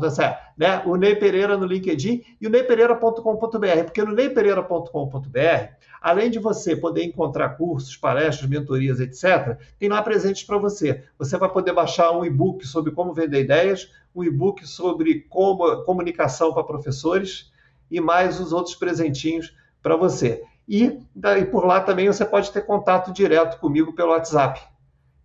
né? 0.56 0.82
o 0.85 0.97
Ney 0.97 1.16
Pereira 1.16 1.56
no 1.56 1.66
LinkedIn 1.66 2.22
e 2.40 2.47
o 2.47 2.51
neypereira.com.br, 2.51 3.85
porque 3.85 4.02
no 4.02 4.12
neypereira.com.br, 4.12 5.72
além 6.01 6.31
de 6.31 6.39
você 6.39 6.77
poder 6.77 7.05
encontrar 7.05 7.51
cursos, 7.51 7.97
palestras, 7.97 8.48
mentorias, 8.48 9.01
etc., 9.01 9.59
tem 9.78 9.89
lá 9.89 10.02
presentes 10.02 10.43
para 10.43 10.59
você. 10.59 11.05
Você 11.18 11.36
vai 11.36 11.48
poder 11.48 11.72
baixar 11.72 12.12
um 12.12 12.24
e-book 12.24 12.66
sobre 12.66 12.93
como 12.93 13.12
vender 13.12 13.43
ideias, 13.43 13.90
um 14.14 14.24
e-book 14.24 14.66
sobre 14.66 15.20
como 15.28 15.82
comunicação 15.85 16.52
para 16.52 16.64
professores 16.64 17.51
e 17.90 18.01
mais 18.01 18.40
os 18.40 18.52
outros 18.52 18.74
presentinhos 18.74 19.55
para 19.82 19.97
você. 19.97 20.43
E, 20.68 21.01
e 21.39 21.44
por 21.47 21.64
lá 21.64 21.81
também 21.81 22.06
você 22.06 22.24
pode 22.24 22.51
ter 22.52 22.62
contato 22.62 23.12
direto 23.12 23.59
comigo 23.59 23.93
pelo 23.93 24.10
WhatsApp. 24.10 24.60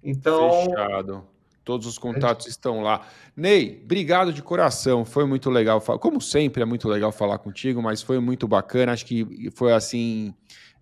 Então, 0.01 0.65
Fechado. 0.65 1.34
Todos 1.65 1.87
os 1.87 1.97
contatos 1.97 2.45
estão 2.45 2.81
lá. 2.81 3.01
Ney, 3.35 3.81
obrigado 3.83 4.31
de 4.31 4.43
coração. 4.43 5.03
Foi 5.03 5.25
muito 5.25 5.49
legal. 5.49 5.81
Como 5.81 6.21
sempre, 6.21 6.61
é 6.61 6.65
muito 6.65 6.87
legal 6.87 7.11
falar 7.11 7.39
contigo, 7.39 7.81
mas 7.81 8.03
foi 8.03 8.19
muito 8.19 8.47
bacana. 8.47 8.91
Acho 8.91 9.05
que 9.05 9.49
foi 9.55 9.73
assim. 9.73 10.33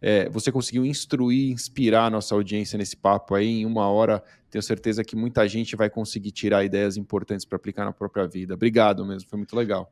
É, 0.01 0.27
você 0.29 0.51
conseguiu 0.51 0.85
instruir, 0.85 1.53
inspirar 1.53 2.07
a 2.07 2.09
nossa 2.09 2.35
audiência 2.35 2.77
nesse 2.77 2.97
papo 2.97 3.33
aí. 3.33 3.61
Em 3.61 3.65
uma 3.65 3.87
hora, 3.87 4.21
tenho 4.51 4.61
certeza 4.61 5.05
que 5.05 5.15
muita 5.15 5.47
gente 5.47 5.73
vai 5.77 5.89
conseguir 5.89 6.31
tirar 6.31 6.65
ideias 6.65 6.97
importantes 6.97 7.45
para 7.45 7.55
aplicar 7.55 7.85
na 7.85 7.93
própria 7.93 8.27
vida. 8.27 8.53
Obrigado 8.53 9.05
mesmo, 9.05 9.29
foi 9.29 9.37
muito 9.37 9.55
legal. 9.55 9.89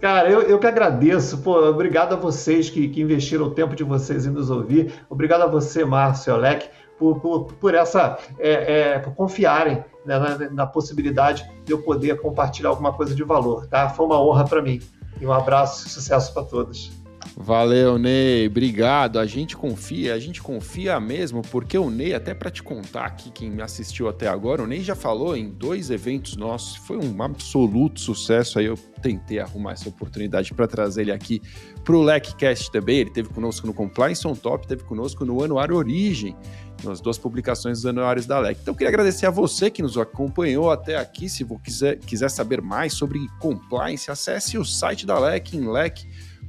Cara, 0.00 0.30
eu, 0.30 0.42
eu 0.42 0.58
que 0.58 0.66
agradeço. 0.66 1.38
Pô, 1.38 1.58
obrigado 1.66 2.12
a 2.12 2.16
vocês 2.16 2.68
que, 2.68 2.88
que 2.88 3.00
investiram 3.00 3.46
o 3.46 3.50
tempo 3.50 3.74
de 3.74 3.82
vocês 3.82 4.26
em 4.26 4.30
nos 4.30 4.50
ouvir. 4.50 4.92
Obrigado 5.08 5.42
a 5.42 5.46
você, 5.46 5.84
Márcio 5.84 6.34
Olek, 6.34 6.68
por, 6.98 7.20
por, 7.20 7.44
por 7.44 7.74
essa 7.74 8.18
é, 8.38 8.94
é, 8.94 8.98
por 8.98 9.14
confiarem 9.14 9.84
né, 10.04 10.18
na, 10.18 10.50
na, 10.50 10.66
possibilidade 10.66 11.48
de 11.64 11.72
eu 11.72 11.82
poder 11.82 12.20
compartilhar 12.20 12.70
alguma 12.70 12.92
coisa 12.92 13.14
de 13.14 13.22
valor. 13.22 13.66
Tá? 13.66 13.88
Foi 13.88 14.06
uma 14.06 14.20
honra 14.20 14.44
para 14.44 14.62
mim. 14.62 14.80
E 15.20 15.26
um 15.26 15.32
abraço 15.32 15.86
e 15.86 15.90
sucesso 15.90 16.32
para 16.32 16.44
todos. 16.44 16.92
Valeu, 17.38 17.98
Ney. 17.98 18.46
Obrigado. 18.46 19.18
A 19.18 19.26
gente 19.26 19.54
confia, 19.54 20.14
a 20.14 20.18
gente 20.18 20.40
confia 20.42 20.98
mesmo, 20.98 21.42
porque 21.42 21.76
o 21.76 21.90
Ney, 21.90 22.14
até 22.14 22.32
para 22.32 22.50
te 22.50 22.62
contar 22.62 23.04
aqui, 23.04 23.30
quem 23.30 23.50
me 23.50 23.60
assistiu 23.60 24.08
até 24.08 24.26
agora, 24.26 24.62
o 24.62 24.66
Ney 24.66 24.80
já 24.80 24.94
falou 24.94 25.36
em 25.36 25.50
dois 25.50 25.90
eventos 25.90 26.34
nossos, 26.34 26.76
foi 26.76 26.96
um 26.96 27.22
absoluto 27.22 28.00
sucesso. 28.00 28.58
Aí 28.58 28.64
eu 28.64 28.74
tentei 29.02 29.38
arrumar 29.38 29.72
essa 29.72 29.86
oportunidade 29.86 30.54
para 30.54 30.66
trazer 30.66 31.02
ele 31.02 31.12
aqui 31.12 31.42
para 31.84 31.94
o 31.94 32.02
LECCast 32.02 32.70
também. 32.70 33.00
Ele 33.00 33.10
teve 33.10 33.28
conosco 33.28 33.66
no 33.66 33.74
Compliance 33.74 34.26
on 34.26 34.34
Top, 34.34 34.66
teve 34.66 34.84
conosco 34.84 35.22
no 35.26 35.44
Anuário 35.44 35.76
Origem 35.76 36.34
nas 36.82 37.00
duas 37.02 37.18
publicações 37.18 37.78
dos 37.78 37.86
anuários 37.86 38.24
da 38.24 38.38
LEC. 38.38 38.58
Então, 38.62 38.72
eu 38.72 38.76
queria 38.76 38.88
agradecer 38.88 39.26
a 39.26 39.30
você 39.30 39.70
que 39.70 39.82
nos 39.82 39.98
acompanhou 39.98 40.70
até 40.70 40.96
aqui. 40.96 41.28
Se 41.28 41.44
você 41.44 41.60
quiser, 41.62 41.98
quiser 41.98 42.30
saber 42.30 42.62
mais 42.62 42.94
sobre 42.94 43.18
compliance, 43.38 44.10
acesse 44.10 44.56
o 44.56 44.64
site 44.64 45.04
da 45.04 45.18
LEC 45.18 45.54
em 45.54 45.70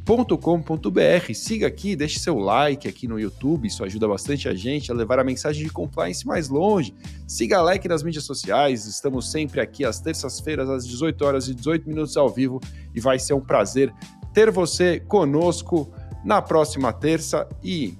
lec.com.br. 0.07 1.33
Siga 1.33 1.67
aqui, 1.67 1.95
deixe 1.95 2.19
seu 2.19 2.37
like 2.37 2.87
aqui 2.87 3.07
no 3.07 3.19
YouTube, 3.19 3.67
isso 3.67 3.83
ajuda 3.83 4.07
bastante 4.07 4.47
a 4.47 4.55
gente 4.55 4.89
a 4.89 4.95
levar 4.95 5.19
a 5.19 5.23
mensagem 5.23 5.65
de 5.65 5.69
compliance 5.69 6.25
mais 6.25 6.47
longe. 6.47 6.95
Siga 7.27 7.57
a 7.57 7.61
LEC 7.61 7.85
nas 7.85 8.03
mídias 8.03 8.23
sociais, 8.23 8.85
estamos 8.85 9.29
sempre 9.29 9.59
aqui 9.59 9.83
às 9.83 9.99
terças-feiras, 9.99 10.69
às 10.69 10.87
18 10.87 11.25
horas 11.25 11.47
e 11.49 11.53
18 11.53 11.89
minutos 11.89 12.15
ao 12.15 12.29
vivo, 12.29 12.61
e 12.95 13.01
vai 13.01 13.19
ser 13.19 13.33
um 13.33 13.41
prazer 13.41 13.93
ter 14.33 14.49
você 14.49 14.99
conosco 14.99 15.91
na 16.23 16.41
próxima 16.41 16.93
terça 16.93 17.47
e 17.61 17.97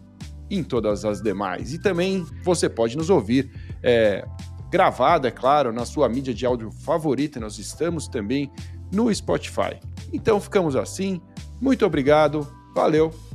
em 0.50 0.64
todas 0.64 1.04
as 1.04 1.22
demais. 1.22 1.74
E 1.74 1.80
também 1.80 2.26
você 2.44 2.70
pode 2.70 2.96
nos 2.96 3.10
ouvir 3.10 3.52
é, 3.84 4.26
gravado, 4.72 5.28
é 5.28 5.32
claro, 5.32 5.74
na 5.74 5.86
sua 5.86 6.08
mídia 6.08 6.34
de 6.34 6.46
áudio 6.46 6.72
favorita. 6.72 7.40
Nós 7.40 7.60
estamos 7.60 8.08
também 8.08 8.50
no 8.94 9.14
Spotify. 9.14 9.80
Então 10.14 10.40
ficamos 10.40 10.76
assim. 10.76 11.22
Muito 11.60 11.86
obrigado, 11.86 12.48
valeu 12.74 13.27